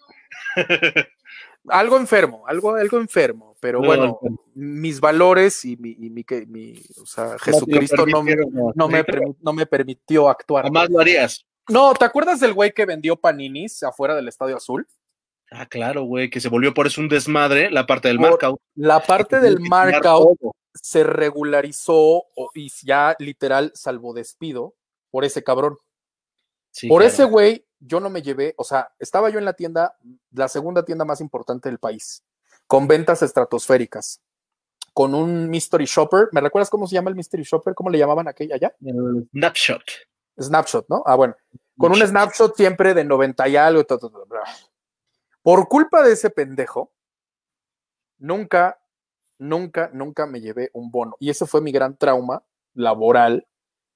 algo 1.69 1.97
enfermo, 1.97 2.43
algo, 2.47 2.75
algo 2.75 2.97
enfermo, 2.97 3.55
pero 3.59 3.79
bueno, 3.79 4.19
mis 4.53 4.99
valores 4.99 5.63
y 5.65 5.77
mi, 5.77 5.91
y 5.91 6.09
mi, 6.09 6.25
mi 6.47 6.73
o 7.01 7.05
sea, 7.05 7.37
Jesucristo 7.39 8.05
no, 8.05 8.21
me, 8.23 8.35
no, 8.75 8.87
me, 8.87 9.05
no 9.41 9.53
me 9.53 9.65
permitió 9.65 10.29
actuar. 10.29 10.65
Jamás 10.65 10.89
lo 10.89 10.99
harías. 10.99 11.45
No, 11.69 11.93
¿te 11.93 12.05
acuerdas 12.05 12.39
del 12.39 12.53
güey 12.53 12.73
que 12.73 12.85
vendió 12.85 13.15
paninis 13.15 13.83
afuera 13.83 14.15
del 14.15 14.27
Estadio 14.27 14.57
Azul? 14.57 14.87
Ah, 15.51 15.65
claro, 15.67 16.03
güey, 16.03 16.29
que 16.29 16.41
se 16.41 16.49
volvió 16.49 16.73
por 16.73 16.87
eso 16.87 16.99
un 16.99 17.07
desmadre 17.07 17.69
la 17.69 17.85
parte 17.85 18.07
del 18.07 18.19
markout. 18.19 18.59
La 18.75 18.99
parte 18.99 19.39
del 19.39 19.59
markout 19.59 20.37
se 20.73 21.03
regularizó 21.03 22.23
y 22.55 22.71
ya 22.83 23.15
literal 23.19 23.71
salvo 23.75 24.13
despido 24.13 24.75
por 25.11 25.23
ese 25.25 25.43
cabrón. 25.43 25.77
por 26.89 27.03
ese 27.03 27.23
güey, 27.25 27.65
yo 27.85 27.99
no 27.99 28.09
me 28.09 28.21
llevé, 28.21 28.53
o 28.57 28.63
sea, 28.63 28.91
estaba 28.99 29.29
yo 29.29 29.39
en 29.39 29.45
la 29.45 29.53
tienda, 29.53 29.97
la 30.31 30.47
segunda 30.47 30.83
tienda 30.85 31.05
más 31.05 31.21
importante 31.21 31.69
del 31.69 31.79
país, 31.79 32.23
con 32.67 32.87
ventas 32.87 33.21
estratosféricas, 33.21 34.21
con 34.93 35.13
un 35.13 35.49
mystery 35.49 35.85
shopper. 35.85 36.29
¿Me 36.31 36.41
recuerdas 36.41 36.69
cómo 36.69 36.87
se 36.87 36.95
llama 36.95 37.09
el 37.09 37.15
mystery 37.15 37.43
shopper? 37.43 37.73
¿Cómo 37.73 37.89
le 37.89 37.97
llamaban 37.97 38.27
aquella 38.27 38.55
allá? 38.55 38.73
snapshot. 39.31 39.83
Snapshot, 40.39 40.87
¿no? 40.89 41.03
Ah, 41.05 41.15
bueno, 41.15 41.35
con 41.77 41.91
un 41.91 41.99
snapshot 41.99 42.55
siempre 42.55 42.93
de 42.93 43.03
90 43.03 43.47
y 43.49 43.55
algo. 43.55 43.83
Por 45.41 45.67
culpa 45.67 46.01
de 46.03 46.13
ese 46.13 46.29
pendejo, 46.29 46.91
nunca, 48.17 48.79
nunca, 49.37 49.89
nunca 49.93 50.25
me 50.25 50.41
llevé 50.41 50.69
un 50.73 50.89
bono. 50.89 51.15
Y 51.19 51.29
ese 51.29 51.45
fue 51.45 51.61
mi 51.61 51.71
gran 51.71 51.97
trauma 51.97 52.43
laboral 52.73 53.47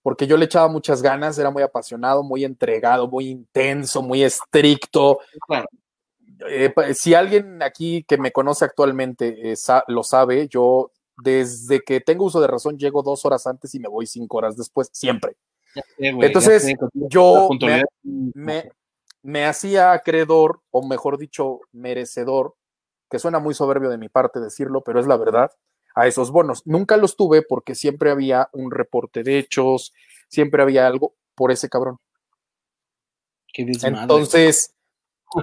porque 0.07 0.25
yo 0.25 0.37
le 0.37 0.45
echaba 0.45 0.69
muchas 0.69 1.01
ganas, 1.01 1.37
era 1.37 1.51
muy 1.51 1.61
apasionado, 1.61 2.23
muy 2.23 2.45
entregado, 2.45 3.09
muy 3.09 3.27
intenso, 3.27 4.01
muy 4.01 4.23
estricto. 4.23 5.19
Eh, 6.49 6.73
si 6.93 7.13
alguien 7.13 7.61
aquí 7.61 8.05
que 8.07 8.17
me 8.17 8.31
conoce 8.31 8.63
actualmente 8.63 9.51
eh, 9.51 9.55
lo 9.89 10.03
sabe, 10.03 10.47
yo 10.47 10.93
desde 11.17 11.81
que 11.81 11.99
tengo 11.99 12.23
uso 12.23 12.39
de 12.39 12.47
razón 12.47 12.77
llego 12.77 13.03
dos 13.03 13.25
horas 13.25 13.47
antes 13.47 13.75
y 13.75 13.81
me 13.81 13.89
voy 13.89 14.07
cinco 14.07 14.37
horas 14.37 14.55
después, 14.55 14.89
siempre. 14.93 15.35
Entonces, 15.97 16.73
yo 16.93 17.49
me, 18.13 18.71
me, 19.23 19.45
hacía 19.45 19.91
acreedor, 19.91 20.61
o 20.71 20.87
mejor 20.87 21.17
dicho, 21.17 21.59
merecedor, 21.73 22.55
que 23.11 23.19
suena 23.19 23.39
muy 23.39 23.53
soberbio 23.53 23.89
de 23.89 23.97
mi 23.97 24.07
parte 24.07 24.39
decirlo, 24.39 24.83
pero 24.85 25.01
es 25.01 25.05
la 25.05 25.17
verdad, 25.17 25.51
a 25.97 26.05
esos 26.05 26.29
bonos. 26.31 26.61
Nunca 26.65 26.95
los 26.95 27.15
tuve 27.15 27.41
porque 27.41 27.73
siempre 27.73 28.11
había 28.11 28.49
un 28.53 28.69
reporte 28.69 29.23
de 29.23 29.39
hechos, 29.39 29.93
siempre 30.29 30.61
había 30.61 30.85
algo 30.85 31.15
por 31.33 31.51
ese 31.51 31.69
cabrón. 31.69 31.97
Entonces, 33.51 34.75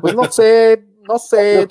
pues 0.01 0.15
no 0.15 0.25
sé, 0.31 0.87
no 1.09 1.19
sé. 1.19 1.67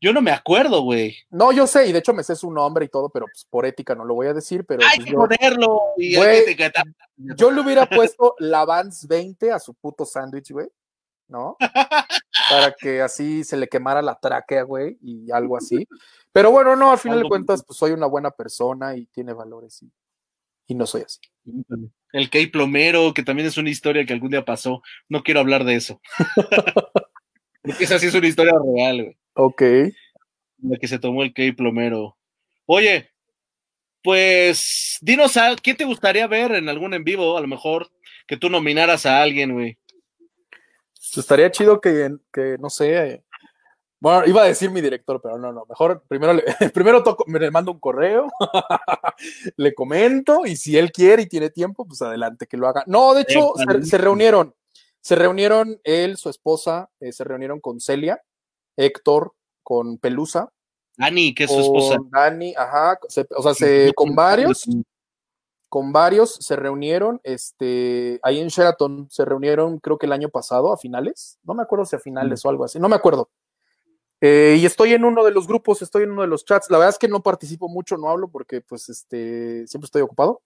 Yo 0.00 0.12
no 0.12 0.22
me 0.22 0.30
acuerdo, 0.30 0.82
güey. 0.82 1.16
No, 1.30 1.50
yo 1.50 1.66
sé, 1.66 1.88
y 1.88 1.92
de 1.92 1.98
hecho 1.98 2.14
me 2.14 2.22
sé 2.22 2.36
su 2.36 2.52
nombre 2.52 2.84
y 2.84 2.88
todo, 2.88 3.08
pero 3.08 3.26
pues, 3.26 3.44
por 3.50 3.66
ética 3.66 3.96
no 3.96 4.04
lo 4.04 4.14
voy 4.14 4.28
a 4.28 4.34
decir, 4.34 4.64
pero. 4.64 4.82
Hay 4.84 4.98
pues, 4.98 5.10
que 5.10 5.16
ponerlo. 5.16 5.80
yo 7.16 7.50
le 7.50 7.60
hubiera 7.60 7.88
puesto 7.88 8.36
la 8.38 8.64
Vans 8.64 9.08
20 9.08 9.50
a 9.50 9.58
su 9.58 9.74
puto 9.74 10.04
sándwich, 10.04 10.52
güey. 10.52 10.68
¿No? 11.30 11.56
Para 12.50 12.74
que 12.78 13.00
así 13.00 13.44
se 13.44 13.56
le 13.56 13.68
quemara 13.68 14.02
la 14.02 14.18
tráquea, 14.18 14.64
güey, 14.64 14.98
y 15.00 15.30
algo 15.30 15.56
así. 15.56 15.86
Pero 16.32 16.50
bueno, 16.50 16.76
no, 16.76 16.90
al 16.90 16.98
final 16.98 17.22
de 17.22 17.28
cuentas, 17.28 17.64
pues 17.64 17.78
soy 17.78 17.92
una 17.92 18.06
buena 18.06 18.30
persona 18.30 18.96
y 18.96 19.06
tiene 19.06 19.32
valores 19.32 19.82
y, 19.82 19.92
y 20.66 20.74
no 20.74 20.86
soy 20.86 21.02
así. 21.02 21.20
El 22.12 22.30
Key 22.30 22.48
Plomero, 22.48 23.14
que 23.14 23.22
también 23.22 23.48
es 23.48 23.56
una 23.56 23.70
historia 23.70 24.04
que 24.04 24.12
algún 24.12 24.30
día 24.30 24.44
pasó. 24.44 24.82
No 25.08 25.22
quiero 25.22 25.40
hablar 25.40 25.64
de 25.64 25.76
eso. 25.76 26.00
Porque 27.62 27.84
esa 27.84 27.98
sí 27.98 28.06
es 28.06 28.14
una 28.14 28.26
historia 28.26 28.54
real, 28.74 29.02
güey. 29.02 29.16
Ok. 29.34 29.62
La 30.62 30.78
que 30.78 30.88
se 30.88 30.98
tomó 30.98 31.22
el 31.22 31.32
Key 31.32 31.52
Plomero. 31.52 32.16
Oye, 32.66 33.10
pues 34.02 34.98
dinos 35.00 35.36
a 35.36 35.54
quién 35.56 35.76
te 35.76 35.84
gustaría 35.84 36.26
ver 36.26 36.52
en 36.52 36.68
algún 36.68 36.94
en 36.94 37.04
vivo, 37.04 37.36
a 37.36 37.40
lo 37.40 37.46
mejor 37.46 37.90
que 38.26 38.36
tú 38.36 38.48
nominaras 38.48 39.06
a 39.06 39.22
alguien, 39.22 39.52
güey. 39.52 39.78
Estaría 41.16 41.50
chido 41.50 41.80
que, 41.80 42.16
que 42.32 42.56
no 42.58 42.70
sé, 42.70 43.24
bueno, 44.00 44.26
iba 44.26 44.42
a 44.42 44.46
decir 44.46 44.70
mi 44.70 44.80
director, 44.80 45.20
pero 45.22 45.36
no, 45.36 45.52
no. 45.52 45.66
Mejor 45.68 46.02
primero, 46.08 46.32
le, 46.32 46.42
primero 46.74 47.02
toco, 47.02 47.24
me 47.26 47.38
le 47.38 47.50
mando 47.50 47.70
un 47.72 47.78
correo, 47.78 48.28
le 49.56 49.74
comento 49.74 50.46
y 50.46 50.56
si 50.56 50.78
él 50.78 50.90
quiere 50.90 51.22
y 51.22 51.28
tiene 51.28 51.50
tiempo, 51.50 51.86
pues 51.86 52.00
adelante 52.00 52.46
que 52.46 52.56
lo 52.56 52.66
haga. 52.66 52.82
No, 52.86 53.12
de 53.12 53.22
hecho, 53.22 53.52
se, 53.84 53.98
reunieron. 53.98 54.54
Se 55.02 55.16
reunieron 55.16 55.80
él, 55.84 56.16
su 56.16 56.30
esposa, 56.30 56.90
eh, 57.00 57.12
se 57.12 57.24
reunieron 57.24 57.60
con 57.60 57.78
Celia, 57.78 58.22
Héctor, 58.76 59.34
con 59.62 59.98
Pelusa. 59.98 60.50
Dani, 60.96 61.34
que 61.34 61.44
es 61.44 61.50
su 61.50 61.60
esposa. 61.60 61.98
Dani, 62.10 62.54
ajá. 62.56 62.98
o 63.02 63.42
sea, 63.42 63.54
se, 63.54 63.92
con 63.94 64.14
varios, 64.14 64.66
con 65.70 65.92
varios 65.92 66.34
se 66.34 66.56
reunieron, 66.56 67.20
este, 67.24 68.20
ahí 68.22 68.40
en 68.40 68.48
Sheraton 68.48 69.08
se 69.08 69.24
reunieron, 69.24 69.78
creo 69.78 69.96
que 69.96 70.04
el 70.04 70.12
año 70.12 70.28
pasado, 70.28 70.70
a 70.70 70.76
finales. 70.76 71.38
No 71.44 71.54
me 71.54 71.62
acuerdo 71.62 71.86
si 71.86 71.96
a 71.96 71.98
finales 71.98 72.44
o 72.44 72.50
algo 72.50 72.64
así, 72.64 72.78
no 72.78 72.90
me 72.90 72.96
acuerdo 72.96 73.30
eh, 74.20 74.58
y 74.60 74.66
estoy 74.66 74.92
en 74.92 75.04
uno 75.04 75.24
de 75.24 75.30
los 75.30 75.46
grupos, 75.46 75.80
estoy 75.80 76.02
en 76.02 76.10
uno 76.10 76.22
de 76.22 76.28
los 76.28 76.44
chats. 76.44 76.70
La 76.70 76.76
verdad 76.76 76.90
es 76.90 76.98
que 76.98 77.08
no 77.08 77.22
participo 77.22 77.68
mucho, 77.68 77.96
no 77.96 78.10
hablo 78.10 78.28
porque 78.28 78.60
pues 78.60 78.88
este 78.88 79.66
siempre 79.66 79.86
estoy 79.86 80.02
ocupado, 80.02 80.42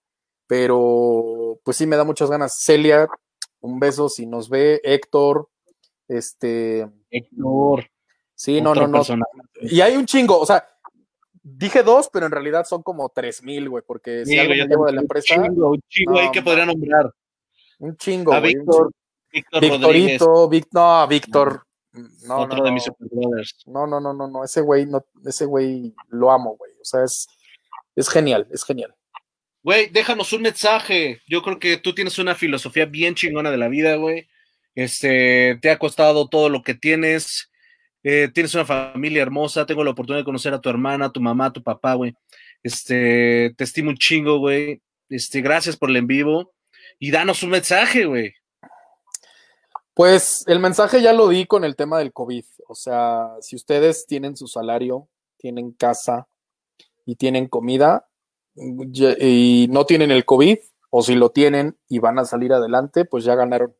pero 0.46 1.58
pues 1.64 1.76
sí 1.76 1.86
me 1.86 1.96
da 1.96 2.04
muchas 2.04 2.30
ganas. 2.30 2.56
Celia, 2.56 3.08
un 3.60 3.80
beso 3.80 4.08
si 4.08 4.26
nos 4.26 4.48
ve, 4.48 4.80
Héctor, 4.84 5.48
este 6.06 6.88
Héctor. 7.10 7.90
Sí, 8.36 8.60
no, 8.60 8.74
no, 8.74 8.86
no. 8.86 9.02
Y 9.60 9.80
hay 9.80 9.96
un 9.96 10.06
chingo, 10.06 10.38
o 10.38 10.46
sea, 10.46 10.64
dije 11.44 11.82
dos, 11.82 12.08
pero 12.12 12.26
en 12.26 12.32
realidad 12.32 12.64
son 12.64 12.82
como 12.82 13.08
tres 13.10 13.42
mil, 13.42 13.68
güey, 13.68 13.84
porque 13.86 14.24
si 14.24 14.38
algo 14.38 14.54
me 14.54 14.66
llevo 14.66 14.86
de 14.86 14.92
la 14.92 15.02
empresa. 15.02 15.36
Un 15.36 15.44
chingo, 15.44 15.70
un 15.70 15.80
chingo 15.88 16.18
ahí 16.18 16.30
que 16.32 16.42
podría 16.42 16.66
nombrar. 16.66 17.12
Un 17.78 17.96
chingo. 17.96 18.32
A 18.32 18.40
Víctor, 18.40 18.90
Víctor 19.30 19.60
Victorito, 19.60 20.48
no, 20.72 21.06
Víctor, 21.06 21.66
no, 22.26 22.38
Otro 22.38 22.58
no, 22.58 22.64
de 22.64 22.72
mis 22.72 22.90
brothers. 22.98 23.62
No, 23.66 23.86
no, 23.86 24.00
no, 24.00 24.12
no, 24.12 24.26
no. 24.26 24.42
Ese 24.42 24.62
güey, 24.62 24.86
no, 24.86 25.04
ese 25.24 25.44
güey 25.44 25.94
lo 26.08 26.30
amo, 26.32 26.56
güey. 26.56 26.72
O 26.80 26.84
sea, 26.84 27.04
es, 27.04 27.28
es 27.94 28.08
genial, 28.08 28.48
es 28.50 28.64
genial. 28.64 28.94
Güey, 29.62 29.90
déjanos 29.90 30.32
un 30.32 30.42
mensaje. 30.42 31.20
Yo 31.28 31.42
creo 31.42 31.58
que 31.58 31.76
tú 31.76 31.94
tienes 31.94 32.18
una 32.18 32.34
filosofía 32.34 32.86
bien 32.86 33.14
chingona 33.14 33.50
de 33.50 33.58
la 33.58 33.68
vida, 33.68 33.96
güey. 33.96 34.28
Este, 34.74 35.58
te 35.62 35.70
ha 35.70 35.78
costado 35.78 36.28
todo 36.28 36.48
lo 36.48 36.62
que 36.62 36.74
tienes. 36.74 37.50
Eh, 38.06 38.28
tienes 38.32 38.54
una 38.54 38.66
familia 38.66 39.22
hermosa. 39.22 39.64
Tengo 39.64 39.82
la 39.82 39.90
oportunidad 39.90 40.20
de 40.20 40.26
conocer 40.26 40.52
a 40.52 40.60
tu 40.60 40.68
hermana, 40.68 41.10
tu 41.10 41.20
mamá, 41.20 41.46
a 41.46 41.52
tu 41.52 41.62
papá, 41.62 41.94
güey. 41.94 42.14
Este, 42.62 43.54
te 43.56 43.64
estimo 43.64 43.90
un 43.90 43.96
chingo, 43.96 44.38
güey. 44.38 44.82
Este, 45.08 45.40
gracias 45.40 45.76
por 45.76 45.88
el 45.88 45.96
en 45.96 46.06
vivo. 46.06 46.52
Y 46.98 47.10
danos 47.10 47.42
un 47.42 47.50
mensaje, 47.50 48.04
güey. 48.04 48.34
Pues 49.94 50.44
el 50.48 50.58
mensaje 50.58 51.00
ya 51.00 51.12
lo 51.12 51.28
di 51.28 51.46
con 51.46 51.64
el 51.64 51.76
tema 51.76 51.98
del 51.98 52.12
COVID. 52.12 52.44
O 52.68 52.74
sea, 52.74 53.30
si 53.40 53.56
ustedes 53.56 54.06
tienen 54.06 54.36
su 54.36 54.48
salario, 54.48 55.08
tienen 55.38 55.72
casa 55.72 56.28
y 57.06 57.16
tienen 57.16 57.48
comida 57.48 58.06
y 58.54 59.66
no 59.70 59.84
tienen 59.84 60.10
el 60.10 60.24
COVID, 60.24 60.58
o 60.90 61.02
si 61.02 61.14
lo 61.14 61.30
tienen 61.30 61.76
y 61.88 61.98
van 61.98 62.18
a 62.18 62.24
salir 62.24 62.52
adelante, 62.52 63.04
pues 63.04 63.24
ya 63.24 63.34
ganaron. 63.34 63.74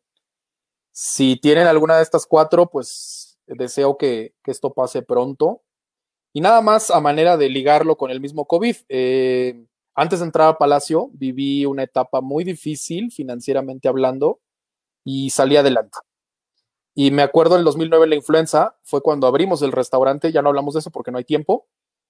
Si 0.93 1.37
tienen 1.37 1.67
alguna 1.67 1.97
de 1.97 2.03
estas 2.03 2.27
cuatro, 2.27 2.69
pues 2.69 3.24
deseo 3.47 3.97
que, 3.97 4.35
esto 4.47 4.73
pase 4.73 5.03
pronto. 5.03 5.63
Y 6.33 6.41
nada 6.41 6.61
más 6.61 6.91
a 6.91 7.01
manera 7.01 7.37
de 7.37 7.49
ligarlo 7.49 7.97
con 7.97 8.11
el 8.11 8.21
mismo 8.21 8.47
COVID. 8.47 8.77
Eh, 8.89 9.67
antes 9.95 10.19
de 10.19 10.27
entrar 10.27 10.49
a 10.49 10.59
Palacio, 10.59 11.11
viví 11.13 11.65
una 11.67 11.85
etapa 11.85 12.21
muy 12.21 12.43
difícil 12.43 13.13
financieramente 13.13 13.89
hablando 13.89 14.41
y 15.05 15.31
salí 15.31 15.57
adelante. 15.57 15.99
Y 16.95 17.11
me 17.11 17.23
acuerdo 17.23 17.55
en 17.55 17.61
el 17.61 17.65
2009 17.65 18.07
la 18.07 18.15
influenza, 18.15 18.77
fue 18.83 19.03
cuando 19.03 19.27
abrimos 19.27 19.63
el 19.63 19.73
restaurante, 19.73 20.33
ya 20.33 20.43
no 20.43 20.49
hablamos 20.49 20.75
de 20.75 20.81
eso 20.81 20.91
porque 20.91 21.11
no 21.11 21.19
hay 21.19 21.25
tiempo, 21.25 21.67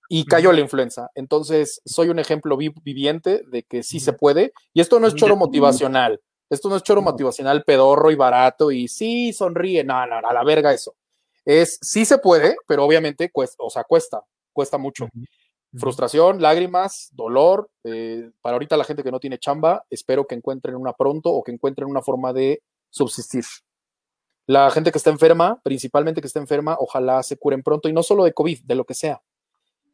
y 0.09 0.25
cayó 0.27 0.53
la 0.53 0.61
influenza. 0.61 1.11
Entonces, 1.15 1.81
soy 1.85 2.09
un 2.09 2.19
ejemplo 2.19 2.57
viviente 2.57 3.43
de 3.47 3.63
que 3.63 3.83
sí 3.83 4.01
se 4.01 4.13
puede. 4.13 4.53
Y 4.75 4.81
esto 4.81 5.01
no 5.01 5.07
es 5.07 5.15
choro 5.15 5.37
motivacional. 5.37 6.21
Esto 6.51 6.69
no 6.69 6.77
es 6.77 6.83
choro 6.83 7.01
motivacional 7.01 7.65
pedorro 7.65 8.11
y 8.11 8.15
barato 8.15 8.71
y 8.71 8.89
sí, 8.89 9.33
sonríe. 9.33 9.83
No, 9.83 10.07
no, 10.07 10.17
a 10.17 10.33
la 10.33 10.45
verga 10.45 10.73
eso. 10.73 10.95
Es, 11.45 11.79
sí 11.83 12.05
se 12.05 12.19
puede, 12.19 12.57
pero 12.67 12.85
obviamente 12.85 13.31
cuesta, 13.31 13.57
o 13.63 13.71
sea, 13.71 13.85
cuesta, 13.85 14.23
cuesta 14.53 14.79
mucho. 14.79 15.09
Frustración, 15.77 16.41
lágrimas, 16.41 17.11
dolor. 17.13 17.69
Eh, 17.83 18.31
para 18.41 18.55
ahorita 18.55 18.77
la 18.77 18.85
gente 18.85 19.03
que 19.03 19.11
no 19.11 19.21
tiene 19.21 19.39
chamba, 19.39 19.85
espero 19.91 20.27
que 20.27 20.35
encuentren 20.35 20.77
una 20.77 20.93
pronto 20.93 21.31
o 21.31 21.43
que 21.43 21.53
encuentren 21.53 21.89
una 21.89 22.01
forma 22.01 22.33
de 22.33 22.63
subsistir. 22.91 23.45
La 24.47 24.71
gente 24.71 24.93
que 24.93 24.99
está 24.99 25.11
enferma, 25.11 25.61
principalmente 25.63 26.21
que 26.21 26.27
está 26.27 26.39
enferma, 26.39 26.77
ojalá 26.79 27.23
se 27.23 27.37
curen 27.37 27.63
pronto 27.63 27.89
y 27.89 27.93
no 27.93 28.03
solo 28.03 28.25
de 28.25 28.33
COVID, 28.33 28.65
de 28.65 28.75
lo 28.75 28.85
que 28.85 28.95
sea. 28.95 29.23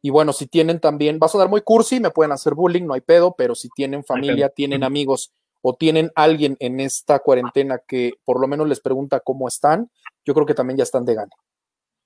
Y 0.01 0.09
bueno, 0.09 0.33
si 0.33 0.47
tienen 0.47 0.79
también, 0.79 1.19
va 1.21 1.27
a 1.27 1.29
sonar 1.29 1.49
muy 1.49 1.61
cursi, 1.61 1.99
me 1.99 2.11
pueden 2.11 2.31
hacer 2.31 2.53
bullying, 2.53 2.85
no 2.85 2.93
hay 2.93 3.01
pedo, 3.01 3.35
pero 3.37 3.55
si 3.55 3.69
tienen 3.69 4.03
familia, 4.03 4.49
tienen 4.49 4.83
amigos 4.83 5.31
o 5.61 5.75
tienen 5.75 6.11
alguien 6.15 6.57
en 6.59 6.79
esta 6.79 7.19
cuarentena 7.19 7.79
que 7.87 8.13
por 8.23 8.39
lo 8.39 8.47
menos 8.47 8.67
les 8.67 8.79
pregunta 8.79 9.19
cómo 9.19 9.47
están, 9.47 9.89
yo 10.25 10.33
creo 10.33 10.45
que 10.45 10.53
también 10.53 10.77
ya 10.77 10.83
están 10.83 11.05
de 11.05 11.15
gana. 11.15 11.31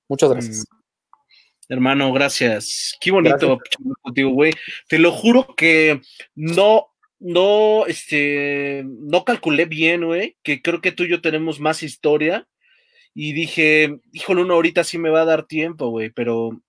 Muchas 0.07 0.29
gracias. 0.29 0.65
Mm. 0.69 0.85
Hermano, 1.67 2.13
gracias. 2.13 2.95
Qué 3.01 3.11
bonito 3.11 3.59
contigo, 4.01 4.29
güey. 4.31 4.53
Te 4.87 4.99
lo 4.99 5.11
juro 5.11 5.55
que 5.55 6.01
no, 6.35 6.87
no, 7.19 7.85
este, 7.87 8.83
no 8.85 9.25
calculé 9.25 9.65
bien, 9.65 10.05
güey, 10.05 10.37
que 10.43 10.61
creo 10.61 10.79
que 10.81 10.91
tú 10.91 11.03
y 11.03 11.09
yo 11.09 11.21
tenemos 11.21 11.59
más 11.59 11.81
historia. 11.81 12.47
Y 13.15 13.33
dije, 13.33 13.99
híjole, 14.11 14.41
uno 14.41 14.55
ahorita 14.55 14.83
sí 14.83 14.97
me 14.97 15.09
va 15.09 15.21
a 15.21 15.25
dar 15.25 15.47
tiempo, 15.47 15.89
güey, 15.89 16.09
pero 16.11 16.61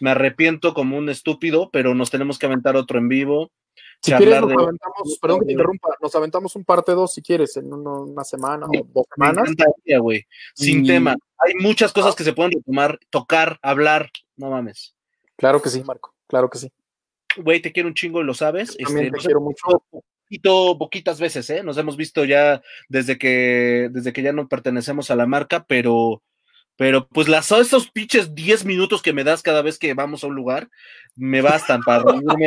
me 0.00 0.10
arrepiento 0.10 0.74
como 0.74 0.96
un 0.96 1.10
estúpido, 1.10 1.70
pero 1.70 1.94
nos 1.94 2.10
tenemos 2.10 2.38
que 2.38 2.46
aventar 2.46 2.74
otro 2.74 2.98
en 2.98 3.08
vivo. 3.08 3.52
Si 4.02 4.12
quieres, 4.12 4.40
nos 4.40 4.52
aventamos, 4.52 5.18
perdón 5.20 5.40
que 5.40 5.46
te 5.46 5.52
interrumpa, 5.52 5.90
nos 6.00 6.14
aventamos 6.14 6.56
un 6.56 6.64
parte 6.64 6.92
dos 6.92 7.12
si 7.12 7.20
quieres, 7.20 7.56
en 7.58 7.70
una 7.72 8.24
semana 8.24 8.66
o 8.66 8.70
dos 8.94 9.06
semanas. 9.14 9.50
güey. 10.00 10.26
Sin 10.54 10.86
tema. 10.86 11.14
Hay 11.38 11.54
muchas 11.60 11.92
cosas 11.92 12.14
que 12.14 12.24
se 12.24 12.32
pueden 12.32 12.52
retomar, 12.52 12.98
tocar, 13.10 13.58
hablar, 13.62 14.10
no 14.36 14.50
mames. 14.50 14.94
Claro 15.36 15.60
que 15.60 15.68
sí, 15.68 15.82
Marco, 15.84 16.14
claro 16.26 16.48
que 16.48 16.58
sí. 16.58 16.72
Güey, 17.36 17.60
te 17.60 17.72
quiero 17.72 17.88
un 17.88 17.94
chingo 17.94 18.20
y 18.20 18.24
lo 18.24 18.34
sabes. 18.34 18.76
También 18.76 19.06
este, 19.06 19.18
te 19.18 19.24
quiero 19.26 19.40
mucho. 19.40 19.66
Poquito, 19.90 20.78
poquitas 20.78 21.20
veces, 21.20 21.50
¿eh? 21.50 21.62
Nos 21.62 21.76
hemos 21.76 21.96
visto 21.96 22.24
ya 22.24 22.62
desde 22.88 23.18
que, 23.18 23.88
desde 23.90 24.12
que 24.12 24.22
ya 24.22 24.32
no 24.32 24.48
pertenecemos 24.48 25.10
a 25.10 25.16
la 25.16 25.26
marca, 25.26 25.64
pero 25.66 26.22
pero 26.80 27.06
pues 27.06 27.28
las 27.28 27.52
esos 27.52 27.90
pinches 27.90 28.34
10 28.34 28.64
minutos 28.64 29.02
que 29.02 29.12
me 29.12 29.22
das 29.22 29.42
cada 29.42 29.60
vez 29.60 29.78
que 29.78 29.92
vamos 29.92 30.24
a 30.24 30.28
un 30.28 30.34
lugar, 30.34 30.70
me 31.14 31.42
bastan 31.42 31.82
para 31.82 32.02
reírme, 32.04 32.46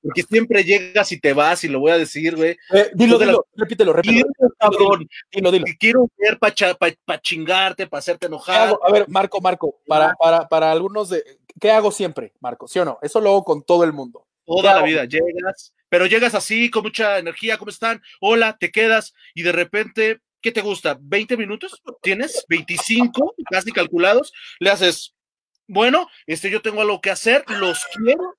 porque 0.00 0.22
siempre 0.22 0.62
llegas 0.62 1.10
y 1.10 1.18
te 1.18 1.32
vas 1.32 1.64
y 1.64 1.68
lo 1.68 1.80
voy 1.80 1.90
a 1.90 1.98
decir, 1.98 2.36
güey. 2.36 2.56
Eh, 2.72 2.92
dilo, 2.94 3.18
dilo, 3.18 3.44
repítelo, 3.56 3.92
repítelo. 3.92 4.28
cabrón, 4.56 5.08
dilo, 5.32 5.50
dilo. 5.50 5.64
quiero 5.80 6.08
ver 6.16 6.38
para 6.38 7.20
chingarte, 7.20 7.88
para 7.88 7.98
hacerte 7.98 8.28
enojar. 8.28 8.78
A 8.86 8.92
ver, 8.92 9.08
Marco, 9.08 9.40
Marco, 9.40 9.80
para, 9.88 10.14
para, 10.14 10.48
para 10.48 10.70
algunos 10.70 11.08
de, 11.08 11.24
¿qué 11.60 11.72
hago 11.72 11.90
siempre, 11.90 12.34
Marco? 12.38 12.68
¿Sí 12.68 12.78
o 12.78 12.84
no? 12.84 13.00
Eso 13.02 13.20
lo 13.20 13.30
hago 13.30 13.44
con 13.44 13.64
todo 13.64 13.82
el 13.82 13.92
mundo. 13.92 14.28
Toda 14.46 14.76
la 14.76 14.82
vida, 14.84 15.06
llegas, 15.06 15.74
pero 15.88 16.06
llegas 16.06 16.36
así, 16.36 16.70
con 16.70 16.84
mucha 16.84 17.18
energía, 17.18 17.58
¿cómo 17.58 17.70
están? 17.70 18.00
Hola, 18.20 18.56
te 18.60 18.70
quedas, 18.70 19.12
y 19.34 19.42
de 19.42 19.50
repente 19.50 20.20
¿qué 20.40 20.52
te 20.52 20.60
gusta? 20.60 20.98
¿20 20.98 21.36
minutos? 21.36 21.82
¿Tienes? 22.02 22.44
¿25 22.48 23.34
casi 23.50 23.72
calculados? 23.72 24.32
Le 24.58 24.70
haces, 24.70 25.14
bueno, 25.66 26.08
este, 26.26 26.50
yo 26.50 26.62
tengo 26.62 26.80
algo 26.80 27.00
que 27.00 27.10
hacer, 27.10 27.44
los 27.48 27.84
quiero, 27.94 28.34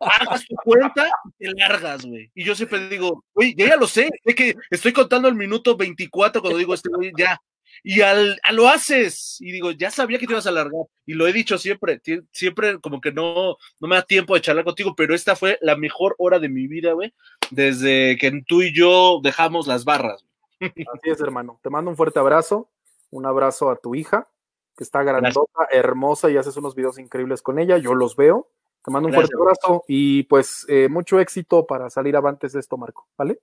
hagas 0.00 0.44
tu 0.44 0.56
cuenta 0.56 1.08
y 1.38 1.44
te 1.44 1.52
largas, 1.54 2.04
güey. 2.04 2.30
Y 2.34 2.44
yo 2.44 2.54
siempre 2.54 2.88
digo, 2.88 3.24
oye, 3.34 3.54
ya, 3.56 3.76
lo 3.76 3.86
sé, 3.86 4.10
es 4.24 4.34
que 4.34 4.54
estoy 4.70 4.92
contando 4.92 5.28
el 5.28 5.34
minuto 5.34 5.76
24 5.76 6.40
cuando 6.40 6.58
digo 6.58 6.74
este 6.74 6.88
güey, 6.88 7.12
ya. 7.16 7.40
Y 7.84 8.00
al, 8.00 8.40
lo 8.52 8.68
haces, 8.68 9.36
y 9.38 9.52
digo, 9.52 9.70
ya 9.70 9.90
sabía 9.90 10.18
que 10.18 10.26
te 10.26 10.32
ibas 10.32 10.46
a 10.46 10.48
alargar, 10.48 10.86
y 11.04 11.14
lo 11.14 11.28
he 11.28 11.32
dicho 11.32 11.58
siempre, 11.58 12.00
siempre 12.32 12.80
como 12.80 13.00
que 13.00 13.12
no, 13.12 13.56
no 13.78 13.88
me 13.88 13.96
da 13.96 14.02
tiempo 14.02 14.34
de 14.34 14.40
charlar 14.40 14.64
contigo, 14.64 14.94
pero 14.96 15.14
esta 15.14 15.36
fue 15.36 15.58
la 15.60 15.76
mejor 15.76 16.16
hora 16.18 16.38
de 16.38 16.48
mi 16.48 16.66
vida, 16.66 16.92
güey, 16.92 17.12
desde 17.50 18.16
que 18.18 18.42
tú 18.46 18.62
y 18.62 18.74
yo 18.74 19.20
dejamos 19.22 19.66
las 19.66 19.84
barras. 19.84 20.24
Así 20.60 21.10
es, 21.10 21.20
hermano. 21.20 21.58
Te 21.62 21.70
mando 21.70 21.90
un 21.90 21.96
fuerte 21.96 22.18
abrazo, 22.18 22.68
un 23.10 23.26
abrazo 23.26 23.70
a 23.70 23.76
tu 23.76 23.94
hija, 23.94 24.28
que 24.76 24.84
está 24.84 25.02
grandota, 25.02 25.68
hermosa 25.70 26.30
y 26.30 26.36
haces 26.36 26.56
unos 26.56 26.74
videos 26.74 26.98
increíbles 26.98 27.42
con 27.42 27.58
ella. 27.58 27.78
Yo 27.78 27.94
los 27.94 28.16
veo. 28.16 28.48
Te 28.84 28.90
mando 28.90 29.08
un 29.08 29.14
fuerte 29.14 29.34
abrazo 29.36 29.82
y 29.88 30.22
pues 30.24 30.64
eh, 30.68 30.88
mucho 30.88 31.18
éxito 31.18 31.66
para 31.66 31.90
salir 31.90 32.16
avantes 32.16 32.52
de 32.52 32.60
esto, 32.60 32.76
Marco. 32.76 33.08
¿Vale? 33.18 33.40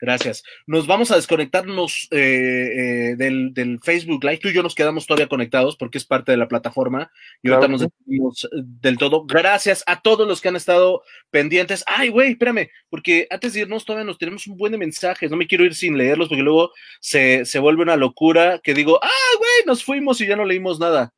Gracias. 0.00 0.42
Nos 0.66 0.86
vamos 0.86 1.10
a 1.10 1.16
desconectarnos 1.16 2.08
eh, 2.10 3.12
eh, 3.12 3.16
del, 3.16 3.80
Facebook 3.82 4.24
Live. 4.24 4.38
Tú 4.38 4.48
y 4.48 4.54
yo 4.54 4.62
nos 4.62 4.74
quedamos 4.74 5.06
todavía 5.06 5.28
conectados 5.28 5.76
porque 5.76 5.98
es 5.98 6.06
parte 6.06 6.32
de 6.32 6.38
la 6.38 6.48
plataforma 6.48 7.12
y 7.42 7.50
ahorita 7.50 7.68
nos 7.68 7.80
despedimos 7.82 8.44
eh, 8.44 8.48
del 8.62 8.96
todo. 8.96 9.26
Gracias 9.26 9.84
a 9.86 10.00
todos 10.00 10.26
los 10.26 10.40
que 10.40 10.48
han 10.48 10.56
estado 10.56 11.02
pendientes. 11.30 11.84
Ay, 11.86 12.08
güey, 12.08 12.32
espérame, 12.32 12.70
porque 12.88 13.26
antes 13.30 13.52
de 13.52 13.60
irnos 13.60 13.84
todavía 13.84 14.06
nos 14.06 14.16
tenemos 14.16 14.46
un 14.46 14.56
buen 14.56 14.72
de 14.72 14.78
mensajes. 14.78 15.30
No 15.30 15.36
me 15.36 15.46
quiero 15.46 15.64
ir 15.64 15.74
sin 15.74 15.98
leerlos 15.98 16.28
porque 16.28 16.42
luego 16.42 16.72
se, 17.00 17.44
vuelve 17.60 17.82
una 17.82 17.96
locura 17.96 18.58
que 18.62 18.72
digo, 18.72 18.98
ah, 19.02 19.36
güey, 19.36 19.66
nos 19.66 19.84
fuimos 19.84 20.20
y 20.20 20.26
ya 20.26 20.36
no 20.36 20.46
leímos 20.46 20.80
nada. 20.80 21.12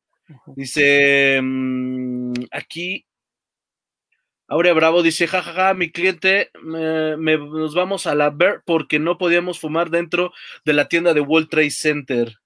Dice 0.57 1.41
mm, 1.41 2.33
aquí 2.51 3.05
Aurea 4.53 4.75
Bravo 4.75 5.03
dice, 5.03 5.27
jajaja, 5.27 5.73
mi 5.73 5.91
cliente, 5.91 6.51
nos 6.63 7.75
vamos 7.75 8.07
a 8.07 8.15
la 8.15 8.29
ver 8.29 8.61
porque 8.67 8.99
no 8.99 9.17
podíamos 9.17 9.59
fumar 9.59 9.89
dentro 9.89 10.31
de 10.67 10.75
la 10.75 10.89
tienda 10.89 11.15
de 11.15 11.23
World 11.23 11.49
Trade 11.49 11.71
Center. 11.71 12.39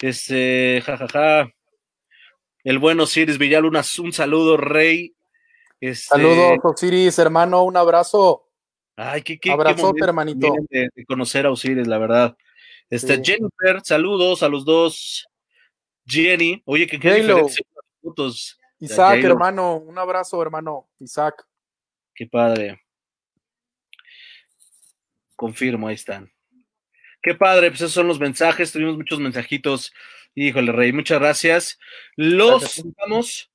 Este, 0.00 0.82
jajaja. 0.84 1.48
El 2.64 2.80
bueno 2.80 3.04
Osiris 3.04 3.38
Villaluna, 3.38 3.82
un 4.02 4.12
saludo, 4.12 4.56
Rey. 4.56 5.14
Este, 5.80 6.08
Saludos, 6.08 6.58
Osiris, 6.60 7.20
hermano, 7.20 7.62
un 7.62 7.76
abrazo. 7.76 8.48
Ay, 8.96 9.22
qué, 9.22 9.38
qué, 9.38 9.52
hermanito. 10.02 10.52
De, 10.70 10.90
conocer 11.06 11.46
a 11.46 11.52
Osiris, 11.52 11.86
la 11.86 11.98
verdad. 11.98 12.36
Este, 12.90 13.22
Jennifer, 13.22 13.80
saludos 13.84 14.42
a 14.42 14.48
los 14.48 14.64
dos. 14.64 15.24
Jenny, 16.04 16.60
oye, 16.64 16.88
que 16.88 16.98
qué 16.98 17.14
diferencia 17.14 17.64
fotos. 18.02 18.59
Isaac, 18.80 19.22
hermano, 19.22 19.76
un 19.76 19.98
abrazo, 19.98 20.40
hermano. 20.40 20.88
Isaac. 20.98 21.46
Qué 22.14 22.26
padre. 22.26 22.82
Confirmo, 25.36 25.88
ahí 25.88 25.94
están. 25.94 26.32
Qué 27.22 27.34
padre, 27.34 27.68
pues 27.68 27.82
esos 27.82 27.92
son 27.92 28.08
los 28.08 28.18
mensajes. 28.18 28.72
Tuvimos 28.72 28.96
muchos 28.96 29.20
mensajitos. 29.20 29.92
Híjole, 30.34 30.72
Rey, 30.72 30.92
muchas 30.92 31.20
gracias. 31.20 31.78
Los 32.16 32.82
vamos 32.96 33.52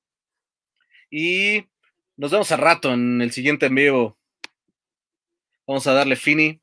y 1.10 1.66
nos 2.18 2.32
vemos 2.32 2.52
a 2.52 2.58
rato 2.58 2.94
en 2.94 3.22
el 3.22 3.32
siguiente 3.32 3.66
en 3.66 3.76
vivo. 3.76 4.18
Vamos 5.66 5.88
a 5.88 5.94
darle 5.94 6.16
fini. 6.16 6.62